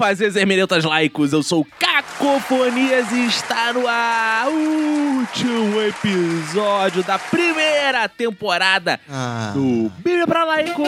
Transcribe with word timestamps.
Fazer 0.00 0.34
hermeneutas 0.34 0.82
laicos, 0.82 1.32
eu 1.32 1.42
sou 1.42 1.60
o 1.60 1.64
Cacofonias 2.20 3.10
está 3.12 3.72
no 3.72 3.88
ar 3.88 4.46
último 4.48 5.80
episódio 5.80 7.02
da 7.02 7.18
primeira 7.18 8.06
temporada 8.10 9.00
Ah, 9.10 9.52
do 9.54 9.90
Bíblia 9.96 10.26
para 10.26 10.44
Laicos. 10.44 10.86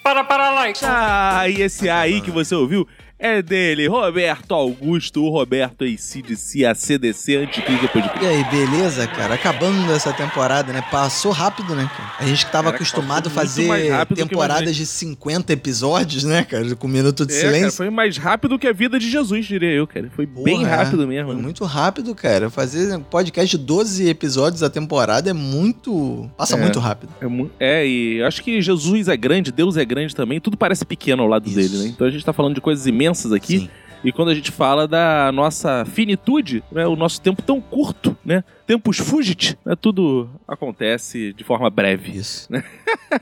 Para, 0.00 0.22
para, 0.22 0.50
like. 0.52 0.78
Ah, 0.84 1.48
e 1.48 1.60
esse 1.60 1.90
aí 1.90 2.20
que 2.20 2.30
você 2.30 2.54
ouviu 2.54 2.86
é 3.18 3.40
dele, 3.40 3.86
Roberto 3.88 4.52
Augusto, 4.54 5.24
o 5.24 5.30
Roberto 5.30 5.84
ACDC, 5.84 6.64
ACDC, 6.66 7.36
Anticristo 7.36 7.82
depois 7.82 8.04
de 8.04 8.10
Cristo. 8.10 8.24
e 8.24 8.28
aí, 8.28 8.44
beleza, 8.50 9.06
cara? 9.06 9.34
Acabando 9.34 9.90
essa 9.92 10.12
temporada, 10.12 10.72
né? 10.72 10.82
Passou 10.90 11.32
rápido, 11.32 11.74
né? 11.74 11.88
cara? 11.96 12.12
A 12.18 12.26
gente 12.26 12.44
que 12.44 12.52
tava 12.52 12.64
Cara, 12.64 12.76
acostumado 12.76 13.28
a 13.28 13.30
fazer 13.30 13.68
temporadas 14.14 14.76
de 14.76 14.84
50 14.84 15.52
episódios, 15.52 16.24
né, 16.24 16.44
cara? 16.44 16.74
Com 16.76 16.86
um 16.86 16.90
minuto 16.90 17.24
de 17.24 17.34
É, 17.34 17.40
cara, 17.40 17.54
silêncio. 17.54 17.76
foi 17.76 17.90
mais 17.90 18.16
rápido 18.18 18.58
que 18.58 18.66
a 18.66 18.72
vida 18.72 18.98
de 18.98 19.10
Jesus, 19.10 19.46
diria 19.46 19.70
eu, 19.70 19.86
cara. 19.86 20.10
Foi 20.14 20.26
bem 20.26 20.58
Porra, 20.60 20.76
rápido 20.76 21.06
mesmo. 21.08 21.32
Foi 21.32 21.40
muito 21.42 21.64
rápido, 21.64 22.14
cara. 22.14 22.50
Fazer 22.50 22.98
podcast 23.10 23.56
de 23.56 23.64
12 23.64 24.08
episódios 24.08 24.62
a 24.62 24.68
temporada 24.68 25.30
é 25.30 25.32
muito. 25.32 26.28
Passa 26.36 26.56
É. 26.56 26.60
muito 26.60 26.78
rápido. 26.78 27.10
É, 27.20 27.26
mu- 27.26 27.50
é, 27.58 27.86
e 27.86 28.22
acho 28.22 28.42
que 28.42 28.60
Jesus 28.60 29.08
é 29.08 29.16
grande, 29.16 29.50
Deus 29.50 29.76
é 29.78 29.84
grande 29.84 30.14
também, 30.14 30.38
tudo 30.40 30.56
parece 30.56 30.84
pequeno 30.84 31.22
ao 31.22 31.28
lado 31.28 31.46
Isso. 31.48 31.56
dele, 31.56 31.78
né? 31.78 31.86
Então 31.94 32.06
a 32.06 32.10
gente 32.10 32.24
tá 32.24 32.32
falando 32.32 32.54
de 32.54 32.60
coisas 32.60 32.86
imensas 32.86 33.05
aqui. 33.32 33.60
Sim. 33.60 33.70
E 34.04 34.12
quando 34.12 34.28
a 34.28 34.34
gente 34.34 34.52
fala 34.52 34.86
da 34.86 35.32
nossa 35.32 35.84
finitude, 35.84 36.62
né, 36.70 36.86
o 36.86 36.94
nosso 36.94 37.20
tempo 37.20 37.42
tão 37.42 37.60
curto, 37.60 38.16
né? 38.24 38.44
Tempos 38.66 38.98
fugit, 38.98 39.56
né, 39.64 39.74
tudo 39.80 40.28
acontece 40.46 41.32
de 41.32 41.44
forma 41.44 41.70
breve. 41.70 42.10
Isso. 42.18 42.48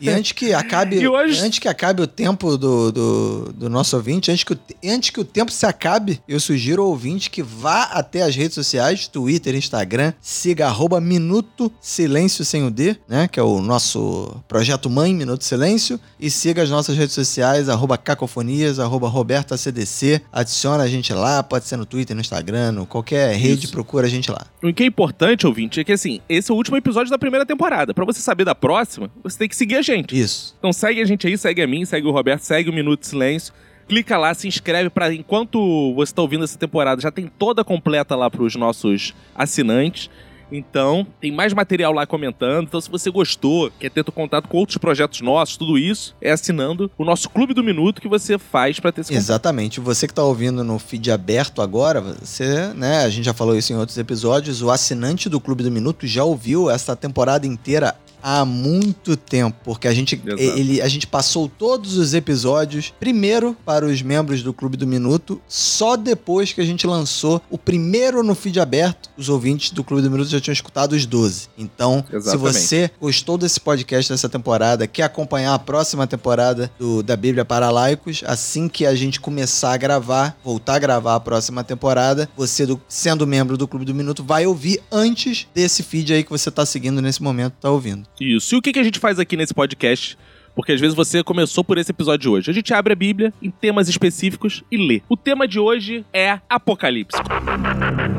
E 0.00 0.08
antes 0.08 0.32
que 0.32 0.52
acabe, 0.54 0.96
hoje- 1.06 1.40
antes 1.44 1.58
que 1.58 1.68
acabe 1.68 2.00
o 2.02 2.06
tempo 2.06 2.56
do, 2.56 2.90
do, 2.90 3.52
do 3.52 3.68
nosso 3.70 3.94
ouvinte, 3.96 4.30
antes 4.30 4.44
que, 4.44 4.52
o, 4.52 4.56
te- 4.56 4.76
antes 4.84 5.10
que 5.10 5.20
o 5.20 5.24
tempo 5.24 5.50
se 5.52 5.66
acabe, 5.66 6.20
eu 6.26 6.40
sugiro 6.40 6.82
ao 6.82 6.88
ouvinte 6.88 7.28
que 7.30 7.42
vá 7.42 7.82
até 7.84 8.22
as 8.22 8.34
redes 8.34 8.54
sociais, 8.54 9.06
Twitter, 9.06 9.54
Instagram, 9.54 10.12
siga 10.20 10.66
arroba 10.66 11.00
Minuto 11.00 11.70
Silêncio 11.80 12.44
sem 12.44 12.64
o 12.64 12.70
D, 12.70 12.96
né? 13.08 13.28
Que 13.28 13.38
é 13.38 13.42
o 13.42 13.60
nosso 13.60 14.34
projeto 14.48 14.88
mãe, 14.88 15.12
Minuto 15.14 15.44
Silêncio, 15.44 16.00
e 16.18 16.30
siga 16.30 16.62
as 16.62 16.70
nossas 16.70 16.96
redes 16.96 17.14
sociais, 17.14 17.68
arroba 17.68 17.98
Cacofonias, 17.98 18.78
arroba 18.78 19.08
Roberto 19.08 19.52
ACDC, 19.54 20.22
adiciona 20.32 20.84
a 20.84 20.88
gente 20.88 21.12
lá, 21.12 21.42
pode 21.42 21.66
ser 21.66 21.76
no 21.76 21.84
Twitter, 21.84 22.14
no 22.14 22.20
Instagram, 22.22 22.72
no 22.72 22.86
qualquer 22.86 23.34
rede, 23.36 23.64
Isso. 23.64 23.72
procura 23.72 24.06
a 24.06 24.10
gente 24.10 24.30
lá. 24.30 24.46
O 24.62 24.72
que 24.72 24.82
é 24.84 24.86
importante, 24.86 25.33
ouvinte, 25.42 25.80
é 25.80 25.84
que 25.84 25.92
assim, 25.92 26.20
esse 26.28 26.50
é 26.50 26.54
o 26.54 26.56
último 26.56 26.76
episódio 26.76 27.10
da 27.10 27.18
primeira 27.18 27.44
temporada. 27.44 27.92
Pra 27.92 28.04
você 28.04 28.20
saber 28.20 28.44
da 28.44 28.54
próxima, 28.54 29.10
você 29.22 29.38
tem 29.38 29.48
que 29.48 29.56
seguir 29.56 29.76
a 29.76 29.82
gente. 29.82 30.18
Isso. 30.18 30.54
Então 30.58 30.72
segue 30.72 31.00
a 31.00 31.04
gente 31.04 31.26
aí, 31.26 31.36
segue 31.36 31.62
a 31.62 31.66
mim, 31.66 31.84
segue 31.84 32.06
o 32.06 32.10
Roberto, 32.10 32.42
segue 32.42 32.70
o 32.70 32.72
Minuto 32.72 33.00
de 33.00 33.06
Silêncio. 33.06 33.52
Clica 33.88 34.16
lá, 34.16 34.32
se 34.32 34.48
inscreve 34.48 34.88
para 34.88 35.12
enquanto 35.12 35.92
você 35.94 36.10
está 36.10 36.22
ouvindo 36.22 36.44
essa 36.44 36.58
temporada, 36.58 37.00
já 37.00 37.10
tem 37.10 37.26
toda 37.26 37.62
completa 37.62 38.16
lá 38.16 38.30
pros 38.30 38.54
nossos 38.56 39.14
assinantes. 39.34 40.08
Então, 40.56 41.06
tem 41.20 41.32
mais 41.32 41.52
material 41.52 41.92
lá 41.92 42.06
comentando. 42.06 42.66
Então, 42.66 42.80
se 42.80 42.90
você 42.90 43.10
gostou, 43.10 43.70
quer 43.78 43.90
ter 43.90 44.04
contato 44.04 44.48
com 44.48 44.58
outros 44.58 44.78
projetos 44.78 45.20
nossos, 45.20 45.56
tudo 45.56 45.78
isso, 45.78 46.14
é 46.20 46.30
assinando 46.30 46.90
o 46.96 47.04
nosso 47.04 47.28
Clube 47.28 47.54
do 47.54 47.64
Minuto 47.64 48.00
que 48.00 48.08
você 48.08 48.38
faz 48.38 48.78
para 48.78 48.92
ter 48.92 49.00
esse. 49.00 49.14
Exatamente. 49.14 49.80
Você 49.80 50.06
que 50.06 50.14
tá 50.14 50.22
ouvindo 50.22 50.62
no 50.62 50.78
feed 50.78 51.10
aberto 51.10 51.60
agora, 51.62 52.00
você, 52.00 52.72
né, 52.74 53.04
a 53.04 53.08
gente 53.08 53.24
já 53.24 53.34
falou 53.34 53.56
isso 53.56 53.72
em 53.72 53.76
outros 53.76 53.98
episódios, 53.98 54.62
o 54.62 54.70
assinante 54.70 55.28
do 55.28 55.40
Clube 55.40 55.62
do 55.62 55.70
Minuto 55.70 56.06
já 56.06 56.24
ouviu 56.24 56.70
essa 56.70 56.94
temporada 56.94 57.46
inteira 57.46 57.94
há 58.26 58.42
muito 58.42 59.18
tempo, 59.18 59.54
porque 59.62 59.86
a 59.86 59.92
gente, 59.92 60.14
Exato. 60.24 60.42
ele, 60.42 60.80
a 60.80 60.88
gente 60.88 61.06
passou 61.06 61.46
todos 61.46 61.98
os 61.98 62.14
episódios 62.14 62.92
primeiro 62.98 63.54
para 63.66 63.84
os 63.84 64.00
membros 64.00 64.42
do 64.42 64.52
Clube 64.54 64.78
do 64.78 64.86
Minuto, 64.86 65.38
só 65.46 65.94
depois 65.94 66.50
que 66.52 66.60
a 66.62 66.64
gente 66.64 66.86
lançou 66.86 67.42
o 67.50 67.58
primeiro 67.58 68.22
no 68.22 68.34
feed 68.34 68.58
aberto, 68.58 69.10
os 69.18 69.28
ouvintes 69.28 69.70
do 69.72 69.84
Clube 69.84 70.02
do 70.02 70.10
Minuto 70.10 70.30
já 70.30 70.40
tinham 70.40 70.54
escutado 70.54 70.94
os 70.94 71.04
12. 71.04 71.48
Então, 71.58 72.02
Exatamente. 72.10 72.54
se 72.58 72.66
você 72.66 72.90
gostou 72.98 73.36
desse 73.36 73.60
podcast 73.60 74.10
dessa 74.10 74.28
temporada, 74.28 74.86
quer 74.86 75.02
acompanhar 75.02 75.52
a 75.52 75.58
próxima 75.58 76.06
temporada 76.06 76.70
do, 76.78 77.02
da 77.02 77.16
Bíblia 77.16 77.44
para 77.44 77.70
Laicos, 77.70 78.22
assim 78.26 78.68
que 78.68 78.86
a 78.86 78.94
gente 78.94 79.20
começar 79.20 79.74
a 79.74 79.76
gravar, 79.76 80.38
voltar 80.42 80.76
a 80.76 80.78
gravar 80.78 81.14
a 81.16 81.20
próxima 81.20 81.62
temporada, 81.62 82.26
você, 82.34 82.64
do- 82.64 82.80
sendo 82.88 83.26
membro 83.26 83.58
do 83.58 83.68
Clube 83.68 83.84
do 83.84 83.94
Minuto, 83.94 84.24
vai 84.24 84.46
ouvir 84.46 84.80
antes 84.90 85.46
desse 85.54 85.82
feed 85.82 86.12
aí 86.14 86.24
que 86.24 86.30
você 86.30 86.50
tá 86.50 86.64
seguindo 86.64 87.02
nesse 87.02 87.22
momento, 87.22 87.54
tá 87.60 87.70
ouvindo. 87.70 88.06
Isso. 88.20 88.54
E 88.54 88.58
o 88.58 88.62
que, 88.62 88.78
a 88.78 88.82
gente 88.82 88.98
faz 88.98 89.18
aqui 89.18 89.36
nesse 89.36 89.54
podcast? 89.54 90.16
Porque 90.54 90.72
às 90.72 90.80
vezes 90.80 90.94
você 90.94 91.22
começou 91.22 91.64
por 91.64 91.78
esse 91.78 91.90
episódio 91.90 92.20
de 92.20 92.28
hoje. 92.28 92.50
A 92.50 92.54
gente 92.54 92.72
abre 92.72 92.92
a 92.92 92.96
Bíblia 92.96 93.32
em 93.42 93.50
temas 93.50 93.88
específicos 93.88 94.62
e 94.70 94.76
lê. 94.76 95.02
O 95.08 95.16
tema 95.16 95.46
de 95.48 95.58
hoje 95.58 96.04
é 96.12 96.38
Apocalipse. 96.48 97.18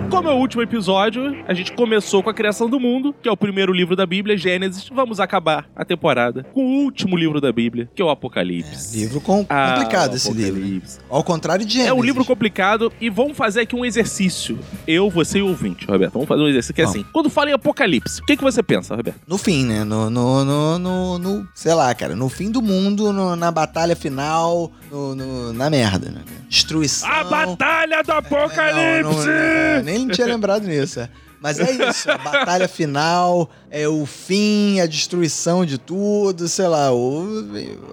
Como 0.09 0.29
é 0.29 0.34
o 0.34 0.38
último 0.38 0.62
episódio, 0.62 1.35
a 1.47 1.53
gente 1.53 1.72
começou 1.73 2.23
com 2.23 2.29
a 2.29 2.34
criação 2.34 2.69
do 2.69 2.79
mundo, 2.79 3.13
que 3.22 3.28
é 3.28 3.31
o 3.31 3.35
primeiro 3.38 3.73
livro 3.73 3.96
da 3.96 4.06
Bíblia, 4.06 4.38
Gênesis. 4.38 4.88
Vamos 4.94 5.19
acabar 5.19 5.68
a 5.75 5.84
temporada 5.84 6.46
com 6.53 6.62
o 6.63 6.84
último 6.84 7.18
livro 7.18 7.41
da 7.41 7.51
Bíblia, 7.51 7.90
que 7.94 8.01
é 8.01 8.06
o 8.06 8.09
Apocalipse. 8.09 8.97
Livro 8.97 9.19
com- 9.19 9.46
Ah, 9.50 9.73
complicado 9.78 10.16
esse 10.16 10.31
livro. 10.31 10.88
Ao 11.09 11.23
contrário 11.23 11.66
de 11.66 11.73
Gênesis. 11.73 11.91
É 11.91 11.94
um 11.94 12.03
livro 12.03 12.23
complicado 12.23 12.91
e 13.02 13.09
vamos 13.09 13.35
fazer 13.35 13.62
aqui 13.62 13.75
um 13.75 13.84
exercício. 13.84 14.57
Eu, 14.88 15.09
você 15.09 15.40
e 15.40 15.41
o 15.41 15.47
ouvinte, 15.47 15.85
Roberto. 15.85 16.13
Vamos 16.13 16.28
fazer 16.28 16.41
um 16.44 16.47
exercício 16.47 16.73
que 16.73 16.81
é 16.81 16.85
assim. 16.85 17.06
Quando 17.12 17.29
fala 17.29 17.50
em 17.50 17.53
Apocalipse, 17.53 18.22
o 18.22 18.25
que, 18.25 18.38
que 18.38 18.44
você 18.44 18.62
pensa, 18.63 18.96
Roberto? 18.96 19.19
No 19.28 19.38
fim, 19.38 19.66
né? 19.66 19.84
No, 19.84 20.09
no, 20.09 20.46
no, 20.46 20.79
no, 20.79 21.17
no- 21.19 21.47
sei 21.53 21.73
lá, 21.73 21.94
cara, 21.94 22.16
no 22.16 22.24
fim 22.29 22.49
do 22.51 22.61
mundo, 22.61 23.11
no- 23.13 23.35
na 23.35 23.51
batalha 23.51 23.95
final, 23.95 24.71
no, 24.91 25.15
no- 25.15 25.53
na 25.53 25.69
merda, 25.69 26.09
né? 26.11 26.21
Destruição. 26.49 27.09
A 27.09 27.23
Batalha 27.23 28.03
do 28.03 28.11
É, 28.11 28.17
Apocalipse! 28.17 29.03
não, 29.03 29.11
não, 29.25 29.31
é, 29.31 29.81
nem 29.83 30.07
tinha 30.07 30.27
lembrado 30.27 30.63
nisso. 30.67 30.99
é. 30.99 31.09
Mas 31.41 31.59
é 31.59 31.69
isso, 31.89 32.09
a 32.09 32.17
batalha 32.17 32.67
final, 32.67 33.49
é 33.69 33.87
o 33.87 34.05
fim, 34.05 34.79
a 34.79 34.87
destruição 34.87 35.63
de 35.65 35.77
tudo, 35.77 36.47
sei 36.47 36.67
lá, 36.67 36.91
o, 36.91 37.45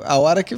a 0.04 0.16
hora 0.16 0.43
que 0.43 0.56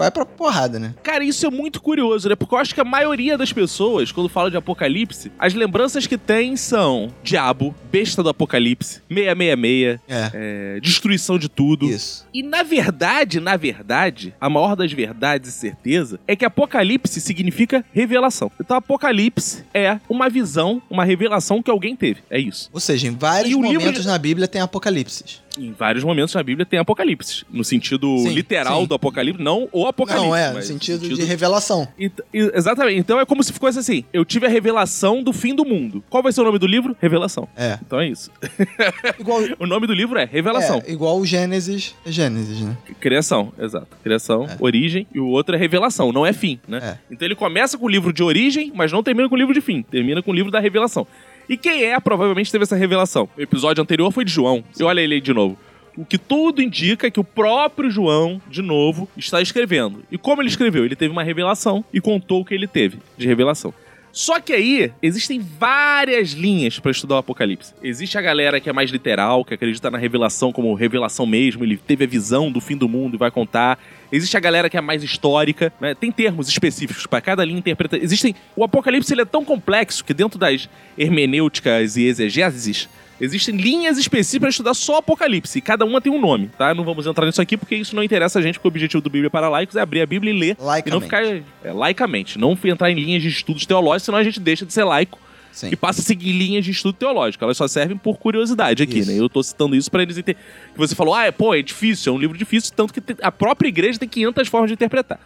vai 0.00 0.10
pra 0.10 0.24
porrada, 0.24 0.78
né? 0.78 0.94
Cara, 1.02 1.22
isso 1.22 1.46
é 1.46 1.50
muito 1.50 1.80
curioso, 1.82 2.28
né? 2.28 2.34
Porque 2.34 2.54
eu 2.54 2.58
acho 2.58 2.74
que 2.74 2.80
a 2.80 2.84
maioria 2.84 3.36
das 3.36 3.52
pessoas, 3.52 4.10
quando 4.10 4.28
fala 4.30 4.50
de 4.50 4.56
apocalipse, 4.56 5.30
as 5.38 5.52
lembranças 5.52 6.06
que 6.06 6.16
tem 6.16 6.56
são 6.56 7.12
diabo, 7.22 7.74
besta 7.92 8.22
do 8.22 8.30
apocalipse, 8.30 9.02
666, 9.08 10.00
É, 10.08 10.30
é, 10.76 10.80
destruição 10.80 11.38
de 11.38 11.48
tudo. 11.48 11.86
isso. 11.90 12.26
E 12.32 12.42
na 12.42 12.62
verdade, 12.62 13.40
na 13.40 13.56
verdade, 13.56 14.34
a 14.40 14.48
maior 14.48 14.74
das 14.74 14.90
verdades 14.92 15.50
e 15.50 15.52
certeza 15.52 16.18
é 16.26 16.34
que 16.34 16.44
apocalipse 16.46 17.20
significa 17.20 17.84
revelação. 17.92 18.50
Então 18.60 18.76
apocalipse 18.78 19.64
é 19.74 19.98
uma 20.08 20.28
visão, 20.30 20.80
uma 20.88 21.04
revelação 21.04 21.62
que 21.62 21.70
alguém 21.70 21.94
teve. 21.94 22.20
É 22.30 22.38
isso. 22.38 22.70
Ou 22.72 22.80
seja, 22.80 23.06
em 23.06 23.10
vários 23.10 23.48
livro 23.54 23.64
momentos 23.70 24.02
de- 24.02 24.08
na 24.08 24.16
Bíblia 24.16 24.48
tem 24.48 24.62
apocalipses. 24.62 25.42
Em 25.66 25.72
vários 25.72 26.02
momentos 26.04 26.34
na 26.34 26.42
Bíblia 26.42 26.64
tem 26.66 26.78
apocalipse. 26.78 27.44
No 27.50 27.62
sentido 27.64 28.18
Sim, 28.18 28.30
literal 28.32 28.80
sim. 28.82 28.86
do 28.86 28.94
apocalipse, 28.94 29.42
não 29.42 29.68
o 29.72 29.86
apocalipse. 29.86 30.26
Não, 30.28 30.34
é, 30.36 30.48
no 30.48 30.54
mas 30.54 30.66
sentido, 30.66 31.08
de 31.08 31.22
revelação. 31.24 31.86
Ent- 31.98 32.20
e- 32.32 32.50
exatamente. 32.54 32.98
Então 32.98 33.20
é 33.20 33.26
como 33.26 33.42
se 33.42 33.52
fosse 33.52 33.78
assim: 33.78 34.04
eu 34.12 34.24
tive 34.24 34.46
a 34.46 34.48
revelação 34.48 35.22
do 35.22 35.32
fim 35.32 35.54
do 35.54 35.64
mundo. 35.64 36.02
Qual 36.08 36.22
vai 36.22 36.32
ser 36.32 36.40
o 36.40 36.44
nome 36.44 36.58
do 36.58 36.66
livro? 36.66 36.96
Revelação. 37.00 37.48
É. 37.56 37.78
Então 37.84 38.00
é 38.00 38.08
isso. 38.08 38.30
Igual, 39.18 39.40
O 39.58 39.66
nome 39.66 39.86
do 39.86 39.92
livro 39.94 40.18
é 40.18 40.24
Revelação. 40.24 40.82
é, 40.86 40.92
igual 40.92 41.18
o 41.18 41.26
Gênesis, 41.26 41.94
é 42.04 42.10
Gênesis, 42.12 42.60
né? 42.60 42.76
Criação, 42.98 43.52
exato. 43.58 43.88
Criação, 44.02 44.44
É. 44.44 44.56
origem, 44.60 45.06
e 45.14 45.20
o 45.20 45.26
outro 45.28 45.54
é 45.54 45.58
revelação, 45.58 46.12
não 46.12 46.24
é 46.24 46.32
fim, 46.32 46.58
né? 46.66 46.78
É. 46.82 46.98
Então 47.14 47.26
ele 47.26 47.34
começa 47.34 47.76
com 47.78 47.86
o 47.86 47.88
livro 47.88 48.12
de 48.12 48.22
origem, 48.22 48.72
mas 48.74 48.90
não 48.92 49.02
termina 49.02 49.28
com 49.28 49.34
o 49.34 49.38
livro 49.38 49.52
de 49.54 49.60
fim. 49.60 49.82
Termina 49.82 50.22
com 50.22 50.30
o 50.30 50.34
livro 50.34 50.50
da 50.50 50.60
revelação. 50.60 51.06
E 51.50 51.56
quem 51.56 51.82
é, 51.82 51.98
provavelmente 51.98 52.52
teve 52.52 52.62
essa 52.62 52.76
revelação. 52.76 53.28
O 53.36 53.40
episódio 53.40 53.82
anterior 53.82 54.12
foi 54.12 54.24
de 54.24 54.30
João. 54.30 54.62
E 54.78 54.84
olha 54.84 55.00
ele 55.00 55.14
aí 55.14 55.20
de 55.20 55.34
novo. 55.34 55.58
O 55.96 56.04
que 56.04 56.16
tudo 56.16 56.62
indica 56.62 57.08
é 57.08 57.10
que 57.10 57.18
o 57.18 57.24
próprio 57.24 57.90
João, 57.90 58.40
de 58.48 58.62
novo, 58.62 59.08
está 59.16 59.42
escrevendo. 59.42 60.04
E 60.12 60.16
como 60.16 60.40
ele 60.40 60.48
escreveu? 60.48 60.84
Ele 60.84 60.94
teve 60.94 61.10
uma 61.10 61.24
revelação 61.24 61.84
e 61.92 62.00
contou 62.00 62.42
o 62.42 62.44
que 62.44 62.54
ele 62.54 62.68
teve 62.68 62.98
de 63.18 63.26
revelação. 63.26 63.74
Só 64.12 64.40
que 64.40 64.52
aí 64.52 64.92
existem 65.02 65.40
várias 65.40 66.30
linhas 66.30 66.78
pra 66.78 66.90
estudar 66.90 67.16
o 67.16 67.18
Apocalipse. 67.18 67.74
Existe 67.82 68.18
a 68.18 68.20
galera 68.20 68.60
que 68.60 68.68
é 68.68 68.72
mais 68.72 68.90
literal, 68.90 69.44
que 69.44 69.54
acredita 69.54 69.90
na 69.90 69.98
revelação 69.98 70.52
como 70.52 70.74
revelação 70.74 71.26
mesmo, 71.26 71.64
ele 71.64 71.76
teve 71.76 72.04
a 72.04 72.06
visão 72.06 72.50
do 72.50 72.60
fim 72.60 72.76
do 72.76 72.88
mundo 72.88 73.14
e 73.14 73.18
vai 73.18 73.30
contar. 73.30 73.78
Existe 74.10 74.36
a 74.36 74.40
galera 74.40 74.68
que 74.68 74.76
é 74.76 74.80
mais 74.80 75.04
histórica, 75.04 75.72
né? 75.80 75.94
Tem 75.94 76.10
termos 76.10 76.48
específicos 76.48 77.06
para 77.06 77.20
cada 77.20 77.44
linha 77.44 77.58
interpretativa. 77.58 78.04
Existem. 78.04 78.34
O 78.56 78.64
Apocalipse 78.64 79.12
ele 79.12 79.22
é 79.22 79.24
tão 79.24 79.44
complexo 79.44 80.04
que 80.04 80.12
dentro 80.12 80.38
das 80.38 80.68
hermenêuticas 80.98 81.96
e 81.96 82.04
exegeses 82.04 82.88
Existem 83.20 83.56
linhas 83.56 83.98
específicas 83.98 84.40
para 84.40 84.48
estudar 84.48 84.74
só 84.74 84.96
Apocalipse, 84.96 85.58
e 85.58 85.60
cada 85.60 85.84
uma 85.84 86.00
tem 86.00 86.10
um 86.10 86.20
nome, 86.20 86.48
tá? 86.56 86.74
Não 86.74 86.84
vamos 86.84 87.06
entrar 87.06 87.26
nisso 87.26 87.42
aqui 87.42 87.56
porque 87.56 87.76
isso 87.76 87.94
não 87.94 88.02
interessa 88.02 88.38
a 88.38 88.42
gente, 88.42 88.54
porque 88.54 88.68
o 88.68 88.70
objetivo 88.70 89.02
do 89.02 89.10
Bíblia 89.10 89.28
para 89.28 89.48
laicos 89.48 89.76
é 89.76 89.80
abrir 89.80 90.00
a 90.00 90.06
Bíblia 90.06 90.32
e 90.32 90.38
ler, 90.38 90.56
e 90.56 90.58
não 90.58 90.66
Laicamente. 90.66 91.04
ficar 91.04 91.24
é, 91.62 91.72
laicamente, 91.72 92.38
não 92.38 92.58
entrar 92.64 92.90
em 92.90 92.94
linhas 92.94 93.22
de 93.22 93.28
estudos 93.28 93.66
teológicos, 93.66 94.04
senão 94.04 94.18
a 94.18 94.24
gente 94.24 94.40
deixa 94.40 94.64
de 94.64 94.72
ser 94.72 94.84
laico 94.84 95.18
Sim. 95.52 95.68
e 95.72 95.76
passa 95.76 96.00
a 96.00 96.04
seguir 96.04 96.32
linhas 96.32 96.64
de 96.64 96.70
estudo 96.70 96.94
teológico. 96.94 97.44
Elas 97.44 97.56
só 97.56 97.68
servem 97.68 97.96
por 97.96 98.18
curiosidade 98.18 98.82
aqui, 98.82 99.00
Isso. 99.00 99.10
né? 99.10 99.18
Eu 99.18 99.28
tô 99.28 99.42
citando 99.42 99.74
isso 99.76 99.90
pra 99.90 100.02
eles 100.02 100.16
entenderem. 100.16 100.42
Que 100.72 100.78
você 100.78 100.94
falou, 100.94 101.14
ah, 101.14 101.26
é, 101.26 101.30
pô, 101.30 101.54
é 101.54 101.62
difícil, 101.62 102.12
é 102.12 102.16
um 102.16 102.18
livro 102.18 102.38
difícil, 102.38 102.72
tanto 102.74 102.94
que 102.94 103.02
a 103.20 103.32
própria 103.32 103.68
igreja 103.68 103.98
tem 103.98 104.08
500 104.08 104.48
formas 104.48 104.70
de 104.70 104.74
interpretar. 104.74 105.18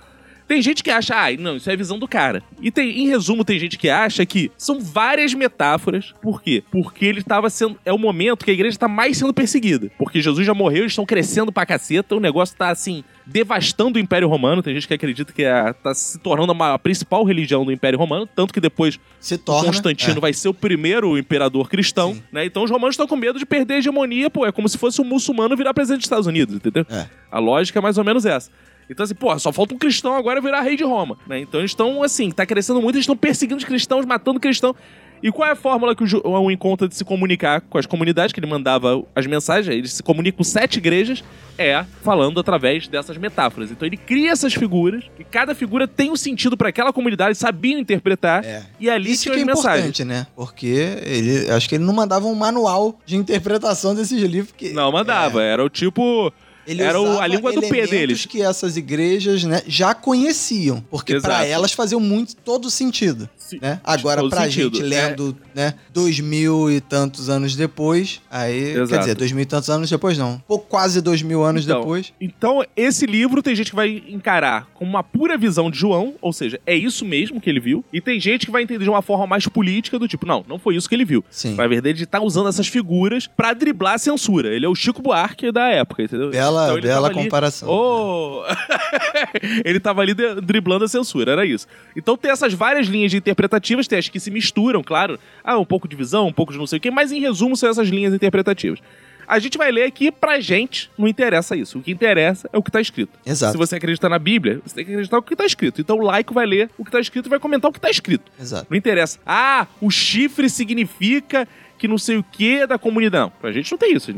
Tem 0.47 0.61
gente 0.61 0.83
que 0.83 0.91
acha, 0.91 1.15
ah, 1.15 1.33
não, 1.39 1.57
isso 1.57 1.71
é 1.71 1.73
a 1.73 1.77
visão 1.77 1.99
do 1.99 2.07
cara. 2.07 2.43
E 2.61 2.71
tem, 2.71 3.03
em 3.03 3.09
resumo, 3.09 3.45
tem 3.45 3.59
gente 3.59 3.79
que 3.79 3.89
acha 3.89 4.25
que 4.27 4.51
são 4.59 4.81
várias 4.81 5.33
metáforas. 5.33 6.15
Por 6.21 6.43
quê? 6.43 6.63
Porque 6.71 7.07
ele 7.07 7.21
estava 7.21 7.49
sendo. 7.49 7.79
É 7.85 7.93
o 7.93 7.99
momento 7.99 8.45
que 8.45 8.51
a 8.51 8.55
igreja 8.55 8.79
tá 8.79 8.89
mais 8.89 9.17
sendo 9.17 9.33
perseguida. 9.33 9.91
Porque 9.99 10.21
Jesus 10.21 10.47
já 10.47 10.55
morreu, 10.55 10.81
eles 10.81 10.93
estão 10.93 11.07
crescendo 11.07 11.51
pra 11.51 11.65
caceta, 11.65 12.15
o 12.15 12.21
negócio 12.21 12.57
tá 12.57 12.69
assim, 12.69 13.03
devastando 13.27 13.99
o 13.99 14.01
Império 14.01 14.29
Romano. 14.29 14.63
Tem 14.63 14.75
gente 14.75 14.87
que 14.87 14.95
acredita 14.95 15.33
que 15.33 15.45
é, 15.45 15.73
tá 15.73 15.95
se 15.95 16.19
tornando 16.19 16.53
a 16.63 16.79
principal 16.79 17.25
religião 17.25 17.65
do 17.65 17.73
Império 17.73 17.99
Romano, 17.99 18.27
tanto 18.27 18.53
que 18.53 18.61
depois 18.61 18.99
Se 19.19 19.39
torna. 19.39 19.67
Constantino 19.67 20.19
é. 20.19 20.21
vai 20.21 20.33
ser 20.33 20.49
o 20.49 20.55
primeiro 20.55 21.17
imperador 21.17 21.69
cristão, 21.69 22.17
né? 22.31 22.45
Então 22.45 22.65
os 22.65 22.71
romanos 22.71 22.95
estão 22.95 23.07
com 23.07 23.17
medo 23.17 23.39
de 23.39 23.47
perder 23.47 23.75
a 23.75 23.79
hegemonia, 23.79 24.29
pô, 24.29 24.45
é 24.47 24.53
como 24.53 24.69
se 24.69 24.77
fosse 24.77 25.01
um 25.01 25.05
muçulmano 25.05 25.57
virar 25.57 25.73
presidente 25.73 26.01
dos 26.01 26.07
Estados 26.07 26.27
Unidos, 26.27 26.55
entendeu? 26.55 26.87
É. 26.91 27.07
A 27.31 27.39
lógica 27.39 27.79
é 27.79 27.83
mais 27.83 27.99
ou 27.99 28.05
menos 28.05 28.27
essa. 28.27 28.51
Então, 28.89 29.05
assim, 29.05 29.15
pô, 29.15 29.37
só 29.39 29.53
falta 29.53 29.75
um 29.75 29.79
cristão 29.79 30.15
agora 30.15 30.41
virar 30.41 30.61
rei 30.61 30.77
de 30.77 30.85
Roma, 30.85 31.17
né? 31.27 31.39
Então 31.41 31.61
eles 31.61 31.71
estão, 31.71 32.03
assim, 32.03 32.31
tá 32.31 32.45
crescendo 32.45 32.81
muito, 32.81 32.97
eles 32.97 33.05
estão 33.05 33.17
perseguindo 33.17 33.59
os 33.59 33.65
cristãos, 33.65 34.05
matando 34.05 34.39
cristãos. 34.41 34.77
E 35.23 35.33
qual 35.33 35.49
é 35.49 35.53
a 35.53 35.57
fórmula 35.57 35.97
que 35.97 36.05
o 36.05 36.07
João 36.07 36.51
encontra 36.51 36.87
de 36.87 36.95
se 36.95 37.03
comunicar 37.03 37.63
com 37.63 37.79
as 37.79 37.87
comunidades, 37.87 38.31
que 38.31 38.41
ele 38.41 38.47
mandava 38.47 39.03
as 39.17 39.27
mensagens, 39.27 39.75
ele 39.75 39.89
se 39.89 40.03
comunica 40.03 40.37
com 40.37 40.45
sete 40.45 40.77
igrejas, 40.77 41.25
é 41.57 41.83
falando 42.03 42.39
através 42.39 42.87
dessas 42.89 43.17
metáforas. 43.17 43.71
Então 43.71 43.87
ele 43.87 43.97
cria 43.97 44.33
essas 44.33 44.53
figuras, 44.53 45.05
e 45.19 45.25
cada 45.25 45.55
figura 45.55 45.89
tem 45.89 46.11
um 46.11 46.17
sentido 46.17 46.59
para 46.59 46.69
aquela 46.69 46.93
comunidade, 46.93 47.39
sabiam 47.39 47.81
interpretar, 47.81 48.45
É. 48.45 48.65
e 48.79 48.91
ali 48.91 49.13
Isso 49.13 49.23
que 49.25 49.31
tinha 49.31 49.41
é 49.47 49.51
as 49.51 49.57
mensagens. 49.57 49.79
importante, 49.87 50.05
né? 50.05 50.27
Porque 50.37 50.67
ele, 51.07 51.51
acho 51.53 51.71
que 51.71 51.77
ele 51.77 51.85
não 51.85 51.95
mandava 51.95 52.27
um 52.27 52.35
manual 52.35 52.99
de 53.07 53.17
interpretação 53.17 53.95
desses 53.95 54.21
livros. 54.21 54.53
Que, 54.55 54.75
Não, 54.75 54.93
mandava. 54.93 55.43
Era 55.43 55.65
o 55.65 55.71
tipo. 55.71 56.31
Ele 56.67 56.83
Era 56.83 57.01
o- 57.01 57.21
a 57.21 57.27
língua 57.27 57.53
do 57.53 57.61
P 57.61 57.87
deles. 57.87 58.27
que 58.27 58.41
essas 58.43 58.77
igrejas 58.77 59.45
né, 59.45 59.63
já 59.67 59.95
conheciam. 59.95 60.83
Porque 60.91 61.21
pra 61.21 61.45
elas 61.47 61.73
faziam 61.73 62.01
muito 62.01 62.35
todo 62.37 62.71
sentido. 62.71 63.29
Sim, 63.55 63.59
Né? 63.61 63.81
Agora, 63.85 64.27
pra 64.29 64.43
sentido. 64.43 64.77
gente 64.77 64.87
É. 64.95 65.09
lendo 65.09 65.37
né, 65.55 65.75
dois 65.93 66.21
mil 66.21 66.71
e 66.71 66.81
tantos 66.81 67.29
anos 67.29 67.55
depois, 67.57 68.21
aí. 68.31 68.73
Quer 68.75 68.81
Exato. 68.83 68.99
dizer, 69.01 69.15
dois 69.15 69.33
mil 69.33 69.43
e 69.43 69.47
tantos 69.47 69.71
anos 69.71 69.89
depois, 69.91 70.19
não. 70.19 70.39
Pouco, 70.47 70.67
quase 70.67 71.01
dois 71.01 71.23
mil 71.23 71.43
anos 71.43 71.65
Então, 71.65 71.81
depois. 71.81 72.13
Então, 72.21 72.65
esse 72.77 73.07
livro 73.07 73.43
tem 73.43 73.55
gente 73.55 73.71
que 73.71 73.77
vai 73.77 74.03
encarar 74.09 74.67
como 74.75 74.91
uma 74.91 75.03
pura 75.03 75.37
visão 75.39 75.71
de 75.71 75.79
João, 75.79 76.15
ou 76.21 76.33
seja, 76.33 76.61
é 76.67 76.75
isso 76.75 77.05
mesmo 77.05 77.41
que 77.41 77.49
ele 77.49 77.61
viu. 77.61 77.85
E 77.93 78.01
tem 78.01 78.19
gente 78.21 78.47
que 78.47 78.53
vai 78.53 78.63
entender 78.63 78.85
de 78.85 78.91
uma 78.91 79.03
forma 79.03 79.27
mais 79.27 79.47
política, 79.47 79.99
do 79.99 80.09
tipo, 80.09 80.27
não, 80.27 80.45
não 80.49 80.59
foi 80.59 80.77
isso 80.77 80.89
que 80.89 80.95
ele 80.95 81.05
viu. 81.05 81.25
Sim. 81.31 81.55
Vai 81.55 81.69
ver 81.69 81.81
dele 81.81 81.95
de 81.99 82.05
estar 82.05 82.21
usando 82.21 82.49
essas 82.49 82.67
figuras 82.67 83.27
pra 83.27 83.53
driblar 83.53 83.95
a 83.95 83.99
censura. 83.99 84.49
Ele 84.55 84.65
é 84.67 84.69
o 84.69 84.75
Chico 84.75 85.01
Buarque 85.03 85.51
da 85.53 85.69
época, 85.69 86.03
entendeu? 86.03 86.31
Bela, 86.31 86.65
Então 86.65 86.79
ele 86.79 86.87
bela 86.87 87.09
tava 87.09 87.19
ali- 87.21 87.25
comparação. 87.25 87.69
Oh! 87.69 88.43
ele 89.65 89.81
tava 89.81 90.01
ali 90.03 90.15
driblando 90.43 90.85
a 90.85 90.89
censura, 90.89 91.33
era 91.33 91.45
isso. 91.47 91.67
Então 91.97 92.17
tem 92.17 92.31
essas 92.31 92.53
várias 92.53 92.87
linhas 92.87 93.11
de 93.11 93.21
interpretativas, 93.45 93.87
tem 93.87 93.99
as 93.99 94.09
que 94.09 94.19
se 94.19 94.31
misturam, 94.31 94.83
claro. 94.83 95.19
Ah, 95.43 95.59
um 95.59 95.65
pouco 95.65 95.87
de 95.87 95.97
visão, 95.97 96.27
um 96.27 96.33
pouco 96.33 96.53
de 96.53 96.59
não 96.59 96.67
sei 96.67 96.79
o 96.79 96.81
quê, 96.81 96.91
mas 96.91 97.13
em 97.13 97.21
resumo 97.21 97.57
são 97.57 97.69
essas 97.69 97.89
linhas 97.89 98.13
interpretativas. 98.13 98.81
A 99.27 99.39
gente 99.39 99.57
vai 99.57 99.73
ler 99.73 99.85
aqui, 99.85 100.13
pra 100.13 100.39
gente, 100.39 100.91
não 100.99 101.09
interessa 101.09 101.57
isso. 101.57 101.79
O 101.79 101.83
que 101.83 101.91
interessa 101.91 102.49
é 102.53 102.59
o 102.59 102.63
que 102.63 102.71
tá 102.71 102.79
escrito. 102.81 103.19
Exato. 103.25 103.53
Se 103.53 103.59
você 103.59 103.77
acredita 103.77 104.07
na 104.07 104.19
Bíblia, 104.19 104.61
você 104.65 104.75
tem 104.75 104.85
que 104.85 104.91
acreditar 104.91 105.17
no 105.17 105.23
que 105.23 105.35
tá 105.35 105.47
escrito. 105.47 105.81
Então 105.81 105.97
o 105.97 106.03
laico 106.03 106.35
vai 106.35 106.45
ler 106.45 106.69
o 106.77 106.85
que 106.85 106.91
tá 106.91 107.01
escrito 107.01 107.27
e 107.27 107.31
vai 107.31 107.39
comentar 107.39 107.71
o 107.71 107.73
que 107.73 107.81
tá 107.81 107.89
escrito. 107.89 108.31
Exato. 108.39 108.67
Não 108.69 108.77
interessa. 108.77 109.19
Ah, 109.25 109.67
o 109.81 109.91
chifre 109.91 110.51
significa 110.51 111.49
que 111.79 111.89
não 111.89 111.97
sei 111.97 112.19
o 112.19 112.23
que 112.23 112.67
da 112.67 112.79
comunidade. 112.79 113.25
Não, 113.25 113.31
pra 113.31 113.51
gente 113.51 113.71
não 113.71 113.79
tem 113.79 113.95
isso. 113.95 114.13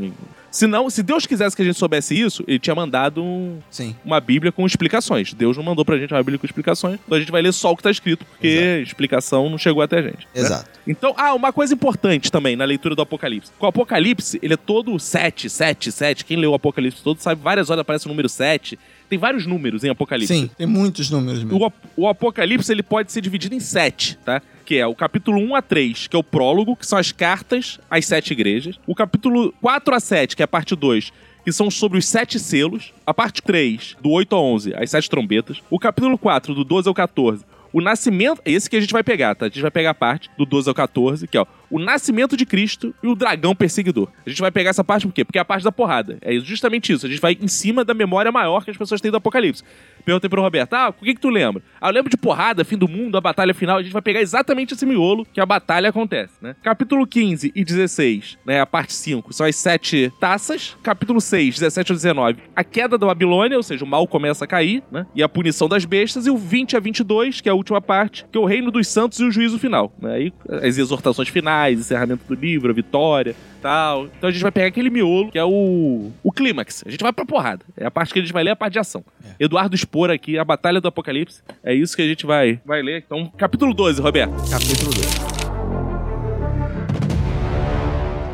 Se 0.57 0.65
não, 0.65 0.89
se 0.89 1.03
Deus 1.03 1.27
quisesse 1.27 1.55
que 1.55 1.61
a 1.61 1.65
gente 1.65 1.77
soubesse 1.77 2.19
isso, 2.19 2.43
ele 2.47 2.57
tinha 2.57 2.73
mandado 2.73 3.23
um- 3.23 3.59
uma 4.03 4.19
Bíblia 4.19 4.51
com 4.51 4.65
explicações. 4.65 5.31
Deus 5.31 5.55
não 5.55 5.63
mandou 5.63 5.85
pra 5.85 5.99
gente 5.99 6.11
uma 6.15 6.19
Bíblia 6.23 6.39
com 6.39 6.47
explicações. 6.47 6.99
Então 7.05 7.15
a 7.15 7.19
gente 7.19 7.31
vai 7.31 7.43
ler 7.43 7.53
só 7.53 7.71
o 7.71 7.77
que 7.77 7.83
tá 7.83 7.91
escrito, 7.91 8.25
porque 8.25 8.47
Exato. 8.47 8.81
explicação 8.81 9.49
não 9.51 9.57
chegou 9.59 9.83
até 9.83 9.99
a 9.99 10.01
gente. 10.01 10.17
né? 10.17 10.25
Exato. 10.41 10.67
Então, 10.87 11.13
ah, 11.15 11.35
uma 11.35 11.53
coisa 11.53 11.75
importante 11.75 12.31
também 12.31 12.55
na 12.55 12.65
leitura 12.65 12.95
do 12.95 13.01
Apocalipse. 13.03 13.51
O 13.59 13.67
Apocalipse, 13.67 14.39
ele 14.41 14.55
é 14.55 14.57
todo 14.57 14.97
7, 14.99 15.47
7, 15.47 15.91
7. 15.91 16.25
Quem 16.25 16.37
leu 16.37 16.51
o 16.51 16.55
Apocalipse 16.55 17.03
todo 17.03 17.19
sabe, 17.19 17.39
várias 17.39 17.69
horas 17.69 17.81
aparece 17.81 18.07
o 18.07 18.09
número 18.09 18.27
7. 18.27 18.79
Tem 19.09 19.17
vários 19.17 19.45
números 19.45 19.83
em 19.83 19.89
Apocalipse. 19.89 20.33
Sim, 20.33 20.49
tem 20.57 20.67
muitos 20.67 21.09
números 21.09 21.43
mesmo. 21.43 21.71
O, 21.95 22.03
o 22.03 22.07
Apocalipse 22.07 22.71
ele 22.71 22.83
pode 22.83 23.11
ser 23.11 23.21
dividido 23.21 23.55
em 23.55 23.59
sete, 23.59 24.17
tá? 24.17 24.41
Que 24.65 24.77
é 24.77 24.85
o 24.85 24.93
capítulo 24.93 25.39
1 25.39 25.55
a 25.55 25.61
3, 25.61 26.07
que 26.07 26.15
é 26.15 26.19
o 26.19 26.23
prólogo, 26.23 26.75
que 26.75 26.85
são 26.85 26.99
as 26.99 27.11
cartas 27.11 27.79
às 27.89 28.05
sete 28.05 28.31
igrejas. 28.31 28.77
O 28.85 28.93
capítulo 28.93 29.53
4 29.61 29.95
a 29.95 29.99
7, 29.99 30.35
que 30.35 30.43
é 30.43 30.45
a 30.45 30.47
parte 30.47 30.75
2, 30.75 31.13
que 31.45 31.51
são 31.53 31.71
sobre 31.71 31.97
os 31.97 32.05
sete 32.05 32.37
selos. 32.37 32.93
A 33.05 33.13
parte 33.13 33.41
3, 33.41 33.95
do 34.01 34.09
8 34.09 34.35
a 34.35 34.41
11, 34.41 34.75
as 34.75 34.91
sete 34.91 35.09
trombetas. 35.09 35.61
O 35.69 35.79
capítulo 35.79 36.17
4, 36.17 36.53
do 36.53 36.65
12 36.65 36.89
ao 36.89 36.93
14, 36.93 37.45
o 37.71 37.81
nascimento. 37.81 38.41
Esse 38.45 38.69
que 38.69 38.75
a 38.75 38.81
gente 38.81 38.93
vai 38.93 39.03
pegar, 39.03 39.35
tá? 39.35 39.45
A 39.45 39.49
gente 39.49 39.61
vai 39.61 39.71
pegar 39.71 39.91
a 39.91 39.93
parte 39.93 40.29
do 40.37 40.45
12 40.45 40.69
ao 40.69 40.75
14, 40.75 41.27
que 41.27 41.37
é 41.37 41.41
ó, 41.41 41.45
o 41.69 41.79
nascimento 41.79 42.37
de 42.37 42.45
Cristo 42.45 42.93
e 43.03 43.07
o 43.07 43.15
dragão 43.15 43.55
perseguidor. 43.55 44.09
A 44.25 44.29
gente 44.29 44.41
vai 44.41 44.51
pegar 44.51 44.69
essa 44.69 44.83
parte 44.83 45.05
por 45.05 45.13
quê? 45.13 45.25
Porque 45.25 45.37
é 45.37 45.41
a 45.41 45.45
parte 45.45 45.63
da 45.63 45.71
porrada. 45.71 46.17
É 46.21 46.33
justamente 46.39 46.93
isso. 46.93 47.05
A 47.05 47.09
gente 47.09 47.21
vai 47.21 47.37
em 47.39 47.47
cima 47.47 47.83
da 47.83 47.93
memória 47.93 48.31
maior 48.31 48.63
que 48.63 48.71
as 48.71 48.77
pessoas 48.77 49.01
têm 49.01 49.11
do 49.11 49.17
Apocalipse. 49.17 49.63
Perguntei 50.05 50.29
pro 50.29 50.41
Roberto, 50.41 50.73
ah, 50.73 50.89
o 50.89 50.93
que 50.93 51.13
que 51.13 51.19
tu 51.19 51.29
lembra? 51.29 51.61
Ah, 51.81 51.89
eu 51.89 51.93
lembro 51.93 52.09
de 52.09 52.15
porrada, 52.15 52.63
fim 52.63 52.77
do 52.77 52.87
mundo, 52.87 53.17
a 53.17 53.21
batalha 53.21 53.53
final. 53.53 53.77
A 53.77 53.83
gente 53.83 53.91
vai 53.91 54.01
pegar 54.01 54.21
exatamente 54.21 54.73
esse 54.73 54.85
miolo 54.85 55.25
que 55.33 55.41
a 55.41 55.45
batalha 55.45 55.89
acontece, 55.89 56.33
né? 56.41 56.55
Capítulo 56.63 57.05
15 57.05 57.51
e 57.53 57.65
16, 57.65 58.37
né, 58.45 58.61
a 58.61 58.65
parte 58.65 58.93
5, 58.93 59.33
são 59.33 59.45
as 59.45 59.55
sete 59.55 60.11
taças. 60.19 60.77
Capítulo 60.81 61.19
6, 61.19 61.55
17 61.55 61.91
a 61.91 61.95
19, 61.95 62.39
a 62.55 62.63
queda 62.63 62.97
da 62.97 63.05
Babilônia, 63.05 63.57
ou 63.57 63.63
seja, 63.63 63.83
o 63.83 63.87
mal 63.87 64.07
começa 64.07 64.45
a 64.45 64.47
cair, 64.47 64.81
né? 64.89 65.05
E 65.13 65.21
a 65.21 65.27
punição 65.27 65.67
das 65.67 65.83
bestas. 65.83 66.25
E 66.25 66.29
o 66.29 66.37
20 66.37 66.77
a 66.77 66.79
22, 66.79 67.41
que 67.41 67.49
é 67.49 67.53
última 67.57 67.81
parte, 67.81 68.25
que 68.31 68.37
é 68.37 68.41
o 68.41 68.45
reino 68.45 68.71
dos 68.71 68.87
santos 68.87 69.19
e 69.19 69.23
o 69.23 69.31
juízo 69.31 69.59
final. 69.59 69.91
Né? 69.99 70.13
Aí 70.13 70.33
as 70.61 70.77
exortações 70.77 71.29
finais, 71.29 71.79
encerramento 71.79 72.23
do 72.27 72.33
livro, 72.33 72.71
a 72.71 72.73
vitória, 72.73 73.35
tal. 73.61 74.05
Então 74.05 74.29
a 74.29 74.31
gente 74.31 74.41
vai 74.41 74.51
pegar 74.51 74.67
aquele 74.67 74.89
miolo, 74.89 75.31
que 75.31 75.37
é 75.37 75.43
o, 75.43 76.11
o 76.23 76.31
clímax. 76.31 76.83
A 76.85 76.89
gente 76.89 77.01
vai 77.01 77.11
pra 77.11 77.25
porrada. 77.25 77.65
É 77.75 77.85
a 77.85 77.91
parte 77.91 78.13
que 78.13 78.19
a 78.19 78.21
gente 78.21 78.33
vai 78.33 78.43
ler, 78.43 78.51
é 78.51 78.53
a 78.53 78.55
parte 78.55 78.73
de 78.73 78.79
ação. 78.79 79.03
Eduardo 79.39 79.75
Expor 79.75 80.09
aqui, 80.09 80.37
a 80.37 80.45
Batalha 80.45 80.79
do 80.79 80.87
Apocalipse. 80.87 81.41
É 81.63 81.73
isso 81.73 81.95
que 81.95 82.01
a 82.01 82.07
gente 82.07 82.25
vai, 82.25 82.59
vai 82.65 82.81
ler. 82.81 83.03
Então, 83.05 83.31
capítulo 83.37 83.73
12, 83.73 84.01
Roberto. 84.01 84.33
Capítulo 84.49 84.93
2. 84.93 85.46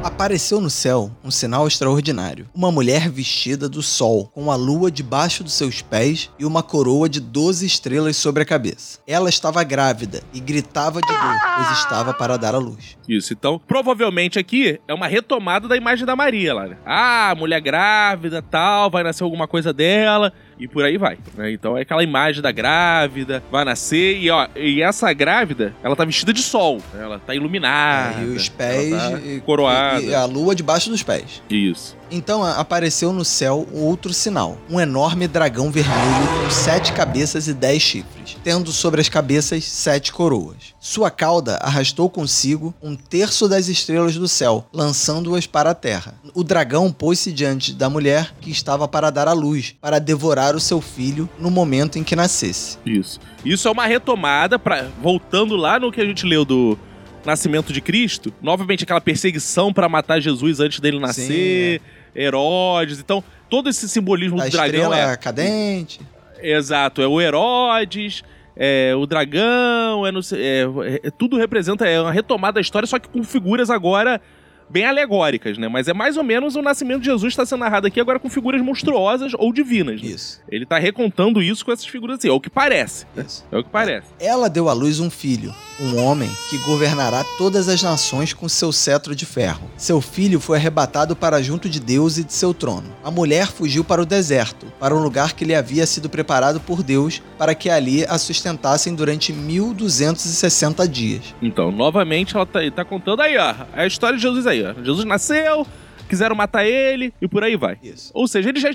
Apareceu 0.04 0.60
no 0.60 0.70
céu 0.70 1.10
um 1.24 1.32
sinal 1.32 1.66
extraordinário. 1.66 2.50
Uma 2.54 2.70
mulher 2.70 3.10
vestida 3.10 3.70
do 3.70 3.82
sol, 3.82 4.30
com 4.34 4.52
a 4.52 4.56
lua 4.56 4.92
debaixo 4.92 5.46
dos 5.46 5.54
seus 5.54 5.82
pés 5.82 6.30
e 6.38 6.46
uma 6.46 6.62
coroa 6.62 7.08
de 7.08 7.22
doze 7.22 7.66
estrelas 7.66 8.18
sobre 8.18 8.44
a 8.44 8.46
cabeça. 8.46 9.00
Ela 9.08 9.30
estava 9.30 9.64
grávida 9.64 10.22
e 10.34 10.42
gritava 10.42 11.00
de 11.00 11.08
dor, 11.08 11.40
pois 11.56 11.80
estava 11.80 12.14
para 12.14 12.38
dar 12.38 12.54
à 12.54 12.58
luz. 12.58 12.98
Isso, 13.08 13.32
então, 13.32 13.62
provavelmente 13.66 14.38
aqui 14.38 14.78
é 14.88 14.94
uma 14.94 15.08
retomada 15.08 15.70
da 15.70 15.78
imagem 15.78 16.06
da 16.06 16.18
Maria 16.18 16.54
lá, 16.54 16.68
né? 16.68 16.78
Ah, 16.86 17.34
mulher 17.38 17.62
grávida, 17.62 18.42
tal, 18.42 18.92
vai 18.92 19.04
nascer 19.04 19.24
alguma 19.24 19.48
coisa 19.48 19.72
dela 19.72 20.34
e 20.60 20.68
por 20.68 20.84
aí 20.84 20.98
vai, 20.98 21.18
né? 21.36 21.52
Então 21.52 21.78
é 21.78 21.82
aquela 21.82 22.04
imagem 22.04 22.42
da 22.42 22.52
grávida, 22.52 23.44
vai 23.52 23.66
nascer 23.66 24.18
e 24.18 24.30
ó, 24.30 24.48
e 24.56 24.82
essa 24.82 25.12
grávida, 25.14 25.74
ela 25.84 25.96
tá 25.96 26.06
vestida 26.06 26.32
de 26.34 26.42
sol, 26.42 26.78
né? 26.94 27.04
ela 27.04 27.20
tá 27.20 27.34
iluminada. 27.36 28.22
e 28.22 28.26
os 28.36 28.48
ela 28.48 28.58
pés 28.58 28.90
tá 28.92 29.20
e- 29.20 29.42
coroada. 29.42 30.02
e 30.02 30.14
a 30.14 30.26
lua 30.26 30.56
debaixo 30.56 30.90
dos 30.90 31.04
pés. 31.04 31.42
Isso. 31.50 31.98
Então 32.14 32.44
apareceu 32.44 33.12
no 33.12 33.26
céu 33.26 33.68
outro 33.74 34.14
sinal: 34.14 34.60
um 34.70 34.80
enorme 34.80 35.28
dragão 35.28 35.72
vermelho 35.72 36.44
com 36.44 36.50
sete 36.52 36.94
cabeças 36.94 37.48
e 37.48 37.56
dez 37.56 37.82
chifres, 37.82 38.38
tendo 38.44 38.72
sobre 38.72 39.02
as 39.02 39.10
cabeças 39.10 39.64
sete 39.64 40.14
coroas. 40.14 40.76
Sua 40.80 41.10
cauda 41.10 41.56
arrastou 41.58 42.08
consigo 42.08 42.72
um 42.84 42.96
terço 42.96 43.50
das 43.50 43.68
estrelas 43.68 44.16
do 44.16 44.28
céu, 44.28 44.68
lançando-as 44.72 45.48
para 45.48 45.72
a 45.72 45.76
terra. 45.76 46.14
O 46.36 46.44
dragão 46.44 46.92
pôs-se 46.92 47.32
diante 47.32 47.74
da 47.74 47.90
mulher 47.90 48.36
que 48.40 48.52
estava 48.52 48.88
para 48.88 49.10
dar 49.10 49.28
à 49.28 49.34
luz, 49.34 49.74
para 49.82 49.98
devorar 49.98 50.56
o 50.56 50.60
seu 50.60 50.80
filho 50.80 51.28
no 51.40 51.50
momento 51.50 51.98
em 51.98 52.04
que 52.04 52.16
nascesse. 52.16 52.78
Isso. 52.86 53.20
Isso 53.44 53.68
é 53.68 53.72
uma 53.72 53.88
retomada 53.88 54.60
para 54.60 54.88
voltando 55.02 55.56
lá 55.56 55.80
no 55.80 55.92
que 55.92 56.00
a 56.00 56.06
gente 56.06 56.28
leu 56.28 56.46
do 56.46 56.78
nascimento 57.26 57.72
de 57.72 57.82
Cristo, 57.82 58.34
novamente 58.42 58.84
aquela 58.84 59.02
perseguição 59.02 59.74
para 59.74 59.90
matar 59.90 60.20
Jesus 60.20 60.60
antes 60.60 60.80
dele 60.80 61.00
nascer, 61.00 61.82
Herodes, 62.16 63.00
então 63.00 63.24
todo 63.50 63.70
esse 63.70 63.88
simbolismo 63.90 64.40
A 64.42 64.46
do 64.46 64.52
dragão 64.52 64.94
é 64.94 65.18
cadente. 65.18 66.00
exato, 66.42 67.02
é 67.02 67.08
o 67.08 67.20
Herodes, 67.22 68.24
é 68.56 68.94
o 68.96 69.06
dragão, 69.06 70.06
é, 70.06 70.22
sei- 70.22 70.42
é- 70.42 71.02
é- 71.08 71.12
tudo 71.12 71.38
representa 71.38 71.86
é 71.88 72.00
uma 72.00 72.12
retomada 72.12 72.54
da 72.56 72.62
história, 72.62 72.88
só 72.88 73.00
que 73.00 73.08
com 73.10 73.24
figuras 73.24 73.70
agora 73.70 74.22
bem 74.70 74.86
alegóricas, 74.86 75.58
né? 75.58 75.68
Mas 75.68 75.88
é 75.88 75.94
mais 75.94 76.18
ou 76.18 76.24
menos 76.24 76.56
o 76.56 76.62
nascimento 76.62 77.02
de 77.02 77.06
Jesus 77.06 77.34
está 77.34 77.46
sendo 77.46 77.60
narrado 77.60 77.88
aqui 77.88 78.00
agora 78.00 78.20
com 78.20 78.30
figuras 78.30 78.62
monstruosas 78.62 79.34
ou 79.38 79.54
divinas. 79.54 80.02
Né? 80.02 80.10
Isso. 80.10 80.42
Ele 80.50 80.66
tá 80.66 80.78
recontando 80.78 81.42
isso 81.42 81.66
com 81.66 81.72
essas 81.72 81.86
figuras 81.86 82.20
assim, 82.20 82.30
é 82.30 82.32
o 82.32 82.40
que 82.40 82.50
parece. 82.50 83.06
Isso. 83.16 83.46
É 83.52 83.58
o 83.58 83.64
que 83.64 83.70
parece. 83.70 84.08
Ela 84.20 84.50
deu 84.50 84.70
à 84.70 84.74
luz 84.74 85.00
um 85.00 85.10
filho, 85.10 85.54
um 85.80 86.04
homem 86.04 86.30
que 86.50 86.58
governará 86.60 87.24
todas 87.38 87.68
as 87.70 87.82
nações 87.82 88.34
com 88.34 88.48
seu 88.50 88.72
cetro 88.72 89.16
de 89.16 89.26
ferro. 89.26 89.70
Seu 89.78 90.02
filho 90.02 90.40
foi 90.40 90.58
arrebatado 90.58 91.16
para 91.16 91.42
junto 91.42 91.70
de 91.70 91.80
Deus 91.80 92.18
e 92.18 92.24
de 92.24 92.34
seu 92.34 92.54
trono. 92.54 92.94
A 93.04 93.12
mulher 93.12 93.48
fugiu 93.48 93.84
para 93.84 94.02
o 94.02 94.06
deserto, 94.06 94.66
para 94.80 94.96
um 94.96 95.02
lugar 95.02 95.34
que 95.34 95.46
lhe 95.46 95.56
havia 95.56 95.86
sido 95.86 96.10
preparado 96.10 96.60
por 96.60 96.84
Deus, 96.84 97.22
para 97.38 97.56
que 97.56 97.70
ali 97.70 98.06
a 98.06 98.18
sustentassem 98.18 98.96
durante 98.96 99.32
1260 99.34 100.88
dias. 100.88 101.36
Então, 101.42 101.72
novamente, 101.72 102.36
ela 102.36 102.46
tá, 102.46 102.60
tá 102.74 102.86
contando 102.86 103.22
aí, 103.22 103.38
ó. 103.38 103.54
A 103.74 103.86
história 103.86 104.18
de 104.18 104.24
Jesus 104.24 104.48
aí, 104.48 104.63
ó. 104.66 104.74
Jesus 104.84 105.06
nasceu, 105.06 105.66
quiseram 106.08 106.36
matar 106.36 106.66
ele 106.66 107.14
e 107.22 107.28
por 107.28 107.44
aí 107.44 107.56
vai. 107.56 107.78
Isso. 107.82 108.12
Ou 108.14 108.28
seja, 108.28 108.50
ele 108.50 108.60
já. 108.60 108.70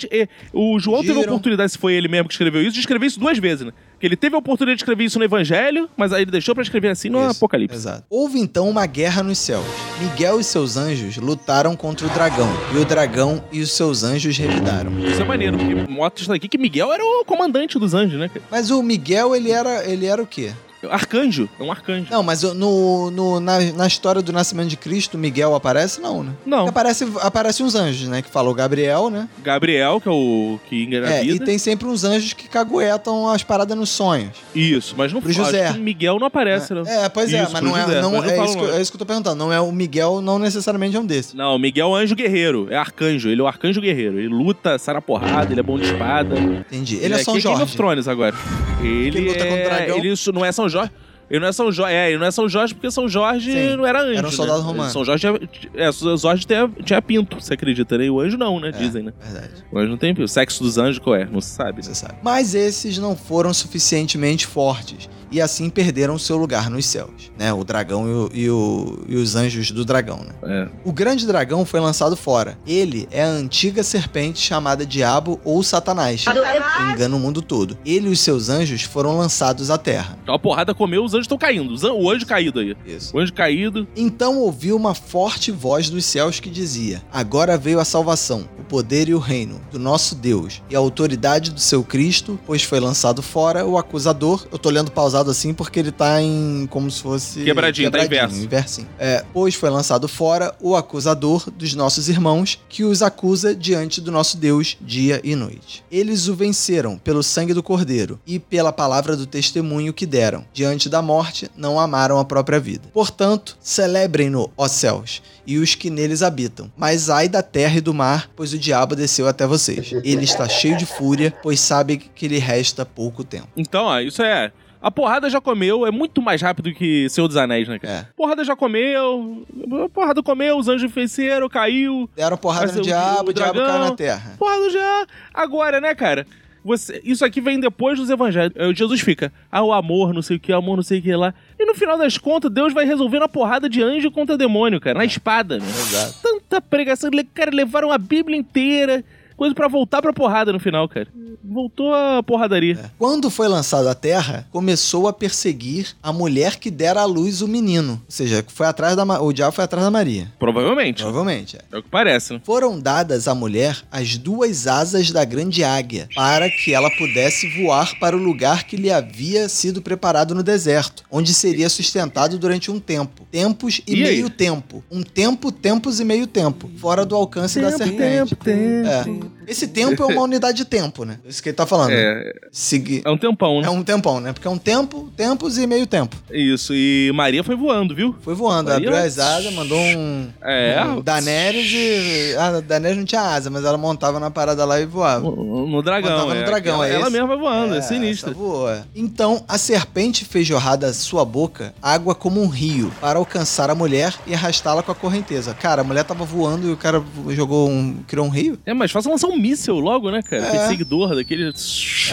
O 0.52 0.78
João 0.78 1.02
teve 1.02 1.18
a 1.18 1.22
oportunidade, 1.22 1.72
se 1.72 1.78
foi 1.78 1.94
ele 1.94 2.08
mesmo 2.08 2.28
que 2.28 2.34
escreveu 2.34 2.62
isso, 2.62 2.72
de 2.72 2.80
escrever 2.80 3.06
isso 3.06 3.20
duas 3.20 3.38
vezes, 3.38 3.66
né? 3.66 3.72
Que 4.00 4.06
ele 4.06 4.16
teve 4.16 4.36
a 4.36 4.38
oportunidade 4.38 4.76
de 4.76 4.82
escrever 4.82 5.04
isso 5.04 5.18
no 5.18 5.24
Evangelho, 5.24 5.90
mas 5.96 6.12
aí 6.12 6.22
ele 6.22 6.30
deixou 6.30 6.54
pra 6.54 6.62
escrever 6.62 6.88
assim 6.88 7.08
no 7.08 7.18
Isso, 7.20 7.36
Apocalipse. 7.36 7.76
Exato. 7.76 8.04
Houve 8.08 8.38
então 8.38 8.68
uma 8.68 8.86
guerra 8.86 9.24
nos 9.24 9.38
céus. 9.38 9.64
Miguel 10.00 10.38
e 10.38 10.44
seus 10.44 10.76
anjos 10.76 11.16
lutaram 11.16 11.74
contra 11.74 12.06
o 12.06 12.10
dragão, 12.10 12.48
e 12.72 12.78
o 12.78 12.84
dragão 12.84 13.42
e 13.50 13.60
os 13.60 13.72
seus 13.72 14.04
anjos 14.04 14.36
revidaram. 14.38 14.96
Isso 15.00 15.20
é 15.20 15.24
maneiro, 15.24 15.58
porque 15.58 15.74
mostra 15.92 16.34
aqui 16.34 16.48
que 16.48 16.58
Miguel 16.58 16.92
era 16.92 17.04
o 17.04 17.24
comandante 17.24 17.76
dos 17.76 17.92
anjos, 17.92 18.20
né? 18.20 18.30
Mas 18.48 18.70
o 18.70 18.80
Miguel, 18.84 19.34
ele 19.34 19.50
era, 19.50 19.84
ele 19.90 20.06
era 20.06 20.22
o 20.22 20.26
quê? 20.26 20.52
Arcanjo, 20.90 21.48
é 21.58 21.62
um 21.62 21.70
arcanjo. 21.72 22.06
Não, 22.10 22.22
mas 22.22 22.42
no, 22.42 23.10
no- 23.10 23.40
na, 23.40 23.58
na 23.72 23.86
história 23.86 24.22
do 24.22 24.32
nascimento 24.32 24.68
de 24.68 24.76
Cristo, 24.76 25.18
Miguel 25.18 25.54
aparece? 25.54 26.00
Não, 26.00 26.22
né? 26.22 26.32
Não. 26.46 26.68
Aparece, 26.68 27.06
aparece 27.20 27.62
uns 27.62 27.74
anjos, 27.74 28.08
né? 28.08 28.22
Que 28.22 28.30
falou 28.30 28.54
Gabriel, 28.54 29.10
né? 29.10 29.28
Gabriel, 29.42 30.00
que 30.00 30.08
é 30.08 30.12
o 30.12 30.58
que 30.68 30.76
É, 30.76 30.78
e 30.78 30.84
engravida. 30.84 31.44
tem 31.44 31.58
sempre 31.58 31.86
uns 31.88 32.04
anjos 32.04 32.32
que 32.32 32.48
caguetam 32.48 33.28
as 33.28 33.42
paradas 33.42 33.76
nos 33.76 33.90
sonhos. 33.90 34.30
Isso, 34.54 34.94
mas 34.96 35.12
não 35.12 35.20
Pro 35.20 35.32
José. 35.32 35.66
acho 35.66 35.74
que 35.74 35.80
Miguel 35.80 36.18
não 36.18 36.26
aparece, 36.26 36.72
né? 36.74 36.82
É, 36.86 37.08
pois 37.08 37.32
é, 37.32 37.42
Isso, 37.42 37.52
mas 37.52 37.60
pro 37.60 37.70
não 37.70 37.76
é, 37.76 37.82
José, 37.82 38.00
não, 38.00 38.12
mas 38.12 38.24
não 38.24 38.30
é, 38.30 38.44
isso 38.44 38.56
que, 38.56 38.62
o 38.64 38.74
é 38.74 38.80
isso 38.80 38.90
que 38.92 38.96
eu 38.96 38.98
tô 39.00 39.06
perguntando. 39.06 39.36
Não 39.36 39.52
é 39.52 39.60
o 39.60 39.72
Miguel, 39.72 40.20
não 40.20 40.38
necessariamente 40.38 40.96
é 40.96 41.00
um 41.00 41.06
desses. 41.06 41.34
Não, 41.34 41.58
Miguel 41.58 41.88
é 41.88 41.90
um 41.90 41.94
anjo 41.96 42.14
guerreiro, 42.14 42.68
é 42.70 42.76
arcanjo, 42.76 43.28
ele 43.28 43.40
é 43.40 43.44
o 43.44 43.46
arcanjo 43.46 43.80
guerreiro. 43.80 44.18
Ele 44.18 44.28
luta, 44.28 44.78
sai 44.78 44.94
na 44.94 45.02
porrada, 45.02 45.52
ele 45.52 45.60
é 45.60 45.62
bom 45.62 45.76
de 45.78 45.86
espada. 45.86 46.38
Entendi. 46.38 46.96
Ele 47.02 47.14
é 47.14 47.18
São 47.18 47.34
aqui 47.34 47.42
Game 47.42 47.54
of 47.54 47.60
Jorge. 47.62 47.76
Thrones 47.76 48.08
agora. 48.08 48.34
Ele, 48.80 49.18
Ele 49.18 49.28
luta 49.28 49.40
é... 49.40 49.46
contra 49.48 49.64
o 49.64 49.68
dragão. 49.76 49.98
Ele 49.98 50.12
isso 50.12 50.32
não 50.32 50.44
é 50.44 50.52
São 50.52 50.67
Jorge. 50.68 50.90
Ele 51.30 51.40
não 51.40 51.48
é 51.48 51.52
São 51.52 51.70
Jorge, 51.70 51.94
é, 51.94 52.08
ele 52.08 52.18
não 52.18 52.26
é 52.26 52.30
São 52.30 52.48
Jorge 52.48 52.74
porque 52.74 52.90
São 52.90 53.06
Jorge 53.06 53.52
Sim, 53.52 53.76
não 53.76 53.84
era 53.86 54.00
anjo. 54.02 54.18
era 54.18 54.26
um 54.28 54.30
soldado 54.30 54.60
né? 54.60 54.64
romano. 54.64 54.90
São 54.90 55.04
Jorge, 55.04 55.20
tinha- 55.20 55.48
é, 55.86 55.92
São 55.92 56.16
Jorge 56.16 56.46
tinha, 56.46 56.70
tinha 56.82 57.02
pinto, 57.02 57.38
você 57.38 57.52
acredita, 57.52 57.98
né? 57.98 58.06
E 58.06 58.10
o 58.10 58.18
anjo 58.18 58.38
não, 58.38 58.58
né? 58.58 58.68
É. 58.68 58.72
Dizem, 58.72 59.02
né? 59.02 59.12
Verdade. 59.20 59.62
O 59.70 59.78
anjo 59.78 59.90
não 59.90 59.98
tem 59.98 60.14
pinto. 60.14 60.24
O 60.24 60.28
sexo 60.28 60.62
dos 60.62 60.78
anjos 60.78 60.98
qual 60.98 61.16
é? 61.16 61.26
Não 61.26 61.42
se 61.42 61.50
sabe. 61.50 61.84
Você 61.84 61.94
sabe. 61.94 62.14
Mas 62.22 62.54
esses 62.54 62.96
não 62.96 63.14
foram 63.14 63.52
suficientemente 63.52 64.46
fortes 64.46 65.10
e 65.30 65.40
assim 65.40 65.68
perderam 65.70 66.18
seu 66.18 66.36
lugar 66.36 66.70
nos 66.70 66.86
céus, 66.86 67.30
né? 67.38 67.52
O 67.52 67.64
dragão 67.64 68.06
e, 68.08 68.12
o- 68.12 68.30
e 68.34 68.50
o- 68.50 68.98
e 69.08 69.16
os 69.16 69.34
anjos 69.36 69.70
do 69.70 69.84
dragão, 69.84 70.18
né? 70.18 70.32
É. 70.42 70.68
O 70.84 70.92
grande 70.92 71.26
dragão 71.26 71.64
foi 71.64 71.80
lançado 71.80 72.16
fora. 72.16 72.58
Ele 72.66 73.08
é 73.10 73.22
a 73.22 73.28
antiga 73.28 73.82
serpente 73.82 74.38
chamada 74.40 74.84
Diabo 74.86 75.40
ou 75.44 75.62
Satanás, 75.62 76.24
que 76.24 76.82
engana 76.92 77.16
o 77.16 77.20
mundo 77.20 77.42
todo. 77.42 77.76
Ele 77.84 78.08
e 78.08 78.10
os 78.12 78.20
seus 78.20 78.48
anjos 78.48 78.82
foram 78.82 79.16
lançados 79.16 79.70
à 79.70 79.78
terra. 79.78 80.18
Então 80.22 80.34
a 80.34 80.38
porrada 80.38 80.74
comeu, 80.74 81.04
os 81.04 81.12
anjos 81.14 81.24
estão 81.24 81.38
caindo. 81.38 81.74
O 81.98 82.10
anjo 82.10 82.26
caído 82.26 82.60
aí. 82.60 82.76
Isso. 82.86 83.16
O 83.16 83.20
anjo 83.20 83.32
caído. 83.32 83.86
Então 83.96 84.38
ouviu 84.38 84.76
uma 84.76 84.94
forte 84.94 85.50
voz 85.50 85.90
dos 85.90 86.04
céus 86.04 86.40
que 86.40 86.50
dizia: 86.50 87.02
Agora 87.12 87.56
veio 87.58 87.80
a 87.80 87.84
salvação, 87.84 88.48
o 88.58 88.62
poder 88.64 89.08
e 89.08 89.14
o 89.14 89.18
reino 89.18 89.60
do 89.70 89.78
nosso 89.78 90.14
Deus 90.14 90.62
e 90.70 90.76
a 90.76 90.78
autoridade 90.78 91.50
do 91.50 91.60
seu 91.60 91.82
Cristo, 91.82 92.38
pois 92.46 92.62
foi 92.62 92.80
lançado 92.80 93.22
fora 93.22 93.66
o 93.66 93.76
acusador. 93.78 94.46
Eu 94.52 94.58
tô 94.58 94.70
lendo 94.70 94.90
pausado 94.90 95.17
assim 95.26 95.52
porque 95.52 95.80
ele 95.80 95.90
tá 95.90 96.22
em 96.22 96.66
como 96.70 96.90
se 96.90 97.02
fosse 97.02 97.42
Quebradinho, 97.42 97.90
tá 97.90 98.04
em 98.04 98.08
verso. 98.08 98.36
inversinho. 98.36 98.88
É, 98.98 99.24
pois 99.32 99.54
foi 99.54 99.70
lançado 99.70 100.06
fora 100.06 100.54
o 100.60 100.76
acusador 100.76 101.50
dos 101.50 101.74
nossos 101.74 102.08
irmãos 102.08 102.60
que 102.68 102.84
os 102.84 103.02
acusa 103.02 103.54
diante 103.54 104.00
do 104.00 104.12
nosso 104.12 104.36
Deus 104.36 104.76
dia 104.80 105.20
e 105.24 105.34
noite. 105.34 105.84
Eles 105.90 106.28
o 106.28 106.34
venceram 106.34 106.98
pelo 106.98 107.22
sangue 107.22 107.54
do 107.54 107.62
Cordeiro 107.62 108.20
e 108.26 108.38
pela 108.38 108.72
palavra 108.72 109.16
do 109.16 109.26
testemunho 109.26 109.92
que 109.92 110.06
deram. 110.06 110.44
Diante 110.52 110.88
da 110.88 111.02
morte, 111.02 111.50
não 111.56 111.80
amaram 111.80 112.18
a 112.18 112.24
própria 112.24 112.60
vida. 112.60 112.88
Portanto, 112.92 113.56
celebrem-no, 113.60 114.50
ó 114.56 114.68
céus, 114.68 115.22
e 115.46 115.58
os 115.58 115.74
que 115.74 115.90
neles 115.90 116.22
habitam. 116.22 116.70
Mas 116.76 117.08
ai 117.08 117.28
da 117.28 117.42
terra 117.42 117.78
e 117.78 117.80
do 117.80 117.94
mar, 117.94 118.30
pois 118.36 118.52
o 118.52 118.58
diabo 118.58 118.94
desceu 118.94 119.26
até 119.26 119.46
vocês. 119.46 119.92
Ele 120.04 120.24
está 120.24 120.48
cheio 120.48 120.76
de 120.76 120.84
fúria, 120.84 121.34
pois 121.42 121.60
sabe 121.60 121.96
que 121.96 122.28
lhe 122.28 122.38
resta 122.38 122.84
pouco 122.84 123.24
tempo. 123.24 123.48
Então, 123.56 123.84
ó, 123.84 124.00
isso 124.00 124.22
é. 124.22 124.52
A 124.80 124.90
porrada 124.90 125.28
já 125.28 125.40
comeu, 125.40 125.86
é 125.86 125.90
muito 125.90 126.22
mais 126.22 126.40
rápido 126.40 126.72
que 126.72 127.08
Senhor 127.08 127.26
dos 127.26 127.36
Anéis, 127.36 127.66
né, 127.68 127.78
cara? 127.78 127.94
É. 127.94 128.06
Porrada 128.16 128.44
já 128.44 128.54
comeu, 128.54 129.44
porrada 129.92 130.22
comeu, 130.22 130.56
os 130.56 130.68
anjos 130.68 130.90
venceram, 130.92 131.48
caiu. 131.48 132.08
Deram 132.14 132.36
porrada 132.36 132.72
no 132.72 132.78
o- 132.78 132.82
diabo, 132.82 133.26
o 133.26 133.30
o 133.30 133.32
diabo 133.32 133.58
caiu 133.60 133.78
na 133.80 133.90
terra. 133.96 134.34
Porrada 134.38 134.70
já. 134.70 135.06
Agora, 135.34 135.80
né, 135.80 135.94
cara? 135.94 136.26
Você, 136.64 137.00
isso 137.04 137.24
aqui 137.24 137.40
vem 137.40 137.58
depois 137.58 137.98
dos 137.98 138.10
evangelhos. 138.10 138.52
É, 138.56 138.74
Jesus 138.74 139.00
fica, 139.00 139.32
ah, 139.50 139.62
o 139.62 139.72
amor, 139.72 140.12
não 140.12 140.20
sei 140.20 140.36
o 140.36 140.40
que, 140.40 140.52
amor, 140.52 140.76
não 140.76 140.82
sei 140.82 140.98
o 140.98 141.02
que 141.02 141.14
lá. 141.14 141.32
E 141.58 141.64
no 141.64 141.74
final 141.74 141.96
das 141.96 142.18
contas, 142.18 142.50
Deus 142.50 142.74
vai 142.74 142.84
resolvendo 142.84 143.22
a 143.22 143.28
porrada 143.28 143.68
de 143.68 143.82
anjo 143.82 144.10
contra 144.10 144.36
demônio, 144.36 144.80
cara, 144.80 144.98
na 144.98 145.04
espada, 145.04 145.58
né? 145.58 145.64
Exato. 145.66 146.14
Tanta 146.22 146.60
pregação, 146.60 147.10
cara, 147.32 147.50
levaram 147.54 147.90
a 147.90 147.96
Bíblia 147.96 148.36
inteira, 148.36 149.04
coisa 149.38 149.54
pra 149.54 149.68
voltar 149.68 150.02
pra 150.02 150.12
porrada 150.12 150.52
no 150.52 150.60
final, 150.60 150.86
cara. 150.88 151.08
Voltou 151.42 151.94
a 151.94 152.22
porradaria. 152.22 152.90
Quando 152.98 153.30
foi 153.30 153.48
lançado 153.48 153.88
à 153.88 153.94
terra, 153.94 154.46
começou 154.50 155.08
a 155.08 155.12
perseguir 155.12 155.86
a 156.02 156.12
mulher 156.12 156.56
que 156.56 156.70
dera 156.70 157.00
à 157.00 157.04
luz 157.06 157.40
o 157.40 157.48
menino. 157.48 157.92
Ou 157.92 158.00
seja, 158.10 158.44
foi 158.48 158.66
atrás 158.66 158.94
da 158.96 159.04
Ma- 159.04 159.20
o 159.20 159.32
diabo 159.32 159.52
foi 159.52 159.64
atrás 159.64 159.82
da 159.84 159.90
Maria. 159.90 160.30
Provavelmente. 160.38 161.02
Provavelmente. 161.02 161.56
é. 161.56 161.60
É 161.72 161.78
o 161.78 161.82
que 161.82 161.88
parece, 161.88 162.34
né? 162.34 162.40
Foram 162.44 162.78
dadas 162.78 163.26
à 163.28 163.34
mulher 163.34 163.78
as 163.90 164.18
duas 164.18 164.66
asas 164.66 165.10
da 165.10 165.24
grande 165.24 165.62
águia, 165.64 166.08
para 166.14 166.50
que 166.50 166.74
ela 166.74 166.90
pudesse 166.98 167.48
voar 167.62 167.98
para 167.98 168.16
o 168.16 168.20
lugar 168.20 168.64
que 168.64 168.76
lhe 168.76 168.90
havia 168.90 169.48
sido 169.48 169.80
preparado 169.80 170.34
no 170.34 170.42
deserto, 170.42 171.04
onde 171.10 171.32
seria 171.32 171.68
sustentado 171.68 172.36
durante 172.38 172.70
um 172.70 172.80
tempo. 172.80 173.26
Tempos 173.30 173.80
e, 173.86 173.92
E 173.92 173.94
aí? 174.04 174.14
meio 174.14 174.28
tempo. 174.28 174.82
Um 174.90 175.02
tempo, 175.02 175.52
tempos 175.52 176.00
e 176.00 176.04
meio 176.04 176.26
tempo. 176.26 176.68
Fora 176.78 177.06
do 177.06 177.14
alcance 177.14 177.60
da 177.60 177.70
serpente. 177.70 178.34
tempo. 178.36 178.48
É. 178.50 179.27
com 179.30 179.37
Esse 179.48 179.66
tempo 179.68 180.02
é 180.02 180.06
uma 180.06 180.22
unidade 180.22 180.58
de 180.58 180.64
tempo, 180.64 181.04
né? 181.04 181.18
Isso 181.24 181.42
que 181.42 181.48
ele 181.48 181.56
tá 181.56 181.66
falando. 181.66 181.90
É, 181.92 182.32
Segui- 182.52 183.02
é 183.04 183.10
um 183.10 183.16
tempão, 183.18 183.60
né? 183.60 183.66
É 183.66 183.70
um 183.70 183.82
tempão, 183.82 184.20
né? 184.20 184.32
Porque 184.32 184.46
é 184.46 184.50
um 184.50 184.58
tempo, 184.58 185.10
tempos 185.16 185.58
e 185.58 185.66
meio 185.66 185.86
tempo. 185.86 186.16
Isso, 186.30 186.72
e 186.74 187.10
Maria 187.14 187.42
foi 187.42 187.56
voando, 187.56 187.94
viu? 187.94 188.14
Foi 188.20 188.34
voando, 188.34 188.70
Aí, 188.70 188.76
abriu 188.76 188.94
as 188.94 189.18
asas, 189.18 189.52
mandou 189.52 189.78
um. 189.78 190.28
É. 190.42 190.84
um 190.84 191.00
Daenerys 191.00 191.70
e. 191.72 192.36
Ah, 192.38 192.60
Daenerys 192.60 192.98
não 192.98 193.04
tinha 193.04 193.22
asa, 193.22 193.50
mas 193.50 193.64
ela 193.64 193.78
montava 193.78 194.20
na 194.20 194.30
parada 194.30 194.64
lá 194.64 194.80
e 194.80 194.86
voava. 194.86 195.20
No, 195.20 195.66
no 195.66 195.82
dragão, 195.82 196.10
Montava 196.10 196.34
no 196.34 196.40
é. 196.40 196.44
dragão, 196.44 196.74
ela, 196.76 196.88
é 196.88 196.94
ela 196.94 197.02
esse? 197.04 197.12
mesma 197.12 197.28
vai 197.28 197.36
voando, 197.38 197.74
é, 197.74 197.78
é. 197.78 198.82
Então 198.94 199.44
a 199.48 199.56
serpente 199.56 200.24
fez 200.24 200.46
jorrar 200.46 200.76
da 200.76 200.92
sua 200.92 201.24
boca 201.24 201.74
água 201.82 202.14
como 202.14 202.40
um 202.42 202.48
rio 202.48 202.92
para 203.00 203.18
alcançar 203.18 203.70
a 203.70 203.74
mulher 203.74 204.14
e 204.26 204.34
arrastá-la 204.34 204.82
com 204.82 204.92
a 204.92 204.94
correnteza. 204.94 205.54
Cara, 205.54 205.82
a 205.82 205.84
mulher 205.84 206.04
tava 206.04 206.24
voando 206.24 206.68
e 206.68 206.72
o 206.72 206.76
cara 206.76 207.02
jogou 207.30 207.68
um. 207.68 207.96
criou 208.06 208.26
um 208.26 208.30
rio? 208.30 208.58
É, 208.66 208.74
mas 208.74 208.90
faça 208.90 209.08
lançar 209.08 209.28
um 209.28 209.37
míssel 209.38 209.78
logo, 209.78 210.10
né, 210.10 210.22
cara? 210.22 210.44
É. 210.46 210.50
Perseguidor 210.50 211.14
daquele. 211.14 211.52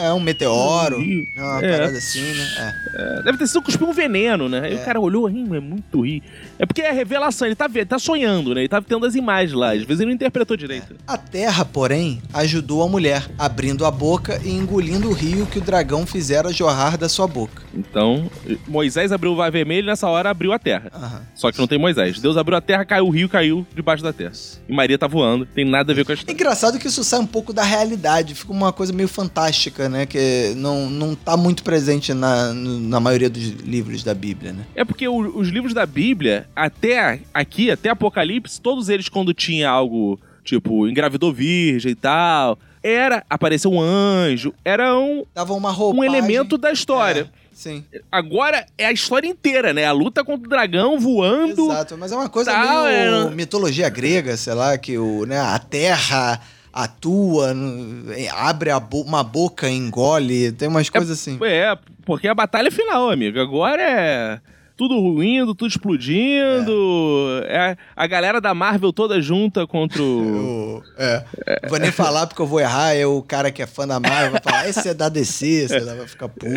É, 0.01 0.13
um 0.13 0.19
meteoro. 0.19 0.97
Um 0.97 1.01
rio. 1.01 1.23
Uma 1.37 1.59
É. 1.65 1.71
parada 1.71 1.97
assim, 1.97 2.21
né? 2.21 2.47
É. 2.57 3.19
É, 3.19 3.21
deve 3.23 3.37
ter 3.37 3.47
sido 3.47 3.61
cuspir 3.61 3.87
um 3.87 3.93
veneno, 3.93 4.47
né? 4.47 4.61
Aí 4.65 4.73
É. 4.73 4.75
o 4.81 4.85
cara 4.85 4.99
olhou, 4.99 5.27
hum, 5.27 5.53
é 5.55 5.59
muito 5.59 6.01
ri. 6.01 6.21
É 6.59 6.65
porque 6.65 6.81
é 6.81 6.91
revelação, 6.91 7.47
ele 7.47 7.55
tá, 7.55 7.67
vendo, 7.67 7.87
tá 7.87 7.99
sonhando, 7.99 8.53
né? 8.53 8.61
Ele 8.61 8.69
tá 8.69 8.81
tendo 8.81 9.05
as 9.05 9.15
imagens 9.15 9.53
lá. 9.53 9.71
Às 9.73 9.83
vezes 9.83 9.99
ele 10.01 10.05
não 10.07 10.15
interpretou 10.15 10.55
direito. 10.55 10.95
A 11.07 11.17
terra, 11.17 11.65
porém, 11.65 12.21
ajudou 12.33 12.83
a 12.83 12.87
mulher, 12.87 13.27
abrindo 13.37 13.85
a 13.85 13.91
boca 13.91 14.39
e 14.43 14.49
engolindo 14.51 15.09
o 15.09 15.13
rio 15.13 15.45
que 15.45 15.57
o 15.59 15.61
dragão 15.61 16.05
fizera 16.05 16.51
jorrar 16.53 16.97
da 16.97 17.09
sua 17.09 17.27
boca. 17.27 17.63
Então, 17.73 18.29
Moisés 18.67 19.11
abriu 19.11 19.33
o 19.33 19.35
mar 19.37 19.51
vermelho 19.51 19.85
e 19.85 19.87
nessa 19.87 20.07
hora 20.07 20.29
abriu 20.29 20.53
a 20.53 20.59
terra. 20.59 20.89
Aham. 20.93 21.21
Só 21.35 21.51
que 21.51 21.57
não 21.59 21.67
tem 21.67 21.77
Moisés. 21.77 22.19
Deus 22.19 22.37
abriu 22.37 22.57
a 22.57 22.61
terra, 22.61 22.85
caiu 22.85 23.05
o 23.07 23.09
rio, 23.09 23.27
caiu 23.27 23.65
debaixo 23.75 24.03
da 24.03 24.13
terra. 24.13 24.31
E 24.67 24.73
Maria 24.73 24.97
tá 24.97 25.07
voando, 25.07 25.45
tem 25.45 25.65
nada 25.65 25.91
a 25.91 25.95
ver 25.95 26.05
com 26.05 26.11
a 26.11 26.13
É 26.13 26.15
história. 26.15 26.33
engraçado 26.33 26.79
que 26.79 26.87
isso 26.87 27.03
sai 27.03 27.14
um 27.19 27.25
pouco 27.25 27.51
da 27.53 27.63
realidade, 27.63 28.35
fica 28.35 28.51
uma 28.51 28.71
coisa 28.73 28.91
meio 28.93 29.07
fantástica, 29.07 29.87
né? 29.89 30.05
Que 30.05 30.53
não, 30.55 30.89
não 30.89 31.15
tá 31.15 31.35
muito 31.37 31.63
presente 31.63 32.13
na, 32.13 32.53
na 32.53 32.99
maioria 32.99 33.29
dos 33.29 33.43
livros 33.61 34.03
da 34.03 34.13
Bíblia, 34.13 34.53
né? 34.53 34.65
É 34.75 34.83
porque 34.85 35.07
o- 35.07 35.37
os 35.37 35.49
livros 35.49 35.73
da 35.73 35.85
Bíblia, 35.85 36.47
até 36.55 37.19
aqui, 37.33 37.69
até 37.71 37.89
Apocalipse, 37.89 38.59
todos 38.61 38.89
eles, 38.89 39.09
quando 39.09 39.33
tinha 39.33 39.69
algo 39.69 40.19
tipo 40.43 40.87
engravidou 40.87 41.33
virgem 41.33 41.91
e 41.91 41.95
tal, 41.95 42.59
era 42.83 43.23
apareceu 43.29 43.71
um 43.71 43.81
anjo, 43.81 44.53
era 44.63 44.95
um, 44.97 45.23
Dava 45.33 45.53
uma 45.53 45.69
um 45.69 45.73
roupagem. 45.73 46.05
elemento 46.15 46.57
da 46.57 46.71
história. 46.71 47.29
Sim. 47.51 47.85
Agora 48.11 48.65
é 48.77 48.85
a 48.85 48.91
história 48.91 49.27
inteira, 49.27 49.73
né? 49.73 49.85
A 49.85 49.91
luta 49.93 50.25
contra 50.25 50.45
o 50.45 50.49
dragão 50.49 50.99
voando. 50.99 51.71
Exato, 51.71 51.97
mas 51.97 52.11
é 52.11 52.15
uma 52.15 52.27
coisa 52.29 52.51
Tá, 52.51 52.83
meio 52.83 53.27
é. 53.29 53.31
mitologia 53.33 53.87
grega, 53.87 54.35
sei 54.35 54.53
lá, 54.53 54.77
que 54.77 54.97
o, 54.97 55.25
né, 55.25 55.39
a 55.39 55.57
terra 55.57 56.41
atua, 56.75 57.53
abre 58.35 58.69
a 58.69 58.79
bo- 58.79 59.01
uma 59.01 59.23
boca, 59.23 59.69
engole, 59.69 60.51
tem 60.51 60.67
umas 60.67 60.89
coisas 60.89 61.17
assim. 61.17 61.39
É, 61.43 61.77
porque 62.05 62.27
a 62.27 62.35
batalha 62.35 62.67
é 62.67 62.71
final, 62.71 63.09
amigo. 63.09 63.39
Agora 63.39 63.81
é 63.81 64.39
tudo 64.75 64.99
ruindo, 64.99 65.55
tudo 65.55 65.69
explodindo. 65.69 67.41
É. 67.47 67.75
a 67.95 68.07
galera 68.07 68.39
da 68.41 68.53
Marvel 68.53 68.91
toda 68.91 69.21
junta 69.21 69.65
contra 69.67 70.01
o. 70.01 70.55
Eu, 70.65 70.83
é, 70.97 71.25
não 71.63 71.69
vou 71.69 71.79
nem 71.79 71.91
falar 71.91 72.27
porque 72.27 72.41
eu 72.41 72.45
vou 72.45 72.59
errar, 72.59 72.93
é 72.93 73.05
o 73.05 73.21
cara 73.21 73.51
que 73.51 73.61
é 73.61 73.65
fã 73.67 73.87
da 73.87 73.99
Marvel 73.99 74.31
vai 74.31 74.41
falar, 74.41 74.69
esse 74.69 74.87
é 74.87 74.93
da 74.93 75.09
DC, 75.09 75.67
você 75.67 75.79
vai 75.79 76.07
ficar 76.07 76.27
puto. 76.29 76.49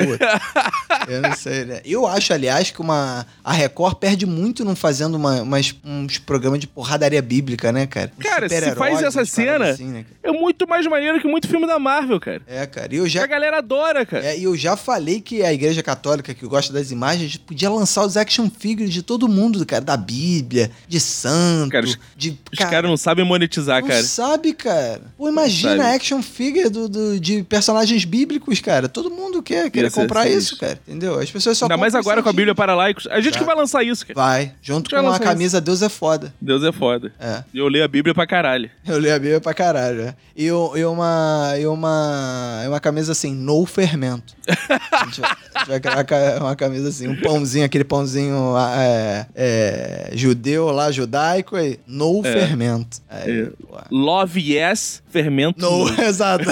Eu 1.09 1.23
não 1.23 1.35
sei, 1.35 1.65
né? 1.65 1.81
Eu 1.85 2.07
acho, 2.07 2.33
aliás, 2.33 2.71
que 2.71 2.81
uma, 2.81 3.27
a 3.43 3.53
Record 3.53 3.97
perde 3.97 4.27
muito 4.27 4.65
não 4.65 4.77
fazendo 4.77 5.15
uma, 5.17 5.43
umas- 5.43 5.75
uns 5.85 6.19
programas 6.19 6.61
de 6.61 6.67
porradaria 6.67 7.21
bíblica, 7.23 7.73
né, 7.73 7.87
cara? 7.87 8.13
Cara, 8.19 8.49
se 8.49 8.75
faz 8.75 9.03
essa 9.03 9.25
cena- 9.25 9.71
assim, 9.71 9.87
né? 9.89 10.05
É 10.23 10.31
muito 10.31 10.69
mais 10.69 10.87
maneiro 10.87 11.21
que 11.21 11.27
muito 11.29 11.49
filme 11.49 11.67
da 11.67 11.79
Marvel, 11.79 12.21
cara. 12.21 12.43
É, 12.47 12.67
cara, 12.67 12.95
e 12.95 12.99
eu 12.99 13.05
A 13.05 13.09
já 13.09 13.27
galera 13.27 13.59
adora, 13.59 14.05
cara. 14.07 14.25
É, 14.25 14.39
e 14.39 14.45
eu 14.45 14.57
já 14.57 14.77
falei 14.77 15.21
que 15.21 15.43
a 15.43 15.53
Igreja 15.53 15.83
Católica, 15.83 16.35
que 16.35 16.47
gosta 16.47 16.73
das 16.73 16.91
imagens, 16.91 17.37
podia 17.37 17.71
lançar 17.71 18.03
os 18.09 18.17
action 18.17 18.51
figures 18.51 18.93
de 18.93 19.03
todo 19.03 19.29
mundo, 19.29 19.65
cara. 19.65 19.85
Da 19.85 19.97
Bíblia, 19.97 20.71
de 20.89 20.99
santo, 20.99 21.71
Cara, 21.71 21.85
os- 21.87 21.99
de... 22.17 22.39
Os 22.53 22.59
caras 22.59 22.89
não 22.91 22.97
sabem 22.97 23.25
monetizar, 23.25 23.81
não 23.81 23.89
cara. 23.89 24.03
sabe, 24.03 24.53
cara. 24.53 25.03
Pô, 25.17 25.29
imagina 25.29 25.77
sabe. 25.85 25.95
action 25.97 26.23
figure 26.23 26.69
do, 26.69 26.89
do- 26.89 27.21
de 27.21 27.43
personagens 27.45 28.05
bíblicos, 28.05 28.61
cara. 28.61 28.89
Todo 28.89 29.11
mundo 29.11 29.43
quer, 29.43 29.71
quer 29.71 29.91
comprar 29.91 30.23
sinistro. 30.25 30.55
isso, 30.55 30.57
cara. 30.59 30.81
Entendeu? 30.89 31.19
As 31.19 31.31
pessoas 31.31 31.57
só 31.59 31.67
Ainda 31.67 31.77
mais 31.77 31.95
agora 31.95 32.23
com 32.23 32.29
a. 32.29 32.33
Bíblia 32.33 32.55
para 32.55 32.75
laicos. 32.75 33.07
A 33.09 33.21
gente 33.21 33.35
Já. 33.35 33.41
que 33.41 33.45
vai 33.47 33.55
lançar 33.57 33.83
isso, 33.83 34.07
cara. 34.07 34.15
Vai, 34.19 34.53
junto 34.63 34.89
com 34.91 34.97
a 34.97 35.19
camisa 35.19 35.61
Deus 35.61 35.83
é 35.83 35.89
foda. 35.89 36.33
Deus 36.41 36.63
é 36.63 36.71
foda. 36.73 37.13
É. 37.21 37.43
Eu 37.53 37.67
leio 37.69 37.85
a 37.85 37.89
Bíblia 37.89 38.15
pra 38.15 38.27
caralho. 38.27 38.71
Eu 38.87 38.99
leio 38.99 39.15
a 39.15 39.19
Bíblia 39.19 39.41
pra 39.41 39.53
caralho, 39.53 40.05
né? 40.05 40.15
E, 40.37 40.45
e 40.47 40.53
uma, 40.53 41.55
e 41.59 41.67
uma, 41.67 42.63
e 42.65 42.69
uma 42.69 42.81
camisa 42.81 43.13
assim, 43.13 43.35
no 43.35 43.67
fermento. 43.67 44.35
A 44.49 45.05
gente 45.05 45.21
vai, 45.21 45.31
a 45.55 45.59
gente 45.61 45.69
vai 45.69 45.81
criar 45.81 45.95
uma 45.97 46.05
ca- 46.05 46.39
uma 46.41 46.57
camisa 46.57 46.89
assim, 46.89 47.09
um 47.09 47.17
pãozinho, 47.21 47.65
aquele 47.65 47.85
pãozinho 47.85 48.55
é, 48.77 49.27
é, 49.35 50.11
judeu 50.15 50.67
lá, 50.71 50.91
judaico, 50.91 51.57
aí, 51.57 51.79
no 51.87 52.21
É. 52.27 52.33
fermento. 52.33 52.99
Aí, 53.09 53.43
É. 53.43 53.45
pô. 53.47 53.79
Love 53.91 54.41
yes, 54.55 55.03
fermento. 55.11 55.61
No, 55.61 55.89
no. 55.91 56.01
exato. 56.03 56.45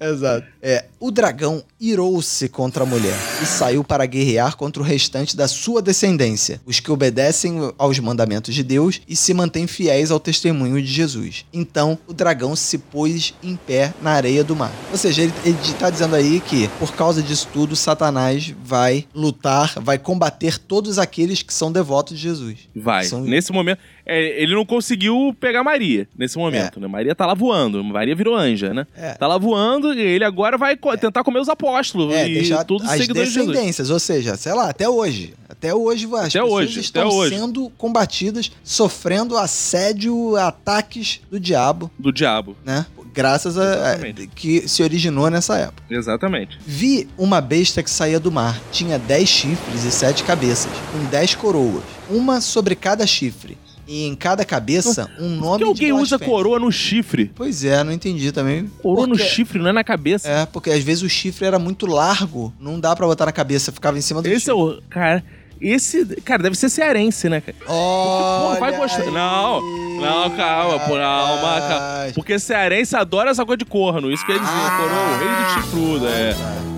exato. 0.00 0.46
É, 0.62 0.84
o 0.98 1.10
dragão 1.10 1.62
irou-se 1.80 2.48
contra 2.48 2.82
a 2.82 2.86
mulher 2.86 3.16
e 3.42 3.46
saiu 3.46 3.84
para 3.84 4.04
guerrear 4.06 4.56
contra 4.56 4.82
o 4.82 4.84
restante 4.84 5.36
da 5.36 5.46
sua 5.48 5.80
descendência, 5.82 6.60
os 6.66 6.80
que 6.80 6.90
obedecem 6.90 7.72
aos 7.78 7.98
mandamentos 7.98 8.54
de 8.54 8.62
Deus 8.62 9.00
e 9.08 9.14
se 9.16 9.32
mantêm 9.34 9.66
fiéis 9.66 10.10
ao 10.10 10.20
testemunho 10.20 10.80
de 10.80 10.88
Jesus. 10.90 11.44
Então, 11.52 11.98
o 12.06 12.12
dragão 12.12 12.54
se 12.56 12.78
pôs 12.78 13.34
em 13.42 13.56
pé 13.56 13.92
na 14.02 14.12
areia 14.12 14.42
do 14.42 14.56
mar. 14.56 14.72
Ou 14.90 14.98
seja, 14.98 15.22
ele, 15.22 15.32
ele 15.44 15.57
tá 15.78 15.90
dizendo 15.90 16.14
aí 16.16 16.40
que, 16.40 16.68
por 16.78 16.92
causa 16.92 17.22
disso 17.22 17.48
tudo, 17.52 17.74
Satanás 17.76 18.54
vai 18.64 19.04
lutar, 19.14 19.74
vai 19.80 19.98
combater 19.98 20.58
todos 20.58 20.98
aqueles 20.98 21.42
que 21.42 21.52
são 21.52 21.70
devotos 21.72 22.16
de 22.16 22.22
Jesus. 22.22 22.58
Vai. 22.74 23.04
São- 23.04 23.20
Nesse 23.22 23.52
momento. 23.52 23.78
é, 24.06 24.42
ele 24.42 24.54
não 24.54 24.64
conseguiu 24.64 25.36
pegar 25.38 25.62
Maria 25.62 26.08
nesse 26.16 26.38
momento, 26.38 26.80
né? 26.80 26.86
Maria 26.86 27.14
tá 27.14 27.26
lá 27.26 27.34
voando. 27.34 27.82
Maria 27.84 28.14
virou 28.16 28.34
anja, 28.34 28.72
né? 28.72 28.86
É. 28.96 29.12
Tá 29.14 29.26
lá 29.26 29.36
voando 29.36 29.92
e 29.92 30.00
ele 30.00 30.24
agora 30.24 30.56
vai 30.56 30.76
co- 30.76 30.96
tentar 30.96 31.22
comer 31.22 31.40
os 31.40 31.48
apóstolos 31.48 32.14
É, 32.14 32.28
e 32.28 32.34
deixar 32.34 32.64
todos 32.64 32.86
os 32.86 32.92
as 32.92 32.98
seguidores 33.00 33.28
de 33.28 33.34
Jesus. 33.34 33.50
descendências, 33.52 33.90
ou 33.90 33.98
seja, 33.98 34.36
sei 34.36 34.54
lá, 34.54 34.70
até 34.70 34.88
hoje. 34.88 35.34
Até 35.48 35.74
hoje 35.74 36.06
as 36.06 36.12
Até 36.14 36.40
pessoas 36.40 36.52
hoje, 36.68 36.80
estão 36.80 37.08
hoje. 37.08 37.36
sendo 37.38 37.70
combatidas, 37.76 38.50
sofrendo 38.64 39.36
assédio, 39.36 40.36
ataques 40.36 41.20
do 41.30 41.38
diabo, 41.38 41.90
Do 41.98 42.12
diabo. 42.12 42.56
né? 42.64 42.86
Graças 43.18 43.58
a, 43.58 43.94
a- 43.94 43.98
que 44.32 44.68
se 44.68 44.80
originou 44.80 45.28
nessa 45.28 45.56
época. 45.58 45.82
Exatamente. 45.90 46.56
Vi 46.64 47.08
uma 47.18 47.40
besta 47.40 47.82
que 47.82 47.90
saía 47.90 48.20
do 48.20 48.30
mar. 48.30 48.60
Tinha 48.70 48.96
dez 48.96 49.28
chifres 49.28 49.82
e 49.82 49.90
sete 49.90 50.22
cabeças, 50.22 50.70
com 50.92 51.04
dez 51.10 51.34
coroas, 51.34 51.82
uma 52.08 52.40
sobre 52.40 52.76
cada 52.76 53.04
chifre. 53.08 53.58
E 53.88 54.04
em 54.06 54.14
cada 54.14 54.44
cabeça, 54.44 55.10
um 55.18 55.38
Por 55.38 55.44
nome 55.44 55.58
que 55.58 55.64
alguém 55.64 55.92
usa 55.92 56.16
coroa 56.18 56.58
no 56.60 56.70
chifre? 56.70 57.32
Pois 57.34 57.64
é, 57.64 57.82
não 57.82 57.90
entendi 57.90 58.30
também. 58.30 58.66
Coroa 58.82 59.06
no 59.06 59.16
Porque- 59.16 59.30
chifre, 59.30 59.58
não 59.58 59.70
é 59.70 59.72
na 59.72 59.82
cabeça. 59.82 60.28
É, 60.28 60.44
porque 60.46 60.70
às 60.70 60.84
vezes 60.84 61.02
o 61.02 61.08
chifre 61.08 61.46
era 61.46 61.58
muito 61.58 61.86
largo, 61.86 62.52
não 62.60 62.78
dá 62.78 62.94
pra 62.94 63.06
botar 63.06 63.24
na 63.26 63.32
cabeça, 63.32 63.72
ficava 63.72 63.96
em 63.98 64.02
cima 64.02 64.20
do 64.22 64.28
Esse 64.28 64.40
chifre. 64.40 64.50
é 64.52 64.54
o. 64.54 64.80
Cara, 64.90 65.24
esse. 65.60 66.04
Cara, 66.24 66.42
deve 66.42 66.56
ser 66.56 66.68
cearense, 66.68 67.28
né, 67.28 67.40
cara? 67.40 67.56
Pô, 67.66 68.60
vai 68.60 68.76
gostar. 68.76 69.02
aí, 69.02 69.10
Não, 69.10 69.60
não, 70.00 70.30
calma, 70.30 70.78
pô, 70.80 70.94
calma, 70.94 71.60
calma. 71.60 72.12
Porque 72.14 72.38
cearense 72.38 72.96
adora 72.96 73.30
essa 73.30 73.44
coisa 73.44 73.58
de 73.58 73.64
corno. 73.64 74.10
Isso 74.10 74.24
quer 74.24 74.38
dizer, 74.38 74.46
Ah, 74.46 74.76
coroa, 74.78 75.14
o 75.14 75.18
rei 75.18 75.28
do 75.44 75.54
chifrudo, 75.54 76.08
é. 76.08 76.34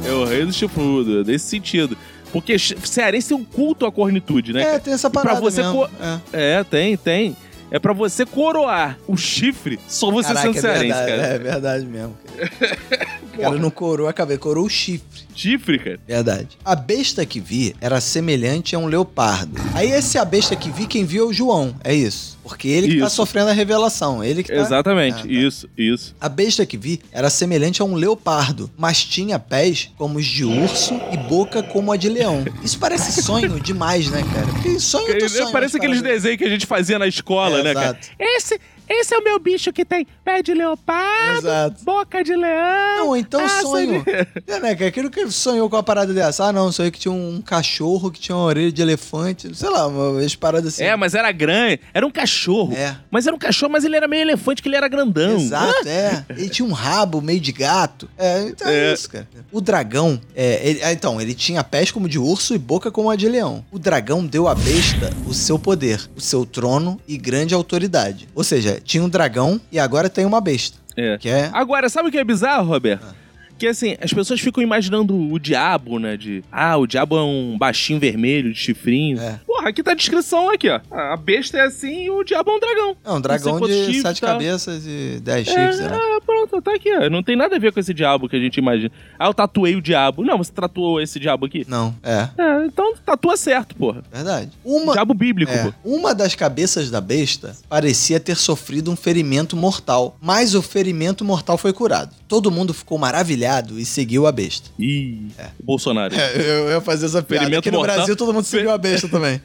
É 0.08 0.12
o 0.12 0.24
rei 0.24 0.44
do 0.46 0.52
chifrudo, 0.52 1.24
desse 1.24 1.46
sentido. 1.46 1.96
Porque 2.32 2.58
cearense 2.58 3.28
tem 3.28 3.36
um 3.36 3.44
culto 3.44 3.84
à 3.86 3.90
cornitude, 3.92 4.52
né? 4.52 4.74
É, 4.76 4.78
tem 4.78 4.92
essa 4.94 5.10
pra 5.10 5.22
parada 5.22 5.40
você 5.40 5.62
mesmo. 5.62 5.88
É. 6.32 6.58
É, 6.60 6.64
tem, 6.64 6.96
tem. 6.96 7.36
É 7.72 7.78
pra 7.78 7.92
você 7.92 8.26
coroar 8.26 8.98
o 9.06 9.16
chifre, 9.16 9.78
só 9.86 10.10
você 10.10 10.28
Caraca, 10.34 10.46
sendo 10.52 10.58
é 10.58 10.60
cearense, 10.60 10.86
verdade, 11.04 11.10
cara. 11.10 11.22
É 11.34 11.38
verdade 11.38 11.86
mesmo. 11.86 12.16
Cara. 12.58 13.10
o 13.40 13.50
cara 13.50 13.58
não 13.58 13.70
corou 13.70 14.08
a 14.08 14.12
cabeça, 14.12 14.38
corou 14.38 14.64
o 14.66 14.68
chifre. 14.70 15.20
Chifre, 15.34 15.78
cara. 15.78 16.00
Verdade. 16.06 16.48
A 16.64 16.74
besta 16.74 17.24
que 17.24 17.40
vi 17.40 17.74
era 17.80 18.00
semelhante 18.00 18.74
a 18.74 18.78
um 18.78 18.86
leopardo. 18.86 19.60
Aí 19.74 19.90
esse 19.90 20.18
a 20.18 20.24
besta 20.24 20.54
que 20.54 20.70
vi, 20.70 20.86
quem 20.86 21.04
viu 21.04 21.24
é 21.24 21.28
o 21.28 21.32
João, 21.32 21.74
é 21.82 21.94
isso. 21.94 22.38
Porque 22.42 22.68
ele 22.68 22.88
que 22.88 22.98
tá 23.00 23.06
Isso. 23.06 23.16
sofrendo 23.16 23.50
a 23.50 23.52
revelação, 23.52 24.24
ele 24.24 24.42
que 24.42 24.50
tá... 24.52 24.58
Exatamente, 24.60 25.18
Ah, 25.20 25.22
tá. 25.22 25.28
isso, 25.28 25.68
isso. 25.76 26.16
A 26.20 26.28
besta 26.28 26.66
que 26.66 26.76
vi 26.76 27.00
era 27.12 27.30
semelhante 27.30 27.80
a 27.80 27.84
um 27.84 27.94
leopardo, 27.94 28.68
mas 28.76 29.04
tinha 29.04 29.38
pés 29.38 29.90
como 29.96 30.18
os 30.18 30.26
de 30.26 30.44
urso 30.44 30.98
e 31.12 31.16
boca 31.16 31.62
como 31.62 31.92
a 31.92 31.96
de 31.96 32.08
leão. 32.08 32.44
Isso 32.64 32.78
parece 32.78 33.22
sonho 33.22 33.60
demais, 33.60 34.10
né, 34.10 34.22
cara? 34.34 34.46
Porque 34.48 34.80
sonho 34.80 35.28
sonho, 35.28 35.52
Parece 35.52 35.76
aqueles 35.76 36.02
desenhos 36.02 36.38
que 36.38 36.44
a 36.44 36.48
gente 36.48 36.66
fazia 36.66 36.98
na 36.98 37.06
escola, 37.06 37.60
É, 37.60 37.62
né, 37.62 37.74
cara? 37.74 37.86
exato. 37.90 38.08
Esse, 38.18 38.60
esse 38.90 39.14
é 39.14 39.18
o 39.18 39.24
meu 39.24 39.38
bicho 39.38 39.72
que 39.72 39.84
tem 39.84 40.06
pé 40.24 40.42
de 40.42 40.52
leopardo, 40.52 41.38
Exato. 41.38 41.84
boca 41.84 42.22
de 42.24 42.34
leão. 42.34 42.96
Não, 43.06 43.16
então 43.16 43.44
asa 43.44 43.62
sonho. 43.62 44.02
de- 44.04 44.10
É, 44.52 44.60
né, 44.60 44.74
cara? 44.74 44.88
Aquilo 44.88 45.10
que 45.10 45.30
sonhou 45.30 45.68
com 45.70 45.76
a 45.76 45.82
parada 45.82 46.12
dessa. 46.12 46.46
Ah, 46.46 46.52
não, 46.52 46.70
sonhei 46.72 46.90
que 46.90 46.98
tinha 46.98 47.12
um 47.12 47.40
cachorro 47.40 48.10
que 48.10 48.20
tinha 48.20 48.36
uma 48.36 48.44
orelha 48.44 48.70
de 48.72 48.82
elefante. 48.82 49.54
Sei 49.54 49.68
lá, 49.68 49.86
umas 49.86 50.34
paradas 50.36 50.74
assim. 50.74 50.84
É, 50.84 50.96
mas 50.96 51.14
era 51.14 51.30
grande. 51.32 51.80
Era 51.94 52.06
um 52.06 52.10
cachorro. 52.10 52.74
É. 52.74 52.96
Mas 53.10 53.26
era 53.26 53.34
um 53.34 53.38
cachorro, 53.38 53.72
mas 53.72 53.84
ele 53.84 53.96
era 53.96 54.08
meio 54.08 54.22
elefante, 54.22 54.62
que 54.62 54.68
ele 54.68 54.76
era 54.76 54.88
grandão. 54.88 55.36
Exato, 55.38 55.88
é. 55.88 56.24
Ele 56.30 56.48
tinha 56.48 56.66
um 56.66 56.72
rabo 56.72 57.20
meio 57.20 57.40
de 57.40 57.52
gato. 57.52 58.08
É, 58.18 58.40
então 58.42 58.68
é, 58.68 58.90
É. 58.90 58.92
isso, 58.94 59.08
cara. 59.10 59.26
O 59.52 59.60
dragão, 59.60 60.20
é, 60.34 60.60
ele- 60.68 60.82
ah, 60.82 60.92
então, 60.92 61.20
ele 61.20 61.34
tinha 61.34 61.62
pés 61.62 61.90
como 61.90 62.08
de 62.08 62.18
urso 62.18 62.54
e 62.54 62.58
boca 62.58 62.90
como 62.90 63.10
a 63.10 63.16
de 63.16 63.28
leão. 63.28 63.64
O 63.70 63.78
dragão 63.78 64.26
deu 64.26 64.48
à 64.48 64.54
besta 64.54 65.10
o 65.26 65.34
seu 65.34 65.58
poder, 65.58 66.08
o 66.16 66.20
seu 66.20 66.44
trono 66.44 67.00
e 67.06 67.16
grande 67.16 67.54
autoridade. 67.54 68.28
Ou 68.34 68.42
seja, 68.44 68.79
tinha 68.84 69.02
um 69.02 69.08
dragão 69.08 69.60
e 69.70 69.78
agora 69.78 70.08
tem 70.08 70.24
uma 70.24 70.40
besta. 70.40 70.78
É. 70.96 71.18
Que 71.18 71.28
é. 71.28 71.50
Agora, 71.52 71.88
sabe 71.88 72.08
o 72.08 72.12
que 72.12 72.18
é 72.18 72.24
bizarro, 72.24 72.68
Roberto? 72.68 73.06
Ah. 73.08 73.20
Que 73.60 73.66
assim, 73.66 73.94
as 74.00 74.10
pessoas 74.10 74.40
ficam 74.40 74.62
imaginando 74.62 75.14
o 75.14 75.38
diabo, 75.38 75.98
né? 75.98 76.16
De. 76.16 76.42
Ah, 76.50 76.78
o 76.78 76.86
diabo 76.86 77.18
é 77.18 77.22
um 77.22 77.58
baixinho 77.58 78.00
vermelho, 78.00 78.54
de 78.54 78.58
chifrinho. 78.58 79.20
É. 79.20 79.38
Porra, 79.46 79.68
aqui 79.68 79.82
tá 79.82 79.90
a 79.90 79.94
descrição 79.94 80.48
aqui, 80.48 80.70
ó. 80.70 80.80
A 80.90 81.14
besta 81.14 81.58
é 81.58 81.60
assim 81.60 82.04
e 82.04 82.10
o 82.10 82.24
diabo 82.24 82.50
é 82.50 82.54
um 82.54 82.58
dragão. 82.58 82.96
É 83.04 83.12
um 83.12 83.20
dragão 83.20 83.58
quantos 83.58 83.86
de 83.86 84.00
sete 84.00 84.22
cabeças 84.22 84.86
e 84.86 85.20
dez 85.20 85.46
chifres, 85.46 85.76
sei 85.76 85.88
lá. 85.88 85.98
É, 86.42 86.46
pronto, 86.46 86.62
tá 86.64 86.74
aqui, 86.74 86.88
ó. 86.96 87.08
Não 87.10 87.22
tem 87.22 87.36
nada 87.36 87.56
a 87.56 87.58
ver 87.58 87.72
com 87.72 87.80
esse 87.80 87.92
diabo 87.94 88.28
que 88.28 88.36
a 88.36 88.38
gente 88.40 88.56
imagina. 88.58 88.90
Ah, 89.18 89.26
eu 89.26 89.34
tatuei 89.34 89.74
o 89.76 89.82
diabo. 89.82 90.22
Não, 90.24 90.38
você 90.38 90.52
tatuou 90.52 91.00
esse 91.00 91.18
diabo 91.20 91.46
aqui? 91.46 91.64
Não, 91.68 91.94
é. 92.02 92.28
É, 92.38 92.64
então 92.66 92.94
tatua 93.04 93.36
certo, 93.36 93.74
porra. 93.74 94.02
Verdade. 94.12 94.50
Uma, 94.64 94.92
Diabo 94.92 95.14
bíblico, 95.14 95.52
É, 95.52 95.64
pô. 95.64 95.72
uma 95.84 96.14
das 96.14 96.34
cabeças 96.34 96.90
da 96.90 97.00
besta 97.00 97.56
parecia 97.68 98.18
ter 98.20 98.36
sofrido 98.36 98.90
um 98.90 98.96
ferimento 98.96 99.56
mortal, 99.56 100.16
mas 100.20 100.54
o 100.54 100.62
ferimento 100.62 101.24
mortal 101.24 101.56
foi 101.58 101.72
curado. 101.72 102.14
Todo 102.28 102.50
mundo 102.50 102.72
ficou 102.72 102.96
maravilhado 102.98 103.78
e 103.78 103.84
seguiu 103.84 104.26
a 104.26 104.32
besta. 104.32 104.70
Ih, 104.78 105.28
Bolsonaro. 105.62 106.14
É, 106.20 106.60
eu 106.64 106.70
ia 106.70 106.80
fazer 106.80 107.06
essa 107.06 107.22
piada. 107.22 107.44
Ferimento 107.44 107.60
Aqui 107.60 107.70
no 107.70 107.78
mortal. 107.78 107.96
Brasil 107.96 108.16
todo 108.16 108.32
mundo 108.32 108.44
seguiu 108.44 108.70
a 108.70 108.78
besta 108.78 109.08
também. 109.08 109.40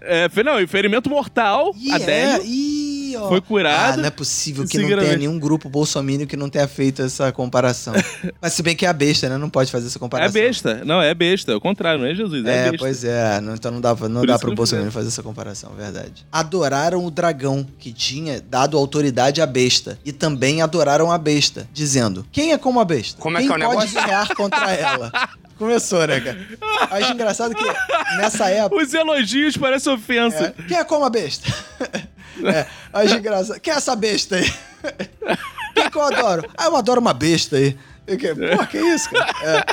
É, 0.00 0.28
fe- 0.30 0.42
não, 0.42 0.58
e 0.58 0.66
ferimento 0.66 1.10
mortal 1.10 1.74
a 1.92 1.96
é, 1.96 1.98
Délio. 1.98 2.42
ih, 2.46 2.97
ó. 3.22 3.28
Foi 3.28 3.40
curado. 3.40 3.94
Ah, 3.94 3.96
não 3.96 4.04
é 4.06 4.10
possível 4.10 4.66
que 4.66 4.78
não 4.78 4.88
tenha 4.98 5.16
nenhum 5.16 5.38
grupo 5.38 5.68
bolsomínio 5.68 6.26
que 6.26 6.36
não 6.36 6.48
tenha 6.48 6.66
feito 6.68 7.02
essa 7.02 7.30
comparação. 7.32 7.94
Mas 8.40 8.52
se 8.54 8.62
bem 8.62 8.74
que 8.76 8.86
é 8.86 8.88
a 8.88 8.92
besta, 8.92 9.28
né? 9.28 9.36
Não 9.36 9.50
pode 9.50 9.70
fazer 9.70 9.86
essa 9.86 9.98
É 9.98 10.00
comparação. 10.00 10.32
besta. 10.32 10.82
Não, 10.84 11.00
é 11.02 11.12
besta. 11.14 11.52
É 11.52 11.54
o 11.54 11.60
contrário, 11.60 12.00
não 12.00 12.06
é 12.08 12.14
Jesus. 12.14 12.44
É, 12.46 12.50
É, 12.50 12.62
besta. 12.70 12.78
pois 12.78 13.04
é. 13.04 13.40
Não- 13.40 13.54
então 13.54 13.70
não 13.70 13.80
dá, 13.80 13.94
não 13.94 14.20
Por 14.20 14.26
dá 14.26 14.38
pro 14.38 14.54
Bolsonaro 14.54 14.90
fazer 14.90 15.08
essa 15.08 15.22
comparação, 15.22 15.72
verdade. 15.76 16.26
Adoraram 16.32 17.04
o 17.04 17.10
dragão, 17.10 17.66
que 17.78 17.92
tinha 17.92 18.40
dado 18.40 18.76
autoridade 18.76 19.40
à 19.40 19.46
besta. 19.46 19.98
E 20.04 20.12
também 20.12 20.62
adoraram 20.62 21.10
a 21.10 21.18
besta, 21.18 21.68
dizendo: 21.72 22.26
Quem 22.32 22.52
é 22.52 22.58
como 22.58 22.80
a 22.80 22.84
besta? 22.84 23.20
Como 23.20 23.36
é 23.36 23.40
Quem 23.40 23.48
que 23.48 23.54
é 23.54 23.56
o 23.56 23.60
pode 23.70 23.70
negócio? 23.86 24.00
guerrear 24.00 24.34
contra 24.34 24.72
ela? 24.72 25.12
Começou, 25.58 26.06
né, 26.06 26.20
cara? 26.20 26.38
Acho 26.90 27.12
engraçado 27.12 27.54
que 27.54 27.64
nessa 28.16 28.48
época. 28.48 28.82
Os 28.82 28.94
elogios 28.94 29.56
parecem 29.56 29.92
ofensa. 29.92 30.54
É, 30.58 30.62
Quem 30.68 30.76
é 30.76 30.84
como 30.84 31.04
a 31.04 31.10
besta? 31.10 31.52
É, 32.40 32.66
acho 32.92 33.16
engraçado. 33.16 33.58
Quem 33.58 33.72
é 33.72 33.76
essa 33.76 33.96
besta 33.96 34.36
aí? 34.36 34.44
Quem 35.74 35.90
que 35.90 35.98
eu 35.98 36.02
adoro? 36.02 36.48
Ah, 36.56 36.66
eu 36.66 36.76
adoro 36.76 37.00
uma 37.00 37.12
besta 37.12 37.56
aí. 37.56 37.76
Que- 38.06 38.32
Porra, 38.32 38.66
que 38.68 38.78
isso, 38.78 39.10
cara? 39.10 39.34
É. 39.42 39.64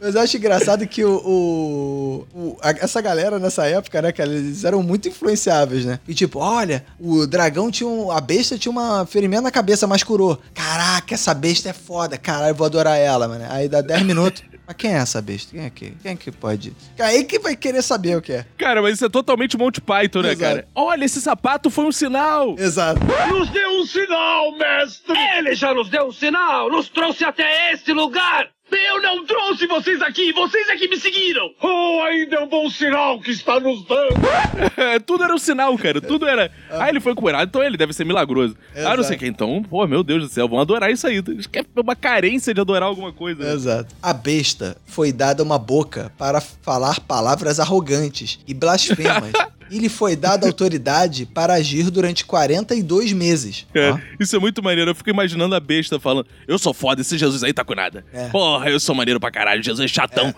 Mas 0.00 0.14
eu 0.14 0.20
acho 0.20 0.36
engraçado 0.36 0.86
que 0.86 1.04
o, 1.04 1.16
o- 1.16 2.26
o- 2.32 2.56
a- 2.62 2.70
essa 2.70 3.00
galera 3.00 3.40
nessa 3.40 3.66
época, 3.66 4.00
né, 4.00 4.12
cara, 4.12 4.30
eles 4.30 4.62
eram 4.64 4.84
muito 4.84 5.08
influenciáveis, 5.08 5.84
né? 5.84 5.98
E 6.06 6.14
tipo, 6.14 6.38
olha, 6.38 6.84
o 6.98 7.26
dragão 7.26 7.72
tinha 7.72 7.88
um. 7.88 8.10
A 8.12 8.20
besta 8.20 8.56
tinha 8.56 8.70
uma 8.70 9.04
ferimento 9.04 9.42
na 9.42 9.50
cabeça, 9.50 9.84
mas 9.88 10.04
curou. 10.04 10.40
Caraca, 10.54 11.12
essa 11.12 11.34
besta 11.34 11.70
é 11.70 11.72
foda. 11.72 12.16
Caralho, 12.16 12.50
eu 12.52 12.54
vou 12.54 12.66
adorar 12.66 12.96
ela, 12.96 13.26
mano. 13.26 13.44
Aí 13.50 13.68
dá 13.68 13.80
10 13.80 14.02
minutos. 14.04 14.42
Mas 14.70 14.76
quem 14.76 14.94
é 14.94 14.98
essa 14.98 15.20
besta? 15.20 15.50
Quem 15.50 15.64
é 15.64 15.70
que? 15.70 15.90
Quem 16.00 16.12
é 16.12 16.16
que 16.16 16.30
pode? 16.30 16.72
Aí 17.00 17.24
que 17.24 17.40
vai 17.40 17.56
querer 17.56 17.82
saber 17.82 18.16
o 18.16 18.22
que 18.22 18.32
é. 18.34 18.46
Cara, 18.56 18.80
mas 18.80 18.94
isso 18.94 19.04
é 19.04 19.08
totalmente 19.08 19.56
Monty 19.58 19.80
Python, 19.80 20.22
né, 20.22 20.30
Exato. 20.30 20.54
cara? 20.54 20.68
Olha, 20.76 21.04
esse 21.04 21.20
sapato 21.20 21.70
foi 21.70 21.86
um 21.86 21.90
sinal. 21.90 22.54
Exato. 22.56 23.00
Nos 23.30 23.50
deu 23.50 23.80
um 23.80 23.84
sinal, 23.84 24.56
mestre! 24.56 25.18
Ele 25.38 25.56
já 25.56 25.74
nos 25.74 25.88
deu 25.88 26.06
um 26.06 26.12
sinal! 26.12 26.70
Nos 26.70 26.88
trouxe 26.88 27.24
até 27.24 27.72
este 27.72 27.92
lugar! 27.92 28.48
Eu 28.72 29.02
não 29.02 29.24
trouxe 29.24 29.66
vocês 29.66 30.00
aqui! 30.02 30.32
Vocês 30.32 30.68
é 30.68 30.76
que 30.76 30.88
me 30.88 30.96
seguiram! 30.96 31.50
Oh, 31.60 32.02
ainda 32.04 32.36
é 32.36 32.40
um 32.40 32.48
bom 32.48 32.68
sinal 32.70 33.20
que 33.20 33.30
está 33.30 33.58
nos 33.60 33.84
dando! 33.86 34.14
Tudo 35.06 35.24
era 35.24 35.34
um 35.34 35.38
sinal, 35.38 35.76
cara. 35.78 36.00
Tudo 36.00 36.26
era. 36.26 36.50
Ah, 36.70 36.88
ele 36.88 37.00
foi 37.00 37.14
curado, 37.14 37.48
então 37.48 37.62
ele 37.62 37.76
deve 37.76 37.92
ser 37.92 38.04
milagroso. 38.04 38.56
Ah, 38.74 38.80
não 38.80 38.82
Exato. 38.82 39.04
sei 39.04 39.16
o 39.16 39.18
que. 39.18 39.26
Então, 39.26 39.62
pô, 39.62 39.86
meu 39.86 40.02
Deus 40.02 40.22
do 40.22 40.28
céu, 40.28 40.48
vão 40.48 40.60
adorar 40.60 40.90
isso 40.90 41.06
aí. 41.06 41.22
Querem 41.50 41.68
uma 41.76 41.96
carência 41.96 42.52
de 42.54 42.60
adorar 42.60 42.88
alguma 42.88 43.12
coisa. 43.12 43.44
né? 43.44 43.52
Exato. 43.54 43.94
A 44.02 44.12
besta 44.12 44.76
foi 44.86 45.12
dada 45.12 45.42
uma 45.42 45.58
boca 45.58 46.12
para 46.18 46.40
falar 46.40 47.00
palavras 47.00 47.60
arrogantes 47.60 48.38
e 48.46 48.54
blasfemas. 48.54 49.32
e 49.70 49.78
lhe 49.78 49.88
foi 49.88 50.16
dada 50.16 50.46
autoridade 50.46 51.26
para 51.26 51.54
agir 51.54 51.90
durante 51.90 52.24
42 52.24 53.12
meses. 53.12 53.66
É, 53.74 53.90
Ó, 53.90 53.98
isso 54.18 54.34
é 54.36 54.38
muito 54.38 54.62
maneiro. 54.62 54.90
Eu 54.90 54.94
fico 54.94 55.10
imaginando 55.10 55.54
a 55.54 55.60
besta 55.60 55.98
falando: 56.00 56.26
Eu 56.48 56.58
sou 56.58 56.74
foda, 56.74 57.00
esse 57.00 57.16
Jesus 57.16 57.42
aí 57.44 57.52
tá 57.52 57.64
com 57.64 57.74
nada. 57.74 58.04
É. 58.12 58.28
Porra, 58.28 58.68
eu 58.70 58.80
sou 58.80 58.94
maneiro 58.94 59.20
pra 59.20 59.30
caralho, 59.30 59.62
Jesus 59.62 59.84
é 59.84 59.88
chatão. 59.88 60.34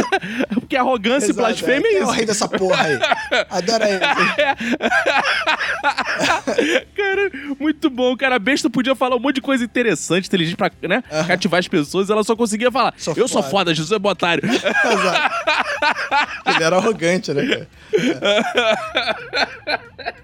Porque 0.54 0.76
arrogância 0.76 1.26
e 1.26 1.30
exato, 1.30 1.46
blasfêmia 1.48 1.90
Quem 1.90 1.98
é 1.98 2.00
é 2.00 2.02
o 2.02 2.04
isso. 2.04 2.12
rei 2.12 2.26
dessa 2.26 2.48
porra 2.48 2.82
aí. 2.84 2.98
Adora 3.50 3.88
ele. 3.88 4.00
cara, 6.96 7.30
muito 7.58 7.90
bom. 7.90 8.16
Cara, 8.16 8.36
a 8.36 8.38
besta 8.38 8.70
podia 8.70 8.94
falar 8.94 9.16
um 9.16 9.20
monte 9.20 9.36
de 9.36 9.40
coisa 9.42 9.64
interessante, 9.64 10.26
inteligente 10.26 10.56
pra 10.56 10.70
né, 10.82 11.02
Aham. 11.10 11.26
cativar 11.26 11.60
as 11.60 11.68
pessoas. 11.68 12.10
Ela 12.10 12.24
só 12.24 12.34
conseguia 12.36 12.70
falar: 12.70 12.94
Sou 12.96 13.14
Eu 13.16 13.28
sou 13.28 13.42
foda." 13.42 13.50
foda, 13.50 13.74
Jesus 13.74 13.92
é 13.92 13.98
botário. 13.98 14.42
Exato. 14.48 15.34
Ele 16.46 16.64
era 16.64 16.76
arrogante, 16.76 17.32
né, 17.32 17.46
cara? 17.46 17.68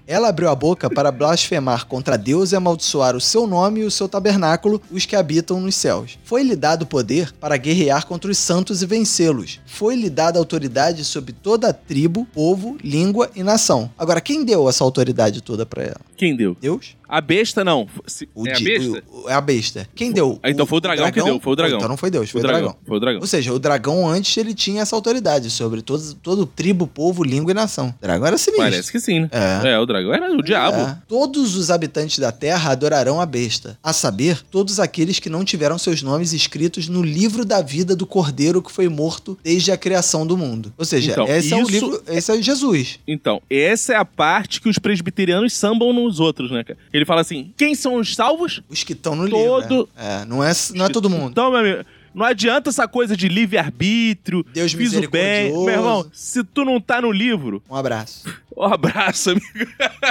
Ela 0.05 0.29
abriu 0.29 0.49
a 0.49 0.55
boca 0.55 0.89
para 0.89 1.11
blasfemar 1.11 1.85
contra 1.85 2.17
Deus 2.17 2.51
e 2.51 2.55
amaldiçoar 2.55 3.15
o 3.15 3.21
seu 3.21 3.45
nome 3.45 3.81
e 3.81 3.83
o 3.83 3.91
seu 3.91 4.07
tabernáculo, 4.07 4.81
os 4.89 5.05
que 5.05 5.15
habitam 5.15 5.59
nos 5.59 5.75
céus. 5.75 6.17
Foi-lhe 6.23 6.55
dado 6.55 6.85
poder 6.85 7.33
para 7.33 7.57
guerrear 7.57 8.05
contra 8.05 8.31
os 8.31 8.37
santos 8.37 8.81
e 8.81 8.85
vencê-los. 8.85 9.59
Foi-lhe 9.65 10.09
dada 10.09 10.39
autoridade 10.39 11.03
sobre 11.03 11.33
toda 11.33 11.69
a 11.69 11.73
tribo, 11.73 12.25
povo, 12.33 12.77
língua 12.83 13.29
e 13.35 13.43
nação. 13.43 13.91
Agora, 13.97 14.21
quem 14.21 14.45
deu 14.45 14.69
essa 14.69 14.83
autoridade 14.83 15.41
toda 15.41 15.65
para 15.65 15.83
ela? 15.83 16.01
Quem 16.15 16.35
deu? 16.35 16.55
Deus? 16.59 16.95
A 17.07 17.21
besta 17.21 17.63
não. 17.63 17.87
Se- 18.05 18.27
O 18.35 18.47
é 18.47 18.51
a 18.51 18.55
di- 18.55 18.63
besta? 18.65 19.03
o- 19.11 19.29
é 19.29 19.33
a 19.33 19.41
besta. 19.41 19.87
Quem 19.95 20.11
deu? 20.11 20.39
Ah, 20.43 20.49
então 20.49 20.65
foi 20.65 20.77
o 20.77 20.81
dragão 20.81 21.11
que 21.11 21.21
deu, 21.21 21.39
foi 21.39 21.53
o 21.53 21.55
dragão. 21.55 21.77
Então 21.77 21.89
não 21.89 21.97
foi 21.97 22.09
Deus, 22.11 22.29
foi, 22.29 22.41
o 22.41 22.43
dragão. 22.43 22.75
Foi 22.85 22.97
o 22.97 22.99
dragão. 22.99 23.21
Ou 23.21 23.27
seja, 23.27 23.53
o 23.53 23.59
dragão 23.59 24.07
antes 24.07 24.35
ele 24.37 24.53
tinha 24.53 24.81
essa 24.81 24.95
autoridade 24.95 25.49
sobre 25.49 25.81
todo, 25.81 26.13
todo 26.15 26.45
tribo, 26.45 26.85
povo, 26.87 27.23
língua 27.23 27.51
e 27.51 27.53
nação. 27.53 27.93
O 27.97 28.01
dragão 28.01 28.27
era 28.27 28.37
sinistro. 28.37 28.65
Parece 28.69 28.91
que 28.91 28.99
sim, 28.99 29.21
né? 29.21 29.29
É. 29.31 29.69
É, 29.71 29.79
o 29.79 29.85
dragão 29.85 30.13
era 30.13 30.31
o 30.31 30.41
diabo. 30.43 30.77
É. 30.77 30.97
Todos 31.07 31.55
os 31.55 31.71
habitantes 31.71 32.19
da 32.19 32.31
terra 32.31 32.71
adorarão 32.71 33.21
a 33.21 33.25
besta, 33.25 33.77
a 33.83 33.93
saber, 33.93 34.41
todos 34.51 34.79
aqueles 34.79 35.19
que 35.19 35.29
não 35.29 35.43
tiveram 35.45 35.77
seus 35.77 36.01
nomes 36.01 36.33
escritos 36.33 36.87
no 36.87 37.01
livro 37.01 37.45
da 37.45 37.61
vida 37.61 37.95
do 37.95 38.05
cordeiro 38.05 38.61
que 38.61 38.71
foi 38.71 38.87
morto 38.89 39.37
desde 39.43 39.71
a 39.71 39.77
criação 39.77 40.25
do 40.27 40.37
mundo. 40.37 40.73
Ou 40.77 40.85
seja, 40.85 41.11
Então, 41.11 41.27
esse 41.27 41.53
é 41.53 41.57
o 41.57 41.61
isso- 41.61 41.71
livro, 41.71 42.03
esse 42.07 42.31
é 42.31 42.41
Jesus. 42.41 42.99
Então, 43.07 43.41
essa 43.49 43.93
é 43.93 43.95
a 43.95 44.05
parte 44.05 44.59
que 44.61 44.69
os 44.69 44.77
presbiterianos 44.77 45.53
sambam 45.53 45.93
nos 45.93 46.19
outros, 46.19 46.51
né, 46.51 46.63
cara? 46.63 46.77
Ele 46.97 47.05
fala 47.05 47.21
assim: 47.21 47.53
quem 47.55 47.73
são 47.75 47.95
os 47.95 48.15
salvos? 48.15 48.61
Os 48.69 48.83
que 48.83 48.93
estão 48.93 49.15
no 49.15 49.29
Todo- 49.29 49.61
livro. 49.61 49.89
É, 49.97 50.21
É, 50.21 50.25
não 50.25 50.43
é, 50.43 50.51
não 50.73 50.85
é 50.85 50.89
todo 50.89 51.09
mundo. 51.09 51.31
Então, 51.31 51.49
meu 51.51 51.59
amigo. 51.59 51.85
Não 52.15 52.25
adianta 52.25 52.69
essa 52.71 52.87
coisa 52.87 53.15
de 53.15 53.27
livre-arbítrio, 53.29 54.43
Deus 54.51 54.73
fiz 54.73 54.91
o 54.93 55.07
bem. 55.07 55.51
Meu 55.51 55.69
irmão, 55.69 56.05
se 56.11 56.43
tu 56.43 56.65
não 56.65 56.81
tá 56.81 56.99
no 56.99 57.11
livro, 57.11 57.61
Um 57.69 57.75
abraço. 57.75 58.23
um 58.57 58.63
abraço, 58.63 59.31
amigo. 59.31 59.45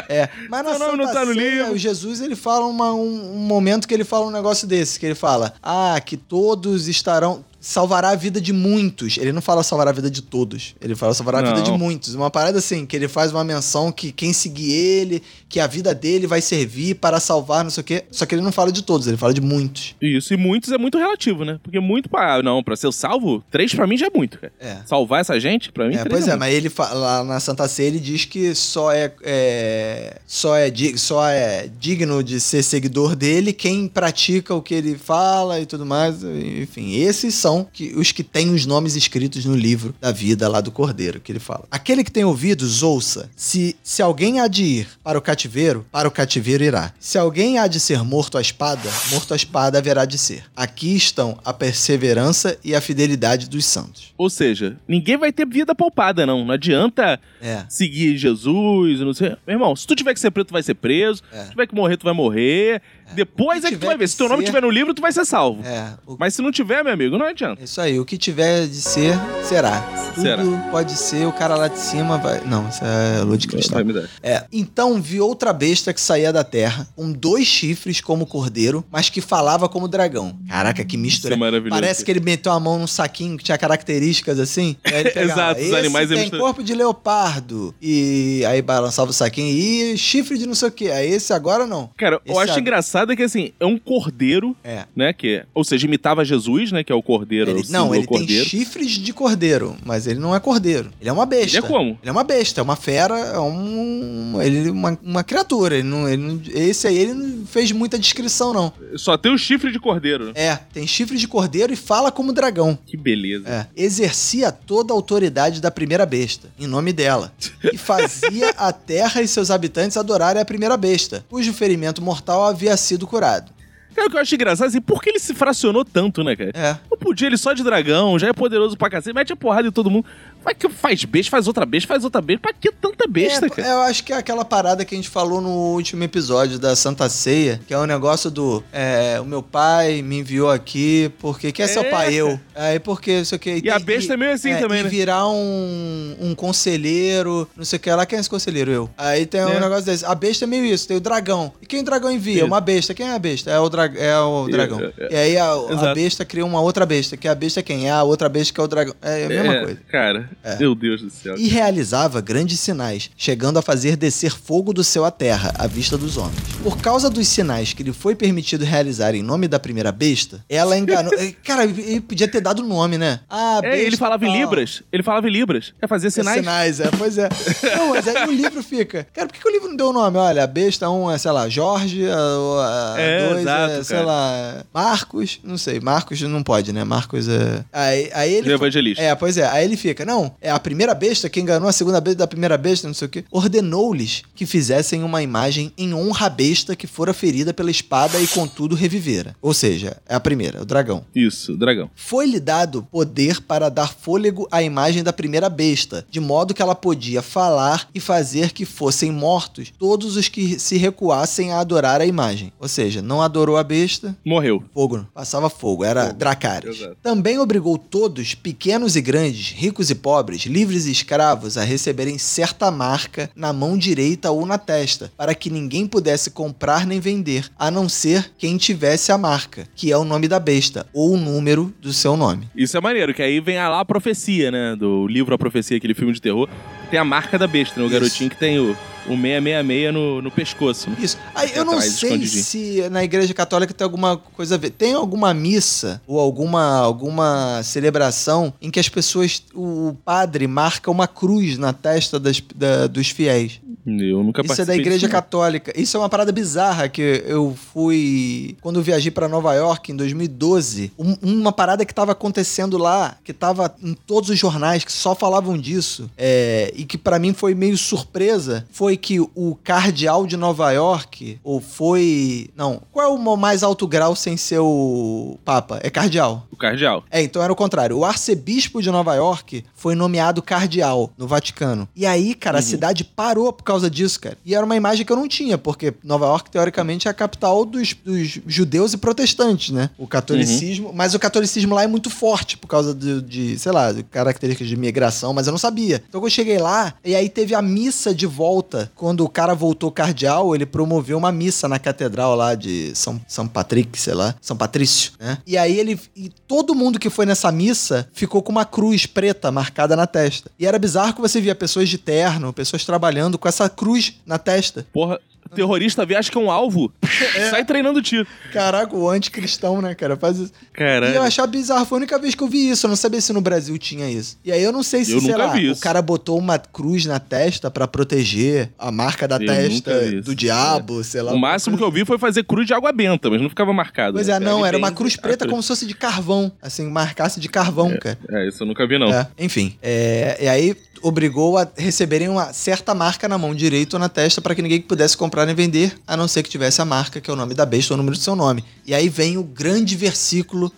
É, 0.08 0.28
mas 0.48 0.64
na 0.64 0.78
nome 0.78 0.98
não 0.98 1.06
Santa 1.06 1.20
tá 1.20 1.26
no 1.26 1.34
Ceia, 1.34 1.50
livro. 1.62 1.72
o 1.72 1.76
Jesus 1.78 2.20
ele 2.20 2.36
fala 2.36 2.64
uma- 2.66 2.94
um, 2.94 3.34
um 3.36 3.38
momento 3.40 3.88
que 3.88 3.94
ele 3.94 4.04
fala 4.04 4.26
um 4.26 4.30
negócio 4.30 4.68
desse, 4.68 5.00
que 5.00 5.06
ele 5.06 5.16
fala, 5.16 5.54
ah, 5.60 6.00
que 6.00 6.16
todos 6.16 6.86
estarão 6.86 7.44
salvará 7.66 8.10
a 8.10 8.14
vida 8.14 8.40
de 8.40 8.52
muitos. 8.52 9.18
Ele 9.18 9.32
não 9.32 9.42
fala 9.42 9.62
salvará 9.64 9.90
a 9.90 9.92
vida 9.92 10.08
de 10.08 10.22
todos. 10.22 10.76
Ele 10.80 10.94
fala 10.94 11.12
salvará 11.14 11.40
a 11.40 11.42
vida 11.42 11.62
de 11.62 11.72
muitos. 11.72 12.14
Uma 12.14 12.30
parada 12.30 12.58
assim, 12.58 12.86
que 12.86 12.94
ele 12.94 13.08
faz 13.08 13.32
uma 13.32 13.42
menção 13.42 13.90
que 13.90 14.12
quem 14.12 14.32
seguir 14.32 14.70
ele, 14.72 15.22
que 15.48 15.58
a 15.58 15.66
vida 15.66 15.92
dele 15.92 16.28
vai 16.28 16.40
servir 16.40 16.94
para 16.94 17.18
salvar, 17.18 17.64
não 17.64 17.70
sei 17.70 17.80
o 17.80 17.84
quê. 17.84 18.04
Só 18.10 18.24
que 18.24 18.34
ele 18.36 18.42
não 18.42 18.52
fala 18.52 18.70
de 18.70 18.82
todos, 18.82 19.08
ele 19.08 19.16
fala 19.16 19.34
de 19.34 19.40
muitos. 19.40 19.96
Isso, 20.00 20.32
e 20.32 20.36
muitos 20.36 20.70
é 20.70 20.78
muito 20.78 20.96
relativo, 20.96 21.44
né? 21.44 21.58
Porque 21.62 21.80
muito 21.80 22.08
pra. 22.08 22.40
Não, 22.40 22.62
pra 22.62 22.76
ser 22.76 22.92
salvo, 22.92 23.42
três 23.50 23.74
pra 23.74 23.84
mim 23.86 23.96
já 23.96 24.06
é 24.06 24.10
muito, 24.14 24.38
cara. 24.38 24.52
É. 24.60 24.76
Salvar 24.86 25.20
essa 25.22 25.38
gente, 25.40 25.72
pra 25.72 25.88
mim, 25.88 25.96
É, 25.96 26.04
pois 26.04 26.22
é, 26.24 26.30
muito. 26.30 26.38
mas 26.40 26.54
ele 26.54 26.70
fala, 26.70 26.94
lá 26.94 27.24
na 27.24 27.40
Santa 27.40 27.66
Ceia 27.66 27.88
ele 27.88 27.98
diz 27.98 28.24
que 28.24 28.54
só 28.54 28.92
é, 28.92 29.12
é- 29.24 30.20
só 30.26 30.56
é 30.56 30.72
só 30.96 31.26
é 31.28 31.68
digno 31.80 32.22
de 32.22 32.40
ser 32.40 32.62
seguidor 32.62 33.16
dele 33.16 33.52
quem 33.52 33.88
pratica 33.88 34.54
o 34.54 34.62
que 34.62 34.74
ele 34.74 34.96
fala 34.96 35.58
e 35.60 35.66
tudo 35.66 35.84
mais. 35.84 36.22
Enfim, 36.22 36.94
esses 36.96 37.34
são 37.34 37.55
que, 37.64 37.92
os 37.96 38.12
que 38.12 38.22
têm 38.22 38.50
os 38.52 38.66
nomes 38.66 38.96
escritos 38.96 39.44
no 39.44 39.54
livro 39.56 39.94
da 40.00 40.10
vida 40.12 40.48
lá 40.48 40.60
do 40.60 40.70
Cordeiro 40.70 41.20
que 41.20 41.32
ele 41.32 41.38
fala. 41.38 41.66
Aquele 41.70 42.02
que 42.04 42.10
tem 42.10 42.24
ouvidos 42.24 42.82
ouça. 42.82 43.30
Se 43.36 43.76
se 43.82 44.02
alguém 44.02 44.40
há 44.40 44.48
de 44.48 44.62
ir 44.64 44.88
para 45.02 45.18
o 45.18 45.22
cativeiro, 45.22 45.86
para 45.92 46.08
o 46.08 46.10
cativeiro 46.10 46.64
irá. 46.64 46.92
Se 46.98 47.16
alguém 47.18 47.58
há 47.58 47.66
de 47.66 47.78
ser 47.80 48.02
morto 48.02 48.36
à 48.38 48.40
espada, 48.40 48.90
morto 49.10 49.32
à 49.32 49.36
espada 49.36 49.78
haverá 49.78 50.04
de 50.04 50.18
ser. 50.18 50.44
Aqui 50.56 50.94
estão 50.96 51.38
a 51.44 51.52
perseverança 51.52 52.58
e 52.64 52.74
a 52.74 52.80
fidelidade 52.80 53.48
dos 53.48 53.64
santos. 53.64 54.12
Ou 54.18 54.28
seja, 54.28 54.76
ninguém 54.88 55.16
vai 55.16 55.32
ter 55.32 55.46
vida 55.46 55.74
poupada, 55.74 56.26
não. 56.26 56.44
Não 56.44 56.54
adianta 56.54 57.20
É. 57.40 57.64
seguir 57.68 58.16
Jesus, 58.16 59.00
não 59.00 59.14
sei. 59.14 59.30
Meu 59.46 59.54
irmão, 59.56 59.74
se 59.76 59.86
tu 59.86 59.94
tiver 59.94 60.12
que 60.14 60.20
ser 60.20 60.30
preto, 60.30 60.48
tu 60.48 60.52
vai 60.52 60.62
ser 60.62 60.74
preso. 60.74 61.22
É. 61.32 61.44
Se 61.44 61.50
tiver 61.50 61.66
que 61.66 61.74
morrer, 61.74 61.96
tu 61.96 62.04
vai 62.04 62.14
morrer. 62.14 62.82
Depois 63.14 63.60
Se 63.60 63.66
é 63.68 63.70
que 63.70 63.76
tu 63.76 63.86
vai 63.86 63.96
ver. 63.96 64.08
Se 64.08 64.16
teu 64.16 64.28
nome 64.28 64.42
ser- 64.42 64.46
tiver 64.46 64.62
no 64.62 64.70
livro, 64.70 64.92
tu 64.94 65.00
vai 65.02 65.12
ser 65.12 65.24
salvo. 65.24 65.62
É, 65.64 65.92
o 66.06 66.16
Mas 66.18 66.34
se 66.34 66.42
não 66.42 66.50
tiver, 66.52 66.82
meu 66.82 66.92
amigo, 66.92 67.16
não 67.16 67.26
adianta. 67.26 67.62
Isso 67.62 67.80
aí, 67.80 67.98
o 67.98 68.04
que 68.04 68.18
tiver 68.18 68.66
de 68.66 68.76
ser, 68.80 69.14
será. 69.44 69.80
Tudo 70.14 70.22
Será. 70.22 70.42
pode 70.70 70.92
ser, 70.96 71.26
o 71.26 71.32
cara 71.32 71.56
lá 71.56 71.68
de 71.68 71.78
cima 71.78 72.16
vai. 72.18 72.40
Não, 72.44 72.68
isso 72.68 72.80
é 72.84 73.22
lua 73.22 73.36
de 73.36 73.46
cristal. 73.46 73.74
Vai 73.76 73.84
me 73.84 73.92
dar. 73.92 74.08
É. 74.22 74.44
Então 74.52 75.00
vi 75.00 75.20
outra 75.20 75.52
besta 75.52 75.92
que 75.92 76.00
saía 76.00 76.32
da 76.32 76.42
terra, 76.42 76.86
com 76.96 77.12
dois 77.12 77.46
chifres 77.46 78.00
como 78.00 78.26
cordeiro, 78.26 78.84
mas 78.90 79.08
que 79.10 79.20
falava 79.20 79.68
como 79.68 79.86
dragão. 79.88 80.36
Caraca, 80.48 80.84
que 80.84 80.96
mistura. 80.96 81.34
Isso 81.34 81.42
é 81.42 81.44
maravilhoso. 81.44 81.80
Parece 81.80 82.04
que 82.04 82.10
ele 82.10 82.20
meteu 82.20 82.52
a 82.52 82.58
mão 82.60 82.78
num 82.78 82.86
saquinho 82.86 83.36
que 83.36 83.44
tinha 83.44 83.58
características 83.58 84.38
assim. 84.40 84.76
Exato, 85.14 85.60
os 85.60 85.66
"Esse 85.66 85.76
animais 85.76 86.08
tem 86.08 86.16
é 86.18 86.20
mistura- 86.22 86.42
corpo 86.42 86.62
de 86.62 86.74
leopardo. 86.74 87.74
E 87.80 88.42
aí 88.46 88.60
balançava 88.62 89.10
o 89.10 89.14
saquinho 89.14 89.48
e 89.48 89.96
chifre 89.98 90.38
de 90.38 90.46
não 90.46 90.54
sei 90.54 90.68
o 90.68 90.72
que. 90.72 90.90
Aí 90.90 91.10
esse 91.10 91.32
agora 91.32 91.66
não. 91.66 91.90
Cara, 91.96 92.20
eu 92.24 92.32
Esse 92.32 92.42
acho 92.42 92.52
ag- 92.52 92.60
engraçado 92.60 92.95
engraçado 92.96 93.12
é 93.12 93.16
que, 93.16 93.22
assim, 93.22 93.52
é 93.60 93.66
um 93.66 93.78
cordeiro, 93.78 94.56
É. 94.64 94.84
né? 94.94 95.12
Que, 95.12 95.44
ou 95.54 95.62
seja, 95.64 95.86
imitava 95.86 96.24
Jesus, 96.24 96.72
né? 96.72 96.82
Que 96.82 96.92
é 96.92 96.94
o 96.94 97.02
cordeiro. 97.02 97.50
Ele- 97.50 97.60
o 97.60 97.72
não, 97.72 97.94
ele 97.94 98.06
tem 98.06 98.18
cordeiro. 98.18 98.44
chifres 98.48 98.92
de 98.92 99.12
cordeiro, 99.12 99.76
mas 99.84 100.06
ele 100.06 100.18
não 100.18 100.34
é 100.34 100.40
cordeiro. 100.40 100.90
Ele 101.00 101.10
é 101.10 101.12
uma 101.12 101.26
besta. 101.26 101.56
Ele 101.58 101.64
é 101.66 101.68
como? 101.68 101.90
Ele 102.02 102.08
é 102.08 102.12
uma 102.12 102.24
besta, 102.24 102.60
é 102.60 102.62
uma 102.62 102.76
fera, 102.76 103.18
é 103.18 103.38
um. 103.38 104.40
Ele 104.42 104.68
é 104.68 104.72
uma, 104.72 104.98
uma 105.02 105.24
criatura. 105.24 105.74
Ele 105.76 105.88
não, 105.88 106.08
ele 106.08 106.40
esse 106.54 106.86
aí 106.86 106.96
ele 106.96 107.14
não 107.14 107.46
fez 107.46 107.70
muita 107.72 107.98
descrição, 107.98 108.52
não. 108.52 108.72
Só 108.96 109.16
tem 109.16 109.32
o 109.32 109.38
chifre 109.38 109.70
de 109.70 109.78
cordeiro. 109.78 110.26
né? 110.26 110.32
É, 110.34 110.56
tem 110.72 110.86
chifres 110.86 111.20
de 111.20 111.28
cordeiro 111.28 111.72
e 111.72 111.76
fala 111.76 112.10
como 112.10 112.32
dragão. 112.32 112.78
Que 112.86 112.96
beleza. 112.96 113.48
É. 113.48 113.66
Exercia 113.76 114.50
toda 114.50 114.92
a 114.92 114.96
autoridade 114.96 115.60
da 115.60 115.70
primeira 115.70 116.06
besta, 116.06 116.48
em 116.58 116.66
nome 116.66 116.92
dela. 116.92 117.32
E 117.72 117.76
fazia 117.76 118.50
a 118.56 118.72
terra 118.72 119.20
e 119.22 119.28
seus 119.28 119.50
habitantes 119.50 119.96
adorarem 119.96 120.40
a 120.40 120.44
primeira 120.44 120.76
besta, 120.76 121.24
cujo 121.28 121.52
ferimento 121.52 122.00
mortal 122.02 122.44
havia 122.44 122.76
sido 122.76 122.85
curado. 123.06 123.56
Cara, 123.96 124.08
o 124.08 124.10
que 124.10 124.16
eu 124.18 124.20
acho 124.20 124.34
engraçado, 124.34 124.68
assim, 124.68 124.80
por 124.80 125.02
que 125.02 125.08
ele 125.08 125.18
se 125.18 125.34
fracionou 125.34 125.82
tanto, 125.82 126.22
né, 126.22 126.36
cara? 126.36 126.50
É. 126.52 126.76
Não 126.90 126.98
podia 126.98 127.28
ele 127.28 127.38
só 127.38 127.54
de 127.54 127.64
dragão, 127.64 128.18
já 128.18 128.28
é 128.28 128.32
poderoso 128.32 128.76
pra 128.76 128.90
cacete, 128.90 129.14
mete 129.14 129.32
a 129.32 129.36
porrada 129.36 129.66
em 129.66 129.72
todo 129.72 129.90
mundo. 129.90 130.04
Vai 130.46 130.54
que 130.54 130.68
faz 130.68 131.04
besta, 131.04 131.28
faz 131.28 131.48
outra 131.48 131.66
besta, 131.66 131.88
faz 131.88 132.04
outra 132.04 132.20
besta. 132.22 132.40
Pra 132.40 132.52
que 132.52 132.70
tanta 132.70 133.08
besta, 133.08 133.46
É, 133.46 133.50
cara? 133.50 133.68
Eu 133.68 133.80
acho 133.80 134.04
que 134.04 134.12
é 134.12 134.16
aquela 134.16 134.44
parada 134.44 134.84
que 134.84 134.94
a 134.94 134.98
gente 134.98 135.08
falou 135.08 135.40
no 135.40 135.50
último 135.74 136.04
episódio 136.04 136.56
da 136.56 136.76
Santa 136.76 137.08
Ceia, 137.08 137.60
que 137.66 137.74
é 137.74 137.78
o 137.78 137.84
negócio 137.84 138.30
do 138.30 138.62
é, 138.72 139.18
o 139.20 139.24
meu 139.24 139.42
pai 139.42 140.02
me 140.02 140.18
enviou 140.20 140.48
aqui 140.48 141.10
porque 141.18 141.50
quer 141.50 141.68
É, 141.68 141.80
o 141.80 141.90
pai 141.90 142.14
eu. 142.14 142.38
Aí 142.54 142.78
porque 142.78 143.18
não 143.18 143.24
sei 143.24 143.36
o 143.36 143.38
que. 143.40 143.60
E 143.64 143.68
a 143.68 143.78
besta 143.80 144.14
é 144.14 144.16
meio 144.16 144.30
assim 144.32 144.54
também, 144.56 144.80
e 144.80 144.84
né? 144.84 144.88
virar 144.88 145.26
um, 145.28 146.16
um 146.20 146.34
conselheiro, 146.34 147.48
não 147.56 147.64
sei 147.64 147.78
o 147.78 147.80
que 147.80 147.90
lá. 147.90 148.06
Quem 148.06 148.16
é 148.16 148.20
esse 148.20 148.30
conselheiro? 148.30 148.70
Eu. 148.70 148.90
Aí 148.96 149.26
tem 149.26 149.44
um 149.44 149.48
É. 149.48 149.60
negócio 149.60 149.84
desse. 149.84 150.04
A 150.04 150.14
besta 150.14 150.44
é 150.44 150.46
meio 150.46 150.64
isso, 150.64 150.86
tem 150.86 150.96
o 150.96 151.00
dragão. 151.00 151.52
E 151.60 151.66
quem 151.66 151.80
o 151.80 151.84
dragão 151.84 152.10
envia? 152.10 152.36
Isso. 152.36 152.46
Uma 152.46 152.60
besta. 152.60 152.94
Quem 152.94 153.06
é 153.08 153.14
a 153.14 153.18
besta? 153.18 153.50
É 153.50 153.58
o, 153.58 153.68
dra 153.68 153.86
é 153.96 154.18
o 154.20 154.46
dragão. 154.48 154.80
É, 154.80 154.92
é. 154.98 155.08
E 155.10 155.16
aí 155.16 155.36
a, 155.38 155.52
a 155.52 155.94
besta 155.94 156.24
cria 156.24 156.44
uma 156.44 156.60
outra 156.60 156.86
besta, 156.86 157.16
que 157.16 157.26
a 157.26 157.34
besta 157.34 157.60
é 157.60 157.62
quem? 157.62 157.88
É 157.88 157.90
a 157.90 158.02
outra 158.02 158.28
besta 158.28 158.54
que 158.54 158.60
é 158.60 158.64
o 158.64 158.68
dragão. 158.68 158.94
É 159.02 159.24
a 159.24 159.28
mesma 159.28 159.54
É, 159.56 159.60
coisa. 159.64 159.80
Cara, 159.90 160.30
É. 160.42 160.56
meu 160.56 160.74
Deus 160.74 161.02
do 161.02 161.10
céu. 161.10 161.36
E 161.36 161.48
realizava 161.48 162.20
grandes 162.20 162.60
sinais, 162.60 163.10
chegando 163.16 163.58
a 163.58 163.62
fazer 163.62 163.96
descer 163.96 164.30
fogo 164.32 164.72
do 164.72 164.84
céu 164.84 165.04
à 165.04 165.10
terra, 165.10 165.52
à 165.58 165.66
vista 165.66 165.96
dos 165.98 166.16
homens. 166.16 166.36
Por 166.62 166.78
causa 166.78 167.10
dos 167.10 167.26
sinais 167.28 167.72
que 167.72 167.82
lhe 167.82 167.92
foi 167.92 168.14
permitido 168.14 168.64
realizar 168.64 169.14
em 169.14 169.22
nome 169.22 169.48
da 169.48 169.58
primeira 169.58 169.90
besta, 169.90 170.44
ela 170.48 170.76
enganou. 170.78 171.12
Cara, 171.44 171.64
ele 171.64 172.00
podia 172.00 172.28
ter 172.28 172.40
dado 172.40 172.62
nome, 172.62 172.96
né? 172.98 173.20
Ah, 173.28 173.60
É, 173.64 173.80
ele 173.80 173.96
falava 173.96 174.24
em. 174.24 174.32
Libras. 174.40 174.82
Ele 174.92 175.02
falava 175.02 175.28
em 175.28 175.32
Libras. 175.32 175.72
Quer 175.80 175.88
fazer 175.88 176.08
É, 176.08 176.10
sinais? 176.10 176.38
Sinais, 176.38 176.80
é, 176.80 176.90
pois 176.96 177.18
é. 177.18 177.28
Não, 177.76 177.90
mas 177.90 178.06
aí 178.06 178.28
o 178.28 178.32
livro 178.32 178.62
fica. 178.62 179.06
Cara, 179.12 179.26
por 179.26 179.34
que, 179.34 179.40
que 179.40 179.48
o 179.48 179.52
livro 179.52 179.68
não 179.68 179.76
deu 179.76 179.88
o 179.88 179.92
nome? 179.92 180.16
Olha, 180.18 180.44
a 180.44 180.46
besta 180.46 180.88
1 180.90 181.10
é, 181.10 181.18
sei 181.18 181.30
lá, 181.30 181.48
Jorge, 181.48 182.04
a 182.08 182.16
2 182.16 182.98
É, 182.98 183.00
é, 183.36 183.40
exato, 183.40 183.84
sei 183.84 183.96
cara. 183.96 184.06
lá, 184.06 184.64
Marcos, 184.72 185.40
não 185.42 185.58
sei, 185.58 185.80
Marcos 185.80 186.20
não 186.22 186.42
pode, 186.42 186.72
né? 186.72 186.84
Marcos 186.84 187.28
é. 187.28 187.64
Aí, 187.72 188.10
aí 188.14 188.32
ele. 188.34 188.46
Ele 188.46 188.52
é 188.52 188.54
evangelista. 188.54 189.02
É, 189.02 189.14
pois 189.14 189.36
é. 189.38 189.46
Aí 189.48 189.64
ele 189.64 189.76
fica, 189.76 190.04
não, 190.04 190.15
é 190.40 190.50
a 190.50 190.58
primeira 190.58 190.94
besta 190.94 191.28
que 191.28 191.40
enganou 191.40 191.68
a 191.68 191.72
segunda 191.72 192.00
besta 192.00 192.18
da 192.18 192.26
primeira 192.26 192.56
besta, 192.58 192.86
não 192.86 192.94
sei 192.94 193.06
o 193.06 193.10
quê. 193.10 193.24
Ordenou-lhes 193.30 194.22
que 194.34 194.44
fizessem 194.46 195.02
uma 195.02 195.22
imagem 195.22 195.72
em 195.78 195.94
honra 195.94 196.26
à 196.26 196.30
besta 196.30 196.74
que 196.76 196.86
fora 196.86 197.12
ferida 197.14 197.52
pela 197.54 197.70
espada 197.70 198.20
e 198.20 198.26
contudo 198.26 198.74
revivera. 198.74 199.34
Ou 199.40 199.54
seja, 199.54 199.96
é 200.08 200.14
a 200.14 200.20
primeira, 200.20 200.62
o 200.62 200.64
dragão. 200.64 201.04
Isso, 201.14 201.56
dragão. 201.56 201.90
Foi-lhe 201.94 202.40
dado 202.40 202.82
poder 202.90 203.40
para 203.40 203.68
dar 203.68 203.92
fôlego 203.94 204.48
à 204.50 204.62
imagem 204.62 205.02
da 205.02 205.12
primeira 205.12 205.48
besta, 205.48 206.06
de 206.10 206.20
modo 206.20 206.54
que 206.54 206.62
ela 206.62 206.74
podia 206.74 207.22
falar 207.22 207.88
e 207.94 208.00
fazer 208.00 208.52
que 208.52 208.64
fossem 208.64 209.10
mortos 209.10 209.72
todos 209.78 210.16
os 210.16 210.28
que 210.28 210.58
se 210.58 210.76
recuassem 210.76 211.52
a 211.52 211.60
adorar 211.60 212.00
a 212.00 212.06
imagem. 212.06 212.52
Ou 212.58 212.68
seja, 212.68 213.00
não 213.02 213.22
adorou 213.22 213.56
a 213.56 213.64
besta, 213.64 214.16
Morreu. 214.24 214.62
fogo, 214.74 215.06
passava 215.14 215.48
fogo, 215.48 215.84
era 215.84 216.06
Fogo. 216.06 216.18
Dracarys. 216.18 216.76
Exato. 216.76 216.96
Também 217.02 217.38
obrigou 217.38 217.78
todos, 217.78 218.34
pequenos 218.34 218.96
e 218.96 219.00
grandes, 219.00 219.52
ricos 219.52 219.90
e 219.90 219.94
pobres, 220.06 220.42
livres 220.42 220.86
e 220.86 220.92
escravos, 220.92 221.58
a 221.58 221.64
receberem 221.64 222.16
certa 222.16 222.70
marca 222.70 223.28
na 223.34 223.52
mão 223.52 223.76
direita 223.76 224.30
ou 224.30 224.46
na 224.46 224.56
testa, 224.56 225.10
para 225.16 225.34
que 225.34 225.50
ninguém 225.50 225.84
pudesse 225.84 226.30
comprar 226.30 226.86
nem 226.86 227.00
vender, 227.00 227.50
a 227.58 227.72
não 227.72 227.88
ser 227.88 228.30
quem 228.38 228.56
tivesse 228.56 229.10
a 229.10 229.18
marca, 229.18 229.66
que 229.74 229.90
é 229.90 229.98
o 229.98 230.04
nome 230.04 230.28
da 230.28 230.38
besta, 230.38 230.86
ou 230.92 231.14
o 231.14 231.16
número 231.16 231.74
do 231.82 231.92
seu 231.92 232.16
nome. 232.16 232.48
Isso 232.54 232.76
é 232.76 232.80
maneiro, 232.80 233.12
que 233.12 233.20
aí 233.20 233.40
vem 233.40 233.58
a 233.58 233.68
lá 233.68 233.80
a 233.80 233.84
profecia, 233.84 234.48
né? 234.52 234.76
Do 234.76 235.08
livro 235.08 235.34
A 235.34 235.38
Profecia, 235.38 235.76
aquele 235.76 235.92
filme 235.92 236.12
de 236.12 236.22
terror. 236.22 236.48
Tem 236.88 237.00
a 237.00 237.04
marca 237.04 237.36
da 237.36 237.48
besta, 237.48 237.80
né? 237.80 237.84
O 237.84 237.88
Isso. 237.88 237.94
garotinho 237.98 238.30
que 238.30 238.36
tem 238.36 238.60
o, 238.60 238.76
o 239.08 239.16
666 239.16 239.92
no, 239.94 240.22
no 240.22 240.30
pescoço. 240.30 240.90
né? 240.90 240.96
Isso. 241.00 241.16
Aí 241.34 241.50
eu 241.54 241.64
não 241.64 241.80
sei 241.80 242.10
se 242.26 242.88
na 242.90 243.02
igreja 243.04 243.32
católica 243.34 243.72
tem 243.72 243.84
alguma 243.84 244.16
coisa 244.16 244.54
a 244.54 244.58
ver. 244.58 244.70
Tem 244.70 244.92
alguma 244.94 245.32
missa 245.32 246.00
ou 246.06 246.18
alguma, 246.20 246.78
alguma 246.78 247.60
celebração 247.62 248.52
em 248.60 248.70
que 248.70 248.80
as 248.80 248.88
pessoas, 248.88 249.42
o 249.54 249.94
padre 250.04 250.46
marca 250.46 250.90
uma 250.90 251.06
cruz 251.06 251.56
na 251.58 251.72
testa 251.72 252.18
das, 252.18 252.42
da- 252.54 252.86
dos 252.86 253.08
fiéis. 253.10 253.60
Eu 253.86 254.24
nunca 254.24 254.42
Isso 254.42 254.60
é 254.60 254.64
da 254.64 254.74
igreja 254.74 255.08
católica. 255.08 255.72
Isso 255.80 255.96
é 255.96 256.00
uma 256.00 256.08
parada 256.08 256.32
bizarra 256.32 256.88
que 256.88 257.22
eu 257.24 257.56
fui 257.72 258.56
quando 258.60 258.76
eu 258.76 258.82
viajei 258.82 259.12
pra 259.12 259.28
Nova 259.28 259.54
York 259.54 259.92
em 259.92 259.96
2012. 259.96 260.90
Um- 260.98 261.16
uma 261.22 261.52
parada 261.52 261.84
que 261.84 261.94
tava 261.94 262.10
acontecendo 262.10 262.76
lá, 262.78 263.16
que 263.22 263.32
tava 263.32 263.72
em 263.80 263.94
todos 263.94 264.28
os 264.30 264.36
jornais 264.38 264.84
que 264.84 264.90
só 264.92 265.14
falavam 265.14 265.56
disso, 265.56 266.10
é, 266.18 266.72
e 266.74 266.84
que 266.84 266.98
pra 266.98 267.18
mim 267.20 267.32
foi 267.32 267.54
meio 267.54 267.78
surpresa, 267.78 268.66
foi 268.72 268.95
que 268.96 269.20
o 269.20 269.56
cardeal 269.62 270.26
de 270.26 270.36
Nova 270.36 270.70
York, 270.72 271.38
ou 271.42 271.60
foi, 271.60 272.50
não, 272.56 272.80
qual 272.92 273.06
é 273.06 273.08
o 273.08 273.36
mais 273.36 273.62
alto 273.62 273.86
grau 273.86 274.14
sem 274.16 274.36
ser 274.36 274.58
o 274.60 275.38
papa? 275.44 275.80
É 275.82 275.90
cardeal. 275.90 276.46
O 276.50 276.56
cardeal. 276.56 277.04
É, 277.10 277.22
então 277.22 277.42
era 277.42 277.52
o 277.52 277.56
contrário. 277.56 277.98
O 277.98 278.04
arcebispo 278.04 278.82
de 278.82 278.90
Nova 278.90 279.14
York 279.14 279.64
foi 279.74 279.94
nomeado 279.94 280.42
cardeal 280.42 281.10
no 281.16 281.26
Vaticano. 281.26 281.88
E 281.94 282.06
aí, 282.06 282.34
cara, 282.34 282.58
a 282.58 282.62
cidade 282.62 283.04
parou 283.04 283.52
por 283.52 283.64
causa 283.64 283.90
disso, 283.90 284.20
cara. 284.20 284.38
E 284.44 284.54
era 284.54 284.64
uma 284.64 284.76
imagem 284.76 285.04
que 285.04 285.12
eu 285.12 285.16
não 285.16 285.28
tinha, 285.28 285.58
porque 285.58 285.94
Nova 286.02 286.26
York, 286.26 286.50
teoricamente, 286.50 287.08
é 287.08 287.10
a 287.10 287.14
capital 287.14 287.64
dos, 287.64 287.94
dos 287.94 288.40
judeus 288.46 288.92
e 288.92 288.96
protestantes, 288.96 289.70
né? 289.70 289.90
O 289.98 290.06
catolicismo. 290.06 290.92
Mas 290.94 291.14
o 291.14 291.18
catolicismo 291.18 291.74
lá 291.74 291.82
é 291.82 291.86
muito 291.86 292.10
forte 292.10 292.56
por 292.56 292.68
causa 292.68 292.94
de, 292.94 293.20
de, 293.22 293.58
sei 293.58 293.72
lá, 293.72 293.92
de 293.92 294.02
características 294.02 294.68
de 294.68 294.76
migração, 294.76 295.32
mas 295.32 295.46
eu 295.46 295.52
não 295.52 295.58
sabia. 295.58 296.02
Então 296.08 296.22
eu 296.22 296.30
cheguei 296.30 296.58
lá, 296.58 296.94
e 297.04 297.14
aí 297.14 297.28
teve 297.28 297.54
a 297.54 297.62
missa 297.62 298.14
de 298.14 298.26
volta. 298.26 298.85
Quando 298.94 299.24
o 299.24 299.28
cara 299.28 299.54
voltou 299.54 299.90
cardeal, 299.90 300.54
ele 300.54 300.66
promoveu 300.66 301.18
uma 301.18 301.32
missa 301.32 301.68
na 301.68 301.78
catedral 301.78 302.34
lá 302.34 302.54
de 302.54 302.94
São, 302.94 303.20
São 303.26 303.46
Patrick, 303.46 303.98
sei 303.98 304.14
lá, 304.14 304.34
São 304.40 304.56
Patrício, 304.56 305.12
né? 305.18 305.38
E 305.46 305.56
aí 305.56 305.78
ele. 305.78 306.00
E 306.14 306.30
todo 306.46 306.74
mundo 306.74 306.98
que 306.98 307.10
foi 307.10 307.26
nessa 307.26 307.50
missa 307.50 308.08
ficou 308.12 308.42
com 308.42 308.52
uma 308.52 308.64
cruz 308.64 309.06
preta 309.06 309.50
marcada 309.50 309.96
na 309.96 310.06
testa. 310.06 310.50
E 310.58 310.66
era 310.66 310.78
bizarro 310.78 311.14
que 311.14 311.20
você 311.20 311.40
via 311.40 311.54
pessoas 311.54 311.88
de 311.88 311.98
terno, 311.98 312.52
pessoas 312.52 312.84
trabalhando 312.84 313.38
com 313.38 313.48
essa 313.48 313.68
cruz 313.68 314.14
na 314.26 314.38
testa. 314.38 314.86
Porra, 314.92 315.18
terrorista 315.54 316.04
vê, 316.04 316.16
acha 316.16 316.30
que 316.30 316.38
é 316.38 316.40
um 316.40 316.50
alvo. 316.50 316.92
Sai 317.50 317.64
treinando 317.64 318.02
tiro. 318.02 318.26
Caraca, 318.52 318.94
o 318.96 319.08
anticristão, 319.08 319.80
né, 319.80 319.94
cara? 319.94 320.16
Faz 320.16 320.38
isso. 320.38 320.52
Caralho. 320.72 321.12
E 321.12 321.16
eu 321.16 321.22
achava 321.22 321.48
bizarro, 321.48 321.84
foi 321.86 321.96
a 321.96 322.00
única 322.00 322.18
vez 322.18 322.34
que 322.34 322.42
eu 322.42 322.48
vi 322.48 322.70
isso. 322.70 322.86
Eu 322.86 322.88
não 322.88 322.96
sabia 322.96 323.20
se 323.20 323.32
no 323.32 323.40
Brasil 323.40 323.76
tinha 323.78 324.10
isso. 324.10 324.38
E 324.44 324.52
aí 324.52 324.62
eu 324.62 324.72
não 324.72 324.82
sei 324.82 325.04
se, 325.04 325.12
Eu 325.12 325.20
sei 325.20 325.36
lá, 325.36 325.54
o 325.54 325.76
cara 325.78 326.00
botou 326.02 326.38
uma 326.38 326.58
cruz 326.58 327.04
na 327.06 327.18
testa 327.18 327.70
pra 327.70 327.86
proteger 327.86 328.70
a 328.78 328.90
marca 328.90 329.26
da 329.26 329.36
Eu 329.36 329.46
testa 329.46 330.22
do 330.22 330.34
diabo, 330.34 331.02
sei 331.04 331.22
lá. 331.22 331.32
O 331.32 331.38
máximo 331.38 331.76
que 331.76 331.82
eu 331.82 331.90
vi 331.90 332.04
foi 332.04 332.18
fazer 332.18 332.44
cruz 332.44 332.66
de 332.66 332.74
água 332.74 332.92
benta, 332.92 333.30
mas 333.30 333.40
não 333.40 333.48
ficava 333.48 333.72
marcado. 333.72 334.14
Pois 334.14 334.28
né? 334.28 334.34
é, 334.34 334.40
não, 334.40 334.64
era 334.64 334.76
uma 334.76 334.92
cruz 334.92 335.16
preta 335.16 335.38
cruz. 335.38 335.50
como 335.50 335.62
se 335.62 335.68
fosse 335.68 335.86
de 335.86 335.94
carvão. 335.94 336.52
Assim, 336.60 336.88
marcasse 336.88 337.40
de 337.40 337.48
carvão, 337.48 337.96
cara. 337.98 338.18
É, 338.30 338.48
isso 338.48 338.62
eu 338.62 338.66
nunca 338.66 338.86
vi, 338.86 338.98
não. 338.98 339.12
É, 339.12 339.28
enfim. 339.38 339.76
É, 339.82 340.38
e 340.40 340.48
aí 340.48 340.76
obrigou 341.02 341.58
a 341.58 341.66
receberem 341.76 342.28
uma 342.28 342.52
certa 342.52 342.94
marca 342.94 343.28
na 343.28 343.36
mão 343.38 343.54
direita 343.54 343.96
ou 343.96 344.00
na 344.00 344.08
testa 344.08 344.40
para 344.40 344.54
que 344.54 344.62
ninguém 344.62 344.80
pudesse 344.80 345.16
comprar 345.16 345.46
nem 345.46 345.54
vender, 345.54 345.98
a 346.06 346.16
não 346.16 346.26
ser 346.28 346.42
que 346.42 346.48
tivesse 346.50 346.80
a 346.80 346.84
marca, 346.84 347.20
que 347.20 347.30
é 347.30 347.32
o 347.32 347.36
nome 347.36 347.54
da 347.54 347.64
besta 347.66 347.92
ou 347.92 347.96
o 347.96 347.98
número 347.98 348.16
do 348.16 348.22
seu 348.22 348.34
nome. 348.36 348.64
E 348.86 348.94
aí 348.94 349.08
vem 349.08 349.36
o 349.36 349.42
grande 349.42 349.96
versículo 349.96 350.72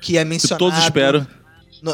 que 0.00 0.16
é 0.16 0.22
Que 0.22 0.28
mencionado 0.28 0.58
todos 0.64 0.78
esperam. 0.84 1.26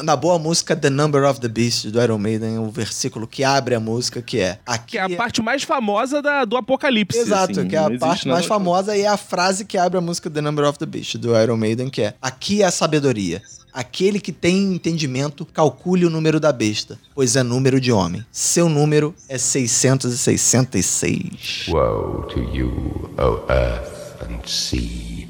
na 0.02 0.14
boa 0.16 0.38
música 0.38 0.74
The 0.76 0.88
Number 0.90 1.24
of 1.24 1.40
the 1.40 1.48
Beast 1.48 1.86
do 1.88 2.00
Iron 2.02 2.18
Maiden, 2.18 2.58
o 2.58 2.70
versículo 2.70 3.26
que 3.26 3.42
abre 3.44 3.74
a 3.74 3.80
música, 3.80 4.22
que 4.22 4.38
é 4.38 4.58
aqui 4.66 4.92
Que 4.92 4.98
é 4.98 5.02
a 5.02 5.16
parte 5.16 5.42
mais 5.42 5.62
famosa 5.64 6.22
da- 6.22 6.44
do 6.44 6.56
apocalipse. 6.56 7.18
Exato, 7.18 7.52
assim, 7.60 7.68
que 7.68 7.76
é 7.76 7.78
a 7.78 7.90
parte 7.98 8.28
mais 8.28 8.46
famosa 8.46 8.96
e 8.96 9.02
é 9.02 9.06
a 9.08 9.16
frase 9.16 9.64
que 9.64 9.76
abre 9.76 9.98
a 9.98 10.00
música 10.00 10.30
The 10.30 10.40
Number 10.40 10.64
of 10.66 10.78
the 10.78 10.86
Beast 10.86 11.16
do 11.16 11.36
Iron 11.38 11.56
Maiden, 11.56 11.90
que 11.90 12.02
é: 12.02 12.14
Aqui 12.22 12.62
é 12.62 12.66
a 12.66 12.70
sabedoria. 12.70 13.42
Aquele 13.74 14.20
que 14.20 14.32
tem 14.32 14.74
entendimento, 14.74 15.46
calcule 15.46 16.04
o 16.04 16.10
número 16.10 16.38
da 16.38 16.52
besta, 16.52 16.98
pois 17.14 17.36
é 17.36 17.42
número 17.42 17.80
de 17.80 17.90
homem. 17.90 18.22
Seu 18.30 18.68
número 18.68 19.14
é 19.30 19.38
666. 19.38 21.68
Woe 21.68 22.26
to 22.28 22.40
you, 22.54 23.10
O 23.16 23.50
earth 23.50 24.20
and 24.22 24.46
sea, 24.46 25.26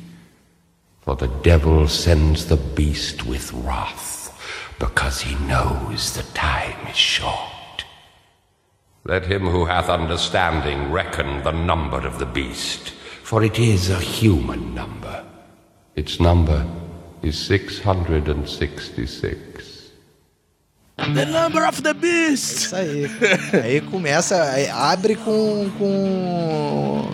for 1.05 1.15
the 1.17 1.29
devil 1.45 1.87
sends 1.89 2.47
the 2.47 2.57
beast 2.75 3.25
with 3.25 3.53
wrath, 3.65 4.33
because 4.81 5.21
he 5.25 5.37
knows 5.47 6.11
the 6.13 6.25
time 6.35 6.75
is 6.91 6.97
short. 6.97 7.85
Let 9.05 9.25
him 9.27 9.47
who 9.47 9.67
hath 9.67 9.89
understanding 9.89 10.91
reckon 10.91 11.45
the 11.45 11.53
number 11.53 12.05
of 12.07 12.19
the 12.19 12.27
beast, 12.27 12.91
for 13.23 13.45
it 13.45 13.61
is 13.61 13.89
a 13.89 14.01
human 14.01 14.75
number. 14.75 15.23
Its 15.95 16.19
number 16.19 16.67
is 17.23 17.37
666. 17.37 19.91
The 21.15 21.25
number 21.27 21.67
of 21.67 21.83
the 21.83 21.95
beast! 21.95 22.67
Isso 22.67 22.77
aí. 22.77 23.07
aí 23.65 23.81
começa, 23.81 24.41
aí 24.53 24.69
abre 24.69 25.17
com, 25.17 25.71
com, 25.79 27.09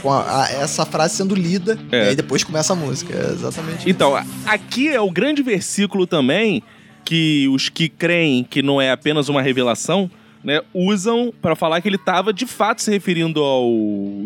com 0.00 0.12
a- 0.12 0.44
a- 0.44 0.50
essa 0.52 0.86
frase 0.86 1.16
sendo 1.16 1.34
lida, 1.34 1.78
É. 1.92 2.04
e 2.04 2.08
aí 2.10 2.16
depois 2.16 2.42
começa 2.44 2.72
a 2.72 2.76
música. 2.76 3.12
É 3.14 3.32
exatamente. 3.32 3.88
Então, 3.90 4.14
a- 4.16 4.24
aqui 4.46 4.88
é 4.88 5.00
o 5.00 5.10
grande 5.10 5.42
versículo 5.42 6.06
também 6.06 6.62
que 7.04 7.46
os 7.48 7.68
que 7.68 7.88
creem 7.88 8.42
que 8.44 8.62
não 8.62 8.80
é 8.80 8.90
apenas 8.90 9.28
uma 9.28 9.42
revelação, 9.42 10.10
né, 10.42 10.60
usam 10.72 11.32
para 11.42 11.54
falar 11.56 11.80
que 11.80 11.88
ele 11.88 11.96
estava 11.96 12.32
de 12.32 12.46
fato 12.46 12.80
se 12.80 12.90
referindo 12.90 13.42
ao 13.42 13.68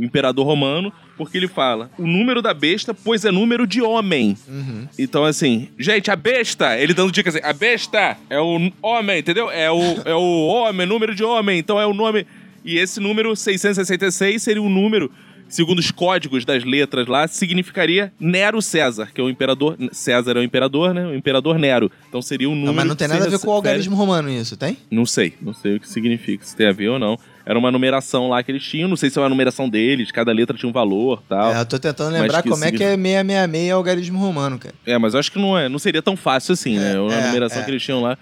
imperador 0.03 0.47
romano, 0.47 0.93
porque 1.21 1.37
ele 1.37 1.49
fala 1.49 1.91
o 1.99 2.07
número 2.07 2.41
da 2.41 2.55
besta, 2.55 2.95
pois 2.95 3.27
é 3.27 3.31
número 3.31 3.67
de 3.67 3.83
homem. 3.83 4.35
Uhum. 4.49 4.89
Então, 4.99 5.23
assim, 5.23 5.69
gente, 5.79 6.11
a 6.11 6.17
besta, 6.17 6.79
ele 6.79 6.95
dando 6.95 7.13
dicas 7.13 7.37
assim, 7.37 7.45
a 7.45 7.53
besta 7.53 8.17
é 8.31 8.41
o 8.41 8.73
homem, 8.81 9.19
entendeu? 9.19 9.51
É 9.51 9.71
o, 9.71 9.83
é 10.07 10.15
o 10.15 10.47
homem, 10.47 10.87
número 10.87 11.15
de 11.15 11.23
homem, 11.23 11.59
então 11.59 11.79
é 11.79 11.85
o 11.85 11.93
nome. 11.93 12.27
E 12.65 12.79
esse 12.79 12.99
número 13.01 13.37
666 13.37 14.43
seria 14.43 14.63
o 14.63 14.71
número, 14.71 15.13
segundo 15.47 15.79
os 15.79 15.91
códigos 15.91 16.47
das 16.47 16.65
letras 16.65 17.07
lá, 17.07 17.29
significaria 17.29 18.11
Nero 18.19 18.63
César, 18.63 19.11
que 19.15 19.21
é 19.21 19.25
o 19.25 19.29
imperador. 19.29 19.77
César 19.93 20.39
é 20.39 20.41
o 20.41 20.43
imperador, 20.43 20.95
né? 20.95 21.05
O 21.05 21.15
imperador 21.15 21.59
Nero. 21.59 21.93
Então 22.09 22.23
seria 22.23 22.49
o 22.49 22.53
número. 22.53 22.69
Não, 22.69 22.75
mas 22.75 22.87
não 22.87 22.97
tem 22.97 23.09
nada 23.09 23.27
a 23.27 23.29
ver 23.29 23.39
com 23.39 23.49
o 23.49 23.53
algarismo 23.53 23.95
romano 23.95 24.31
isso, 24.31 24.57
tem? 24.57 24.79
Não 24.91 25.05
sei, 25.05 25.35
não 25.43 25.53
sei 25.53 25.77
o 25.77 25.81
que 25.81 25.89
significa, 25.89 26.47
se 26.47 26.57
tem 26.57 26.67
a 26.67 26.73
ver 26.73 26.89
ou 26.89 26.99
não. 26.99 27.19
Era 27.45 27.59
uma 27.59 27.71
numeração 27.71 28.29
lá 28.29 28.43
que 28.43 28.51
eles 28.51 28.63
tinham, 28.63 28.89
não 28.89 28.97
sei 28.97 29.11
se 29.11 29.19
é 29.19 29.23
uma 29.23 29.29
numeração 29.29 29.69
deles, 29.69 30.11
cada 30.13 30.33
letra 30.33 30.57
tinha 30.57 30.69
um 30.69 30.73
valor 30.73 31.23
tal. 31.29 31.55
É, 31.55 31.61
eu 31.61 31.67
tô 31.67 31.79
tentando 31.79 32.13
lembrar 32.13 32.43
como 32.43 32.65
é 32.65 32.71
que 32.71 32.83
é 32.83 32.97
666 32.97 33.73
algarismo 33.73 34.19
romano, 34.19 34.59
cara. 34.59 34.75
É, 34.87 34.99
mas 34.99 35.15
eu 35.15 35.21
acho 35.21 35.33
que 35.33 35.39
não, 35.39 35.57
é, 35.57 35.69
não 35.69 35.79
seria 35.79 36.03
tão 36.03 36.17
fácil 36.17 36.53
assim, 36.53 36.79
né? 36.79 36.93
A 36.93 37.15
é, 37.15 37.27
numeração 37.27 37.61
é. 37.61 37.65
que 37.65 37.71
eles 37.71 37.83
tinham 37.83 38.01
lá, 38.01 38.19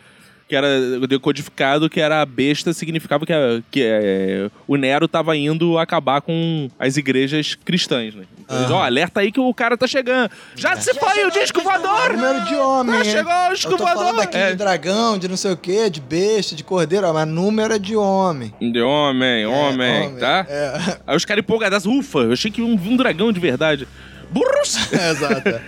que 0.48 0.56
era 0.56 0.66
decodificado, 1.06 1.90
que 1.90 2.00
era 2.00 2.22
a 2.22 2.26
besta, 2.26 2.72
significava 2.72 3.26
que, 3.26 3.32
a- 3.32 3.61
que 3.70 3.82
é, 3.84 4.50
o 4.66 4.76
Nero 4.76 5.06
tava 5.06 5.37
indo 5.37 5.76
acabar 5.78 6.20
com 6.22 6.70
as 6.78 6.96
igrejas 6.96 7.54
cristãs, 7.54 8.14
né? 8.14 8.24
Então, 8.44 8.56
Aham. 8.64 8.74
ó, 8.76 8.82
alerta 8.82 9.20
aí 9.20 9.30
que 9.30 9.38
o 9.38 9.52
cara 9.52 9.76
tá 9.76 9.87
chegando. 9.87 10.30
Já 10.56 10.74
se 10.76 10.94
foi 10.94 11.22
o 11.26 11.30
disco 11.30 11.61
voador! 11.61 12.14
Número 12.14 12.44
de 12.46 12.54
homem. 12.54 12.96
Hein? 12.96 13.04
chegou 13.04 13.30
o 13.30 13.37
Eu 13.37 13.48
tô 13.48 13.52
escovador! 13.52 13.94
falando 14.04 14.20
aqui 14.20 14.38
É. 14.38 14.50
de 14.52 14.56
dragão, 14.56 15.18
de 15.18 15.28
não 15.28 15.37
sei 15.37 15.52
o 15.52 15.56
quê, 15.56 15.90
de 15.90 16.00
besta, 16.00 16.56
de 16.56 16.64
cordeiro, 16.64 17.06
ó, 17.06 17.12
mas 17.12 17.28
número 17.28 17.74
é 17.74 17.78
de 17.78 17.94
homem. 17.94 18.54
De 18.58 18.80
homem, 18.80 19.44
homem, 19.44 20.06
homem, 20.06 20.16
tá? 20.18 20.46
é. 20.48 20.98
Aí 21.06 21.14
os 21.14 21.26
caras 21.26 21.44
empolgados, 21.44 21.84
ufa, 21.84 22.20
eu 22.20 22.32
achei 22.32 22.50
que 22.50 22.62
um, 22.62 22.72
um 22.72 22.96
dragão 22.96 23.30
de 23.30 23.38
verdade. 23.38 23.87
Burros! 24.30 24.78
É, 24.98 25.11
exato. 25.11 25.61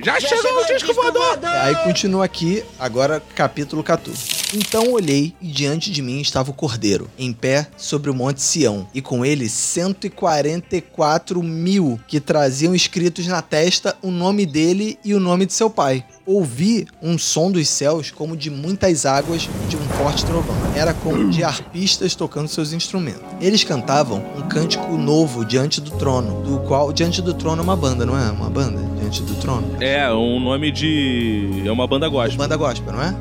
Já, 0.00 0.20
chegou, 0.20 0.62
o 0.62 0.64
disco 0.64 0.94
voador! 0.94 1.38
Aí 1.42 1.74
continua 1.82 2.24
aqui, 2.24 2.62
agora 2.78 3.20
capítulo 3.34 3.82
14. 3.82 4.38
Então 4.54 4.92
olhei 4.92 5.34
e 5.42 5.48
diante 5.48 5.90
de 5.90 6.00
mim 6.00 6.20
estava 6.20 6.52
o 6.52 6.54
cordeiro, 6.54 7.10
em 7.18 7.32
pé 7.32 7.66
sobre 7.76 8.08
o 8.08 8.14
monte 8.14 8.40
Sião, 8.40 8.86
e 8.94 9.02
com 9.02 9.24
ele 9.24 9.48
144 9.48 11.42
mil 11.42 11.98
que 12.06 12.20
traziam 12.20 12.76
escritos 12.76 13.26
na 13.26 13.42
testa 13.42 13.96
o 14.00 14.12
nome 14.12 14.46
dele 14.46 14.96
e 15.04 15.14
o 15.14 15.20
nome 15.20 15.46
de 15.46 15.52
seu 15.52 15.68
pai. 15.68 16.04
Ouvi 16.24 16.86
um 17.02 17.18
som 17.18 17.50
dos 17.50 17.68
céus 17.68 18.12
como 18.12 18.36
de 18.36 18.50
muitas 18.50 19.04
águas 19.04 19.48
e 19.64 19.66
de 19.66 19.76
um 19.76 19.88
forte 19.96 20.24
trovão. 20.24 20.56
Era 20.76 20.94
como 20.94 21.28
de 21.28 21.42
arpistas 21.42 22.14
tocando 22.14 22.46
seus 22.48 22.72
instrumentos. 22.72 23.22
Eles 23.40 23.64
cantavam 23.64 24.24
um 24.36 24.42
cântico 24.48 24.96
novo 24.96 25.44
diante 25.44 25.80
do 25.80 25.90
trono, 25.92 26.42
do 26.42 26.60
qual 26.68 26.92
diante 26.92 27.20
do 27.20 27.34
trono 27.34 27.62
é 27.62 27.64
uma 27.64 27.76
banda, 27.76 28.06
não 28.06 28.16
é? 28.16 28.30
Uma 28.30 28.48
banda 28.48 28.97
diante 29.08 29.22
do 29.22 29.34
trono. 29.40 29.76
É, 29.80 30.12
um 30.12 30.38
nome 30.38 30.70
de. 30.70 31.62
É 31.64 31.72
uma 31.72 31.86
banda 31.86 32.08
gospel. 32.08 32.36
Banda 32.38 32.56
gospel, 32.56 32.92
não 32.92 33.02
é? 33.02 33.14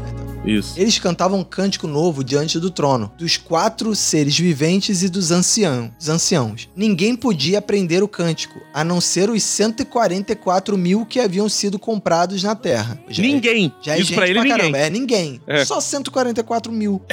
Isso. 0.45 0.79
Eles 0.79 0.97
cantavam 0.97 1.39
um 1.39 1.43
cântico 1.43 1.87
novo 1.87 2.23
diante 2.23 2.57
do 2.59 2.71
trono, 2.71 3.11
dos 3.17 3.35
quatro 3.35 3.93
seres 3.95 4.37
viventes 4.37 5.03
e 5.03 5.09
dos 5.09 5.29
anciãos. 5.31 5.89
dos 5.97 6.07
anciãos. 6.07 6.69
Ninguém 6.75 7.15
podia 7.17 7.59
aprender 7.59 8.01
o 8.01 8.07
cântico, 8.07 8.59
a 8.73 8.81
não 8.83 9.01
ser 9.01 9.29
os 9.29 9.43
144 9.43 10.77
mil 10.77 11.05
que 11.05 11.19
haviam 11.19 11.49
sido 11.49 11.77
comprados 11.77 12.41
na 12.43 12.55
terra. 12.55 12.97
Já 13.09 13.23
é- 13.23 13.27
Ninguém. 13.27 13.73
já 13.81 13.93
é 13.93 13.95
Isso 13.97 14.07
gente 14.07 14.15
pra 14.15 14.27
ele, 14.27 14.39
ninguém. 14.39 14.57
caramba. 14.57 14.77
É 14.77 14.89
ninguém. 14.89 15.41
É. 15.47 15.65
Só 15.65 15.81
144 15.81 16.71
mil. 16.71 17.01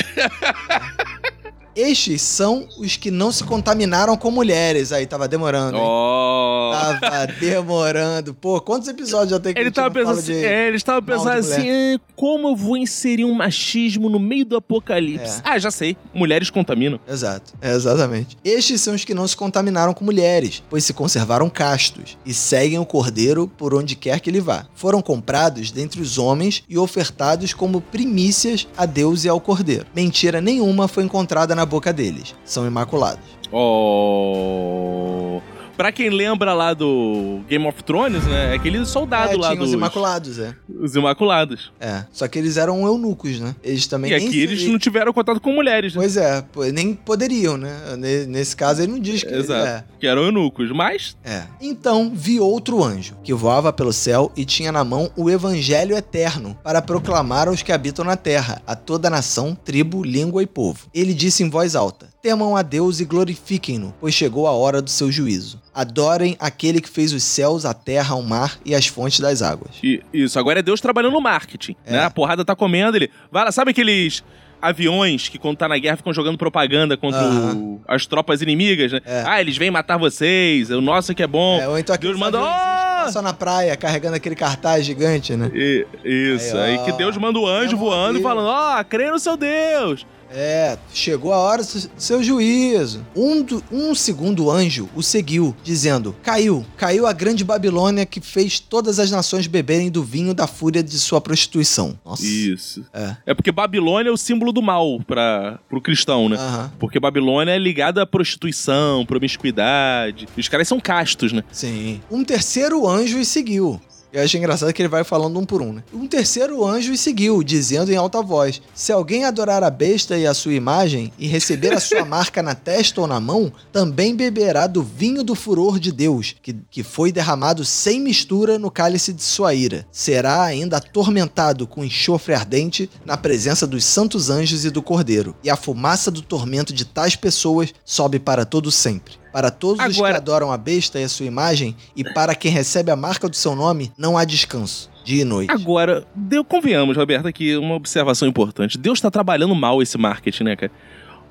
Estes 1.76 2.22
são 2.22 2.66
os 2.78 2.96
que 2.96 3.10
não 3.10 3.32
se 3.32 3.44
contaminaram 3.44 4.16
com 4.16 4.30
mulheres. 4.30 4.92
Aí, 4.92 5.06
tava 5.06 5.26
demorando. 5.28 5.76
hein? 5.76 5.82
Oh. 5.84 6.70
Tava 7.00 7.26
demorando. 7.40 8.34
Pô, 8.34 8.60
quantos 8.60 8.88
episódios 8.88 9.30
já 9.30 9.40
tem 9.40 9.52
que 9.54 9.58
a 9.58 9.62
Ele 9.62 9.70
tava 9.70 9.90
pensando 9.90 10.18
assim, 10.18 10.32
de- 10.32 10.44
é, 10.44 10.70
pensando 11.04 11.28
assim, 11.30 11.70
"Ah, 11.70 12.00
como 12.16 12.48
eu 12.48 12.56
vou 12.56 12.76
inserir 12.76 13.24
um 13.24 13.34
machismo 13.34 14.08
no 14.08 14.18
meio 14.18 14.44
do 14.44 14.56
apocalipse? 14.56 15.40
É. 15.40 15.42
Ah, 15.44 15.58
já 15.58 15.70
sei. 15.70 15.96
Mulheres 16.12 16.50
contaminam. 16.50 16.98
Exato, 17.08 17.52
é, 17.60 17.72
exatamente. 17.72 18.36
Estes 18.44 18.80
são 18.80 18.94
os 18.94 19.04
que 19.04 19.14
não 19.14 19.26
se 19.26 19.36
contaminaram 19.36 19.92
com 19.94 20.04
mulheres, 20.04 20.62
pois 20.70 20.84
se 20.84 20.92
conservaram 20.92 21.48
castos 21.50 22.16
e 22.24 22.32
seguem 22.34 22.78
o 22.78 22.86
cordeiro 22.86 23.48
por 23.56 23.74
onde 23.74 23.94
quer 23.96 24.20
que 24.20 24.30
ele 24.30 24.40
vá. 24.40 24.66
Foram 24.74 25.00
comprados 25.02 25.70
dentre 25.70 26.00
os 26.00 26.18
homens 26.18 26.62
e 26.68 26.76
ofertados 26.78 27.52
como 27.52 27.80
primícias 27.80 28.66
a 28.76 28.86
Deus 28.86 29.24
e 29.24 29.28
ao 29.28 29.40
cordeiro. 29.40 29.86
Mentira 29.94 30.40
nenhuma 30.40 30.88
foi 30.88 31.04
encontrada 31.04 31.54
na 31.54 31.63
boca 31.66 31.92
deles. 31.92 32.34
São 32.44 32.66
imaculados. 32.66 33.24
Oh. 33.52 35.40
Pra 35.76 35.90
quem 35.90 36.08
lembra 36.08 36.54
lá 36.54 36.72
do 36.72 37.40
Game 37.48 37.66
of 37.66 37.82
Thrones, 37.82 38.24
né? 38.26 38.52
É 38.52 38.54
aquele 38.54 38.84
soldado 38.86 39.32
é, 39.32 39.36
lá 39.36 39.54
dos 39.54 39.68
os 39.68 39.74
imaculados, 39.74 40.38
é. 40.38 40.54
os 40.80 40.94
Imaculados. 40.94 41.72
É. 41.80 42.04
Só 42.12 42.28
que 42.28 42.38
eles 42.38 42.56
eram 42.56 42.86
eunucos, 42.86 43.40
né? 43.40 43.56
Eles 43.62 43.86
também 43.86 44.12
e 44.12 44.14
aqui 44.14 44.40
eles 44.40 44.60
se- 44.60 44.68
não 44.68 44.78
tiveram 44.78 45.12
contato 45.12 45.40
com 45.40 45.52
mulheres, 45.52 45.92
né? 45.94 46.00
Pois 46.00 46.16
é, 46.16 46.44
nem 46.72 46.94
poderiam, 46.94 47.56
né? 47.56 47.72
Ne- 47.98 48.26
Nesse 48.26 48.54
caso 48.56 48.82
ele 48.82 48.92
não 48.92 49.00
diz 49.00 49.22
que 49.24 49.34
Exato. 49.34 49.66
é. 49.66 49.84
Que 49.98 50.06
eram 50.06 50.22
eunucos. 50.22 50.70
Mas, 50.70 51.16
É. 51.24 51.42
Então 51.60 52.12
vi 52.14 52.38
outro 52.38 52.82
anjo, 52.82 53.16
que 53.24 53.34
voava 53.34 53.72
pelo 53.72 53.92
céu 53.92 54.30
e 54.36 54.44
tinha 54.44 54.70
na 54.70 54.84
mão 54.84 55.10
o 55.16 55.28
evangelho 55.28 55.96
eterno, 55.96 56.56
para 56.62 56.80
proclamar 56.80 57.48
aos 57.48 57.62
que 57.62 57.72
habitam 57.72 58.04
na 58.04 58.16
terra, 58.16 58.62
a 58.66 58.76
toda 58.76 59.10
nação, 59.10 59.54
tribo, 59.56 60.04
língua 60.04 60.42
e 60.42 60.46
povo. 60.46 60.86
Ele 60.94 61.12
disse 61.12 61.42
em 61.42 61.50
voz 61.50 61.74
alta: 61.74 62.08
Temam 62.24 62.56
a 62.56 62.62
Deus 62.62 63.00
e 63.00 63.04
glorifiquem-no, 63.04 63.94
pois 64.00 64.14
chegou 64.14 64.46
a 64.46 64.50
hora 64.52 64.80
do 64.80 64.88
seu 64.88 65.12
juízo. 65.12 65.60
Adorem 65.74 66.34
aquele 66.40 66.80
que 66.80 66.88
fez 66.88 67.12
os 67.12 67.22
céus, 67.22 67.66
a 67.66 67.74
terra, 67.74 68.14
o 68.14 68.22
mar 68.22 68.56
e 68.64 68.74
as 68.74 68.86
fontes 68.86 69.20
das 69.20 69.42
águas. 69.42 69.72
e- 69.82 70.00
isso. 70.10 70.38
Agora 70.38 70.60
é 70.60 70.62
Deus 70.62 70.80
trabalhando 70.80 71.12
no 71.12 71.20
marketing, 71.20 71.76
É. 71.84 71.92
né? 71.92 72.04
A 72.04 72.08
porrada 72.08 72.42
tá 72.42 72.56
comendo 72.56 72.96
ele. 72.96 73.10
Vai 73.30 73.44
lá, 73.44 73.52
sabe 73.52 73.72
aqueles 73.72 74.24
aviões 74.62 75.28
que 75.28 75.38
quando 75.38 75.58
tá 75.58 75.68
na 75.68 75.76
guerra 75.76 75.98
ficam 75.98 76.14
jogando 76.14 76.38
propaganda 76.38 76.96
contra 76.96 77.20
o- 77.54 77.82
as 77.86 78.06
tropas 78.06 78.40
inimigas, 78.40 78.90
né? 78.90 79.00
É. 79.04 79.22
Ah, 79.26 79.38
eles 79.38 79.58
vêm 79.58 79.70
matar 79.70 79.98
vocês, 79.98 80.70
o 80.70 80.80
nosso 80.80 81.12
aqui 81.12 81.22
é 81.22 81.26
bom. 81.26 81.60
É, 81.60 81.68
ou 81.68 81.78
então 81.78 81.94
Deus 81.94 82.18
manda, 82.18 82.38
que 82.38 82.42
"Oh!" 82.44 83.04
passam 83.04 83.20
na 83.20 83.34
praia 83.34 83.76
carregando 83.76 84.16
aquele 84.16 84.34
cartaz 84.34 84.86
gigante, 84.86 85.36
né? 85.36 85.50
E- 85.54 85.84
isso, 86.02 86.56
Aí, 86.56 86.78
aí, 86.78 86.84
que 86.86 86.92
Deus 86.92 87.18
manda 87.18 87.38
o 87.38 87.46
anjo 87.46 87.76
voando 87.76 88.18
e 88.18 88.22
falando, 88.22 88.46
ó, 88.48 88.82
crê 88.82 89.10
no 89.10 89.18
seu 89.18 89.36
Deus. 89.36 90.06
É, 90.30 90.76
chegou 90.92 91.32
a 91.32 91.38
hora 91.38 91.62
do 91.62 91.90
seu 91.96 92.22
juízo. 92.22 93.04
Um, 93.14 93.42
do- 93.42 93.62
um 93.70 93.94
segundo 93.94 94.50
anjo 94.50 94.88
o 94.94 95.02
seguiu, 95.02 95.54
dizendo: 95.62 96.14
Caiu, 96.22 96.64
caiu 96.76 97.06
a 97.06 97.12
grande 97.12 97.44
Babilônia 97.44 98.04
que 98.06 98.20
fez 98.20 98.58
todas 98.58 98.98
as 98.98 99.10
nações 99.10 99.46
beberem 99.46 99.90
do 99.90 100.02
vinho 100.02 100.34
da 100.34 100.46
fúria 100.46 100.82
de 100.82 100.98
sua 100.98 101.20
prostituição. 101.20 101.98
Nossa. 102.04 102.24
Isso. 102.24 102.84
É. 102.92 103.16
É 103.26 103.34
porque 103.34 103.52
Babilônia 103.52 104.10
é 104.10 104.12
o 104.12 104.16
símbolo 104.16 104.52
do 104.52 104.60
mal 104.62 105.00
para 105.06 105.58
pro 105.68 105.80
cristão, 105.80 106.28
né? 106.28 106.36
Aham, 106.36 106.72
Porque 106.78 106.98
Babilônia 107.00 107.52
é 107.52 107.58
ligada 107.58 108.02
à 108.02 108.06
prostituição, 108.06 109.04
promiscuidade. 109.06 110.26
E 110.36 110.40
os 110.40 110.48
caras 110.48 110.66
são 110.68 110.80
castos, 110.80 111.32
né? 111.32 111.42
sim. 111.52 112.00
Um 112.10 112.24
terceiro 112.24 112.88
anjo 112.88 113.18
o 113.18 113.24
seguiu. 113.24 113.80
Eu 114.14 114.22
achei 114.22 114.38
engraçado 114.38 114.72
que 114.72 114.80
ele 114.80 114.88
vai 114.88 115.02
falando 115.02 115.40
um 115.40 115.44
por 115.44 115.60
um, 115.60 115.72
né? 115.72 115.82
Um 115.92 116.06
terceiro 116.06 116.64
anjo 116.64 116.92
o 116.92 116.96
seguiu, 116.96 117.42
dizendo 117.42 117.90
em 117.90 117.96
alta 117.96 118.22
voz: 118.22 118.62
Se 118.72 118.92
alguém 118.92 119.24
adorar 119.24 119.64
a 119.64 119.70
besta 119.70 120.16
e 120.16 120.24
a 120.24 120.32
sua 120.32 120.54
imagem, 120.54 121.12
e 121.18 121.26
receber 121.26 121.72
a 121.72 121.80
sua 121.80 122.04
marca 122.06 122.40
na 122.40 122.54
testa 122.54 123.00
ou 123.00 123.08
na 123.08 123.18
mão, 123.18 123.52
também 123.72 124.14
beberá 124.14 124.68
do 124.68 124.84
vinho 124.84 125.24
do 125.24 125.34
furor 125.34 125.80
de 125.80 125.90
Deus, 125.90 126.36
que, 126.40 126.54
que 126.70 126.84
foi 126.84 127.10
derramado 127.10 127.64
sem 127.64 127.98
mistura 127.98 128.56
no 128.56 128.70
cálice 128.70 129.12
de 129.12 129.24
sua 129.24 129.52
ira. 129.52 129.84
Será 129.90 130.44
ainda 130.44 130.76
atormentado 130.76 131.66
com 131.66 131.84
enxofre 131.84 132.34
ardente 132.34 132.88
na 133.04 133.16
presença 133.16 133.66
dos 133.66 133.84
santos 133.84 134.30
anjos 134.30 134.64
e 134.64 134.70
do 134.70 134.80
cordeiro. 134.80 135.34
E 135.42 135.50
a 135.50 135.56
fumaça 135.56 136.12
do 136.12 136.22
tormento 136.22 136.72
de 136.72 136.84
tais 136.84 137.16
pessoas 137.16 137.74
sobe 137.84 138.20
para 138.20 138.44
todo 138.44 138.70
sempre. 138.70 139.23
Para 139.34 139.50
todos 139.50 139.84
os 139.84 139.92
que 139.96 140.00
Agora- 140.00 140.16
adoram 140.18 140.52
a 140.52 140.56
besta 140.56 141.00
e 141.00 141.02
a 141.02 141.08
sua 141.08 141.26
imagem, 141.26 141.74
e 141.96 142.04
para 142.04 142.36
quem 142.36 142.52
recebe 142.52 142.92
a 142.92 142.94
marca 142.94 143.28
do 143.28 143.34
seu 143.34 143.56
nome, 143.56 143.90
não 143.98 144.16
há 144.16 144.24
descanso, 144.24 144.88
dia 145.04 145.22
e 145.22 145.24
noite. 145.24 145.50
Agora, 145.50 146.06
deu, 146.14 146.44
convenhamos, 146.44 146.96
Roberto, 146.96 147.26
aqui 147.26 147.56
uma 147.56 147.74
observação 147.74 148.28
importante. 148.28 148.78
Deus 148.78 149.00
tá 149.00 149.10
trabalhando 149.10 149.52
mal 149.52 149.82
esse 149.82 149.98
marketing, 149.98 150.44
né, 150.44 150.54
cara? 150.54 150.70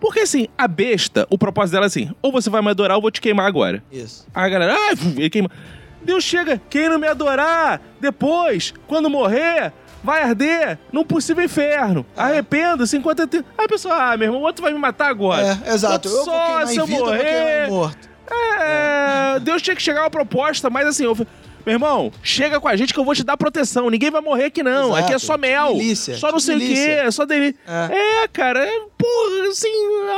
Porque 0.01 0.19
assim, 0.19 0.49
a 0.57 0.67
besta, 0.67 1.25
o 1.29 1.37
propósito 1.37 1.75
dela 1.75 1.85
é 1.85 1.87
assim: 1.87 2.11
ou 2.21 2.29
você 2.29 2.49
vai 2.49 2.61
me 2.61 2.69
adorar 2.69 2.97
ou 2.97 3.01
vou 3.01 3.09
te 3.09 3.21
queimar 3.21 3.45
agora. 3.47 3.81
Isso. 3.89 4.27
A 4.33 4.49
galera, 4.49 4.75
ah, 4.75 4.91
ele 5.15 5.29
queima. 5.29 5.49
Deus 6.03 6.25
chega, 6.25 6.61
quem 6.69 6.89
não 6.89 6.99
me 6.99 7.07
adorar 7.07 7.81
depois, 8.01 8.73
quando 8.85 9.09
morrer, 9.09 9.71
vai 10.03 10.21
arder 10.21 10.77
num 10.91 11.03
possível 11.03 11.43
inferno. 11.43 12.05
Arrependa-se 12.15 12.97
enquanto 12.97 13.19
eu 13.21 13.27
tenho. 13.27 13.45
Aí 13.57 13.65
a 13.65 13.69
pessoa, 13.69 13.95
ah, 13.95 14.17
meu 14.17 14.27
irmão, 14.27 14.41
o 14.41 14.43
outro 14.43 14.61
vai 14.61 14.73
me 14.73 14.79
matar 14.79 15.09
agora. 15.09 15.59
É, 15.65 15.73
exato. 15.73 16.07
Eu 16.09 16.23
Só 16.25 16.65
se 16.65 16.77
eu 16.77 16.85
vida, 16.85 16.99
eu 16.99 17.05
morrer. 17.05 17.67
em 17.67 17.69
morto. 17.69 18.09
É, 18.59 19.39
Deus 19.39 19.61
tinha 19.61 19.75
que 19.75 19.81
chegar 19.81 20.01
uma 20.01 20.09
proposta, 20.09 20.69
mas 20.69 20.87
assim, 20.87 21.03
eu 21.03 21.15
meu 21.65 21.75
irmão, 21.75 22.11
chega 22.21 22.59
com 22.59 22.67
a 22.67 22.75
gente 22.75 22.93
que 22.93 22.99
eu 22.99 23.05
vou 23.05 23.15
te 23.15 23.23
dar 23.23 23.37
proteção. 23.37 23.89
Ninguém 23.89 24.11
vai 24.11 24.21
morrer 24.21 24.45
aqui, 24.45 24.61
não. 24.61 24.89
Exato. 24.89 25.03
Aqui 25.05 25.13
é 25.13 25.19
só 25.19 25.37
mel. 25.37 25.73
Milícia, 25.75 26.17
Só 26.17 26.29
não 26.29 26.39
sei 26.39 26.57
o 26.57 26.59
quê, 26.59 26.89
é 27.05 27.09
só 27.09 27.25
dele. 27.25 27.55
É. 27.65 28.23
É, 28.23 28.27
cara, 28.27 28.65
é, 28.65 28.79
porra, 28.97 29.47
assim, 29.49 29.69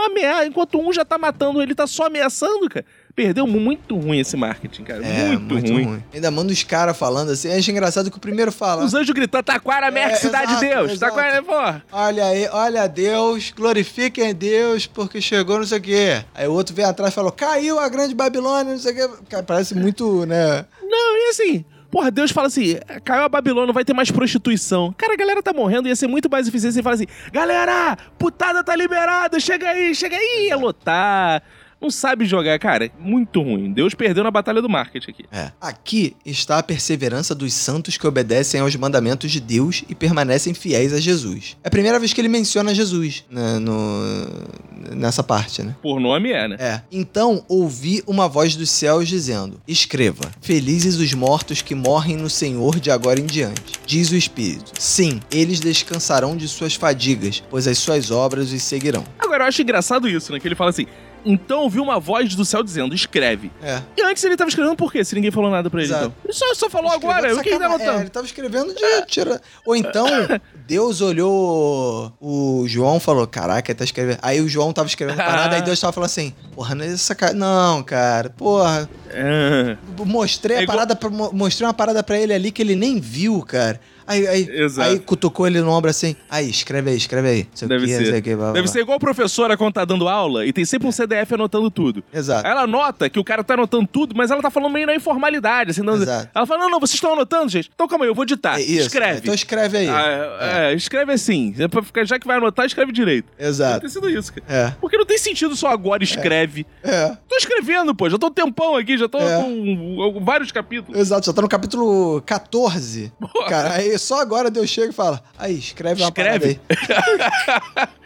ameaça. 0.07 0.45
Enquanto 0.47 0.80
um 0.80 0.91
já 0.91 1.05
tá 1.05 1.20
matando, 1.20 1.62
ele 1.62 1.76
tá 1.76 1.86
só 1.86 2.07
ameaçando, 2.07 2.68
cara. 2.68 2.86
Perdeu 3.16 3.47
muito 3.47 3.97
ruim 3.97 4.20
esse 4.20 4.36
marketing, 4.36 4.84
cara. 4.84 5.05
É, 5.05 5.38
muito, 5.38 5.72
ruim. 5.72 6.03
Ainda 6.13 6.30
manda 6.30 6.51
os 6.51 6.63
caras 6.63 6.97
falando 6.97 7.32
assim. 7.32 7.49
Acho 7.49 7.72
engraçado 7.72 8.11
que 8.11 8.18
o 8.18 8.20
primeiro 8.20 8.51
fala. 8.51 8.84
Os 8.84 8.93
anjos 8.93 9.16
gritando, 9.16 9.41
Taquara, 9.43 9.89
Merck, 9.89 10.16
É, 10.16 10.18
cidade 10.18 10.55
de 10.55 10.59
Deus. 10.59 10.91
exato. 10.91 11.16
Taquara, 11.16 11.41
porra. 11.41 11.82
Olha 11.93 12.26
aí, 12.26 12.45
olha 12.51 12.84
a 12.84 12.88
Deus, 12.88 13.53
glorifiquem 13.55 14.32
a 14.32 14.34
Deus, 14.34 14.86
porque 14.86 15.22
chegou 15.22 15.59
não 15.59 15.66
sei 15.66 15.78
o 15.78 15.82
quê. 15.82 16.26
Aí 16.36 16.45
o 16.45 16.51
outro 16.51 16.76
veio 16.76 16.89
atrás 16.89 17.13
e 17.13 17.16
falou: 17.16 17.32
caiu 17.32 17.80
a 17.80 17.88
grande 17.88 18.13
Babilônia, 18.13 18.74
não 18.74 18.80
sei 18.80 18.91
o 18.91 18.95
quê. 18.95 19.09
Cara, 19.30 19.43
parece 19.43 19.74
muito, 19.76 20.26
né? 20.26 20.66
Não, 20.84 21.16
e 21.18 21.30
assim, 21.30 21.63
porra, 21.89 22.11
Deus 22.11 22.32
fala 22.32 22.47
assim: 22.47 22.78
caiu 23.05 23.24
a 23.24 23.30
Babilônia, 23.30 23.68
não 23.68 23.74
vai 23.74 23.86
ter 23.86 23.93
mais 23.93 24.11
prostituição. 24.11 24.93
Cara, 24.97 25.13
a 25.13 25.18
galera 25.18 25.41
tá 25.41 25.53
morrendo, 25.53 25.88
ia 25.88 25.95
ser 25.95 26.07
muito 26.07 26.30
mais 26.30 26.49
eficiente 26.49 26.74
se 26.74 26.80
ele 26.80 26.84
fala 26.84 26.95
assim: 26.95 27.07
galera, 27.32 27.97
putada 28.20 28.61
tá 28.61 28.76
liberada, 28.76 29.39
chega 29.39 29.70
aí, 29.70 29.95
chega 29.95 30.18
aí, 30.18 30.47
ia 30.49 30.57
lotar. 30.57 31.41
Não 31.86 31.92
sabe 31.92 32.26
jogar, 32.26 32.58
cara. 32.58 32.90
Muito 33.00 33.40
ruim. 33.44 33.72
Deus 33.72 33.94
perdeu 33.94 34.24
na 34.24 34.32
batalha 34.32 34.60
do 34.60 34.68
marketing 34.68 35.12
aqui. 35.12 35.26
É. 35.32 35.52
Aqui 35.62 36.16
está 36.26 36.58
a 36.58 36.64
perseverança 36.64 37.36
dos 37.36 37.54
santos 37.54 37.96
que 37.96 38.08
obedecem 38.08 38.60
aos 38.60 38.76
mandamentos 38.76 39.30
de 39.32 39.40
Deus 39.40 39.84
e 39.88 39.94
permanecem 39.94 40.56
fiéis 40.56 40.92
a 40.94 41.00
Jesus. 41.00 41.56
É 41.64 41.68
a 41.68 41.70
primeira 41.70 42.00
vez 42.00 42.12
que 42.12 42.20
ele 42.20 42.28
menciona 42.28 42.74
Jesus 42.74 43.24
né, 43.30 43.60
no- 43.60 44.96
nessa 44.96 45.22
parte, 45.22 45.62
né? 45.62 45.76
Por 45.80 46.00
nome 46.00 46.32
é, 46.32 46.48
né? 46.48 46.56
É. 46.60 46.82
Então 46.92 47.46
ouvi 47.48 48.02
uma 48.08 48.28
voz 48.28 48.56
dos 48.56 48.72
céus 48.72 49.08
dizendo: 49.08 49.62
Escreva: 49.68 50.24
Felizes 50.42 50.96
os 50.98 51.14
mortos 51.14 51.62
que 51.62 51.76
morrem 51.76 52.18
no 52.18 52.32
Senhor 52.32 52.80
de 52.80 52.90
agora 52.90 53.20
em 53.20 53.28
diante. 53.28 53.74
Diz 53.86 54.10
o 54.10 54.16
Espírito: 54.16 54.72
Sim, 54.80 55.20
eles 55.30 55.60
descansarão 55.60 56.36
de 56.36 56.48
suas 56.48 56.74
fadigas, 56.74 57.44
pois 57.48 57.68
as 57.68 57.78
suas 57.78 58.10
obras 58.10 58.52
os 58.52 58.64
seguirão. 58.64 59.04
Agora, 59.20 59.44
eu 59.44 59.48
acho 59.50 59.62
engraçado 59.62 60.10
isso, 60.10 60.32
né? 60.32 60.40
Que 60.40 60.48
ele 60.48 60.56
fala 60.56 60.72
assim: 60.72 60.88
então 61.26 61.61
ouviu 61.61 61.82
uma 61.84 61.99
voz 61.99 62.36
do 62.36 62.45
céu 62.45 62.61
dizendo: 62.63 62.93
escreve. 62.93 63.51
É. 63.61 63.82
E 63.97 64.01
antes 64.03 64.23
ele 64.23 64.38
tava 64.38 64.49
escrevendo 64.49 64.76
por 64.76 64.91
quê? 64.91 65.03
Se 65.03 65.15
ninguém 65.15 65.32
falou 65.32 65.49
nada 65.49 65.69
pra 65.69 65.82
ele, 65.82 65.89
Exato. 65.89 66.05
então. 66.05 66.15
Ele 66.23 66.34
só, 66.34 66.53
só 66.53 66.69
falou 66.69 66.91
agora, 66.91 67.28
Escrevendo 67.28 67.39
o 67.39 67.43
que 67.43 67.49
ele 67.49 67.59
sacana- 67.84 67.97
É, 67.97 68.01
ele 68.01 68.09
tava 68.09 68.26
escrevendo 68.26 68.73
de 68.73 69.05
tira... 69.07 69.41
Ou 69.65 69.76
então, 69.76 70.05
Deus 70.67 71.01
olhou 71.01 72.13
o 72.21 72.65
João 72.67 72.97
e 72.97 72.99
falou: 72.99 73.26
Caraca, 73.28 73.71
ele 73.71 73.78
tá 73.78 73.84
escrevendo. 73.84 74.19
Aí 74.21 74.41
o 74.41 74.47
João 74.47 74.71
tava 74.73 74.88
escrevendo 74.88 75.17
parada, 75.17 75.55
aí 75.55 75.61
Deus 75.61 75.80
tava 75.80 75.93
falando 75.93 76.07
assim: 76.07 76.34
Porra, 76.53 76.76
não 76.76 76.86
é 76.86 76.88
essa 76.93 77.13
cara. 77.15 77.34
Não, 77.34 77.84
cara, 77.84 78.30
porra. 78.30 78.89
É. 79.09 79.78
Mostrei 80.05 80.57
É 80.57 80.59
a 80.59 80.63
igual- 80.63 80.76
parada 80.78 80.95
pra, 80.95 81.09
mo- 81.09 81.32
mostrei 81.34 81.67
uma 81.67 81.73
parada 81.73 82.03
pra 82.03 82.19
ele 82.19 82.34
ali 82.34 82.51
que 82.51 82.61
ele 82.61 82.76
nem 82.76 82.99
viu, 82.99 83.41
cara. 83.41 83.80
Aí, 84.08 84.28
aí, 84.28 84.47
Exato. 84.51 84.89
aí 84.89 84.99
cutucou 84.99 85.47
ele 85.47 85.62
no 85.62 85.70
ombro 85.72 85.89
assim. 85.89 86.16
Aí, 86.30 86.49
escreve 86.49 86.91
aí, 86.91 86.97
escreve 86.97 87.28
aí. 87.28 87.43
Não 87.43 87.49
sei 87.56 87.68
Deve 87.68 87.86
que, 87.86 87.91
não 87.93 87.99
ser. 87.99 88.12
sei 88.12 88.22
que, 88.22 88.30
blá, 88.36 88.43
blá, 88.45 88.53
Deve 88.53 88.64
blá. 88.66 88.74
ser 88.74 88.80
igual 88.82 88.97
a 88.97 88.99
professora 88.99 89.58
quando 89.58 89.74
tá 89.74 89.86
dando 89.86 90.08
aula 90.08 90.45
e 90.45 90.53
tem 90.53 90.64
sempre 90.66 90.88
um 90.88 90.91
CDF 90.91 91.34
anotando 91.34 91.70
tudo. 91.72 92.03
Exato. 92.14 92.45
Aí 92.45 92.51
ela 92.51 92.68
nota 92.68 93.10
que 93.10 93.20
o 93.20 93.24
cara 93.24 93.43
tá 93.43 93.56
anotando 93.56 93.88
tudo, 93.88 94.14
mas 94.16 94.30
ela 94.32 94.41
tá 94.41 94.49
falando 94.51 94.72
meio 94.74 94.86
na 94.88 94.95
informalidade, 94.95 95.72
assim. 95.72 95.84
Dando... 95.84 96.03
Exato. 96.03 96.30
Ela 96.34 96.45
fala, 96.45 96.62
não, 96.64 96.70
não, 96.70 96.80
vocês 96.80 96.95
estão 96.95 97.14
anotando, 97.14 97.49
gente? 97.49 97.70
Então 97.74 97.88
calma 97.88 98.06
aí, 98.06 98.10
eu 98.12 98.16
vou 98.16 98.26
ditar. 98.26 98.60
É 98.60 98.64
isso. 98.64 98.88
Escreve. 98.88 99.20
Então 99.20 99.34
escreve 99.34 99.78
aí. 99.78 99.89
Ah, 99.89 100.38
é, 100.39 100.72
é, 100.72 100.74
escreve 100.76 101.12
assim. 101.12 101.53
É 101.58 101.68
pra 101.68 101.82
ficar- 101.82 102.06
Já 102.06 102.20
que 102.20 102.28
vai 102.28 102.38
anotar, 102.38 102.66
escreve 102.66 102.91
direito. 102.91 103.28
Exato. 103.39 103.82
ter 103.82 103.89
sido 103.89 104.10
isso, 104.10 104.32
cara. 104.34 104.45
É. 104.47 104.72
Porque 104.80 104.97
não 104.97 105.06
tem 105.06 105.18
sentido 105.18 105.56
só 105.56 105.68
agora 105.70 106.03
escreve. 106.03 106.66
É. 106.84 107.16
Tô 107.28 107.36
escrevendo, 107.36 107.95
pô. 107.95 108.10
Já 108.10 108.18
tô 108.18 108.28
um 108.28 108.32
tempão 108.32 108.76
aqui, 108.76 108.97
já 108.97 109.08
tô 109.10 109.18
É. 109.20 109.41
com 109.41 110.14
com 110.14 110.24
vários 110.24 110.51
capítulos. 110.51 110.99
Exato, 110.99 111.26
já 111.26 111.34
tá 111.34 111.41
no 111.41 111.47
capítulo 111.49 112.22
14. 112.26 113.12
Porra. 113.20 113.49
Cara, 113.49 113.74
aí 113.76 113.95
só 113.98 114.20
agora 114.20 114.50
Deus 114.50 114.70
chega 114.70 114.89
e 114.89 114.93
fala: 114.93 115.22
Aí, 115.38 115.58
escreve 115.58 116.02
uma 116.02 116.12
parada 116.12 116.48
Escreve. 116.48 116.60
aí. 116.70 117.88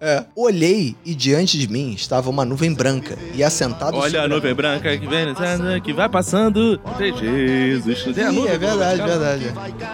É. 0.00 0.24
Olhei 0.36 0.94
e 1.04 1.14
diante 1.14 1.58
de 1.58 1.68
mim 1.68 1.92
estava 1.92 2.30
uma 2.30 2.44
nuvem 2.44 2.72
branca 2.72 3.18
e 3.34 3.42
assentado 3.42 3.96
Olha 3.96 4.10
sobre 4.10 4.18
a 4.18 4.28
nuvem 4.28 4.54
branca 4.54 4.96
que 4.96 5.06
vem, 5.06 5.26
que 5.82 5.92
vai 5.92 6.08
passando. 6.08 6.80
Jesus. 6.98 8.04
Tem 8.14 8.24
a 8.24 8.30
Ih, 8.30 8.34
nuvem, 8.34 8.52
é 8.52 8.58
verdade, 8.58 9.02
verdade. 9.02 9.44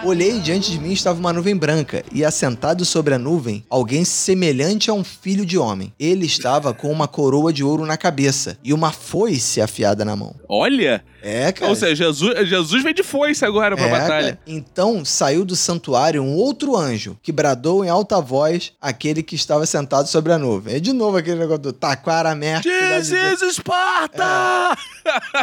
Olhei 0.03 0.37
e 0.37 0.39
diante 0.39 0.71
de 0.71 0.79
mim 0.79 0.91
estava 0.91 1.19
uma 1.19 1.33
nuvem 1.33 1.55
branca, 1.55 2.03
e 2.11 2.23
assentado 2.23 2.85
sobre 2.85 3.15
a 3.15 3.17
nuvem, 3.19 3.65
alguém 3.69 4.05
semelhante 4.05 4.89
a 4.89 4.93
um 4.93 5.03
filho 5.03 5.45
de 5.45 5.57
homem. 5.57 5.93
Ele 5.99 6.25
estava 6.25 6.73
com 6.73 6.91
uma 6.91 7.07
coroa 7.07 7.51
de 7.51 7.63
ouro 7.63 7.85
na 7.85 7.97
cabeça 7.97 8.57
e 8.63 8.73
uma 8.73 8.91
foice 8.91 9.61
afiada 9.61 10.05
na 10.05 10.15
mão. 10.15 10.35
Olha. 10.47 11.03
É, 11.27 11.51
cara. 11.51 11.69
Ou 11.69 11.75
seja, 11.75 11.95
Jesus, 12.05 12.47
Jesus 12.47 12.83
vem 12.83 12.93
de 12.93 13.01
foice 13.01 13.43
agora 13.43 13.75
pra 13.75 13.87
É, 13.87 13.89
batalha. 13.89 14.07
cara. 14.33 14.39
Então 14.45 15.03
saiu 15.03 15.43
do 15.43 15.55
santuário 15.55 16.21
um 16.21 16.35
outro 16.35 16.77
anjo 16.77 17.17
que 17.23 17.31
bradou 17.31 17.83
em 17.83 17.89
alta 17.89 18.21
voz 18.21 18.73
aquele 18.79 19.23
que 19.23 19.33
estava 19.35 19.65
sentado 19.65 20.07
sobre 20.07 20.31
a 20.31 20.37
nuvem. 20.37 20.75
É 20.75 20.79
de 20.79 20.93
novo 20.93 21.17
aquele 21.17 21.39
negócio 21.39 21.63
do 21.63 21.73
taquara 21.73 22.35
merda. 22.35 22.69
Is 22.99 23.41
Esparta! 23.41 24.77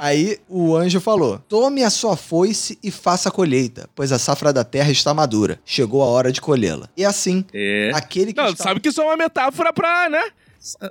Aí 0.00 0.38
o 0.48 0.76
anjo 0.76 1.00
falou: 1.00 1.38
Tome 1.48 1.82
a 1.82 1.90
sua 1.90 2.16
foice 2.16 2.78
e 2.82 2.90
faça 2.90 3.28
a 3.28 3.32
colheita, 3.32 3.88
pois 3.94 4.12
a 4.12 4.18
safra 4.18 4.52
da 4.52 4.64
terra 4.64 4.90
está 4.90 5.12
madura. 5.12 5.58
Chegou 5.64 6.02
a 6.02 6.06
hora 6.06 6.30
de 6.32 6.40
colhê-la. 6.40 6.88
E 6.96 7.04
assim, 7.04 7.44
É. 7.52 7.90
aquele 7.94 8.32
que 8.32 8.40
Não, 8.40 8.50
estava... 8.50 8.68
sabe 8.70 8.80
que 8.80 8.88
isso 8.88 9.00
é 9.00 9.04
uma 9.04 9.16
metáfora 9.16 9.72
pra, 9.72 10.08
né? 10.08 10.22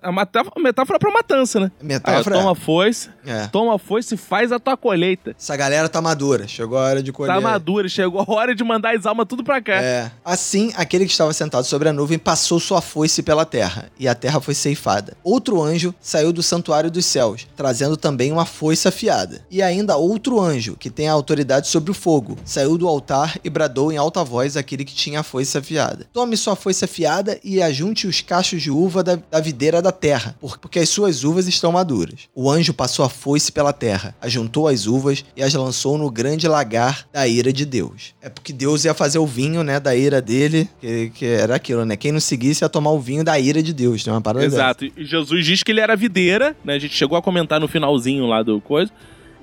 A 0.02 0.12
metáfora, 0.12 0.62
metáfora 0.62 1.00
pra 1.00 1.12
matança, 1.12 1.60
né? 1.60 1.72
Metáfora. 1.82 2.36
Aí, 2.36 2.42
toma 2.42 2.56
foice, 2.56 3.10
É. 3.26 3.48
toma 3.48 3.80
foice 3.80 4.16
e 4.16 4.18
faz 4.18 4.52
a 4.52 4.60
tua 4.60 4.76
colheita. 4.76 5.34
Essa 5.40 5.56
galera 5.56 5.88
tá 5.88 6.02
madura. 6.02 6.46
Chegou 6.46 6.78
a 6.78 6.82
hora 6.82 7.02
de 7.02 7.12
colher. 7.14 7.34
Tá 7.34 7.40
madura, 7.40 7.88
chegou 7.88 8.20
a 8.22 8.26
hora 8.34 8.54
de 8.54 8.64
mandar 8.66 8.94
as 8.98 9.06
almas 9.06 9.26
tudo 9.30 9.46
pra 9.46 9.62
cá. 9.62 9.82
É. 9.82 10.12
Assim, 10.26 10.74
aquele 10.76 11.06
que 11.06 11.12
estava 11.12 11.32
sentado 11.32 11.64
sobre 11.64 11.88
a 11.88 11.94
nuvem 11.94 12.20
passou 12.20 12.60
sua 12.60 12.82
foice 12.82 13.24
pela 13.24 13.46
terra, 13.46 13.90
e 13.98 14.10
a 14.10 14.14
terra 14.16 14.42
foi 14.42 14.54
ceifada. 14.54 15.16
Outro 15.24 15.62
anjo 15.62 15.96
saiu 16.02 16.34
do 16.34 16.44
santuário 16.44 16.92
dos 16.92 17.06
céus, 17.06 17.48
trazendo 17.56 17.96
também 17.96 18.30
uma 18.32 18.46
foice 18.46 18.90
afiada. 18.90 19.42
E 19.50 19.62
ainda 19.62 19.96
outro 19.96 20.38
anjo, 20.42 20.76
que 20.76 20.90
tem 20.90 21.08
a 21.08 21.14
autoridade 21.14 21.70
sobre 21.70 21.92
o 21.92 21.94
fogo, 21.94 22.38
saiu 22.44 22.78
do 22.78 22.90
altar 22.90 23.40
e 23.42 23.50
bradou 23.50 23.90
em 23.90 23.96
alta 23.98 24.22
voz 24.22 24.58
àquele 24.58 24.84
que 24.84 24.94
tinha 24.94 25.22
a 25.22 25.24
foice 25.24 25.58
afiada: 25.58 26.06
Tome 26.12 26.36
sua 26.36 26.58
foice 26.58 26.84
afiada 26.84 27.40
e 27.42 27.62
ajunte 27.62 28.06
os 28.06 28.20
cachos 28.20 28.62
de 28.62 28.70
uva 28.70 29.02
da, 29.02 29.16
da 29.16 29.40
videira 29.40 29.61
da 29.82 29.92
terra, 29.92 30.36
por- 30.40 30.58
porque 30.58 30.80
as 30.80 30.90
suas 30.90 31.24
uvas 31.24 31.48
estão 31.48 31.72
maduras. 31.72 32.22
O 32.34 32.50
anjo 32.50 32.74
passou 32.74 33.06
a 33.06 33.10
foice 33.10 33.52
pela 33.52 33.72
terra, 33.72 34.16
ajuntou 34.22 34.68
as 34.68 34.88
uvas 34.88 35.24
e 35.36 35.44
as 35.44 35.54
lançou 35.54 35.98
no 35.98 36.10
grande 36.10 36.48
lagar 36.48 37.06
da 37.14 37.28
ira 37.28 37.54
de 37.54 37.66
Deus. 37.66 38.16
É 38.22 38.30
porque 38.30 38.52
Deus 38.52 38.86
ia 38.86 38.94
fazer 38.96 39.20
o 39.20 39.26
vinho, 39.28 39.64
né, 39.64 39.80
da 39.80 39.96
ira 39.96 40.20
dele, 40.22 40.68
que, 40.80 41.12
que 41.14 41.26
era 41.26 41.56
aquilo, 41.58 41.86
né? 41.86 41.96
Quem 41.96 42.12
não 42.12 42.20
seguisse 42.20 42.64
ia 42.64 42.70
tomar 42.70 42.92
o 42.92 43.00
vinho 43.00 43.24
da 43.24 43.38
ira 43.40 43.62
de 43.62 43.74
Deus, 43.74 44.04
tem 44.04 44.12
uma 44.12 44.22
parada 44.22 44.46
dessa. 44.46 44.56
Exato. 44.56 44.86
E 44.86 45.06
Jesus 45.06 45.46
diz 45.46 45.62
que 45.62 45.72
ele 45.72 45.82
era 45.82 45.96
videira, 45.96 46.56
né? 46.66 46.74
A 46.76 46.80
gente 46.80 46.96
chegou 46.96 47.18
a 47.18 47.22
comentar 47.22 47.60
no 47.60 47.68
finalzinho 47.68 48.26
lá 48.26 48.42
do 48.42 48.60
coisa. 48.62 48.92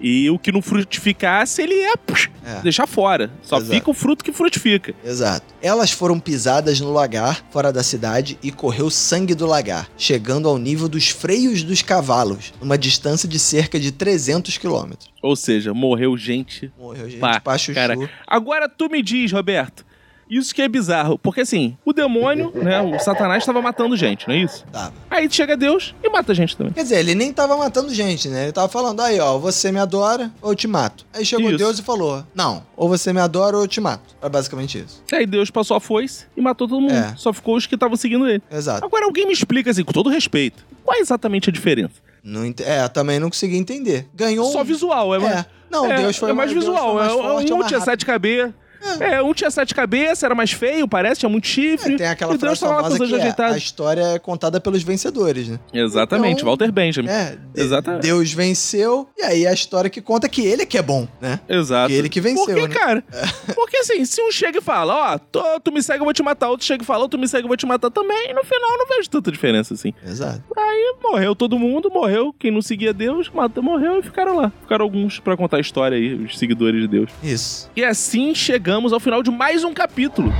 E 0.00 0.30
o 0.30 0.38
que 0.38 0.52
não 0.52 0.62
frutificasse, 0.62 1.60
ele 1.62 1.74
ia 1.74 1.94
É. 2.44 2.60
deixar 2.62 2.86
fora. 2.86 3.30
Só 3.42 3.56
Exato. 3.58 3.72
fica 3.72 3.90
o 3.90 3.94
fruto 3.94 4.24
que 4.24 4.32
frutifica. 4.32 4.94
Exato. 5.04 5.46
Elas 5.60 5.90
foram 5.90 6.18
pisadas 6.20 6.80
no 6.80 6.92
lagar, 6.92 7.44
fora 7.50 7.72
da 7.72 7.82
cidade, 7.82 8.38
e 8.42 8.50
correu 8.52 8.88
sangue 8.90 9.34
do 9.34 9.44
lagar, 9.46 9.88
chegando 9.98 10.48
ao 10.48 10.56
nível 10.56 10.88
dos 10.88 11.08
freios 11.08 11.62
dos 11.62 11.82
cavalos, 11.82 12.52
numa 12.60 12.78
distância 12.78 13.28
de 13.28 13.38
cerca 13.38 13.78
de 13.78 13.90
300 13.92 14.56
quilômetros. 14.56 15.10
Ou 15.22 15.34
seja, 15.34 15.74
morreu 15.74 16.16
gente. 16.16 16.70
Morreu 16.78 17.10
gente 17.10 17.20
Pá, 17.20 17.58
chuchu. 17.58 17.74
cara. 17.74 17.94
Agora 18.26 18.68
tu 18.68 18.88
me 18.88 19.02
diz, 19.02 19.32
Roberto. 19.32 19.84
Isso 20.30 20.54
que 20.54 20.60
é 20.62 20.68
bizarro. 20.68 21.18
Porque 21.18 21.40
assim, 21.40 21.76
o 21.84 21.92
demônio, 21.92 22.52
né? 22.54 22.80
O 22.80 22.98
Satanás 22.98 23.42
estava 23.42 23.60
matando 23.62 23.96
gente, 23.96 24.26
não 24.28 24.34
é 24.34 24.38
isso? 24.38 24.64
Tava. 24.70 24.92
Aí 25.10 25.28
chega 25.30 25.56
Deus 25.56 25.94
e 26.02 26.08
mata 26.08 26.32
a 26.32 26.34
gente 26.34 26.56
também. 26.56 26.72
Quer 26.72 26.82
dizer, 26.82 26.98
ele 26.98 27.14
nem 27.14 27.32
tava 27.32 27.56
matando 27.56 27.92
gente, 27.92 28.28
né? 28.28 28.44
Ele 28.44 28.52
tava 28.52 28.68
falando, 28.68 29.00
aí, 29.00 29.18
ó, 29.20 29.38
você 29.38 29.72
me 29.72 29.78
adora 29.78 30.30
ou 30.42 30.52
eu 30.52 30.54
te 30.56 30.66
mato. 30.68 31.06
Aí 31.14 31.24
chegou 31.24 31.48
Isso. 31.48 31.58
Deus 31.58 31.78
e 31.78 31.82
falou, 31.82 32.24
não, 32.34 32.62
ou 32.76 32.88
você 32.88 33.12
me 33.12 33.20
adora 33.20 33.56
ou 33.56 33.62
eu 33.64 33.68
te 33.68 33.80
mato. 33.80 34.16
Era 34.20 34.28
basicamente 34.28 34.78
isso. 34.78 35.02
Aí 35.12 35.26
Deus 35.26 35.50
passou 35.50 35.76
a 35.76 35.80
foice 35.80 36.26
e 36.36 36.40
matou 36.40 36.68
todo 36.68 36.80
mundo. 36.80 36.92
É. 36.94 37.14
Só 37.16 37.32
ficou 37.32 37.56
os 37.56 37.66
que 37.66 37.74
estavam 37.74 37.96
seguindo 37.96 38.28
ele. 38.28 38.42
Exato. 38.50 38.84
Agora 38.84 39.04
alguém 39.06 39.26
me 39.26 39.32
explica 39.32 39.70
assim, 39.70 39.84
com 39.84 39.92
todo 39.92 40.10
respeito. 40.10 40.64
Qual 40.84 40.96
é 40.96 41.00
exatamente 41.00 41.48
a 41.50 41.52
diferença? 41.52 41.94
Não 42.22 42.44
ent- 42.44 42.60
É, 42.60 42.86
também 42.88 43.18
não 43.18 43.30
consegui 43.30 43.56
entender. 43.56 44.06
Ganhou. 44.14 44.52
Só 44.52 44.62
visual, 44.62 45.14
é, 45.14 45.18
É. 45.24 45.46
Não, 45.70 45.90
é, 45.90 45.96
Deus 45.98 46.16
foi 46.16 46.30
é 46.30 46.32
mais 46.32 46.50
Deus 46.50 46.64
visual. 46.64 46.94
mais 46.94 47.12
é, 47.12 47.14
forte, 47.14 47.26
um 47.52 47.56
é 47.56 47.58
mais 47.58 47.68
tinha 47.68 47.78
rápido. 47.78 48.54
Cabeças. 48.78 49.00
É, 49.00 49.22
um 49.22 49.32
tinha 49.34 49.50
sete 49.50 49.74
cabeças, 49.74 50.22
era 50.22 50.34
mais 50.34 50.52
feio, 50.52 50.86
parece, 50.88 51.20
tinha 51.20 51.28
muito 51.28 51.46
chifre. 51.46 51.94
É, 51.94 51.98
tem 51.98 52.06
aquela 52.06 52.34
e 52.34 52.38
Deus 52.38 52.58
frase 52.58 52.64
lá 52.74 52.82
famosa 52.82 53.04
os 53.04 53.10
que 53.10 53.42
é, 53.42 53.44
a 53.44 53.56
história 53.56 54.02
é 54.14 54.18
contada 54.18 54.60
pelos 54.60 54.82
vencedores, 54.82 55.48
né? 55.48 55.58
Exatamente, 55.72 56.34
Então, 56.40 56.46
Walter 56.46 56.70
Benjamin. 56.72 57.08
É, 57.08 57.36
de- 57.54 57.60
Exatamente. 57.60 58.02
Deus 58.02 58.32
venceu, 58.32 59.08
e 59.16 59.22
aí 59.22 59.46
a 59.46 59.52
história 59.52 59.90
que 59.90 60.00
conta 60.00 60.26
é 60.26 60.30
que 60.30 60.42
ele 60.44 60.62
é 60.62 60.66
que 60.66 60.78
é 60.78 60.82
bom, 60.82 61.06
né? 61.20 61.40
Exato. 61.48 61.88
Que 61.88 61.94
ele 61.94 62.08
que 62.08 62.20
venceu, 62.20 62.44
Por 62.44 62.54
que, 62.54 62.68
né? 62.68 62.74
cara? 62.74 63.04
Porque 63.54 63.76
assim, 63.78 64.04
se 64.04 64.22
um 64.22 64.30
chega 64.30 64.58
e 64.58 64.62
fala, 64.62 65.14
ó, 65.14 65.18
tu, 65.18 65.40
tu 65.64 65.72
me 65.72 65.82
segue, 65.82 66.00
eu 66.00 66.04
vou 66.04 66.12
te 66.14 66.22
matar. 66.22 66.48
Outro 66.48 66.66
chega 66.66 66.82
e 66.82 66.86
fala, 66.86 67.08
tu 67.08 67.18
me 67.18 67.26
segue, 67.28 67.44
eu 67.44 67.48
vou 67.48 67.56
te 67.56 67.66
matar 67.66 67.90
também. 67.90 68.30
E 68.30 68.34
no 68.34 68.44
final 68.44 68.70
eu 68.72 68.78
não 68.78 68.86
vejo 68.86 69.10
tanta 69.10 69.30
diferença 69.32 69.74
assim. 69.74 69.92
Exato. 70.06 70.42
Aí 70.56 70.94
morreu 71.02 71.34
todo 71.34 71.58
mundo, 71.58 71.90
morreu. 71.90 72.34
Quem 72.38 72.50
não 72.50 72.62
seguia 72.62 72.92
Deus, 72.92 73.30
matou, 73.30 73.62
morreu 73.62 73.98
e 73.98 74.02
ficaram 74.02 74.36
lá. 74.36 74.52
Ficaram 74.62 74.84
alguns 74.84 75.18
pra 75.20 75.36
contar 75.36 75.56
a 75.56 75.60
história 75.60 75.96
aí, 75.96 76.14
os 76.14 76.38
seguidores 76.38 76.82
de 76.82 76.88
Deus. 76.88 77.10
Isso. 77.22 77.70
E 77.74 77.84
assim 77.84 78.34
chegamos 78.34 78.67
ao 78.72 79.00
final 79.00 79.22
de 79.22 79.30
mais 79.30 79.64
um 79.64 79.72
capítulo. 79.72 80.32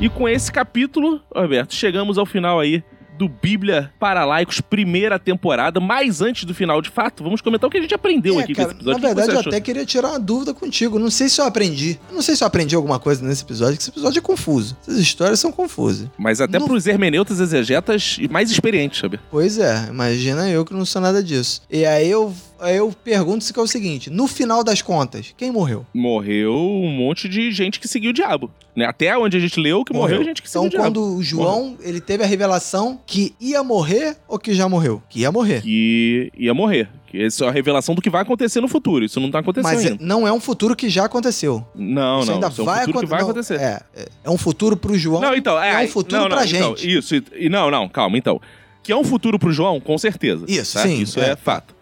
E 0.00 0.08
com 0.08 0.28
esse 0.28 0.50
capítulo, 0.50 1.20
Alberto, 1.34 1.74
chegamos 1.74 2.18
ao 2.18 2.26
final 2.26 2.58
aí 2.58 2.82
do 3.16 3.28
Bíblia 3.28 3.92
para 4.00 4.24
Laicos, 4.24 4.60
primeira 4.60 5.20
temporada, 5.20 5.78
mas 5.78 6.20
antes 6.20 6.44
do 6.44 6.52
final, 6.52 6.82
de 6.82 6.90
fato, 6.90 7.22
vamos 7.22 7.40
comentar 7.40 7.68
o 7.68 7.70
que 7.70 7.78
a 7.78 7.80
gente 7.80 7.94
aprendeu 7.94 8.40
É, 8.40 8.42
aqui 8.42 8.54
cara, 8.54 8.66
com 8.66 8.72
esse 8.72 8.80
episódio. 8.80 9.00
na 9.02 9.06
verdade, 9.06 9.30
eu 9.32 9.38
achou? 9.38 9.50
até 9.52 9.60
queria 9.60 9.86
tirar 9.86 10.08
uma 10.08 10.18
dúvida 10.18 10.52
contigo. 10.52 10.98
Não 10.98 11.10
sei 11.10 11.28
se 11.28 11.40
eu 11.40 11.44
aprendi. 11.44 11.96
Eu 12.08 12.16
Não 12.16 12.22
sei 12.22 12.34
se 12.34 12.42
eu 12.42 12.48
aprendi 12.48 12.74
alguma 12.74 12.98
coisa 12.98 13.24
nesse 13.24 13.44
episódio, 13.44 13.76
que 13.76 13.82
esse 13.82 13.90
episódio 13.90 14.18
é 14.18 14.22
confuso. 14.22 14.76
Essas 14.82 14.98
histórias 14.98 15.38
são 15.38 15.52
confusas. 15.52 16.08
Mas 16.18 16.40
até 16.40 16.58
Não- 16.58 16.66
pros 16.66 16.88
hermeneutas 16.88 17.38
exegetas 17.38 18.16
mais 18.28 18.50
experientes, 18.50 18.98
sabe? 18.98 19.20
Pois 19.30 19.58
é, 19.58 19.86
imagina 19.90 20.50
eu 20.50 20.64
que 20.64 20.74
não 20.74 20.84
sou 20.84 21.00
nada 21.00 21.22
disso. 21.22 21.62
E 21.70 21.86
aí 21.86 22.10
eu, 22.10 22.34
eu 22.60 22.92
pergunto 23.04 23.44
se 23.44 23.52
que 23.52 23.58
é 23.58 23.62
o 23.62 23.66
seguinte: 23.66 24.10
no 24.10 24.26
final 24.26 24.62
das 24.64 24.80
contas, 24.82 25.34
quem 25.36 25.50
morreu? 25.50 25.84
Morreu 25.94 26.54
um 26.54 26.88
monte 26.90 27.28
de 27.28 27.50
gente 27.52 27.78
que 27.80 27.88
seguiu 27.88 28.10
o 28.10 28.14
diabo. 28.14 28.50
Né? 28.74 28.84
Até 28.86 29.16
onde 29.16 29.36
a 29.36 29.40
gente 29.40 29.58
leu 29.60 29.84
que 29.84 29.92
morreu, 29.92 30.24
gente 30.24 30.42
que 30.42 30.50
seguiu 30.50 30.66
Então, 30.66 30.80
o 30.80 30.82
diabo. 30.82 31.00
quando 31.00 31.16
o 31.16 31.22
João 31.22 31.76
ele 31.80 32.00
teve 32.00 32.24
a 32.24 32.26
revelação 32.26 32.98
que 33.06 33.34
ia 33.40 33.62
morrer 33.62 34.16
ou 34.26 34.38
que 34.38 34.52
já 34.54 34.68
morreu? 34.68 35.00
Que 35.08 35.20
ia 35.20 35.30
morrer. 35.30 35.62
Que 35.62 36.32
ia 36.36 36.52
morrer. 36.54 36.88
Essa 37.16 37.44
é 37.44 37.48
a 37.48 37.50
revelação 37.52 37.94
do 37.94 38.02
que 38.02 38.10
vai 38.10 38.22
acontecer 38.22 38.60
no 38.60 38.66
futuro. 38.66 39.04
Isso 39.04 39.20
não 39.20 39.30
tá 39.30 39.38
acontecendo 39.38 39.72
Mas 39.72 39.84
é- 39.84 39.88
ainda. 39.90 40.04
não 40.04 40.26
é 40.26 40.32
um 40.32 40.40
futuro 40.40 40.74
que 40.74 40.88
já 40.88 41.04
aconteceu. 41.04 41.64
Não, 41.72 42.18
Isso 42.18 42.26
não. 42.26 42.34
ainda 42.34 42.48
Isso 42.48 42.60
é 42.60 42.62
um 42.62 42.66
vai, 42.66 42.84
futuro 42.84 42.98
que 43.04 43.06
vai 43.06 43.20
não, 43.20 43.28
acontecer. 43.30 43.54
É, 43.60 43.80
é, 43.94 44.08
é 44.24 44.30
um 44.30 44.36
futuro 44.36 44.76
pro 44.76 44.98
João. 44.98 45.20
Não, 45.20 45.32
então, 45.36 45.62
é, 45.62 45.70
é 45.70 45.74
um 45.74 45.76
aí- 45.76 45.88
futuro 45.88 46.22
não, 46.22 46.28
não, 46.28 46.36
pra 46.36 46.46
então, 46.46 46.76
gente. 46.76 46.98
isso, 46.98 47.14
e 47.36 47.48
não, 47.48 47.70
não, 47.70 47.88
calma, 47.88 48.18
então. 48.18 48.40
Que 48.82 48.90
é 48.92 48.96
um 48.96 49.04
futuro 49.04 49.38
pro 49.38 49.52
João, 49.52 49.80
com 49.80 49.96
certeza. 49.96 50.44
Isso, 50.48 50.74
tá? 50.74 50.82
sim, 50.82 51.00
Isso 51.00 51.20
é. 51.20 51.30
é. 51.30 51.36
fato. 51.36 51.73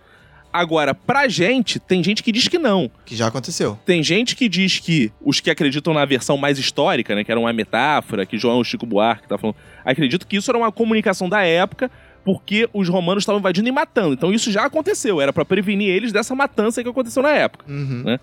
Agora, 0.53 0.94
pra 0.94 1.28
gente, 1.28 1.80
tem 1.80 2.05
gente 2.05 2.22
que 2.22 2.30
diz 2.30 2.46
que 2.46 2.59
não. 2.59 2.90
Que 3.07 3.16
já 3.16 3.28
aconteceu. 3.28 3.78
Tem 3.86 4.03
gente 4.03 4.36
que 4.36 4.48
diz 4.48 4.78
que 4.78 5.11
os 5.20 5.40
que 5.40 5.50
acreditam 5.50 5.94
na 5.94 6.05
versão 6.05 6.36
mais 6.36 6.59
histórica, 6.59 7.14
né, 7.14 7.24
que 7.24 7.30
era 7.30 7.40
uma 7.40 7.53
metáfora, 7.53 8.26
que 8.26 8.36
João 8.36 8.62
Chico 8.62 8.84
Buarque 8.84 9.26
tá 9.26 9.38
falando, 9.38 9.57
acredito 9.84 10.26
que 10.26 10.36
isso 10.36 10.50
era 10.50 10.59
uma 10.59 10.70
comunicação 10.70 11.28
da 11.28 11.42
época, 11.42 11.90
porque 12.24 12.68
os 12.72 12.88
romanos 12.88 13.22
estavam 13.22 13.38
invadindo 13.38 13.68
e 13.68 13.72
matando. 13.72 14.12
Então 14.12 14.32
isso 14.32 14.53
já 14.53 14.64
aconteceu, 14.64 15.20
era 15.20 15.32
pra 15.32 15.44
prevenir 15.44 15.88
eles 15.88 16.12
dessa 16.12 16.34
matança 16.34 16.82
que 16.82 16.88
aconteceu 16.88 17.22
na 17.22 17.30
época. 17.30 17.64
Uhum. 17.68 18.03
Né? 18.05 18.20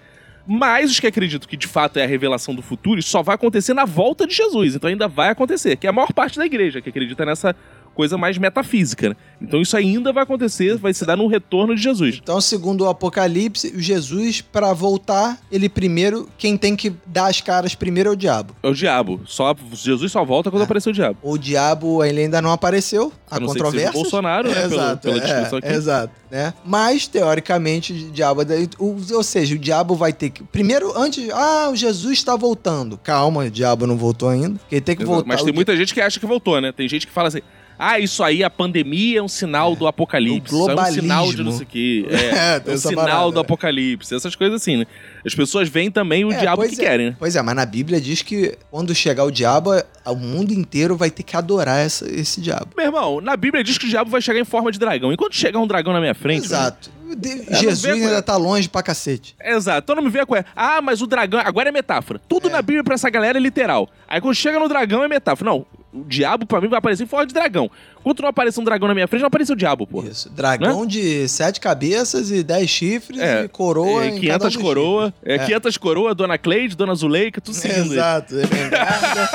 Mas 0.47 0.89
os 0.89 0.99
que 0.99 1.05
acreditam 1.05 1.47
que 1.47 1.57
de 1.57 1.67
fato 1.67 1.97
é 1.97 2.03
a 2.03 2.07
revelação 2.07 2.55
do 2.55 2.61
futuro, 2.61 2.99
isso 2.99 3.09
só 3.09 3.21
vai 3.21 3.35
acontecer 3.35 3.73
na 3.73 3.85
volta 3.85 4.25
de 4.25 4.33
Jesus. 4.33 4.75
Então 4.75 4.89
ainda 4.89 5.07
vai 5.07 5.29
acontecer, 5.29 5.75
que 5.75 5.85
é 5.85 5.89
a 5.89 5.93
maior 5.93 6.11
parte 6.11 6.37
da 6.37 6.45
igreja 6.45 6.81
que 6.81 6.89
acredita 6.89 7.25
nessa 7.25 7.55
coisa 7.99 8.17
mais 8.17 8.37
metafísica. 8.37 9.09
Né? 9.09 9.15
Então 9.41 9.61
isso 9.61 9.75
ainda 9.75 10.13
vai 10.13 10.23
acontecer, 10.23 10.77
vai 10.77 10.93
se 10.93 11.05
dar 11.05 11.17
no 11.17 11.27
retorno 11.27 11.75
de 11.75 11.81
Jesus. 11.81 12.17
Então, 12.23 12.39
segundo 12.39 12.85
o 12.85 12.87
Apocalipse, 12.87 13.73
o 13.75 13.81
Jesus, 13.81 14.39
pra 14.39 14.71
voltar, 14.71 15.37
ele 15.51 15.67
primeiro, 15.67 16.29
quem 16.37 16.55
tem 16.55 16.77
que 16.77 16.93
dar 17.05 17.27
as 17.27 17.41
caras 17.41 17.75
primeiro 17.75 18.09
é 18.09 18.13
o 18.13 18.15
diabo. 18.15 18.55
É 18.63 18.69
o 18.69 18.73
diabo. 18.73 19.19
Só, 19.25 19.53
Jesus 19.73 20.13
só 20.13 20.23
volta 20.23 20.49
quando 20.49 20.61
É. 20.61 20.63
aparecer 20.63 20.91
o 20.91 20.93
diabo. 20.93 21.17
O 21.21 21.37
diabo 21.37 22.01
ele 22.01 22.21
ainda 22.21 22.41
não 22.41 22.53
apareceu, 22.53 23.11
A 23.29 23.35
o 23.37 23.41
controvérsias. 23.41 23.91
Bolsonaro, 23.93 24.47
né? 24.49 24.55
pelo- 24.69 24.73
Exato, 24.75 25.01
pela 25.01 25.17
é, 25.17 25.19
descrição 25.19 25.57
aqui. 25.59 25.67
exato, 25.67 26.13
né? 26.31 26.53
Mas, 26.63 27.05
teoricamente, 27.05 27.91
o 27.91 28.11
diabo... 28.11 28.41
Ou 28.79 29.23
seja, 29.23 29.55
o 29.55 29.59
diabo 29.59 29.93
vai 29.95 30.13
ter 30.13 30.29
que... 30.29 30.41
Primeiro, 30.43 30.97
antes... 30.97 31.29
Ah, 31.31 31.69
o 31.69 31.75
Jesus 31.75 32.13
está 32.17 32.37
voltando. 32.37 32.97
Calma, 32.97 33.43
o 33.43 33.49
diabo 33.51 33.85
não 33.85 33.97
voltou 33.97 34.29
ainda. 34.29 34.57
Porque 34.59 34.75
ele 34.75 34.81
tem 34.81 34.95
que 34.95 35.01
Exato. 35.03 35.15
voltar. 35.15 35.27
Mas 35.27 35.43
tem 35.43 35.53
muita 35.53 35.75
gente 35.75 35.93
que 35.93 35.99
acha 35.99 36.17
que 36.17 36.25
voltou, 36.25 36.61
né? 36.61 36.71
Tem 36.71 36.87
gente 36.87 37.05
que 37.05 37.11
fala 37.11 37.27
assim. 37.27 37.41
Ah, 37.81 37.97
isso 37.97 38.21
aí, 38.21 38.43
a 38.43 38.49
pandemia 38.49 39.19
é 39.19 39.21
um 39.23 39.27
sinal 39.29 39.73
do 39.73 39.87
apocalipse. 39.87 40.53
O 40.53 40.69
é 40.69 40.75
um 40.75 40.85
sinal 40.91 41.31
de 41.31 41.41
não 41.41 41.53
sei 41.53 41.63
o 41.63 41.65
quê. 41.65 42.05
É, 42.09 42.59
É, 42.59 42.71
é 42.71 42.73
um 42.73 42.77
sinal 42.77 43.05
parada, 43.05 43.25
do 43.31 43.35
né? 43.35 43.39
apocalipse. 43.41 44.13
Essas 44.13 44.35
coisas 44.35 44.61
assim, 44.61 44.77
né? 44.77 44.85
As 45.25 45.33
pessoas 45.33 45.69
veem 45.69 45.89
também 45.89 46.25
o 46.25 46.31
É, 46.33 46.37
diabo 46.39 46.61
que 46.67 46.75
é. 46.75 46.77
querem, 46.77 47.05
né? 47.11 47.15
Pois 47.17 47.35
é, 47.37 47.41
mas 47.41 47.55
na 47.55 47.65
Bíblia 47.65 48.01
diz 48.01 48.21
que 48.21 48.57
quando 48.69 48.93
chegar 48.93 49.23
o 49.23 49.31
diabo, 49.31 49.71
o 50.05 50.15
mundo 50.15 50.51
inteiro 50.51 50.97
vai 50.97 51.09
ter 51.09 51.23
que 51.23 51.37
adorar 51.37 51.79
essa- 51.79 52.05
esse 52.11 52.41
diabo. 52.41 52.67
Meu 52.75 52.87
irmão, 52.87 53.21
na 53.21 53.37
Bíblia 53.37 53.63
diz 53.63 53.77
que 53.77 53.85
o 53.85 53.89
diabo 53.89 54.09
vai 54.11 54.21
chegar 54.21 54.39
em 54.41 54.45
forma 54.45 54.71
de 54.71 54.77
dragão. 54.77 55.13
Enquanto 55.13 55.35
chegar 55.35 55.59
um 55.59 55.67
dragão 55.67 55.93
na 55.93 56.01
minha 56.01 56.13
frente. 56.15 56.45
Exato. 56.45 56.91
De- 57.17 57.43
Jesus 57.55 57.85
ainda 57.85 58.21
tá 58.21 58.35
longe 58.37 58.67
pra 58.69 58.83
cacete. 58.83 59.35
Exato. 59.43 59.79
Então 59.83 59.95
não 59.95 60.03
me 60.03 60.09
vê 60.09 60.25
com. 60.25 60.35
Ah, 60.55 60.81
mas 60.81 61.01
o 61.01 61.07
dragão. 61.07 61.39
Agora 61.43 61.69
é 61.69 61.71
metáfora. 61.71 62.19
Tudo 62.29 62.49
na 62.49 62.61
Bíblia 62.61 62.83
pra 62.83 62.93
essa 62.95 63.09
galera 63.09 63.39
é 63.39 63.41
literal. 63.41 63.89
Aí 64.07 64.19
quando 64.21 64.35
chega 64.35 64.59
no 64.59 64.67
dragão 64.69 65.03
é 65.03 65.07
metáfora. 65.07 65.49
Não, 65.49 65.65
o 65.93 66.03
diabo 66.03 66.45
pra 66.45 66.61
mim 66.61 66.67
vai 66.67 66.77
aparecer 66.79 67.03
em 67.03 67.07
forma 67.07 67.25
de 67.25 67.33
dragão. 67.33 67.69
Quando 68.03 68.21
não 68.21 68.29
aparecer 68.29 68.59
um 68.59 68.63
dragão 68.63 68.87
na 68.87 68.93
minha 68.93 69.07
frente, 69.07 69.21
não 69.21 69.27
apareceu 69.27 69.53
o 69.53 69.57
diabo, 69.57 69.85
pô. 69.87 70.03
Isso. 70.03 70.29
Dragão 70.29 70.85
de 70.85 71.27
sete 71.27 71.59
cabeças 71.59 72.29
e 72.31 72.43
dez 72.43 72.69
chifres 72.69 73.19
É. 73.19 73.43
e 73.43 73.47
coroa 73.47 74.05
É, 74.05 74.07
em 74.09 74.19
500 74.19 74.27
cada 74.27 74.59
um 74.59 74.61
coroa. 74.61 75.13
É, 75.23 75.35
É. 75.35 75.39
500 75.39 75.77
coroa, 75.77 76.13
Dona 76.15 76.37
Cleide, 76.37 76.75
Dona 76.77 76.93
Zuleika, 76.95 77.41
tudo 77.41 77.55
seguindo. 77.55 77.85
ele. 77.87 77.93
Exato. 77.95 78.35
é 78.39 78.45
bengala. 78.45 79.29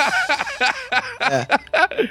é. 1.31 2.09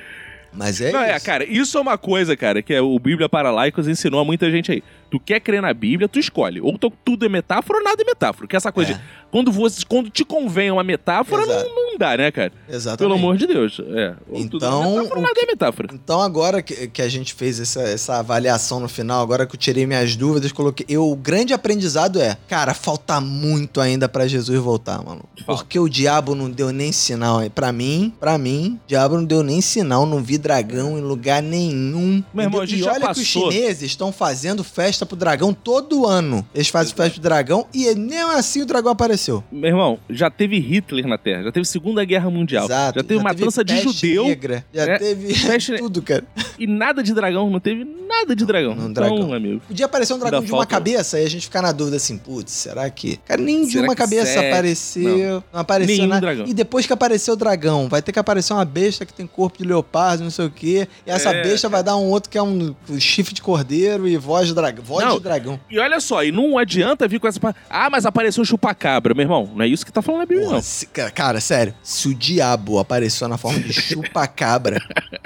Mas 0.56 0.80
é 0.82 0.92
Não, 0.92 1.02
é, 1.02 1.16
isso. 1.16 1.26
cara, 1.26 1.44
isso 1.46 1.78
é 1.78 1.82
uma 1.82 1.98
coisa, 1.98 2.38
cara, 2.38 2.62
que 2.62 2.72
é 2.74 2.80
o 2.80 2.98
Bíblia 3.00 3.28
para 3.28 3.50
Laicos 3.50 3.88
ensinou 3.88 4.20
a 4.20 4.26
muita 4.26 4.52
gente 4.52 4.72
aí. 4.72 4.84
Tu 5.10 5.20
quer 5.20 5.40
crer 5.40 5.62
na 5.64 5.74
Bíblia, 5.74 6.08
tu 6.08 6.20
escolhe. 6.20 6.62
Ou 6.62 6.78
tu- 6.78 6.94
tudo 7.04 7.26
é 7.26 7.30
metáfora 7.30 7.80
ou 7.80 7.84
nada 7.84 8.00
é 8.02 8.06
metáfora. 8.06 8.48
Que 8.48 8.56
essa 8.56 8.72
coisa 8.72 8.92
É. 8.92 8.94
de. 8.94 9.02
Quando, 9.34 9.52
você, 9.52 9.84
quando 9.90 10.12
te 10.12 10.24
convém 10.24 10.70
uma 10.70 10.84
metáfora, 10.84 11.42
Exato. 11.42 11.70
não, 11.74 11.92
não 11.94 11.98
dá, 11.98 12.16
né, 12.16 12.30
cara? 12.30 12.52
Exatamente. 12.70 13.00
Pelo 13.00 13.16
amor 13.16 13.36
de 13.36 13.48
Deus. 13.48 13.82
É. 13.84 14.04
É 14.04 14.16
Então, 14.32 14.92
metáfora, 14.92 15.16
o 15.16 15.18
ou 15.18 15.22
nada 15.24 15.42
é 15.42 15.46
metáfora. 15.48 15.90
Então, 15.92 16.22
agora 16.22 16.62
que, 16.62 16.88
que 16.90 17.02
a 17.02 17.10
gente 17.10 17.34
fez 17.34 17.60
essa, 17.60 17.82
essa 17.82 18.20
avaliação 18.20 18.80
no 18.80 18.88
final, 18.88 19.24
agora 19.24 19.48
que 19.48 19.56
eu 19.56 19.60
tirei 19.60 19.88
minhas 19.88 20.16
dúvidas, 20.16 20.52
coloquei. 20.52 20.86
Eu, 20.88 21.10
o 21.10 21.16
grande 21.16 21.52
aprendizado 21.52 22.22
é, 22.22 22.38
cara, 22.48 22.76
falta 22.76 23.20
muito 23.20 23.82
ainda 23.82 24.08
pra 24.08 24.28
Jesus 24.28 24.60
voltar, 24.60 25.04
mano. 25.04 25.24
Porque 25.48 25.80
o 25.80 25.90
diabo 25.90 26.36
não 26.36 26.52
deu 26.52 26.72
nem 26.72 26.92
sinal. 26.92 27.40
aí. 27.40 27.50
Pra 27.50 27.72
mim, 27.72 28.14
pra 28.20 28.38
mim, 28.38 28.80
o 28.86 28.88
diabo 28.88 29.16
não 29.16 29.26
deu 29.26 29.42
nem 29.42 29.62
sinal, 29.62 30.06
não 30.06 30.22
vi 30.22 30.38
dragão 30.38 30.96
em 30.96 31.02
lugar 31.02 31.42
nenhum. 31.42 32.24
Meu 32.32 32.44
irmão, 32.46 32.62
a 32.62 32.66
e 32.66 32.68
gente 32.68 32.82
e 32.82 32.88
olha 32.88 33.08
que 33.12 33.20
os 33.20 33.34
passou. 33.34 33.52
chineses 33.52 33.82
estão 33.82 34.12
fazendo 34.12 34.64
festa 34.64 35.08
pro 35.08 35.16
dragão 35.16 35.52
todo 35.56 36.06
ano. 36.06 36.48
Eles 36.54 36.68
fazem 36.68 36.94
festa 36.94 37.14
pro 37.14 37.22
dragão 37.24 37.66
e 37.74 37.96
nem 37.96 38.20
assim 38.22 38.62
o 38.62 38.66
dragão 38.68 38.92
apareceu. 38.92 39.23
Meu 39.52 39.70
irmão, 39.70 40.00
já 40.10 40.30
teve 40.30 40.60
Hitler 40.60 41.08
na 41.08 41.18
Terra, 41.18 41.44
já 41.44 41.52
teve 41.52 41.66
Segunda 41.66 42.04
Guerra 42.06 42.30
Mundial, 42.30 42.66
Exato. 42.66 43.00
já 43.00 43.04
teve 43.04 43.24
matança 43.24 43.64
de 43.64 43.74
peste 43.74 44.08
judeu 44.08 44.26
negra, 44.26 44.66
já 44.74 44.84
É, 44.84 44.98
teve 45.00 45.34
peste- 45.48 45.78
tudo, 45.80 46.02
cara. 46.02 46.24
e 46.60 46.68
nada 46.68 47.02
de 47.02 47.14
dragão, 47.14 47.50
não 47.50 47.60
teve 47.60 47.84
nada 47.84 48.13
de 48.26 48.46
dragão. 48.46 48.76
não, 48.76 48.90
então, 48.90 48.94
dragão. 48.94 49.34
amigo. 49.34 49.62
Podia 49.68 49.86
aparecer 49.86 50.14
um 50.14 50.20
dragão 50.20 50.42
de 50.44 50.52
uma 50.52 50.66
cabeça 50.66 51.20
e 51.20 51.26
a 51.26 51.30
gente 51.30 51.44
ficar 51.46 51.62
na 51.62 51.72
dúvida 51.72 51.98
assim, 51.98 52.18
putz, 52.18 52.52
será 52.52 52.90
que. 52.90 53.18
Cara, 53.26 53.42
nem 53.42 53.66
de 53.66 53.72
Será 53.74 53.84
uma 53.84 53.96
que 53.96 54.02
cabeça 54.02 54.40
apareceu. 54.40 55.44
Não, 55.54 55.60
apareceu 55.60 55.96
Nenhum 55.96 56.08
nada. 56.08 56.22
dragão. 56.22 56.46
E 56.48 56.54
depois 56.54 56.86
que 56.86 56.94
apareceu 56.94 57.34
o 57.34 57.38
dragão, 57.38 57.88
vai 57.90 58.02
ter 58.02 58.12
que 58.12 58.20
aparecer 58.20 58.54
uma 58.54 58.66
besta 58.66 59.06
que 59.06 59.14
tem 59.14 59.28
corpo 59.28 59.58
de 59.58 59.64
leopardo, 59.68 60.24
não 60.24 60.32
sei 60.32 60.46
o 60.46 60.50
quê. 60.52 60.88
E 61.06 61.12
essa 61.12 61.30
É, 61.32 61.44
besta 61.44 61.68
vai 61.70 61.84
dar 61.84 61.96
um 61.98 62.06
outro 62.10 62.30
que 62.30 62.38
é 62.38 62.44
um 62.44 62.76
chifre 63.00 63.34
de 63.34 63.42
cordeiro 63.42 64.08
e 64.08 64.18
voz 64.18 64.48
de 64.48 64.54
dragão. 64.54 64.84
Voz 64.84 65.06
Não. 65.06 65.18
de 65.18 65.24
dragão. 65.24 65.60
E 65.70 65.80
olha 65.80 66.00
só, 66.00 66.24
e 66.24 66.32
não 66.32 66.58
adianta 66.58 67.08
vir 67.08 67.20
com 67.20 67.28
essa. 67.28 67.40
Ah, 67.70 67.90
mas 67.90 68.06
apareceu 68.06 68.42
o 68.44 68.46
chupacabra, 68.46 69.14
meu 69.14 69.24
irmão. 69.24 69.50
Não 69.56 69.64
é 69.64 69.68
isso 69.68 69.86
que 69.86 69.92
tá 69.92 70.02
falando 70.02 70.22
na 70.22 70.26
Bíblia, 70.26 70.48
não. 70.50 70.62
se- 70.62 70.86
cara, 70.88 71.40
sério, 71.40 71.74
se 71.84 72.08
o 72.08 72.14
diabo 72.16 72.80
apareceu 72.80 73.28
na 73.28 73.38
forma 73.38 73.60
de 73.60 73.74
chupa-cabra, 74.14 74.80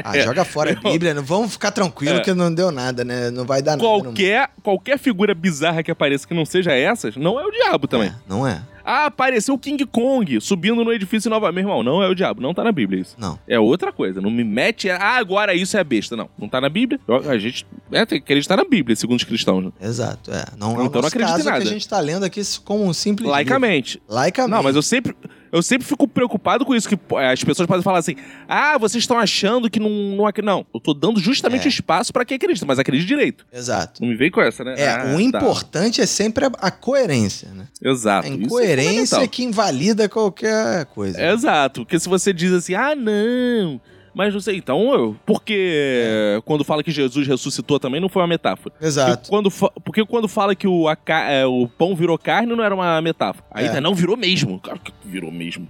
ah, 0.04 0.18
joga 0.20 0.43
fora 0.45 0.72
a 0.72 0.89
Bíblia, 0.89 1.14
não 1.14 1.24
vamos 1.24 1.52
ficar 1.52 1.72
tranquilo 1.72 2.18
É. 2.18 2.22
que 2.22 2.34
não 2.34 2.54
deu 2.54 2.72
nada, 2.72 2.86
né? 2.91 3.29
Não 3.31 3.45
vai 3.45 3.61
dar 3.61 3.77
nada. 3.77 3.83
não. 3.83 4.01
Qualquer, 4.03 4.49
qualquer 4.63 4.97
figura 4.99 5.33
bizarra 5.33 5.81
que 5.83 5.91
apareça 5.91 6.27
que 6.27 6.33
não 6.33 6.45
seja 6.45 6.71
essas, 6.73 7.15
não 7.15 7.39
é 7.39 7.45
o 7.45 7.51
diabo 7.51 7.88
também. 7.88 8.09
É, 8.09 8.15
não 8.27 8.45
é? 8.47 8.61
Ah, 8.89 9.07
apareceu 9.07 9.53
o 9.53 9.59
King 9.59 9.85
Kong 9.85 10.39
subindo 10.39 10.81
no 10.85 10.93
edifício 10.93 11.29
Nova. 11.29 11.51
Meu 11.51 11.61
irmão, 11.61 11.83
não 11.83 12.01
é 12.01 12.07
o 12.07 12.15
diabo, 12.15 12.41
não 12.41 12.53
tá 12.53 12.63
na 12.63 12.71
Bíblia 12.71 13.01
isso. 13.01 13.15
Não. 13.17 13.38
É 13.45 13.59
outra 13.59 13.91
coisa. 13.91 14.21
Não 14.21 14.29
me 14.31 14.45
mete. 14.45 14.89
Ah, 14.89 15.17
agora 15.17 15.53
isso 15.53 15.77
é 15.77 15.83
besta. 15.83 16.15
Não, 16.15 16.29
não 16.39 16.47
tá 16.47 16.61
na 16.61 16.69
Bíblia. 16.69 16.97
A 17.29 17.38
gente 17.38 17.67
é, 17.91 18.05
tem 18.05 18.17
que 18.19 18.23
acreditar 18.23 18.55
na 18.55 18.63
Bíblia, 18.63 18.95
segundo 18.95 19.17
os 19.17 19.25
cristãos. 19.25 19.65
né? 19.65 19.71
Exato, 19.81 20.31
é. 20.31 20.45
Não, 20.57 20.71
Então 20.71 20.71
é 20.71 20.73
o 20.73 20.83
não 20.85 20.91
nosso 21.01 21.07
acredito 21.07 21.41
em 21.41 21.43
nada. 21.43 21.61
que 21.61 21.67
a 21.67 21.71
gente 21.71 21.85
tá 21.89 21.99
lendo 21.99 22.23
aqui 22.23 22.41
como 22.63 22.85
um 22.85 22.93
simples 22.93 23.23
livro. 23.25 23.31
Laicamente. 23.33 24.01
Laicamente. 24.07 24.51
Não, 24.55 24.63
mas 24.63 24.73
eu 24.73 24.81
sempre. 24.81 25.13
Eu 25.52 25.62
sempre 25.62 25.88
fico 25.88 26.08
preocupado 26.08 26.66
com 26.66 26.76
isso, 26.76 26.88
que 26.89 26.98
as 27.16 27.43
pessoas 27.43 27.68
podem 27.68 27.84
falar 27.84 28.00
assim: 28.00 28.16
ah, 28.48 28.78
vocês 28.78 29.04
estão 29.04 29.18
achando 29.18 29.70
que 29.70 29.80
não. 29.80 29.89
Não, 29.89 30.26
ac-" 30.26 30.41
não 30.41 30.66
eu 30.74 30.80
tô 30.80 30.93
dando 30.93 31.20
justamente 31.20 31.66
É. 31.66 31.70
espaço 31.70 32.12
pra 32.12 32.26
quem 32.26 32.36
acredita, 32.36 32.66
mas 32.66 32.80
acredite 32.80 33.08
direito. 33.08 33.45
Exato. 33.52 34.02
Não 34.02 34.10
me 34.10 34.16
vem 34.16 34.30
com 34.32 34.41
essa, 34.41 34.64
né? 34.64 34.76
É, 34.78 34.89
Ah, 34.89 35.14
o 35.14 35.18
tá. 35.18 35.22
importante 35.22 36.02
é 36.02 36.06
sempre 36.06 36.45
a, 36.45 36.52
a 36.60 36.72
coerência, 36.72 37.50
né? 37.56 37.68
Exato. 37.82 38.28
A 38.28 38.30
é 38.32 38.34
incoerência 38.34 39.06
fundamental. 39.18 39.28
que 39.30 39.43
invalida 39.43 40.10
qualquer 40.10 40.86
coisa. 40.88 41.22
Exato, 41.32 41.82
porque 41.82 42.00
se 42.00 42.10
você 42.10 42.34
diz 42.34 42.52
assim, 42.52 42.74
ah, 42.76 42.95
não. 42.95 43.80
Mas 44.18 44.34
não 44.34 44.41
sei, 44.41 44.57
então, 44.57 44.91
eu, 44.93 45.15
porque 45.26 46.41
quando 46.43 46.63
fala 46.63 46.82
que 46.84 46.89
Jesus 46.91 47.28
ressuscitou 47.28 47.80
também 47.80 48.01
não 48.01 48.09
foi 48.09 48.22
uma 48.24 48.28
metáfora. 48.28 48.74
Exato. 48.82 49.11
Porque 49.18 49.30
quando, 49.30 49.51
porque 49.84 50.05
quando 50.05 50.28
fala 50.28 50.55
que 50.55 50.68
o, 50.68 50.88
a 50.88 50.97
é, 51.30 51.45
o 51.45 51.68
pão 51.78 51.95
virou 51.95 52.18
carne 52.18 52.55
não 52.55 52.63
era 52.63 52.74
uma 52.74 52.99
metáfora. 53.01 53.45
Aí 53.51 53.65
É. 53.68 53.70
tá, 53.70 53.80
não, 53.80 53.93
virou 53.93 54.18
mesmo. 54.18 54.59
Claro 54.59 54.80
que 54.80 54.91
virou 55.05 55.32
mesmo. 55.32 55.68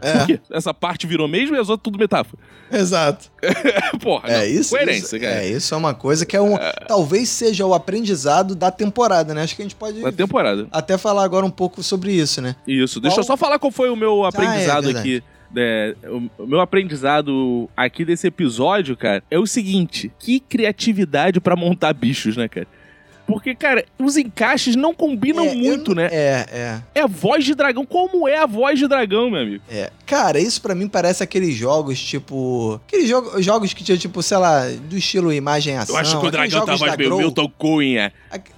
É? 0.00 0.40
Essa 0.56 0.74
parte 0.74 1.06
virou 1.06 1.28
mesmo 1.28 1.54
e 1.54 1.58
as 1.60 1.68
outras 1.68 1.84
tudo 1.84 1.96
metáfora. 1.98 2.42
exato. 2.72 3.30
Porra, 4.02 4.28
É 4.28 4.38
não. 4.38 4.44
isso. 4.46 4.70
Coerência, 4.70 5.16
isso, 5.16 5.20
cara. 5.20 5.44
É, 5.44 5.48
isso 5.48 5.72
é 5.72 5.76
uma 5.78 5.94
coisa 5.94 6.26
que 6.26 6.36
é 6.36 6.40
um. 6.40 6.56
Talvez 6.88 7.28
seja 7.28 7.64
o 7.64 7.72
aprendizado 7.72 8.56
da 8.56 8.72
temporada, 8.72 9.32
né? 9.32 9.42
Acho 9.44 9.54
que 9.54 9.62
a 9.62 9.64
gente 9.64 9.76
pode 9.76 10.00
Na 10.00 10.10
temporada. 10.10 10.66
até 10.72 10.98
falar 10.98 11.22
agora 11.22 11.46
um 11.46 11.50
pouco 11.50 11.80
sobre 11.84 12.12
isso, 12.12 12.42
né? 12.42 12.56
Isso. 12.66 13.00
Deixa 13.00 13.14
eu 13.20 13.20
Qual- 13.20 13.26
só 13.26 13.36
falar 13.36 13.60
qual 13.60 13.70
foi 13.70 13.88
o 13.90 13.94
meu 13.96 14.24
aprendizado 14.24 14.90
é 14.90 14.92
verdade. 14.92 14.98
aqui. 15.18 15.24
É, 15.56 15.94
o- 16.04 16.30
o 16.42 16.46
meu 16.46 16.60
aprendizado 16.60 17.68
aqui 17.76 18.04
desse 18.04 18.26
episódio, 18.26 18.96
cara, 18.96 19.22
é 19.30 19.38
o 19.38 19.46
seguinte: 19.46 20.10
que 20.18 20.40
criatividade 20.40 21.40
pra 21.40 21.54
montar 21.56 21.92
bichos, 21.92 22.36
né, 22.36 22.48
cara? 22.48 22.66
Porque, 23.26 23.54
cara, 23.54 23.84
os 23.98 24.16
encaixes 24.16 24.76
não 24.76 24.92
combinam 24.92 25.44
É, 25.46 25.54
muito, 25.54 25.94
não- 25.94 26.02
né? 26.02 26.08
É, 26.12 26.46
é. 26.52 26.80
É 26.94 27.00
a 27.02 27.06
voz 27.06 27.44
de 27.44 27.54
dragão. 27.54 27.86
Como 27.86 28.28
é 28.28 28.36
a 28.38 28.46
voz 28.46 28.78
de 28.78 28.86
dragão, 28.88 29.30
meu 29.30 29.40
amigo? 29.40 29.62
É, 29.70 29.90
cara, 30.06 30.38
isso 30.40 30.60
pra 30.60 30.74
mim 30.74 30.88
parece 30.88 31.22
aqueles 31.22 31.54
jogos, 31.54 32.00
tipo. 32.02 32.80
Aqueles 32.86 33.08
jogo, 33.08 33.40
jogos 33.42 33.72
que 33.72 33.82
tinha, 33.84 33.96
tipo, 33.96 34.22
sei 34.22 34.36
lá, 34.38 34.66
do 34.68 34.96
estilo 34.96 35.32
imagem 35.32 35.76
ação. 35.78 35.94
Eu 35.94 36.00
acho 36.00 36.20
que 36.20 36.26
o 36.26 36.30
dragão 36.30 36.60
jogos 36.60 36.80
mais 36.80 36.96
meio. 36.96 37.16
Milton 37.16 37.48
Cunha. 37.56 38.12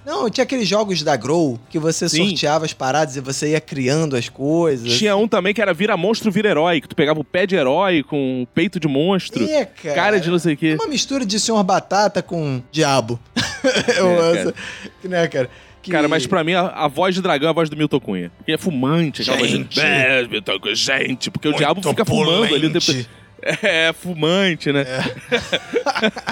Não, 0.05 0.29
tinha 0.29 0.43
aqueles 0.43 0.67
jogos 0.67 1.01
da 1.03 1.15
Grow 1.15 1.59
que 1.69 1.77
você 1.79 2.07
Sim. 2.09 2.27
sorteava 2.29 2.65
as 2.65 2.73
paradas 2.73 3.15
e 3.15 3.21
você 3.21 3.49
ia 3.51 3.61
criando 3.61 4.15
as 4.15 4.29
coisas. 4.29 4.91
Tinha 4.97 5.15
um 5.15 5.27
também 5.27 5.53
que 5.53 5.61
era 5.61 5.73
vira 5.73 5.95
monstro, 5.97 6.31
vira 6.31 6.49
herói. 6.49 6.81
Que 6.81 6.87
tu 6.87 6.95
pegava 6.95 7.19
o 7.19 7.23
pé 7.23 7.45
de 7.45 7.55
herói 7.55 8.03
com 8.03 8.43
o 8.43 8.47
peito 8.47 8.79
de 8.79 8.87
monstro. 8.87 9.43
É, 9.43 9.65
cara. 9.65 9.95
cara 9.95 10.19
de 10.19 10.29
não 10.29 10.39
sei 10.39 10.53
o 10.53 10.55
É 10.55 10.57
quê. 10.57 10.75
uma 10.79 10.87
mistura 10.87 11.25
de 11.25 11.39
Senhor 11.39 11.61
Batata 11.63 12.21
com 12.21 12.61
Diabo. 12.71 13.19
É, 13.87 14.37
essa- 14.41 14.53
que, 15.01 15.07
né, 15.07 15.27
cara? 15.27 15.49
Que- 15.81 15.91
Cara, 15.91 16.07
mas 16.07 16.25
pra 16.25 16.43
mim 16.43 16.53
a, 16.53 16.61
a 16.67 16.87
voz 16.87 17.13
de 17.13 17.21
dragão 17.21 17.47
é 17.47 17.51
a 17.51 17.53
voz 17.53 17.69
do 17.69 17.77
Milton 17.77 17.99
Cunha. 17.99 18.31
Porque 18.37 18.51
é 18.51 18.57
fumante, 18.57 19.21
aquela 19.21 19.37
voz 19.37 19.51
de. 19.51 19.79
É, 19.79 20.27
Milton 20.27 20.59
Cunha, 20.59 20.73
gente. 20.75 21.29
Porque 21.29 21.47
o 21.47 21.51
Muito 21.51 21.59
diabo 21.59 21.81
fica 21.87 22.03
fumando 22.03 22.43
ali 22.55 22.67
o 22.67 22.71
polente. 22.71 23.07
É, 23.61 23.93
fumante, 23.93 24.73
né? 24.73 24.83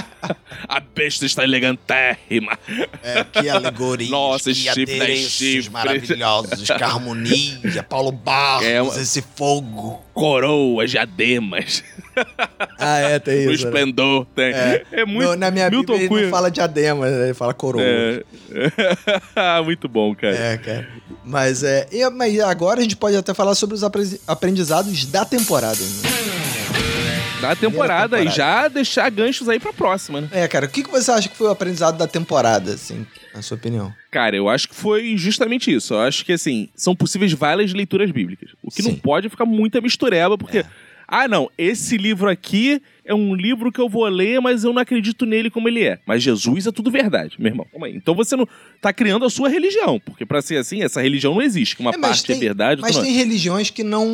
a 0.67 0.79
besta 0.79 1.25
está 1.25 1.43
elegantérrima. 1.43 2.57
É, 3.03 3.23
que 3.23 3.49
alegoria. 3.49 4.09
Nossa, 4.09 4.45
que 4.49 4.55
chifre, 4.55 4.83
adereços 4.83 5.31
chifre. 5.31 5.69
maravilhosos, 5.69 6.67
que 6.69 6.83
harmonia, 6.83 7.83
Paulo 7.87 8.11
Barros, 8.11 8.65
É 8.65 8.81
uma- 8.81 8.95
esse 8.99 9.23
fogo. 9.35 10.01
Coroas, 10.13 10.91
diademas. 10.91 11.83
Ah, 12.79 12.99
é, 12.99 13.19
tem 13.19 13.39
isso. 13.41 13.49
né? 13.49 13.53
esplendor. 13.55 14.25
Tem. 14.35 14.53
É, 14.53 14.83
É. 14.91 15.05
muito. 15.05 15.29
No- 15.29 15.35
na 15.35 15.51
minha 15.51 15.69
Milton 15.69 15.97
Bíblia 15.97 16.17
ele 16.19 16.25
não 16.25 16.31
fala 16.31 16.49
diadema, 16.51 17.07
ele 17.07 17.33
fala 17.35 17.53
coroa. 17.53 17.83
É. 17.83 18.23
É. 19.35 19.61
muito 19.63 19.87
bom, 19.87 20.15
cara. 20.15 20.57
cara. 20.57 20.87
Mas 21.23 21.63
é. 21.63 21.87
mas 22.11 22.39
agora 22.39 22.79
a 22.79 22.83
gente 22.83 22.95
pode 22.95 23.15
até 23.15 23.33
falar 23.33 23.55
sobre 23.55 23.75
os 23.75 23.83
apre- 23.83 24.19
aprendizados 24.27 25.05
da 25.05 25.23
temporada. 25.25 25.77
né? 25.79 27.02
Da 27.43 27.55
temporada, 27.55 28.17
temporada. 28.17 28.23
e 28.23 28.29
já 28.29 28.67
deixar 28.67 29.09
ganchos 29.09 29.49
aí 29.49 29.59
pra 29.59 29.73
próxima, 29.73 30.21
né? 30.21 30.29
É, 30.31 30.47
cara, 30.47 30.65
o 30.65 30.69
que, 30.69 30.83
que 30.83 30.89
você 30.89 31.11
acha 31.11 31.29
que 31.29 31.35
foi 31.35 31.47
o 31.47 31.51
aprendizado 31.51 31.97
da 31.97 32.07
temporada, 32.07 32.73
assim, 32.73 33.05
na 33.33 33.41
sua 33.41 33.57
opinião? 33.57 33.93
Cara, 34.09 34.35
eu 34.35 34.47
acho 34.49 34.69
que 34.69 34.75
foi 34.75 35.15
justamente 35.17 35.73
isso. 35.73 35.93
Eu 35.93 36.01
acho 36.01 36.23
que, 36.23 36.33
assim, 36.33 36.69
são 36.75 36.95
possíveis 36.95 37.33
várias 37.33 37.73
leituras 37.73 38.09
bíblicas. 38.11 38.51
O 38.63 38.71
que 38.71 38.81
não 38.81 38.91
Sim. 38.91 38.97
pode 38.97 39.27
é 39.27 39.29
ficar 39.29 39.45
muita 39.45 39.81
mistureba, 39.81 40.37
porque. 40.37 40.63
Ah, 41.07 41.27
não, 41.27 41.49
esse 41.57 41.97
livro 41.97 42.29
aqui 42.29 42.81
é 43.05 43.13
um 43.13 43.35
livro 43.35 43.71
que 43.71 43.79
eu 43.79 43.89
vou 43.89 44.05
ler, 44.05 44.39
mas 44.41 44.63
eu 44.63 44.71
não 44.73 44.81
acredito 44.81 45.25
nele 45.25 45.49
como 45.49 45.67
ele 45.67 45.83
é. 45.83 45.99
Mas 46.05 46.23
Jesus 46.23 46.67
é 46.67 46.71
tudo 46.71 46.89
verdade, 46.91 47.35
meu 47.39 47.49
irmão. 47.51 47.65
Calma 47.71 47.87
aí. 47.87 47.95
Então 47.95 48.15
você 48.15 48.35
não 48.35 48.47
tá 48.81 48.91
criando 48.93 49.25
a 49.25 49.29
sua 49.29 49.49
religião, 49.49 49.99
porque 49.99 50.25
pra 50.25 50.41
ser 50.41 50.57
assim, 50.57 50.81
essa 50.83 51.01
religião 51.01 51.33
não 51.35 51.41
existe, 51.41 51.75
que 51.75 51.81
uma 51.81 51.91
É, 51.91 51.97
parte 51.97 52.23
tem- 52.23 52.35
é 52.35 52.39
verdade, 52.39 52.81
Mas 52.81 52.95
tem 52.95 53.03
não. 53.05 53.09
é. 53.11 53.13
religiões 53.13 53.69
que 53.69 53.83
não, 53.83 54.07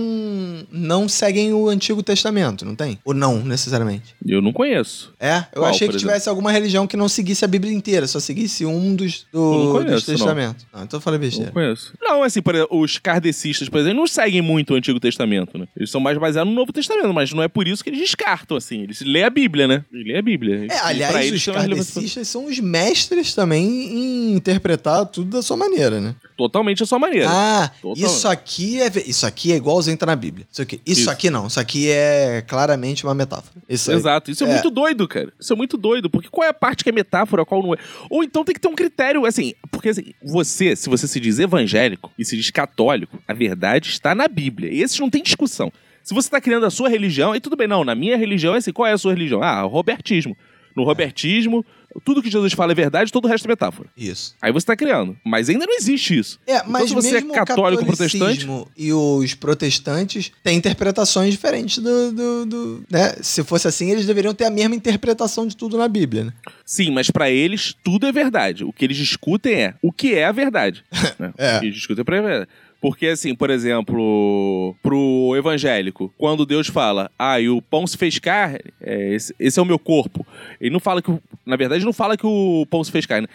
não 0.71 1.07
seguem 1.09 1.53
o 1.53 1.67
Antigo 1.69 2.01
Testamento, 2.03 2.65
não 2.65 2.75
tem? 2.75 2.99
Ou 3.03 3.13
não, 3.13 3.43
necessariamente? 3.43 4.15
Eu 4.25 4.41
não 4.41 4.51
conheço. 4.53 5.13
É, 5.19 5.37
eu 5.53 5.61
Qual, 5.61 5.65
achei 5.65 5.87
que 5.87 5.95
exemplo? 5.95 5.99
tivesse 5.99 6.29
alguma 6.29 6.51
religião 6.51 6.87
que 6.87 6.97
não 6.97 7.07
seguisse 7.09 7.43
a 7.45 7.47
Bíblia 7.47 7.73
inteira, 7.73 8.07
só 8.07 8.19
seguisse 8.19 8.65
um 8.65 8.95
dos, 8.95 9.27
não 9.33 9.41
do, 9.65 9.71
conheço, 9.73 9.93
dos 9.95 10.07
não. 10.07 10.15
testamentos. 10.15 10.65
Não, 10.73 10.83
então 10.83 10.97
eu 10.97 11.01
falei 11.01 11.19
Não 11.19 11.25
besteira. 11.25 11.51
conheço. 11.51 11.93
Não, 12.01 12.23
assim, 12.23 12.41
por 12.41 12.55
exemplo, 12.55 12.79
os 12.79 12.97
kardecistas, 12.97 13.69
por 13.69 13.79
exemplo, 13.79 13.97
não 13.99 14.07
seguem 14.07 14.41
muito 14.41 14.73
o 14.73 14.75
Antigo 14.77 14.99
Testamento, 14.99 15.57
né? 15.57 15.67
Eles 15.75 15.89
são 15.89 15.99
mais 16.01 16.17
baseados 16.17 16.51
no 16.51 16.57
Novo 16.59 16.71
Testamento, 16.71 17.13
mas 17.13 17.31
não 17.33 17.43
é 17.43 17.47
por 17.47 17.67
isso 17.67 17.83
que 17.83 17.89
eles 17.89 17.99
descartam, 17.99 18.57
assim. 18.57 18.78
Eles 18.83 19.01
lêem 19.01 19.25
a 19.25 19.29
Bíblia, 19.29 19.67
né? 19.67 19.85
Eles 19.91 20.05
lêem 20.05 20.17
a 20.19 20.21
Bíblia. 20.21 20.67
É, 20.69 20.79
aliás, 20.79 21.25
eles 21.25 21.45
os 21.47 21.53
kardecistas 21.53 22.27
são 22.27 22.45
os 22.45 22.59
mestres 22.59 23.33
também 23.33 23.65
em 23.67 24.33
interpretar 24.33 25.05
tudo 25.05 25.29
da 25.29 25.41
sua 25.41 25.57
maneira, 25.57 25.99
né? 25.99 26.15
Totalmente 26.37 26.81
a 26.83 26.85
sua 26.85 26.99
maneira. 26.99 27.27
Ah, 27.29 27.69
Total. 27.81 28.05
isso 28.05 28.27
aqui 28.27 28.81
é 28.81 28.91
isso 29.05 29.25
aqui 29.25 29.51
é 29.51 29.55
igualzinho 29.57 29.97
tá 29.97 30.05
na 30.05 30.15
Bíblia. 30.15 30.47
Isso 30.51 30.61
aqui, 30.61 30.81
isso, 30.85 31.01
Isso. 31.01 31.11
aqui 31.11 31.29
não, 31.29 31.47
isso 31.47 31.59
aqui 31.59 31.89
é 31.89 32.43
claramente 32.47 33.03
uma 33.05 33.13
metáfora. 33.13 33.61
Isso. 33.67 33.91
Exato. 33.91 34.31
Isso 34.31 34.43
é, 34.43 34.49
É. 34.49 34.53
muito 34.53 34.69
doido, 34.69 35.07
cara. 35.07 35.31
Isso 35.39 35.51
é 35.51 35.55
muito 35.55 35.77
doido. 35.77 36.09
Porque 36.09 36.29
qual 36.29 36.45
é 36.45 36.49
a 36.49 36.53
parte 36.53 36.83
que 36.83 36.89
é 36.89 36.93
metáfora, 36.93 37.45
qual 37.45 37.61
não 37.61 37.73
é? 37.73 37.77
Ou 38.09 38.23
então 38.23 38.43
tem 38.43 38.53
que 38.53 38.61
ter 38.61 38.67
um 38.67 38.75
critério, 38.75 39.25
assim, 39.25 39.53
porque 39.71 39.89
assim, 39.89 40.13
você, 40.23 40.75
se 40.75 40.89
você 40.89 41.07
se 41.07 41.19
diz 41.19 41.39
evangélico 41.39 42.11
e 42.17 42.23
se 42.23 42.37
diz 42.37 42.49
católico, 42.51 43.21
a 43.27 43.33
verdade 43.33 43.89
está 43.89 44.15
na 44.15 44.27
Bíblia. 44.27 44.71
E 44.71 44.81
esses 44.81 44.97
não 44.99 45.09
tem 45.09 45.21
discussão. 45.21 45.71
Se 46.09 46.15
você 46.15 46.27
tá 46.27 46.41
criando 46.41 46.65
a 46.65 46.71
sua 46.71 46.89
religião, 46.89 47.33
aí 47.33 47.39
tudo 47.39 47.55
bem, 47.55 47.67
não, 47.67 47.83
na 47.85 47.93
minha 47.93 48.17
religião 48.17 48.55
é 48.55 48.57
assim, 48.57 48.73
qual 48.73 48.87
é 48.87 48.93
a 48.93 48.97
sua 48.97 49.13
religião? 49.13 49.43
Ah, 49.43 49.63
o 49.63 49.67
robertismo. 49.67 50.35
No 50.75 50.83
robertismo, 50.83 51.63
tudo 52.03 52.19
que 52.23 52.31
Jesus 52.31 52.53
fala 52.53 52.71
é 52.71 52.75
verdade, 52.75 53.11
todo 53.11 53.25
o 53.25 53.27
resto 53.27 53.45
é 53.45 53.49
metáfora. 53.49 53.89
Isso. 53.95 54.33
Aí 54.41 54.51
você 54.51 54.65
tá 54.65 54.75
criando. 54.75 55.15
Mas 55.23 55.49
ainda 55.49 55.67
não 55.67 55.75
existe 55.77 56.17
isso. 56.17 56.39
É, 56.47 56.63
mas 56.65 56.89
se 56.89 56.95
você 56.95 57.17
é 57.17 57.21
católico, 57.21 57.83
o 57.83 57.85
catolicismo 57.85 58.67
e 58.75 58.91
os 58.91 59.35
protestantes 59.35 60.31
têm 60.43 60.57
interpretações 60.57 61.29
diferentes 61.31 61.77
do, 61.77 62.11
do, 62.11 62.45
do- 62.47 62.83
né? 62.89 63.13
Se 63.21 63.43
fosse 63.43 63.67
assim, 63.67 63.91
eles 63.91 64.07
deveriam 64.07 64.33
ter 64.33 64.45
a 64.45 64.49
mesma 64.49 64.73
interpretação 64.73 65.45
de 65.45 65.55
tudo 65.55 65.77
na 65.77 65.87
Bíblia, 65.87 66.23
né? 66.23 66.33
Sim, 66.65 66.89
mas 66.89 67.11
pra 67.11 67.29
eles 67.29 67.75
tudo 67.83 68.07
é 68.07 68.11
verdade. 68.11 68.63
O 68.63 68.73
que 68.73 68.83
eles 68.83 68.97
discutem 68.97 69.53
é 69.53 69.73
o 69.81 69.91
que 69.91 70.15
é 70.15 70.25
a 70.25 70.31
verdade. 70.31 70.83
né? 71.19 71.31
É. 71.37 71.57
O 71.57 71.59
que 71.59 71.65
eles 71.67 71.75
discutem 71.75 72.03
é 72.03 72.17
a 72.17 72.21
verdade. 72.21 72.47
Porque, 72.81 73.07
assim, 73.07 73.35
por 73.35 73.49
exemplo, 73.49 74.75
pro 74.81 75.33
evangélico, 75.37 76.13
quando 76.17 76.45
Deus 76.45 76.67
fala, 76.67 77.11
ah, 77.19 77.39
e 77.39 77.49
o 77.49 77.61
pão 77.61 77.85
se 77.85 77.97
fez 77.97 78.17
carne, 78.19 78.59
é, 78.81 79.13
esse, 79.13 79.35
esse 79.37 79.59
é 79.59 79.61
o 79.61 79.65
meu 79.65 79.77
corpo. 79.77 80.25
Ele 80.61 80.69
não 80.69 80.79
fala 80.79 81.01
que. 81.01 81.11
Na 81.45 81.57
verdade, 81.57 81.83
não 81.83 81.91
fala 81.91 82.15
que 82.15 82.25
o 82.25 82.65
pão 82.69 82.81
se 82.83 82.91
fez 82.91 83.05
carne. 83.05 83.27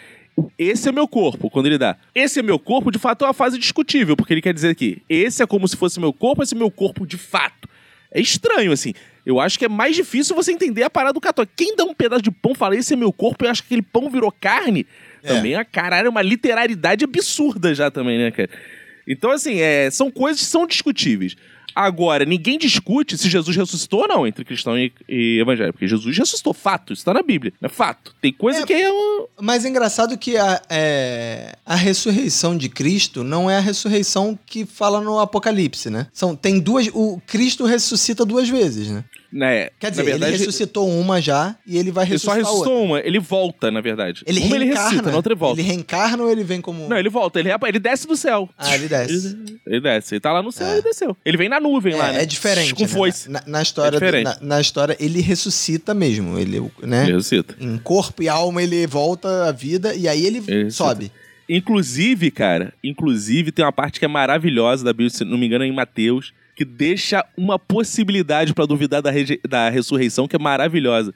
Esse 0.57 0.89
é 0.89 0.91
meu 0.91 1.07
corpo, 1.07 1.49
quando 1.49 1.67
ele 1.67 1.77
dá. 1.77 1.95
Esse 2.13 2.39
é 2.39 2.43
meu 2.43 2.57
corpo, 2.59 2.91
de 2.91 2.97
fato, 2.99 3.23
é 3.23 3.27
uma 3.27 3.33
fase 3.33 3.57
discutível, 3.57 4.17
porque 4.17 4.33
ele 4.33 4.41
quer 4.41 4.53
dizer 4.53 4.75
que 4.75 5.01
esse 5.07 5.41
é 5.41 5.45
como 5.47 5.67
se 5.67 5.77
fosse 5.77 5.99
meu 5.99 6.11
corpo, 6.11 6.41
esse 6.43 6.53
é 6.55 6.57
meu 6.57 6.71
corpo 6.71 7.05
de 7.05 7.17
fato. 7.17 7.69
É 8.11 8.19
estranho, 8.19 8.71
assim. 8.71 8.93
Eu 9.25 9.39
acho 9.39 9.57
que 9.59 9.65
é 9.65 9.69
mais 9.69 9.95
difícil 9.95 10.35
você 10.35 10.51
entender 10.51 10.83
a 10.83 10.89
parada 10.89 11.13
do 11.13 11.21
católico. 11.21 11.53
Quem 11.55 11.75
dá 11.75 11.83
um 11.85 11.93
pedaço 11.93 12.21
de 12.21 12.31
pão 12.31 12.51
e 12.51 12.55
fala, 12.55 12.75
esse 12.75 12.93
é 12.93 12.97
meu 12.97 13.13
corpo, 13.13 13.45
e 13.45 13.47
acha 13.47 13.61
que 13.61 13.67
aquele 13.67 13.81
pão 13.81 14.09
virou 14.09 14.31
carne, 14.31 14.85
É. 15.23 15.27
também 15.27 15.55
é, 15.55 15.63
caralho, 15.63 16.07
é 16.07 16.09
uma 16.09 16.21
literalidade 16.21 17.03
absurda 17.05 17.73
já 17.73 17.89
também, 17.89 18.17
né, 18.17 18.31
cara? 18.31 18.49
Então, 19.07 19.31
assim, 19.31 19.59
é, 19.59 19.89
são 19.91 20.09
coisas 20.11 20.41
que 20.41 20.47
são 20.47 20.65
discutíveis. 20.67 21.35
Agora, 21.77 22.23
ninguém 22.23 22.57
discute 22.57 23.17
se 23.17 23.29
Jesus 23.29 23.53
ressuscitou 23.57 24.03
ou 24.03 24.07
não 24.07 24.25
entre 24.25 24.45
cristão 24.45 24.77
e, 24.79 24.93
e 25.09 25.39
evangélico. 25.41 25.73
Porque 25.73 25.87
Jesus 25.89 26.17
ressuscitou, 26.17 26.53
fato. 26.53 26.93
Isso 26.93 27.03
tá 27.03 27.13
na 27.13 27.21
Bíblia. 27.21 27.51
É 27.61 27.67
fato. 27.67 28.15
Tem 28.21 28.31
coisa 28.31 28.61
É. 28.61 28.65
que 28.65 28.71
é. 28.73 28.89
um- 28.89 29.25
Mas 29.41 29.65
é 29.65 29.69
engraçado 29.69 30.17
que 30.17 30.37
a, 30.37 30.61
é, 30.69 31.53
a 31.65 31.75
ressurreição 31.75 32.57
de 32.57 32.69
Cristo 32.69 33.25
não 33.25 33.49
é 33.51 33.57
a 33.57 33.59
ressurreição 33.59 34.39
que 34.45 34.65
fala 34.65 35.01
no 35.01 35.19
Apocalipse, 35.19 35.89
né? 35.89 36.07
São, 36.13 36.33
tem 36.33 36.61
duas. 36.61 36.87
O 36.93 37.21
Cristo 37.27 37.65
ressuscita 37.65 38.23
duas 38.25 38.47
vezes, 38.47 38.87
né? 38.89 39.03
Né, 39.37 39.69
Quer 39.77 39.91
dizer, 39.91 40.03
verdade, 40.03 40.31
ele 40.31 40.37
ressuscitou 40.45 40.89
uma 40.89 41.19
já 41.19 41.57
e 41.67 41.77
ele 41.77 41.91
vai 41.91 42.05
ele 42.05 42.17
só 42.17 42.31
ressuscitar 42.31 42.53
outra. 42.53 42.69
ressuscitou 42.71 42.83
uma. 42.85 42.99
Ele 43.01 43.19
volta, 43.19 43.69
na 43.69 43.81
verdade. 43.81 44.23
Ele 44.25 44.39
uma 44.39 44.55
ele 44.55 44.63
reencarna. 44.63 44.83
ressuscita, 44.89 45.11
na 45.11 45.17
outra 45.17 45.33
ele 45.33 45.39
volta. 45.39 45.59
Ele 45.59 45.67
reencarna 45.67 46.23
ou 46.23 46.31
ele 46.31 46.43
vem 46.45 46.61
como. 46.61 46.87
Não, 46.87 46.97
ele 46.97 47.09
volta. 47.09 47.37
Ele, 47.41 47.49
ele 47.67 47.79
desce 47.79 48.07
do 48.07 48.15
céu. 48.15 48.49
Ah, 48.57 48.73
ele 48.75 48.87
desce. 48.87 49.27
Ele, 49.27 49.59
ele 49.67 49.81
desce. 49.81 50.13
Ele 50.15 50.21
tá 50.21 50.31
lá 50.31 50.41
no 50.41 50.53
céu 50.53 50.67
É. 50.67 50.73
ele 50.75 50.81
desceu. 50.83 51.17
Ele 51.25 51.35
vem 51.35 51.49
na 51.49 51.59
nuvem 51.59 51.95
lá, 51.95 52.07
É, 52.07 52.13
né? 52.13 52.23
é 52.23 52.25
diferente. 52.25 52.73
Com 52.75 52.83
né? 52.83 52.87
foice. 52.87 53.29
Na, 53.29 53.43
na 53.45 53.61
história, 53.61 53.97
É 53.97 54.23
na, 54.23 54.37
na 54.39 54.61
história, 54.61 54.95
ele 55.01 55.19
ressuscita 55.19 55.93
mesmo. 55.93 56.39
Ele, 56.39 56.61
né? 56.81 57.03
Ele 57.03 57.11
ressuscita. 57.17 57.57
Em 57.59 57.77
corpo 57.77 58.23
e 58.23 58.29
alma 58.29 58.63
ele 58.63 58.87
volta 58.87 59.49
à 59.49 59.51
vida 59.51 59.93
e 59.93 60.07
aí 60.07 60.25
ele 60.25 60.41
Ele 60.47 60.71
sobe. 60.71 61.11
Inclusive, 61.49 62.31
cara, 62.31 62.73
inclusive 62.83 63.51
tem 63.51 63.63
uma 63.65 63.71
parte 63.73 63.99
que 63.99 64.05
é 64.05 64.07
maravilhosa 64.07 64.83
da 64.85 64.93
Bíblia, 64.93 65.09
se 65.09 65.25
não 65.25 65.37
me 65.37 65.45
engano, 65.45 65.63
é 65.63 65.67
em 65.67 65.73
Mateus, 65.73 66.33
que 66.55 66.63
deixa 66.63 67.25
uma 67.35 67.59
possibilidade 67.59 68.53
pra 68.53 68.65
duvidar 68.65 69.01
da, 69.01 69.11
da 69.47 69.69
ressurreição 69.69 70.27
que 70.27 70.35
é 70.35 70.39
maravilhosa. 70.39 71.13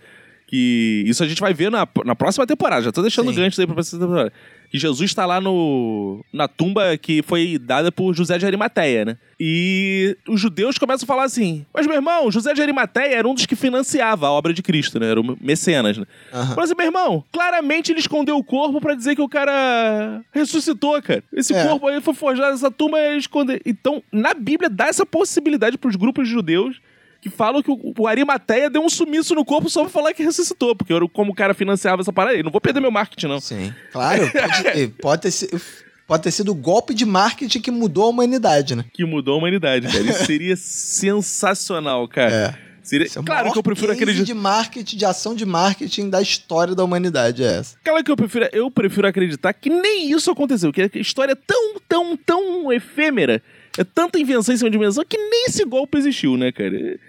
Que 0.49 1.03
isso 1.05 1.23
a 1.23 1.27
gente 1.27 1.39
vai 1.39 1.53
ver 1.53 1.69
na, 1.69 1.87
na 2.03 2.15
próxima 2.15 2.47
temporada. 2.47 2.81
Já 2.81 2.91
tô 2.91 3.03
deixando 3.03 3.29
Sim. 3.29 3.35
gancho 3.35 3.61
aí 3.61 3.67
pra 3.67 3.75
próxima 3.75 4.01
temporada. 4.01 4.33
Que 4.71 4.79
Jesus 4.79 5.13
tá 5.13 5.23
lá 5.25 5.39
no, 5.39 6.25
na 6.33 6.47
tumba 6.47 6.97
que 6.97 7.21
foi 7.21 7.59
dada 7.59 7.91
por 7.91 8.15
José 8.15 8.35
de 8.39 8.45
Arimateia, 8.47 9.05
né? 9.05 9.17
E 9.39 10.17
os 10.27 10.39
judeus 10.41 10.77
começam 10.79 11.05
a 11.05 11.07
falar 11.07 11.23
assim: 11.23 11.65
Mas 11.71 11.85
meu 11.85 11.95
irmão, 11.95 12.31
José 12.31 12.51
de 12.53 12.61
Arimateia 12.63 13.15
era 13.15 13.27
um 13.27 13.33
dos 13.35 13.45
que 13.45 13.55
financiava 13.55 14.25
a 14.27 14.31
obra 14.31 14.51
de 14.51 14.63
Cristo, 14.63 14.99
né? 14.99 15.09
Era 15.11 15.21
o 15.21 15.37
mecenas, 15.39 15.97
né? 15.99 16.05
Aham. 16.33 16.55
Mas, 16.57 16.73
meu 16.75 16.85
irmão, 16.85 17.23
claramente 17.31 17.91
ele 17.91 17.99
escondeu 17.99 18.35
o 18.37 18.43
corpo 18.43 18.81
pra 18.81 18.95
dizer 18.95 19.15
que 19.15 19.21
o 19.21 19.29
cara 19.29 20.21
ressuscitou, 20.31 20.99
cara. 21.01 21.23
Esse 21.31 21.53
É. 21.53 21.67
corpo 21.67 21.87
aí 21.87 22.01
foi 22.01 22.13
forjado 22.15 22.51
nessa 22.51 22.71
tumba 22.71 22.99
e 22.99 23.17
esconder. 23.17 23.61
Então, 23.65 24.01
na 24.11 24.33
Bíblia, 24.33 24.69
dá 24.69 24.87
essa 24.87 25.05
possibilidade 25.05 25.77
pros 25.77 25.95
grupos 25.95 26.27
judeus 26.27 26.77
que 27.21 27.29
falam 27.29 27.61
que 27.61 27.71
o, 27.71 27.93
o 27.97 28.07
Arimateia 28.07 28.69
deu 28.69 28.81
um 28.81 28.89
sumiço 28.89 29.35
no 29.35 29.43
corpo 29.43 29.69
só 29.69 29.81
pra 29.81 29.89
falar 29.89 30.13
que 30.13 30.23
ressuscitou, 30.23 30.75
porque 30.75 30.93
era 30.93 31.07
como 31.09 31.31
o 31.31 31.35
cara 31.35 31.53
financiava 31.53 32.01
essa 32.01 32.13
parada 32.13 32.35
aí. 32.35 32.43
Não 32.43 32.51
vou 32.51 32.61
perder 32.61 32.79
meu 32.79 32.91
marketing, 32.91 33.27
não. 33.27 33.39
Sim. 33.39 33.73
Claro, 33.91 34.29
pode, 34.31 34.87
pode 35.01 35.21
ter 35.21 35.31
sido. 35.31 35.61
Pode 36.07 36.23
ter 36.23 36.31
sido 36.31 36.51
o 36.51 36.55
golpe 36.55 36.91
de 36.91 37.05
marketing 37.05 37.61
que 37.61 37.69
mudou 37.69 38.05
a 38.05 38.07
humanidade, 38.07 38.75
né? 38.75 38.83
Que 38.91 39.05
mudou 39.05 39.35
a 39.35 39.37
humanidade, 39.37 39.87
cara. 39.87 39.99
Isso 39.99 40.25
seria 40.25 40.55
sensacional, 40.55 42.07
cara. 42.07 42.33
É. 42.65 42.69
Seria... 42.81 43.05
É 43.05 43.23
Claro 43.23 43.51
que 43.51 43.59
eu 43.59 43.61
prefiro 43.61 43.91
acreditar. 43.91 44.25
de 44.25 44.33
marketing, 44.33 44.97
de 44.97 45.05
ação 45.05 45.35
de 45.35 45.45
marketing 45.45 46.09
da 46.09 46.19
história 46.19 46.73
da 46.73 46.83
humanidade, 46.83 47.43
é 47.43 47.59
essa. 47.59 47.77
Aquela 47.79 48.03
que 48.03 48.09
eu 48.09 48.17
prefiro, 48.17 48.49
eu 48.51 48.71
prefiro 48.71 49.07
acreditar 49.07 49.53
que 49.53 49.69
nem 49.69 50.11
isso 50.11 50.31
aconteceu, 50.31 50.73
que 50.73 50.81
a 50.81 50.89
história 50.95 51.33
é 51.33 51.35
tão, 51.35 51.75
tão, 51.87 52.17
tão 52.17 52.73
efêmera, 52.73 53.43
é 53.77 53.83
tanta 53.83 54.17
invenção 54.17 54.55
em 54.55 54.57
cima 54.57 54.71
de 54.71 54.77
invenção, 54.77 55.05
que 55.07 55.17
nem 55.17 55.45
esse 55.45 55.63
golpe 55.63 55.99
existiu, 55.99 56.35
né, 56.35 56.51
cara? 56.51 56.99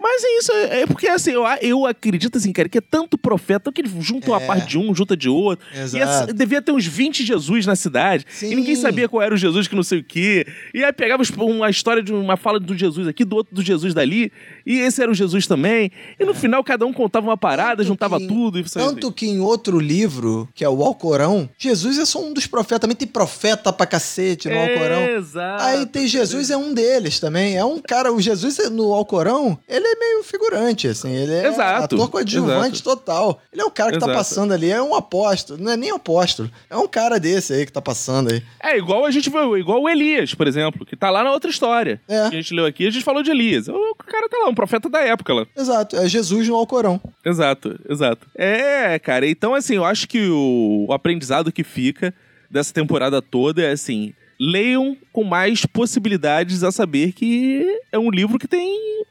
Mas 0.00 0.24
é 0.24 0.38
isso, 0.38 0.52
é 0.52 0.80
é 0.80 0.86
porque 0.86 1.06
assim, 1.08 1.32
eu, 1.32 1.44
eu 1.60 1.86
acredito 1.86 2.38
assim, 2.38 2.52
cara, 2.52 2.68
que 2.68 2.78
é 2.78 2.80
tanto 2.80 3.18
profeta 3.18 3.70
que 3.70 3.80
eles 3.82 3.92
juntam 4.00 4.30
uma 4.32 4.42
É. 4.42 4.46
parte 4.46 4.66
de 4.68 4.78
um, 4.78 4.94
junta 4.94 5.16
de 5.16 5.28
outro. 5.28 5.64
E 5.74 5.78
Exato. 5.78 6.04
essa- 6.04 6.32
devia 6.32 6.62
ter 6.62 6.72
uns 6.72 6.86
20 6.86 7.24
Jesus 7.24 7.66
na 7.66 7.76
cidade. 7.76 8.24
Sim. 8.30 8.52
E 8.52 8.54
ninguém 8.54 8.74
sabia 8.76 9.08
qual 9.08 9.22
era 9.22 9.34
o 9.34 9.36
Jesus 9.36 9.68
que 9.68 9.76
não 9.76 9.82
sei 9.82 9.98
o 9.98 10.04
quê. 10.04 10.46
E 10.72 10.82
aí 10.82 10.92
pegava 10.92 11.22
uma 11.38 11.68
história 11.68 12.02
de 12.02 12.12
uma 12.12 12.36
fala 12.36 12.58
do 12.58 12.76
Jesus 12.76 13.06
aqui, 13.06 13.24
do 13.24 13.36
outro 13.36 13.54
do 13.54 13.62
Jesus 13.62 13.92
dali. 13.92 14.32
E 14.64 14.78
esse 14.78 15.02
era 15.02 15.10
o 15.10 15.14
Jesus 15.14 15.46
também. 15.46 15.90
E 16.18 16.24
no 16.24 16.34
final 16.34 16.64
cada 16.64 16.86
um 16.86 16.92
contava 16.92 17.26
uma 17.28 17.36
parada, 17.36 17.76
Tanto 17.78 17.88
juntava 17.88 18.18
que- 18.18 18.26
tudo. 18.26 18.58
E 18.58 18.64
Tanto 18.64 19.12
que 19.12 19.26
em 19.26 19.40
outro 19.40 19.78
livro, 19.78 20.48
que 20.54 20.64
é 20.64 20.68
o 20.68 20.82
Alcorão, 20.82 21.48
Jesus 21.58 21.98
é 21.98 22.04
só 22.06 22.24
um 22.24 22.32
dos 22.32 22.46
profetas. 22.46 22.80
Também 22.80 22.96
tem 22.96 23.06
profeta 23.08 23.70
pra 23.72 23.84
cacete 23.86 24.48
no 24.48 24.58
Alcorão. 24.58 25.02
Exato. 25.10 25.62
Aí 25.64 25.84
tem 25.86 26.06
Jesus 26.06 26.50
é 26.50 26.56
um 26.56 26.72
deles 26.72 27.20
também. 27.20 27.56
É 27.56 27.64
um 27.64 27.78
cara, 27.80 28.12
o 28.12 28.20
Jesus 28.20 28.58
no 28.70 28.92
Alcorão, 28.94 29.58
ele 29.68 29.89
é 29.90 29.98
meio 29.98 30.22
figurante, 30.22 30.88
assim. 30.88 31.10
Ele 31.10 31.32
é 31.32 31.46
Exato, 31.46 31.94
ator 31.96 32.10
coadjuvante 32.10 32.76
exato. 32.76 32.96
total. 32.96 33.40
Ele 33.52 33.62
é 33.62 33.64
o 33.64 33.70
cara 33.70 33.92
que 33.92 33.98
tá 33.98 34.06
Exato. 34.06 34.18
passando 34.18 34.52
ali, 34.52 34.70
é 34.70 34.82
um 34.82 34.94
apóstolo. 34.94 35.62
Não 35.62 35.72
é 35.72 35.76
nem 35.76 35.90
apóstolo, 35.90 36.50
é 36.68 36.76
um 36.76 36.88
cara 36.88 37.18
desse 37.18 37.52
aí 37.52 37.66
que 37.66 37.72
tá 37.72 37.82
passando 37.82 38.32
aí. 38.32 38.42
É 38.62 38.76
igual 38.76 39.04
a 39.04 39.10
gente 39.10 39.28
viu, 39.30 39.56
igual 39.56 39.82
o 39.82 39.88
Elias, 39.88 40.34
por 40.34 40.46
exemplo, 40.46 40.86
que 40.86 40.96
tá 40.96 41.10
lá 41.10 41.24
na 41.24 41.32
outra 41.32 41.50
história. 41.50 42.00
É. 42.08 42.28
Que 42.28 42.36
a 42.36 42.40
gente 42.40 42.54
leu 42.54 42.66
aqui, 42.66 42.86
a 42.86 42.90
gente 42.90 43.04
falou 43.04 43.22
de 43.22 43.30
Elias. 43.30 43.68
O 43.68 43.94
cara 43.94 44.28
tá 44.28 44.38
lá, 44.38 44.48
um 44.48 44.54
profeta 44.54 44.88
da 44.88 45.00
época 45.00 45.32
lá. 45.34 45.46
Exato, 45.56 45.96
é 45.96 46.08
Jesus 46.08 46.48
no 46.48 46.54
Alcorão. 46.56 47.00
Exato, 47.24 47.78
exato. 47.88 48.26
É, 48.34 48.98
cara, 48.98 49.26
então 49.26 49.54
assim, 49.54 49.76
eu 49.76 49.84
acho 49.84 50.08
que 50.08 50.28
o, 50.28 50.86
o 50.88 50.92
aprendizado 50.92 51.52
que 51.52 51.64
fica 51.64 52.14
dessa 52.50 52.72
temporada 52.74 53.22
toda 53.22 53.62
é 53.62 53.72
assim. 53.72 54.12
Leiam 54.42 54.96
com 55.12 55.22
mais 55.22 55.66
possibilidades 55.66 56.64
a 56.64 56.72
saber 56.72 57.12
que 57.12 57.62
é 57.92 57.98
um 57.98 58.10
livro 58.10 58.38
que 58.38 58.48
tem 58.48 59.04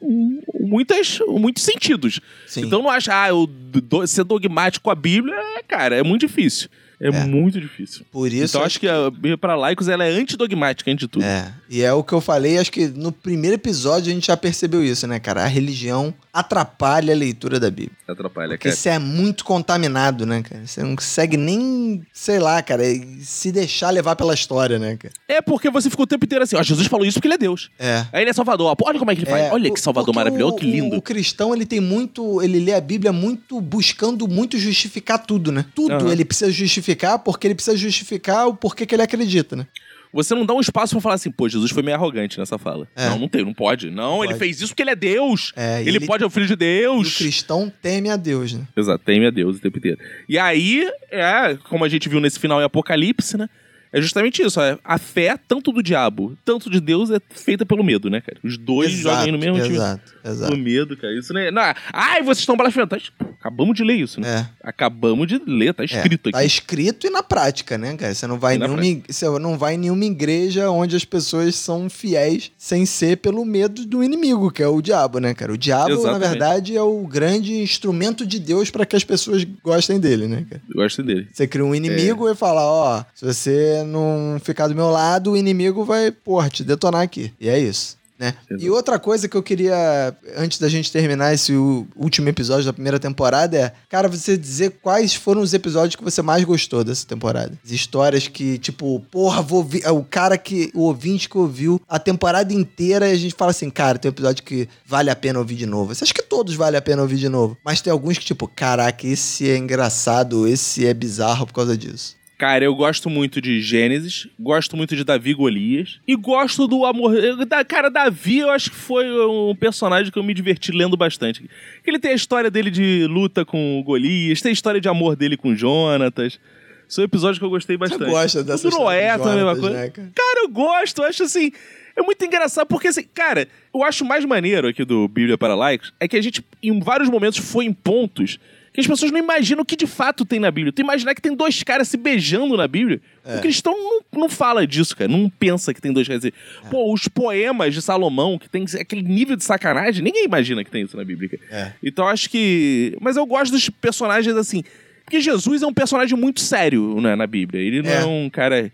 muitas, 0.58 1.20
muitos 1.28 1.62
sentidos. 1.62 2.20
Sim. 2.48 2.62
Então 2.66 2.82
não 2.82 2.90
acha, 2.90 3.12
ah, 3.22 3.28
eu 3.28 3.46
do- 3.46 4.04
ser 4.08 4.24
dogmático 4.24 4.84
com 4.84 4.90
a 4.90 4.94
Bíblia, 4.94 5.34
é, 5.36 5.62
cara, 5.62 5.94
é 5.96 6.02
muito 6.02 6.26
difícil. 6.26 6.68
É, 7.00 7.08
É. 7.08 7.24
muito 7.24 7.60
difícil. 7.60 8.04
Por 8.12 8.32
isso. 8.32 8.56
então 8.56 8.62
acho 8.62 8.78
que 8.78 8.86
a 8.88 9.10
Bíblia 9.10 9.38
para 9.38 9.54
laicos 9.56 9.88
ela 9.88 10.04
é 10.04 10.10
antidogmática 10.10 10.90
antes 10.90 11.00
de 11.06 11.08
tudo. 11.08 11.24
É, 11.24 11.52
e 11.68 11.82
é 11.82 11.92
o 11.92 12.04
que 12.04 12.12
eu 12.12 12.20
falei, 12.20 12.58
acho 12.58 12.70
que 12.70 12.86
no 12.88 13.10
primeiro 13.10 13.54
episódio 13.56 14.10
a 14.10 14.14
gente 14.14 14.26
já 14.26 14.36
percebeu 14.36 14.84
isso, 14.84 15.06
né, 15.06 15.18
cara? 15.18 15.42
A 15.42 15.46
religião 15.46 16.12
atrapalha 16.32 17.12
a 17.12 17.16
leitura 17.16 17.58
da 17.60 17.70
Bíblia. 17.70 17.96
Atrapalha, 18.08 18.50
Porque 18.50 18.68
cara. 18.68 18.76
você 18.76 18.88
é 18.90 18.98
muito 18.98 19.44
contaminado, 19.44 20.24
né, 20.26 20.42
cara? 20.42 20.66
Você 20.66 20.82
não 20.82 20.94
consegue 20.96 21.36
nem, 21.36 22.02
sei 22.12 22.38
lá, 22.38 22.60
cara, 22.62 22.82
se 23.22 23.50
deixar 23.52 23.90
levar 23.90 24.16
pela 24.16 24.34
história, 24.34 24.78
né, 24.78 24.96
cara? 24.96 25.12
É 25.28 25.40
porque 25.40 25.70
você 25.70 25.88
ficou 25.90 26.04
o 26.04 26.06
tempo 26.06 26.24
inteiro 26.24 26.44
assim, 26.44 26.56
ó, 26.56 26.62
Jesus 26.62 26.86
falou 26.86 27.04
isso 27.06 27.14
porque 27.18 27.28
ele 27.28 27.34
é 27.34 27.38
Deus. 27.38 27.70
É. 27.78 28.06
Aí 28.12 28.22
ele 28.22 28.30
é 28.30 28.32
Salvador. 28.32 28.66
ó, 28.68 28.76
Olha 28.84 28.98
como 28.98 29.10
é 29.10 29.14
que 29.14 29.22
ele 29.22 29.30
faz. 29.30 29.44
É, 29.44 29.52
Olha 29.52 29.70
o- 29.70 29.74
que 29.74 29.80
Salvador 29.80 30.14
maravilhoso, 30.14 30.54
o- 30.54 30.56
que 30.58 30.66
lindo. 30.70 30.96
O, 30.96 31.02
cristão, 31.02 31.54
ele 31.54 31.64
tem 31.66 31.80
muito. 31.80 32.40
Ele 32.42 32.58
lê 32.60 32.74
a 32.74 32.80
Bíblia 32.80 33.12
muito 33.12 33.60
buscando 33.60 34.26
muito 34.28 34.58
justificar 34.58 35.18
tudo, 35.18 35.50
né? 35.52 35.64
Tudo 35.74 35.94
Aham. 35.94 36.12
ele 36.12 36.24
precisa 36.24 36.50
justificar 36.50 36.89
porque 37.20 37.46
ele 37.46 37.54
precisa 37.54 37.76
justificar 37.76 38.46
o 38.48 38.54
porquê 38.54 38.84
que 38.86 38.94
ele 38.94 39.02
acredita, 39.02 39.56
né? 39.56 39.66
Você 40.12 40.34
não 40.34 40.44
dá 40.44 40.52
um 40.52 40.60
espaço 40.60 40.92
pra 40.94 41.00
falar 41.00 41.14
assim, 41.14 41.30
pô, 41.30 41.48
Jesus 41.48 41.70
foi 41.70 41.84
meio 41.84 41.96
arrogante 41.96 42.36
nessa 42.36 42.58
fala. 42.58 42.88
É. 42.96 43.08
Não, 43.10 43.18
não 43.20 43.28
tem, 43.28 43.44
não 43.44 43.54
pode. 43.54 43.90
Não, 43.90 44.24
ele 44.24 44.32
pode. 44.32 44.38
fez 44.40 44.56
isso 44.60 44.68
porque 44.72 44.82
ele 44.82 44.90
é 44.90 44.96
Deus. 44.96 45.52
É, 45.54 45.80
ele, 45.82 45.90
ele- 45.98 46.06
pode, 46.06 46.24
é 46.24 46.26
o 46.26 46.30
filho 46.30 46.46
de 46.46 46.52
E 46.52 46.54
o 46.54 46.56
Deus. 46.56 47.16
cristão 47.16 47.72
teme 47.80 48.10
a 48.10 48.16
Deus, 48.16 48.52
né? 48.52 48.66
Exato, 48.76 49.04
teme 49.04 49.26
a 49.26 49.30
Deus 49.30 49.58
o 49.58 49.60
tempo 49.60 49.78
inteiro. 49.78 49.98
E 50.28 50.36
aí, 50.36 50.84
é, 51.12 51.56
como 51.68 51.84
a 51.84 51.88
gente 51.88 52.08
viu 52.08 52.18
nesse 52.18 52.40
final 52.40 52.60
em 52.60 52.64
Apocalipse, 52.64 53.36
né? 53.36 53.48
É 53.92 54.00
justamente 54.00 54.42
isso. 54.42 54.60
é, 54.60 54.78
A 54.84 54.98
fé, 54.98 55.36
tanto 55.48 55.72
do 55.72 55.82
diabo, 55.82 56.36
tanto 56.44 56.70
de 56.70 56.80
Deus, 56.80 57.10
é 57.10 57.18
feita 57.30 57.66
pelo 57.66 57.82
medo, 57.82 58.08
né, 58.08 58.20
cara? 58.20 58.38
Os 58.44 58.56
dois 58.56 58.90
jogam 58.92 59.20
aí 59.22 59.32
no 59.32 59.38
mesmo 59.38 59.60
time. 59.62 59.74
exato, 59.74 60.14
exato. 60.24 60.52
No 60.52 60.58
medo, 60.62 60.96
cara. 60.96 61.12
Isso 61.18 61.32
não 61.32 61.40
é. 61.40 61.50
Não, 61.50 61.62
é, 61.62 61.74
ai, 61.92 62.22
vocês 62.22 62.38
estão 62.38 62.56
blasfemando. 62.56 62.90
Tá 62.90 63.26
Acabamos 63.40 63.74
de 63.74 63.82
ler 63.82 63.94
isso, 63.96 64.20
né? 64.20 64.46
É. 64.62 64.68
Acabamos 64.68 65.26
de 65.26 65.40
ler, 65.46 65.72
tá 65.74 65.82
escrito 65.82 66.26
é, 66.26 66.28
aqui. 66.28 66.32
Tá 66.32 66.44
escrito 66.44 67.06
e 67.06 67.10
na 67.10 67.22
prática, 67.22 67.78
né, 67.78 67.96
cara? 67.96 68.14
Você 68.14 68.26
não 68.26 68.38
vai 68.38 68.54
E 68.56 68.58
na 68.58 68.66
em 68.66 68.68
nenhuma, 68.68 68.86
ig- 68.86 69.04
você 69.12 69.38
não 69.38 69.56
vai 69.58 69.74
em 69.74 69.78
nenhuma 69.78 70.04
igreja 70.04 70.70
onde 70.70 70.94
as 70.94 71.04
pessoas 71.06 71.54
são 71.56 71.88
fiéis 71.88 72.52
sem 72.58 72.84
ser 72.84 73.16
pelo 73.16 73.44
medo 73.44 73.86
do 73.86 74.04
inimigo, 74.04 74.50
que 74.50 74.62
é 74.62 74.68
o 74.68 74.80
diabo, 74.82 75.18
né, 75.18 75.32
cara? 75.34 75.52
O 75.52 75.58
diabo, 75.58 75.88
na 75.88 75.94
Exatamente. 75.94 76.28
verdade, 76.28 76.76
é 76.76 76.82
o 76.82 77.06
grande 77.06 77.54
instrumento 77.54 78.26
de 78.26 78.38
Deus 78.38 78.70
para 78.70 78.84
que 78.84 78.94
as 78.94 79.04
pessoas 79.04 79.42
gostem 79.64 79.98
dele, 79.98 80.28
né, 80.28 80.44
cara? 80.48 80.62
Gosto 80.74 81.02
dele. 81.02 81.26
Você 81.32 81.46
cria 81.46 81.64
um 81.64 81.74
inimigo 81.74 82.28
É. 82.28 82.32
e 82.32 82.34
fala, 82.34 82.60
ó, 82.62 83.04
se 83.14 83.24
você 83.24 83.79
não 83.84 84.38
ficar 84.42 84.68
do 84.68 84.74
meu 84.74 84.90
lado, 84.90 85.32
o 85.32 85.36
inimigo 85.36 85.84
vai, 85.84 86.10
porra, 86.10 86.48
te 86.48 86.64
detonar 86.64 87.02
aqui. 87.02 87.32
E 87.40 87.48
é 87.48 87.58
isso. 87.58 88.00
Né? 88.20 88.34
E 88.58 88.68
outra 88.68 88.98
coisa 88.98 89.26
que 89.26 89.34
eu 89.34 89.42
queria, 89.42 90.14
antes 90.36 90.58
da 90.58 90.68
gente 90.68 90.92
terminar 90.92 91.32
esse 91.32 91.54
último 91.96 92.28
episódio 92.28 92.66
da 92.66 92.72
primeira 92.72 93.00
temporada, 93.00 93.56
é, 93.56 93.72
cara, 93.88 94.08
você 94.08 94.36
dizer 94.36 94.72
quais 94.82 95.14
foram 95.14 95.40
os 95.40 95.54
episódios 95.54 95.96
que 95.96 96.04
você 96.04 96.20
mais 96.20 96.44
gostou 96.44 96.84
dessa 96.84 97.06
temporada. 97.06 97.58
As 97.64 97.70
histórias 97.70 98.28
que, 98.28 98.58
tipo, 98.58 99.00
porra, 99.10 99.40
vou 99.40 99.60
ouvir. 99.60 99.82
é 99.86 99.90
O 99.90 100.04
cara 100.04 100.36
que, 100.36 100.70
o 100.74 100.82
ouvinte 100.82 101.30
que 101.30 101.38
ouviu 101.38 101.80
a 101.88 101.98
temporada 101.98 102.52
inteira 102.52 103.08
e 103.08 103.12
a 103.12 103.16
gente 103.16 103.34
fala 103.34 103.52
assim, 103.52 103.70
cara, 103.70 103.98
tem 103.98 104.10
um 104.10 104.12
episódio 104.12 104.44
que 104.44 104.68
vale 104.84 105.08
a 105.08 105.16
pena 105.16 105.38
ouvir 105.38 105.54
de 105.54 105.64
novo. 105.64 105.94
Você 105.94 106.04
acha 106.04 106.12
que 106.12 106.22
todos 106.22 106.54
vale 106.54 106.76
a 106.76 106.82
pena 106.82 107.00
ouvir 107.00 107.16
de 107.16 107.28
novo? 107.30 107.56
Mas 107.64 107.80
tem 107.80 107.90
alguns 107.90 108.18
que, 108.18 108.24
tipo, 108.26 108.46
caraca, 108.46 109.06
esse 109.06 109.48
é 109.48 109.56
engraçado, 109.56 110.46
esse 110.46 110.86
é 110.86 110.92
bizarro 110.92 111.46
por 111.46 111.54
causa 111.54 111.74
disso. 111.74 112.19
Cara, 112.40 112.64
eu 112.64 112.74
gosto 112.74 113.10
muito 113.10 113.38
de 113.38 113.60
Gênesis, 113.60 114.26
gosto 114.40 114.74
muito 114.74 114.96
de 114.96 115.04
Davi 115.04 115.34
Golias 115.34 116.00
e 116.08 116.16
gosto 116.16 116.66
do 116.66 116.86
amor. 116.86 117.14
eu- 117.14 117.44
da- 117.44 117.62
Cara, 117.62 117.90
Davi 117.90 118.38
eu 118.38 118.48
acho 118.50 118.70
que 118.70 118.76
foi 118.76 119.04
um 119.26 119.54
personagem 119.54 120.10
que 120.10 120.18
eu 120.18 120.22
me 120.22 120.32
diverti 120.32 120.72
lendo 120.72 120.96
bastante. 120.96 121.44
Ele 121.86 121.98
tem 121.98 122.12
a 122.12 122.14
história 122.14 122.50
dele 122.50 122.70
de 122.70 123.06
luta 123.06 123.44
com 123.44 123.78
o 123.78 123.82
Golias, 123.84 124.40
tem 124.40 124.48
a 124.48 124.52
história 124.54 124.80
de 124.80 124.88
amor 124.88 125.16
dele 125.16 125.36
com 125.36 125.54
Jonatas. 125.54 126.40
São 126.88 127.04
episódios 127.04 127.38
que 127.38 127.44
eu 127.44 127.50
gostei 127.50 127.76
bastante. 127.76 128.08
gosta 128.10 128.42
dessa 128.42 128.66
O 128.68 128.70
Noé 128.70 129.18
também 129.18 129.42
uma 129.44 129.54
coisa. 129.54 129.76
né, 129.76 129.90
cara? 129.90 130.10
Cara, 130.14 130.40
eu 130.42 130.48
gosto, 130.48 131.02
eu 131.02 131.08
acho 131.08 131.22
assim. 131.24 131.52
É 131.94 132.00
muito 132.00 132.24
engraçado, 132.24 132.66
porque 132.66 132.88
assim, 132.88 133.04
cara, 133.12 133.46
eu 133.74 133.84
acho 133.84 134.02
mais 134.02 134.24
maneiro 134.24 134.66
aqui 134.66 134.82
do 134.82 135.06
Bíblia 135.08 135.36
para 135.36 135.54
Likes 135.54 135.92
é 136.00 136.08
que 136.08 136.16
a 136.16 136.22
gente, 136.22 136.42
em 136.62 136.80
vários 136.80 137.10
momentos, 137.10 137.38
foi 137.38 137.66
em 137.66 137.72
pontos 137.74 138.38
que 138.72 138.80
as 138.80 138.86
pessoas 138.86 139.10
não 139.10 139.18
imaginam 139.18 139.62
o 139.62 139.64
que 139.64 139.76
de 139.76 139.86
fato 139.86 140.24
tem 140.24 140.38
na 140.38 140.50
Bíblia. 140.50 140.72
Tu 140.72 140.80
imaginar 140.80 141.14
que 141.14 141.20
tem 141.20 141.34
dois 141.34 141.62
caras 141.62 141.88
se 141.88 141.96
beijando 141.96 142.56
na 142.56 142.68
Bíblia? 142.68 143.00
É. 143.24 143.36
O 143.36 143.40
cristão 143.40 143.72
não, 143.72 144.20
não 144.20 144.28
fala 144.28 144.66
disso, 144.66 144.96
cara. 144.96 145.10
Não 145.10 145.28
pensa 145.28 145.74
que 145.74 145.80
tem 145.80 145.92
dois 145.92 146.06
caras. 146.06 146.24
assim. 146.24 146.32
É. 146.64 146.68
Pô, 146.68 146.92
os 146.92 147.08
poemas 147.08 147.74
de 147.74 147.82
Salomão, 147.82 148.38
que 148.38 148.48
tem 148.48 148.64
aquele 148.78 149.02
nível 149.02 149.34
de 149.34 149.42
sacanagem, 149.42 150.02
ninguém 150.02 150.24
imagina 150.24 150.62
que 150.62 150.70
tem 150.70 150.82
isso 150.82 150.96
na 150.96 151.04
Bíblia. 151.04 151.30
É. 151.50 151.72
Então 151.82 152.06
acho 152.06 152.30
que. 152.30 152.96
Mas 153.00 153.16
eu 153.16 153.26
gosto 153.26 153.52
dos 153.52 153.68
personagens 153.68 154.36
assim. 154.36 154.62
Porque 155.04 155.20
Jesus 155.20 155.62
é 155.62 155.66
um 155.66 155.74
personagem 155.74 156.16
muito 156.16 156.40
sério 156.40 157.00
né, 157.00 157.16
na 157.16 157.26
Bíblia. 157.26 157.60
Ele 157.60 157.82
não 157.82 157.90
é. 157.90 158.02
É. 158.02 158.04
um 158.06 158.30
cara. 158.30 158.70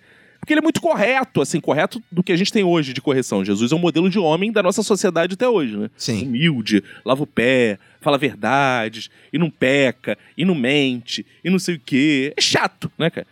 Porque 0.46 0.52
ele 0.52 0.60
é 0.60 0.62
muito 0.62 0.80
correto, 0.80 1.42
assim, 1.42 1.58
correto 1.60 2.00
do 2.10 2.22
que 2.22 2.30
a 2.30 2.36
gente 2.36 2.52
tem 2.52 2.62
hoje 2.62 2.92
de 2.92 3.00
correção. 3.00 3.44
Jesus 3.44 3.72
é 3.72 3.74
um 3.74 3.80
modelo 3.80 4.08
de 4.08 4.16
homem 4.16 4.52
da 4.52 4.62
nossa 4.62 4.80
sociedade 4.80 5.34
até 5.34 5.48
hoje, 5.48 5.76
né? 5.76 5.90
Sim. 5.96 6.22
Humilde, 6.22 6.84
lava 7.04 7.24
o 7.24 7.26
pé, 7.26 7.80
fala 8.00 8.16
verdades, 8.16 9.10
e 9.32 9.38
não 9.38 9.50
peca, 9.50 10.16
e 10.38 10.44
não 10.44 10.54
mente, 10.54 11.26
e 11.42 11.50
não 11.50 11.58
sei 11.58 11.74
o 11.74 11.80
quê. 11.84 12.32
É 12.36 12.40
chato, 12.40 12.88
né, 12.96 13.10
cara? 13.10 13.26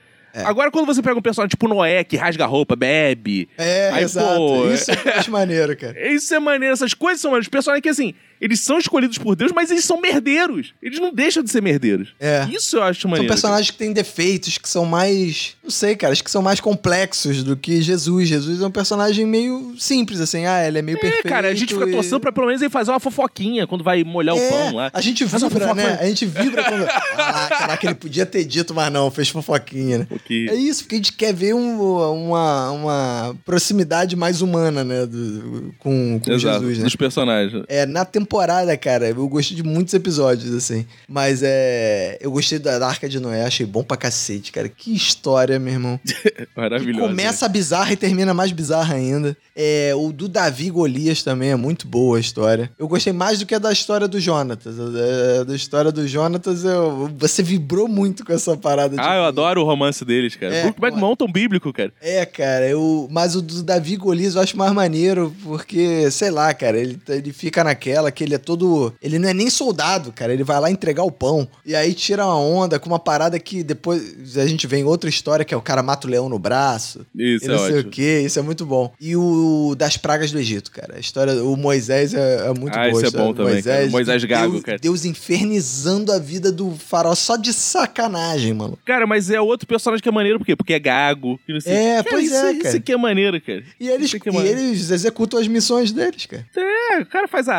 Agora, 0.45 0.73
quando 0.73 0.87
você 0.87 1.01
pega 1.01 1.17
um 1.17 1.23
personagem 1.23 1.51
tipo 1.51 1.69
Noé, 1.69 2.03
que 2.03 2.17
rasga 2.17 2.43
a 2.43 2.49
roupa, 2.49 2.75
bebe. 2.75 3.49
É, 3.57 3.91
Aí, 3.93 4.03
exato. 4.03 4.37
pô, 4.37 4.69
Isso 4.69 4.91
acho 5.17 5.31
maneiro, 5.31 5.77
cara. 5.77 6.13
Isso 6.13 6.35
é 6.35 6.41
maneiro, 6.41 6.73
essas 6.73 6.93
coisas 6.93 7.21
são 7.21 7.31
maneiras. 7.31 7.47
Os 7.47 7.51
personagens 7.51 7.81
que, 7.85 7.89
assim, 7.89 8.15
eles 8.45 8.61
são 8.61 8.79
escolhidos 8.79 9.17
por 9.19 9.35
Deus, 9.35 9.53
mas 9.55 9.71
eles 9.71 9.85
são 9.85 10.01
merdeiros. 10.01 10.75
Eles 10.83 10.99
não 11.01 11.13
deixam 11.13 11.43
de 11.43 11.51
ser 11.51 11.63
merdeiros. 11.63 12.11
É. 12.21 12.47
Isso 12.53 12.77
eu 12.77 12.83
acho 12.83 13.03
São 13.03 13.11
maneiro. 13.11 13.33
personagens 13.33 13.71
que 13.71 13.79
têm 13.79 13.93
defeitos, 13.93 14.59
que 14.59 14.69
são 14.69 14.85
mais. 14.85 15.57
Não 15.63 15.71
sei, 15.71 15.97
cara, 15.97 16.13
acho 16.13 16.23
que 16.23 16.31
são 16.31 16.43
mais 16.43 16.61
complexos 16.61 17.43
do 17.43 17.57
que 17.57 17.81
Jesus. 17.81 18.29
Jesus 18.29 18.61
é 18.61 18.67
um 18.67 18.71
personagem 18.71 19.25
meio 19.27 19.75
simples, 19.79 20.21
assim. 20.21 20.45
Ah, 20.45 20.67
ele 20.67 20.79
é 20.79 20.83
meio 20.83 20.99
É, 20.99 21.01
perfeito. 21.01 21.29
cara, 21.29 21.49
a 21.49 21.55
gente 21.55 21.73
fica 21.73 21.89
e- 21.89 21.93
torcendo 21.93 22.21
pra 22.21 22.31
pelo 22.33 22.47
menos 22.47 22.61
ele 22.61 22.71
fazer 22.71 22.91
uma 22.91 23.01
fofoquinha 23.01 23.67
quando 23.67 23.83
vai 23.83 24.05
molhar 24.05 24.35
o 24.35 24.39
É, 24.39 24.49
pão 24.51 24.75
lá. 24.75 24.91
A 24.93 25.01
gente 25.01 25.25
vibra, 25.25 25.41
fofoca. 25.51 25.75
né? 25.75 25.99
A 26.01 26.07
gente 26.07 26.27
vibra 26.27 26.65
quando. 26.65 26.85
Ah, 27.17 27.49
caraca, 27.49 27.87
ele 27.87 27.95
podia 27.95 28.27
ter 28.27 28.45
dito, 28.45 28.75
mas 28.75 28.93
não, 28.93 29.11
fez 29.11 29.29
fofoquinha, 29.29 29.99
né? 29.99 30.07
Porque... 30.09 30.47
É 30.51 30.55
isso, 30.55 30.83
porque 30.83 30.97
a 30.97 30.99
gente 30.99 31.13
quer 31.15 31.33
ver 31.33 31.55
um- 31.55 31.81
uma, 32.29 32.71
uma 32.73 33.37
proximidade 33.45 34.15
mais 34.17 34.43
humana, 34.43 34.85
né? 34.85 35.07
do- 35.07 35.75
com, 35.79 36.21
com 36.23 36.33
Exato, 36.33 36.59
Jesus, 36.61 36.79
né? 36.79 36.85
dos 36.85 36.97
personagens. 36.97 37.65
É, 37.69 37.87
na 37.87 38.05
temporada, 38.05 38.34
cara, 38.81 39.09
eu 39.09 39.29
gostei 39.29 39.57
de 39.57 39.63
muitos 39.63 39.95
episódios, 39.95 40.55
assim. 40.55 40.87
Mas 41.09 41.43
é. 41.43 42.19
Eu 42.21 42.31
gostei 42.31 42.59
da 42.59 42.87
Arca 42.87 43.09
de 43.09 43.21
Noé, 43.21 43.45
achei 43.45 43.67
bom 43.67 43.83
pra 43.83 43.97
cacete, 43.97 44.53
cara. 44.53 44.69
Que 44.69 44.95
história, 44.95 45.59
meu 45.59 45.73
irmão. 45.73 46.01
Que 46.35 46.49
Maravilhoso. 46.57 47.09
começa 47.09 47.49
bizarra 47.49 47.93
e 47.93 47.97
termina 47.97 48.33
mais 48.35 48.51
bizarra 48.51 48.95
ainda. 48.95 49.37
É, 49.55 49.93
o 49.95 50.13
do 50.13 50.29
Davi 50.29 50.71
Golias 50.71 51.23
também 51.23 51.51
é 51.51 51.57
muito 51.57 51.87
boa 51.87 52.17
a 52.17 52.21
história. 52.21 52.71
Eu 52.79 52.89
gostei 52.89 53.13
mais 53.13 53.39
do 53.39 53.47
que 53.47 53.55
a 53.55 53.59
da 53.59 53.73
história 53.73 54.09
do 54.09 54.19
Jonatas. 54.19 54.75
É, 54.79 55.45
da 55.45 55.55
história 55.55 55.93
do 55.93 56.07
Jonatas, 56.09 56.65
eu, 56.65 57.11
você 57.17 57.43
vibrou 57.43 57.87
muito 57.87 58.25
com 58.25 58.33
essa 58.33 58.57
parada. 58.57 58.97
Ah, 58.99 59.17
eu 59.17 59.23
tipo, 59.23 59.29
adoro 59.29 59.63
o 59.63 59.65
romance 59.65 60.05
deles, 60.05 60.35
cara. 60.35 60.55
É, 60.55 60.63
Brookback 60.63 60.95
pô. 60.95 61.01
Mountain 61.01 61.33
bíblico, 61.33 61.73
cara. 61.73 61.93
É, 62.01 62.25
cara, 62.27 62.69
eu, 62.69 63.09
mas 63.11 63.37
o 63.37 63.43
do 63.43 63.63
Davi 63.63 63.97
Golias 63.97 64.35
eu 64.35 64.41
acho 64.41 64.57
mais 64.57 64.73
maneiro, 64.73 65.35
porque, 65.45 66.11
sei 66.11 66.31
lá, 66.31 66.53
cara, 66.53 66.79
ele, 66.79 66.99
ele 67.09 67.33
fica 67.33 67.63
naquela 67.63 68.11
que 68.11 68.24
ele 68.25 68.35
é 68.35 68.39
todo. 68.39 68.93
Ele 69.03 69.19
não 69.19 69.29
é 69.29 69.35
nem 69.35 69.49
soldado, 69.51 70.13
cara, 70.13 70.33
ele 70.33 70.45
vai 70.45 70.59
lá 70.61 70.71
entregar 70.71 71.03
o 71.05 71.11
pão. 71.13 71.47
E 71.65 71.75
aí 71.75 71.95
tira 71.95 72.25
uma 72.25 72.39
onda 72.39 72.79
com 72.79 72.89
uma 72.89 72.99
parada 72.99 73.39
que 73.39 73.63
depois 73.63 74.37
a 74.37 74.47
gente 74.47 74.67
vê 74.67 74.79
em 74.79 74.85
outra 74.85 75.09
história, 75.09 75.45
que 75.45 75.55
é 75.55 75.57
o 75.57 75.63
cara 75.63 75.83
mata 75.83 76.07
o 76.07 76.11
leão 76.11 76.29
no 76.29 76.39
braço. 76.39 77.07
Isso 77.15 77.45
e 77.45 77.49
é 77.49 77.51
não 77.51 77.59
sei 77.59 77.75
ótimo. 77.77 77.89
o 77.89 77.91
que, 77.91 78.21
isso 78.21 78.39
é 78.39 78.43
muito 78.43 78.67
bom. 78.67 78.93
E 79.01 79.17
o 79.17 79.75
das 79.77 79.97
pragas 79.97 80.31
do 80.33 80.39
Egito, 80.39 80.71
cara. 80.71 80.97
A 80.97 80.99
história, 81.01 81.43
o 81.45 81.57
Moisés 81.57 82.15
é, 82.15 82.47
é 82.49 82.55
muito 82.59 82.77
Ah, 82.77 82.89
boa. 82.91 83.03
isso 83.03 83.15
é 83.17 83.19
bom 83.19 83.33
também, 83.35 83.63
cara. 83.63 83.87
O 83.87 83.91
Moisés 83.91 84.25
gago, 84.25 84.53
Deus, 84.53 84.65
cara. 84.65 84.79
Deus 84.79 85.05
infernizando 85.05 86.13
a 86.13 86.19
vida 86.19 86.51
do 86.51 86.71
faraó 86.73 87.15
só 87.15 87.37
de 87.37 87.53
sacanagem, 87.53 88.53
mano. 88.55 88.79
Cara, 88.85 89.07
mas 89.07 89.31
é 89.31 89.41
outro 89.41 89.67
personagem 89.67 90.03
que 90.03 90.09
é 90.09 90.13
maneiro, 90.13 90.39
por 90.39 90.45
quê? 90.47 90.57
Porque 90.57 90.73
é 90.73 90.79
gago. 90.79 91.39
não 91.49 91.61
sei- 91.61 91.73
É, 91.75 91.95
Cara, 92.03 92.07
pois 92.11 92.25
isso, 92.27 92.35
é, 92.35 92.53
Isso 92.53 92.63
cara. 92.63 92.77
aqui 92.77 92.93
é 92.93 92.97
maneiro, 92.97 93.41
cara. 93.41 93.63
E 93.79 93.89
eles, 93.89 94.07
Isso 94.13 94.17
é 94.17 94.33
e 94.45 94.49
eles 94.49 94.91
executam 94.91 95.39
as 95.39 95.47
missões 95.49 95.93
deles, 95.93 96.27
cara. 96.27 96.47
É, 96.57 97.01
o 97.01 97.07
cara 97.07 97.29
faz 97.29 97.49
a 97.49 97.57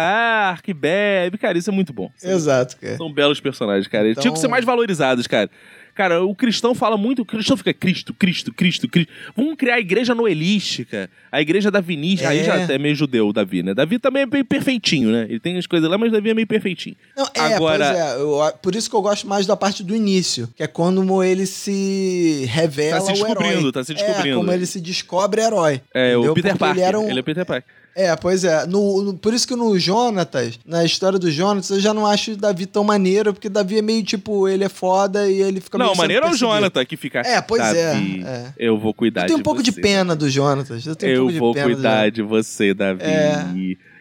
arca, 0.49 0.71
e 0.71 0.73
bebe. 0.73 1.37
Cara, 1.37 1.57
isso 1.57 1.69
é 1.69 1.73
muito 1.73 1.91
bom. 1.93 2.09
É 2.23 2.31
Exato, 2.31 2.77
cara. 2.77 2.97
São 2.97 3.11
belos 3.11 3.39
personagens, 3.39 3.87
cara. 3.87 4.09
Então- 4.09 4.21
Tinham 4.21 4.33
que 4.33 4.39
ser 4.39 4.47
mais 4.47 4.63
valorizados, 4.65 5.27
cara. 5.27 5.49
Cara, 5.93 6.21
o 6.25 6.35
cristão 6.35 6.75
fala 6.75 6.97
muito, 6.97 7.21
o 7.21 7.25
cristão 7.25 7.55
fica 7.55 7.73
Cristo, 7.73 8.13
Cristo, 8.13 8.53
Cristo, 8.53 8.85
Cristo. 8.89 9.09
Vamos 9.33 9.55
criar 9.55 9.75
a 9.75 9.79
igreja 9.79 10.13
noelística, 10.13 11.09
a 11.31 11.39
igreja 11.41 11.71
davinística. 11.71 12.27
Aí 12.29 12.39
É. 12.39 12.43
já 12.43 12.73
é 12.73 12.77
meio 12.77 12.93
judeu, 12.95 13.29
o 13.29 13.31
Davi, 13.31 13.63
né? 13.63 13.73
Davi 13.73 13.97
também 13.97 14.23
é 14.23 14.25
meio 14.25 14.43
perfeitinho, 14.43 15.09
né? 15.09 15.25
Ele 15.29 15.39
tem 15.39 15.57
as 15.57 15.65
coisas 15.65 15.89
lá, 15.89 15.97
mas 15.97 16.11
Davi 16.11 16.29
é 16.29 16.33
meio 16.33 16.45
perfeitinho. 16.47 16.97
Não, 17.15 17.25
é, 17.33 17.53
Agora- 17.55 17.85
pois 17.85 17.97
é. 17.97 18.15
eu- 18.21 18.57
por 18.61 18.75
isso 18.75 18.89
que 18.89 18.95
eu 18.97 19.01
gosto 19.01 19.25
mais 19.25 19.45
da 19.45 19.55
parte 19.55 19.85
do 19.85 19.95
início, 19.95 20.49
que 20.57 20.63
é 20.63 20.67
quando 20.67 21.23
ele 21.23 21.45
se 21.45 22.45
revela 22.51 22.99
Tá 22.99 23.05
se 23.05 23.11
o 23.11 23.13
descobrindo, 23.13 23.53
herói. 23.59 23.71
tá 23.71 23.83
se 23.85 23.91
É, 23.93 23.95
descobrindo. 23.95 24.37
como 24.37 24.51
ele 24.51 24.65
se 24.65 24.81
descobre 24.81 25.41
herói. 25.41 25.81
É, 25.93 26.11
entendeu? 26.11 26.31
o 26.31 26.35
Peter 26.35 26.57
Parker. 26.57 26.87
Ele, 26.89 26.97
um... 26.97 27.09
ele 27.09 27.19
é 27.19 27.23
Peter 27.23 27.45
Parker. 27.45 27.73
É, 27.95 28.13
pois 28.17 28.43
é. 28.43 28.65
No, 28.65 29.01
no- 29.01 29.13
por 29.13 29.33
isso 29.33 29.47
que 29.47 29.55
no 29.55 29.79
Jonatas, 29.79 30.59
na 30.65 30.83
história 30.83 31.17
do 31.17 31.31
Jonatas, 31.31 31.69
eu 31.69 31.79
já 31.79 31.93
não 31.93 32.05
acho 32.05 32.31
o 32.33 32.35
Davi 32.35 32.65
tão 32.65 32.83
maneiro, 32.83 33.33
porque 33.33 33.47
Davi 33.47 33.77
é 33.77 33.81
meio 33.81 34.03
tipo, 34.03 34.49
ele 34.49 34.65
é 34.65 34.69
foda 34.69 35.29
e 35.29 35.41
ele 35.41 35.61
fica 35.61 35.77
meio 35.77 35.89
Não, 35.91 35.95
maneiro 35.95 36.25
é 36.25 36.29
o. 36.31 36.35
Jonathan 36.35 36.83
que 36.85 36.97
fica. 36.97 37.19
É, 37.21 37.39
pois 37.41 37.61
é, 37.63 37.93
Davi, 37.93 38.23
é. 38.25 38.53
Eu 38.57 38.77
vou 38.77 38.93
cuidar 38.93 39.21
Eu 39.21 39.27
tenho 39.27 39.37
de 39.37 39.41
um 39.41 39.43
pouco 39.43 39.59
você. 39.63 39.71
de 39.71 39.81
pena 39.81 40.13
do 40.13 40.29
Jonatas. 40.29 40.85
Eu 40.85 40.95
tenho 40.95 41.11
um 41.11 41.15
Eu 41.15 41.21
pouco 41.21 41.33
de 41.33 41.39
vou 41.39 41.53
pena 41.53 41.67
do 41.69 41.73
cuidar 41.73 42.11
de 42.11 42.21
você, 42.21 42.73
Davi. 42.73 43.01
É. 43.03 43.45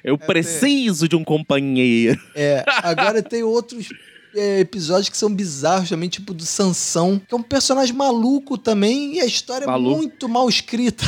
Eu 0.03 0.19
preciso 0.19 1.09
de 1.09 1.15
um 1.17 1.23
companheiro. 1.23 2.21
É, 2.35 2.65
agora 2.83 3.23
tem 3.23 3.43
outros 3.45 3.89
é, 4.35 4.59
episódios 4.61 5.09
que 5.09 5.17
são 5.17 5.33
bizarros 5.33 5.89
também, 5.89 6.09
tipo 6.09 6.35
do 6.35 6.45
Sansão, 6.45 7.23
que 7.27 7.33
é 7.33 7.39
um 7.39 7.43
personagem 7.43 7.95
maluco 7.95 8.59
também, 8.59 9.15
e 9.15 9.21
a 9.21 9.25
história 9.25 9.67
Maluco. 9.69 9.95
é 9.95 9.97
muito 9.99 10.29
mal 10.29 10.49
escrita. 10.49 11.05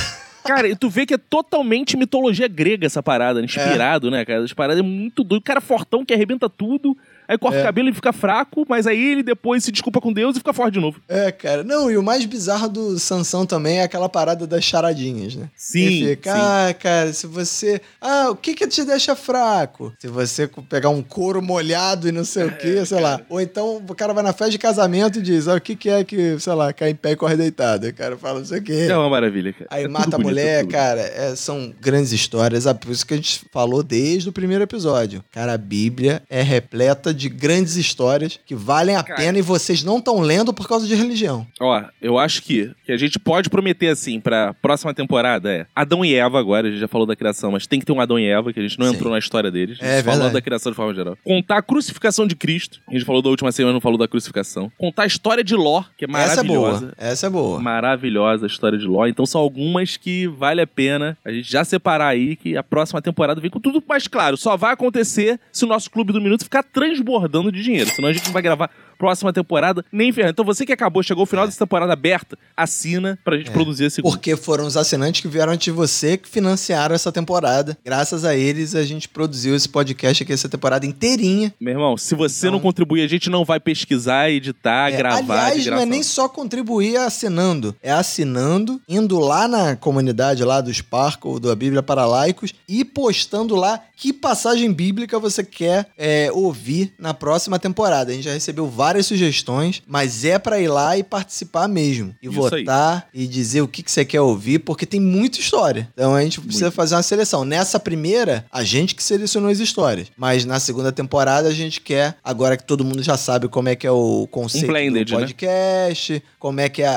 Cara, 0.47 0.69
e 0.69 0.77
tu 0.77 0.89
vê 0.89 1.05
que 1.05 1.15
é 1.15 1.19
totalmente 1.19 1.97
mitologia 1.97 2.49
grega 2.49 2.87
essa 2.87 3.03
parada, 3.03 3.41
né? 3.41 3.47
inspirado, 3.47 4.11
né, 4.11 4.25
cara? 4.25 4.43
As 4.43 4.53
paradas 4.53 4.81
é 4.81 4.87
muito 4.87 5.23
doido. 5.25 5.41
O 5.41 5.45
cara 5.45 5.61
fortão 5.61 6.05
que 6.05 6.15
arrebenta 6.15 6.49
tudo, 6.49 6.97
aí 7.29 7.39
corta 7.39 7.59
É. 7.59 7.61
o 7.61 7.65
cabelo 7.65 7.89
e 7.89 7.93
fica 7.93 8.13
fraco, 8.13 8.65
mas 8.69 8.87
aí 8.87 9.13
ele 9.13 9.23
depois 9.23 9.65
se 9.65 9.73
desculpa 9.73 10.01
com 10.01 10.13
Deus 10.13 10.37
e 10.37 10.39
fica 10.41 10.53
forte 10.53 10.75
de 10.75 10.81
novo. 10.81 11.01
É, 11.09 11.31
cara. 11.33 11.63
Não, 11.65 11.91
e 11.91 11.97
o 11.97 12.03
mais 12.03 12.25
bizarro 12.25 12.69
do 12.69 12.99
Sansão 12.99 13.45
também 13.47 13.79
é 13.79 13.83
aquela 13.83 14.09
parada 14.09 14.47
das 14.47 14.65
charadinhas, 14.65 15.35
né? 15.37 15.49
Sim, 15.57 15.81
Ele 15.83 16.09
fica, 16.11 16.33
sim. 16.33 16.41
ah, 16.41 16.75
cara, 16.79 17.13
se 17.13 17.27
você. 17.27 17.81
Ah, 18.01 18.31
o 18.31 18.37
que 18.37 18.55
que 18.55 18.67
te 18.67 18.85
deixa 18.85 19.15
fraco? 19.15 19.93
Se 19.99 20.09
você 20.09 20.49
pegar 20.69 20.89
um 20.91 21.03
couro 21.03 21.41
molhado 21.43 22.09
e 22.09 22.13
não 22.13 22.25
sei 22.25 22.45
o 22.45 22.57
que, 22.57 22.85
sei 22.87 23.01
lá. 23.01 23.21
Ou 23.29 23.41
então 23.41 23.77
o 23.89 23.95
cara 23.95 24.13
vai 24.13 24.23
na 24.23 24.33
festa 24.33 24.51
de 24.51 24.59
casamento 24.59 25.19
e 25.19 25.23
diz, 25.23 25.49
ah, 25.49 25.55
o 25.57 25.61
que 25.61 25.75
que 25.77 25.89
é 25.91 26.05
que, 26.05 26.39
sei 26.39 26.53
lá, 26.55 26.73
cai 26.73 26.91
em 26.91 26.95
pé 26.95 27.13
e 27.13 27.17
corre 27.17 27.37
deitado? 27.37 27.85
Aí 27.87 27.91
o 27.93 27.95
cara 27.95 28.17
fala, 28.17 28.39
não 28.41 28.47
sei 28.47 28.59
o 28.59 28.63
quê. 28.63 28.87
É 28.89 28.97
uma 28.97 29.09
maravilha, 29.11 29.53
cara. 29.53 29.67
Aí 29.71 29.85
É 29.85 29.89
mata 29.89 30.17
a 30.17 30.19
mulher, 30.19 30.61
tudo. 30.63 30.73
cara, 30.73 31.01
é, 31.01 31.35
são 31.37 31.73
grandes 31.81 32.13
histórias. 32.13 32.67
Ah, 32.67 32.75
por 32.75 32.91
isso 32.91 33.07
que 33.07 33.15
a 33.15 33.17
gente 33.17 33.43
falou 33.53 33.83
desde 33.83 34.29
o 34.29 34.33
primeiro 34.33 34.63
episódio. 34.65 35.25
Cara, 35.33 35.55
a 35.55 35.59
Bíblia 35.59 36.23
é 36.31 36.43
repleta 36.43 37.13
de 37.17 37.29
grandes 37.29 37.77
histórias 37.77 38.39
que 38.45 38.55
valem 38.55 38.95
a 38.97 39.03
Cara. 39.03 39.19
pena 39.21 39.39
e 39.39 39.43
vocês 39.43 39.83
não 39.83 39.99
estão 39.99 40.21
lendo 40.21 40.53
por 40.53 40.69
causa 40.69 40.87
de 40.87 40.95
religião. 40.95 41.47
Ó, 41.61 41.83
eu 42.01 42.19
acho 42.19 42.43
que, 42.43 42.71
que 42.85 42.93
a 42.93 42.97
gente 42.97 43.19
pode 43.19 43.49
prometer 43.51 43.89
assim 43.89 44.21
pra 44.21 44.55
próxima 44.55 44.93
temporada 44.95 45.51
é 45.53 45.67
Adão 45.75 46.05
e 46.05 46.15
Eva 46.15 46.39
agora, 46.39 46.69
a 46.69 46.71
gente 46.71 46.81
já 46.81 46.89
falou 46.89 47.07
da 47.07 47.17
criação, 47.17 47.53
mas 47.53 47.67
tem 47.67 47.81
que 47.81 47.87
ter 47.87 47.93
um 47.93 48.01
Adão 48.01 48.19
e 48.19 48.27
Eva, 48.27 48.53
que 48.53 48.61
a 48.61 48.63
gente 48.63 48.79
não 48.79 48.87
Sim. 48.89 48.95
entrou 48.95 49.13
na 49.13 49.19
história 49.19 49.51
deles. 49.51 49.79
A 49.81 49.85
É 49.87 49.97
gente 49.97 50.05
falou 50.05 50.19
verdade. 50.21 50.35
da 50.35 50.41
criação 50.43 50.73
de 50.73 50.77
forma 50.77 50.95
geral. 50.95 51.17
Contar 51.25 51.59
a 51.59 51.63
crucificação 51.63 52.27
de 52.27 52.37
Cristo. 52.37 52.81
A 52.89 52.93
gente 52.93 53.05
falou 53.05 53.23
da 53.23 53.29
última 53.31 53.51
semana, 53.53 53.73
não 53.73 53.81
falou 53.81 53.99
da 53.99 54.07
crucificação. 54.09 54.71
Contar 54.79 55.05
a 55.05 55.07
história 55.07 55.43
de 55.43 55.55
Ló, 55.55 55.83
que 55.97 56.05
é 56.05 56.09
Essa 56.09 56.41
é 56.41 56.43
maravilhosa. 56.45 56.81
boa. 56.81 56.95
Essa 56.99 57.27
é 57.27 57.31
boa. 57.31 57.61
Maravilhosa 57.61 58.47
a 58.47 58.49
história 58.49 58.79
de 58.79 58.85
Ló. 58.87 59.07
Então 59.07 59.25
são 59.25 59.41
algumas 59.41 59.97
que 59.97 60.27
vale 60.27 60.61
a 60.61 60.67
pena 60.67 61.17
a 61.25 61.31
gente 61.33 61.51
já 61.51 61.65
separar 61.65 62.09
aí 62.09 62.37
que 62.37 62.57
a 62.57 62.63
próxima 62.63 63.01
temporada 63.01 63.41
vem 63.41 63.51
com 63.51 63.61
tudo 63.61 63.83
mais 63.89 64.07
claro. 64.09 64.37
Só 64.37 64.57
vai 64.57 64.73
acontecer 64.73 65.39
se 65.53 65.65
o 65.65 65.69
nosso 65.69 65.91
Clube 65.91 66.13
do 66.13 66.21
Minuto 66.21 66.45
ficar 66.45 66.63
transbordando 67.07 67.53
de 67.53 67.63
dinheiro. 67.63 67.89
Senão 67.91 68.09
a 68.09 68.13
gente 68.13 68.27
não 68.27 68.33
vai 68.33 68.43
gravar 68.43 68.71
próxima 68.97 69.33
temporada 69.33 69.85
nem 69.93 70.13
ferrando. 70.13 70.33
Então 70.33 70.45
você 70.45 70.65
que 70.67 70.73
acabou, 70.73 71.03
chegou 71.03 71.23
ao 71.23 71.27
final 71.27 71.47
dessa 71.47 71.59
temporada 71.59 71.93
aberta, 71.93 72.39
assina 72.57 73.19
pra 73.25 73.37
gente 73.37 73.51
produzir 73.51 73.85
esse 73.85 74.03
Porque 74.03 74.37
foram 74.37 74.67
os 74.67 74.77
assinantes 74.77 75.21
que 75.21 75.29
vieram 75.29 75.55
de 75.57 75.71
você 75.71 76.17
que 76.17 76.29
financiaram 76.29 76.95
essa 76.95 77.11
temporada. 77.13 77.77
Graças 77.85 78.25
a 78.25 78.35
eles, 78.35 78.75
a 78.75 78.85
gente 78.85 79.09
produziu 79.09 79.55
esse 79.55 79.69
podcast 79.69 80.23
aqui, 80.23 80.33
essa 80.33 80.49
temporada 80.49 80.87
inteirinha. 80.87 81.53
Meu 81.61 81.73
irmão, 81.75 81.97
se 81.97 82.15
você 82.15 82.47
não 82.47 82.55
Então- 82.57 82.61
contribuir, 82.63 83.03
a 83.03 83.09
gente 83.09 83.29
não 83.31 83.45
vai 83.45 83.61
pesquisar, 83.61 84.31
editar, 84.31 84.93
É, 84.93 84.97
gravar. 84.97 85.19
aliás, 85.19 85.67
não 85.67 85.79
é 85.79 85.87
nem 85.87 86.03
só 86.03 86.29
contribuir 86.29 86.97
assinando. 86.97 87.75
É 87.83 87.93
assinando, 87.93 88.81
indo 88.89 89.19
lá 89.19 89.47
na 89.49 89.77
comunidade 89.77 90.43
lá 90.45 90.61
do 90.61 90.73
Sparkle, 90.73 91.39
da 91.41 91.55
Bíblia 91.55 91.83
para 91.83 92.07
Laicos, 92.07 92.53
e 92.69 92.85
postando 92.85 93.55
lá 93.55 93.81
que 93.97 94.13
passagem 94.13 94.73
bíblica 94.73 95.19
você 95.19 95.43
quer 95.43 95.89
é, 95.99 96.31
ouvir 96.33 96.93
na 96.99 97.13
próxima 97.15 97.59
temporada. 97.59 98.11
A 98.11 98.15
gente 98.15 98.25
já 98.25 98.33
recebeu 98.33 98.67
várias 98.67 98.86
sugestões, 99.03 99.83
mas 99.87 100.25
é 100.25 100.39
pra 100.39 100.61
ir 100.61 100.69
lá 100.69 100.97
e 100.97 101.03
participar 101.03 101.69
mesmo. 101.69 102.15
E 102.23 102.27
Isso 102.29 102.55
aí. 102.55 102.63
votar 102.65 103.09
e 103.13 103.27
dizer 103.27 103.61
o 103.63 103.69
que, 103.69 103.83
que 103.83 103.91
você 103.91 104.05
quer 104.05 104.21
ouvir, 104.21 104.61
porque 104.61 104.87
tem 104.87 105.01
muita 105.01 105.39
história. 105.41 105.89
Então 105.93 106.15
a 106.15 106.23
gente 106.23 106.41
precisa 106.41 106.67
Muito. 106.67 106.75
fazer 106.75 106.95
uma 106.95 107.03
seleção. 107.03 107.45
Nessa 107.45 107.79
primeira, 107.81 108.45
a 108.53 108.63
gente 108.65 108.95
que 108.95 109.03
selecionou 109.03 109.51
as 109.51 109.59
histórias. 109.59 110.09
Mas 110.17 110.45
na 110.45 110.61
segunda 110.61 110.93
temporada, 110.93 111.49
a 111.49 111.53
gente 111.53 111.81
quer, 111.81 112.17
agora 112.23 112.57
que 112.57 112.65
todo 112.65 112.85
mundo 112.85 113.03
já 113.03 113.17
sabe 113.17 113.49
como 113.49 113.69
é 113.69 113.77
que 113.77 113.87
é 113.87 113.91
o 113.91 114.27
conceito 114.31 114.67
blended, 114.67 115.05
do 115.13 115.19
né? 115.19 115.27
podcast, 115.27 116.23
como 116.39 116.61
é 116.61 116.69
que 116.69 116.83
é 116.83 116.87
a, 116.89 116.93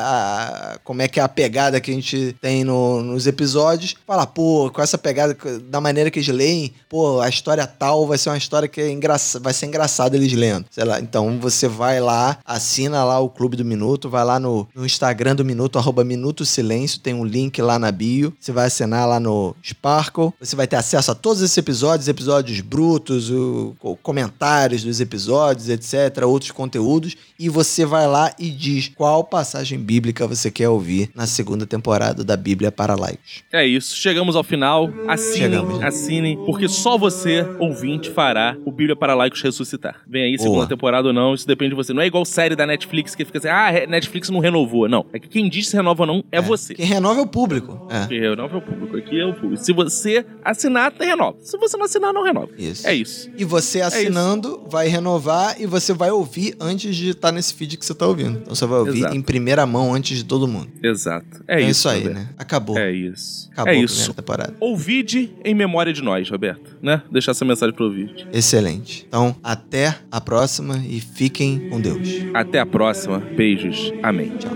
a- 0.75 0.77
como 0.83 1.01
é 1.01 1.07
que 1.07 1.19
é 1.19 1.23
a 1.23 1.29
pegada 1.29 1.79
que 1.79 1.91
a 1.91 1.93
gente 1.93 2.35
tem 2.41 2.63
no- 2.63 3.01
nos 3.01 3.27
episódios, 3.27 3.95
falar, 4.05 4.27
pô, 4.27 4.69
com 4.73 4.81
essa 4.81 4.97
pegada, 4.97 5.35
da 5.63 5.79
maneira 5.81 6.09
que 6.11 6.19
eles 6.19 6.27
leem, 6.29 6.73
pô, 6.87 7.19
a 7.21 7.29
história 7.29 7.65
tal 7.65 8.05
vai 8.07 8.17
ser 8.17 8.29
uma 8.29 8.37
história 8.37 8.67
que 8.67 8.81
é 8.81 8.89
engraça, 8.91 9.39
vai 9.39 9.53
ser 9.53 9.65
engraçada 9.65 10.15
eles 10.15 10.33
lendo. 10.33 10.65
Sei 10.69 10.83
lá, 10.83 10.99
então 10.99 11.39
você 11.39 11.67
vai 11.79 12.01
lá, 12.01 12.37
assina 12.45 13.05
lá 13.05 13.19
o 13.19 13.29
Clube 13.29 13.55
do 13.55 13.63
Minuto, 13.63 14.09
vai 14.09 14.25
lá 14.25 14.37
no, 14.37 14.67
no 14.75 14.85
Instagram 14.85 15.33
do 15.33 15.45
Minuto, 15.45 15.79
arroba 15.79 16.03
Minuto 16.03 16.45
Silêncio, 16.45 16.99
tem 16.99 17.13
um 17.13 17.23
link 17.23 17.61
lá 17.61 17.79
na 17.79 17.89
bio. 17.89 18.33
Você 18.37 18.51
vai 18.51 18.67
assinar 18.67 19.07
lá 19.07 19.17
no 19.17 19.55
Sparkle. 19.65 20.33
Você 20.41 20.57
vai 20.57 20.67
ter 20.67 20.75
acesso 20.75 21.09
a 21.11 21.15
todos 21.15 21.41
esses 21.41 21.57
episódios, 21.57 22.09
episódios 22.09 22.59
brutos, 22.59 23.31
o, 23.31 23.75
o- 23.81 23.95
comentários 23.95 24.83
dos 24.83 24.99
episódios, 24.99 25.69
etc., 25.69 26.23
outros 26.25 26.51
conteúdos. 26.51 27.15
E 27.39 27.47
você 27.47 27.85
vai 27.85 28.05
lá 28.07 28.33
e 28.37 28.49
diz 28.49 28.89
qual 28.89 29.23
passagem 29.23 29.79
bíblica 29.79 30.27
você 30.27 30.51
quer 30.51 30.67
ouvir 30.67 31.09
na 31.15 31.25
segunda 31.25 31.65
temporada 31.65 32.21
da 32.25 32.35
Bíblia 32.35 32.71
para 32.73 32.93
Laicos. 32.95 33.43
É 33.53 33.65
isso, 33.65 33.95
chegamos 33.95 34.35
ao 34.35 34.43
final. 34.43 34.89
Assinem, 35.07 35.39
Chegamos. 35.49 35.81
assinem, 35.81 36.35
porque 36.45 36.67
só 36.67 36.97
você, 36.97 37.45
ouvinte, 37.57 38.09
fará 38.09 38.57
o 38.65 38.71
Bíblia 38.71 38.95
para 38.97 39.13
Laicos 39.15 39.41
ressuscitar. 39.41 40.01
Vem 40.05 40.23
aí, 40.23 40.37
segunda 40.37 40.55
Boa. 40.57 40.67
temporada 40.67 41.07
ou 41.07 41.13
não, 41.13 41.33
isso 41.33 41.47
depende 41.47 41.68
de 41.69 41.75
você. 41.75 41.93
Não 41.93 42.01
é 42.01 42.07
igual 42.07 42.25
série 42.25 42.55
da 42.55 42.65
Netflix 42.65 43.15
que 43.15 43.25
fica 43.25 43.37
assim, 43.37 43.47
ah, 43.47 43.85
Netflix 43.87 44.29
não 44.29 44.39
renovou. 44.39 44.87
Não, 44.89 45.05
é 45.13 45.19
que 45.19 45.27
quem 45.27 45.49
diz 45.49 45.67
se 45.67 45.75
renova 45.75 46.03
ou 46.03 46.07
não 46.07 46.23
é, 46.31 46.41
você. 46.41 46.73
Quem 46.73 46.85
renova 46.85 47.19
é 47.19 47.23
o 47.23 47.27
público. 47.27 47.87
É. 47.89 48.07
Quem 48.07 48.19
renova 48.19 48.55
é 48.55 48.57
o 48.57 48.61
público, 48.61 48.97
aqui 48.97 49.19
é 49.19 49.25
o 49.25 49.33
público. 49.33 49.63
Se 49.63 49.73
você 49.73 50.25
assinar, 50.43 50.93
renova. 50.99 51.37
Se 51.41 51.57
você 51.57 51.77
não 51.77 51.85
assinar, 51.85 52.13
não 52.13 52.23
renova. 52.23 52.49
Isso. 52.57 52.87
É 52.87 52.93
isso. 52.93 53.29
E 53.37 53.43
você 53.43 53.81
assinando 53.81 54.63
vai 54.69 54.87
renovar 54.87 55.59
e 55.59 55.65
você 55.65 55.93
vai 55.93 56.11
ouvir 56.11 56.55
antes 56.59 56.95
de 56.95 57.09
estar 57.09 57.31
nesse 57.31 57.53
feed 57.53 57.77
que 57.77 57.85
você 57.85 57.93
tá 57.93 58.07
ouvindo. 58.07 58.39
Então 58.39 58.55
você 58.55 58.65
vai 58.65 58.79
ouvir 58.79 58.99
Exato. 58.99 59.15
em 59.15 59.21
primeira 59.21 59.65
mão 59.65 59.93
antes 59.93 60.17
de 60.17 60.23
todo 60.25 60.47
mundo. 60.47 60.69
Exato. 60.83 61.43
É, 61.47 61.59
É, 61.59 61.61
isso, 61.61 61.71
isso 61.71 61.89
aí, 61.89 61.99
Roberto. 61.99 62.17
né? 62.17 62.29
Acabou. 62.37 62.77
É 62.77 62.91
isso. 62.91 63.49
Acabou 63.51 63.73
é 63.73 63.77
a 63.77 63.79
isso. 63.83 64.13
temporada. 64.13 64.55
Ouvide 64.59 65.31
em 65.43 65.53
memória 65.53 65.91
de 65.93 66.01
nós, 66.01 66.29
Roberto. 66.29 66.77
Né? 66.81 67.01
Deixar 67.11 67.31
essa 67.31 67.43
mensagem 67.45 67.73
pro 67.75 67.85
ouvinte. 67.85 68.27
Excelente. 68.31 69.05
Então, 69.07 69.35
até 69.43 69.95
a 70.11 70.21
próxima 70.21 70.81
e 70.87 70.99
com 71.69 71.79
Deus. 71.81 72.25
Até 72.33 72.59
a 72.59 72.65
próxima. 72.65 73.19
Beijos. 73.19 73.93
Amém. 74.01 74.31
Tchau. 74.37 74.51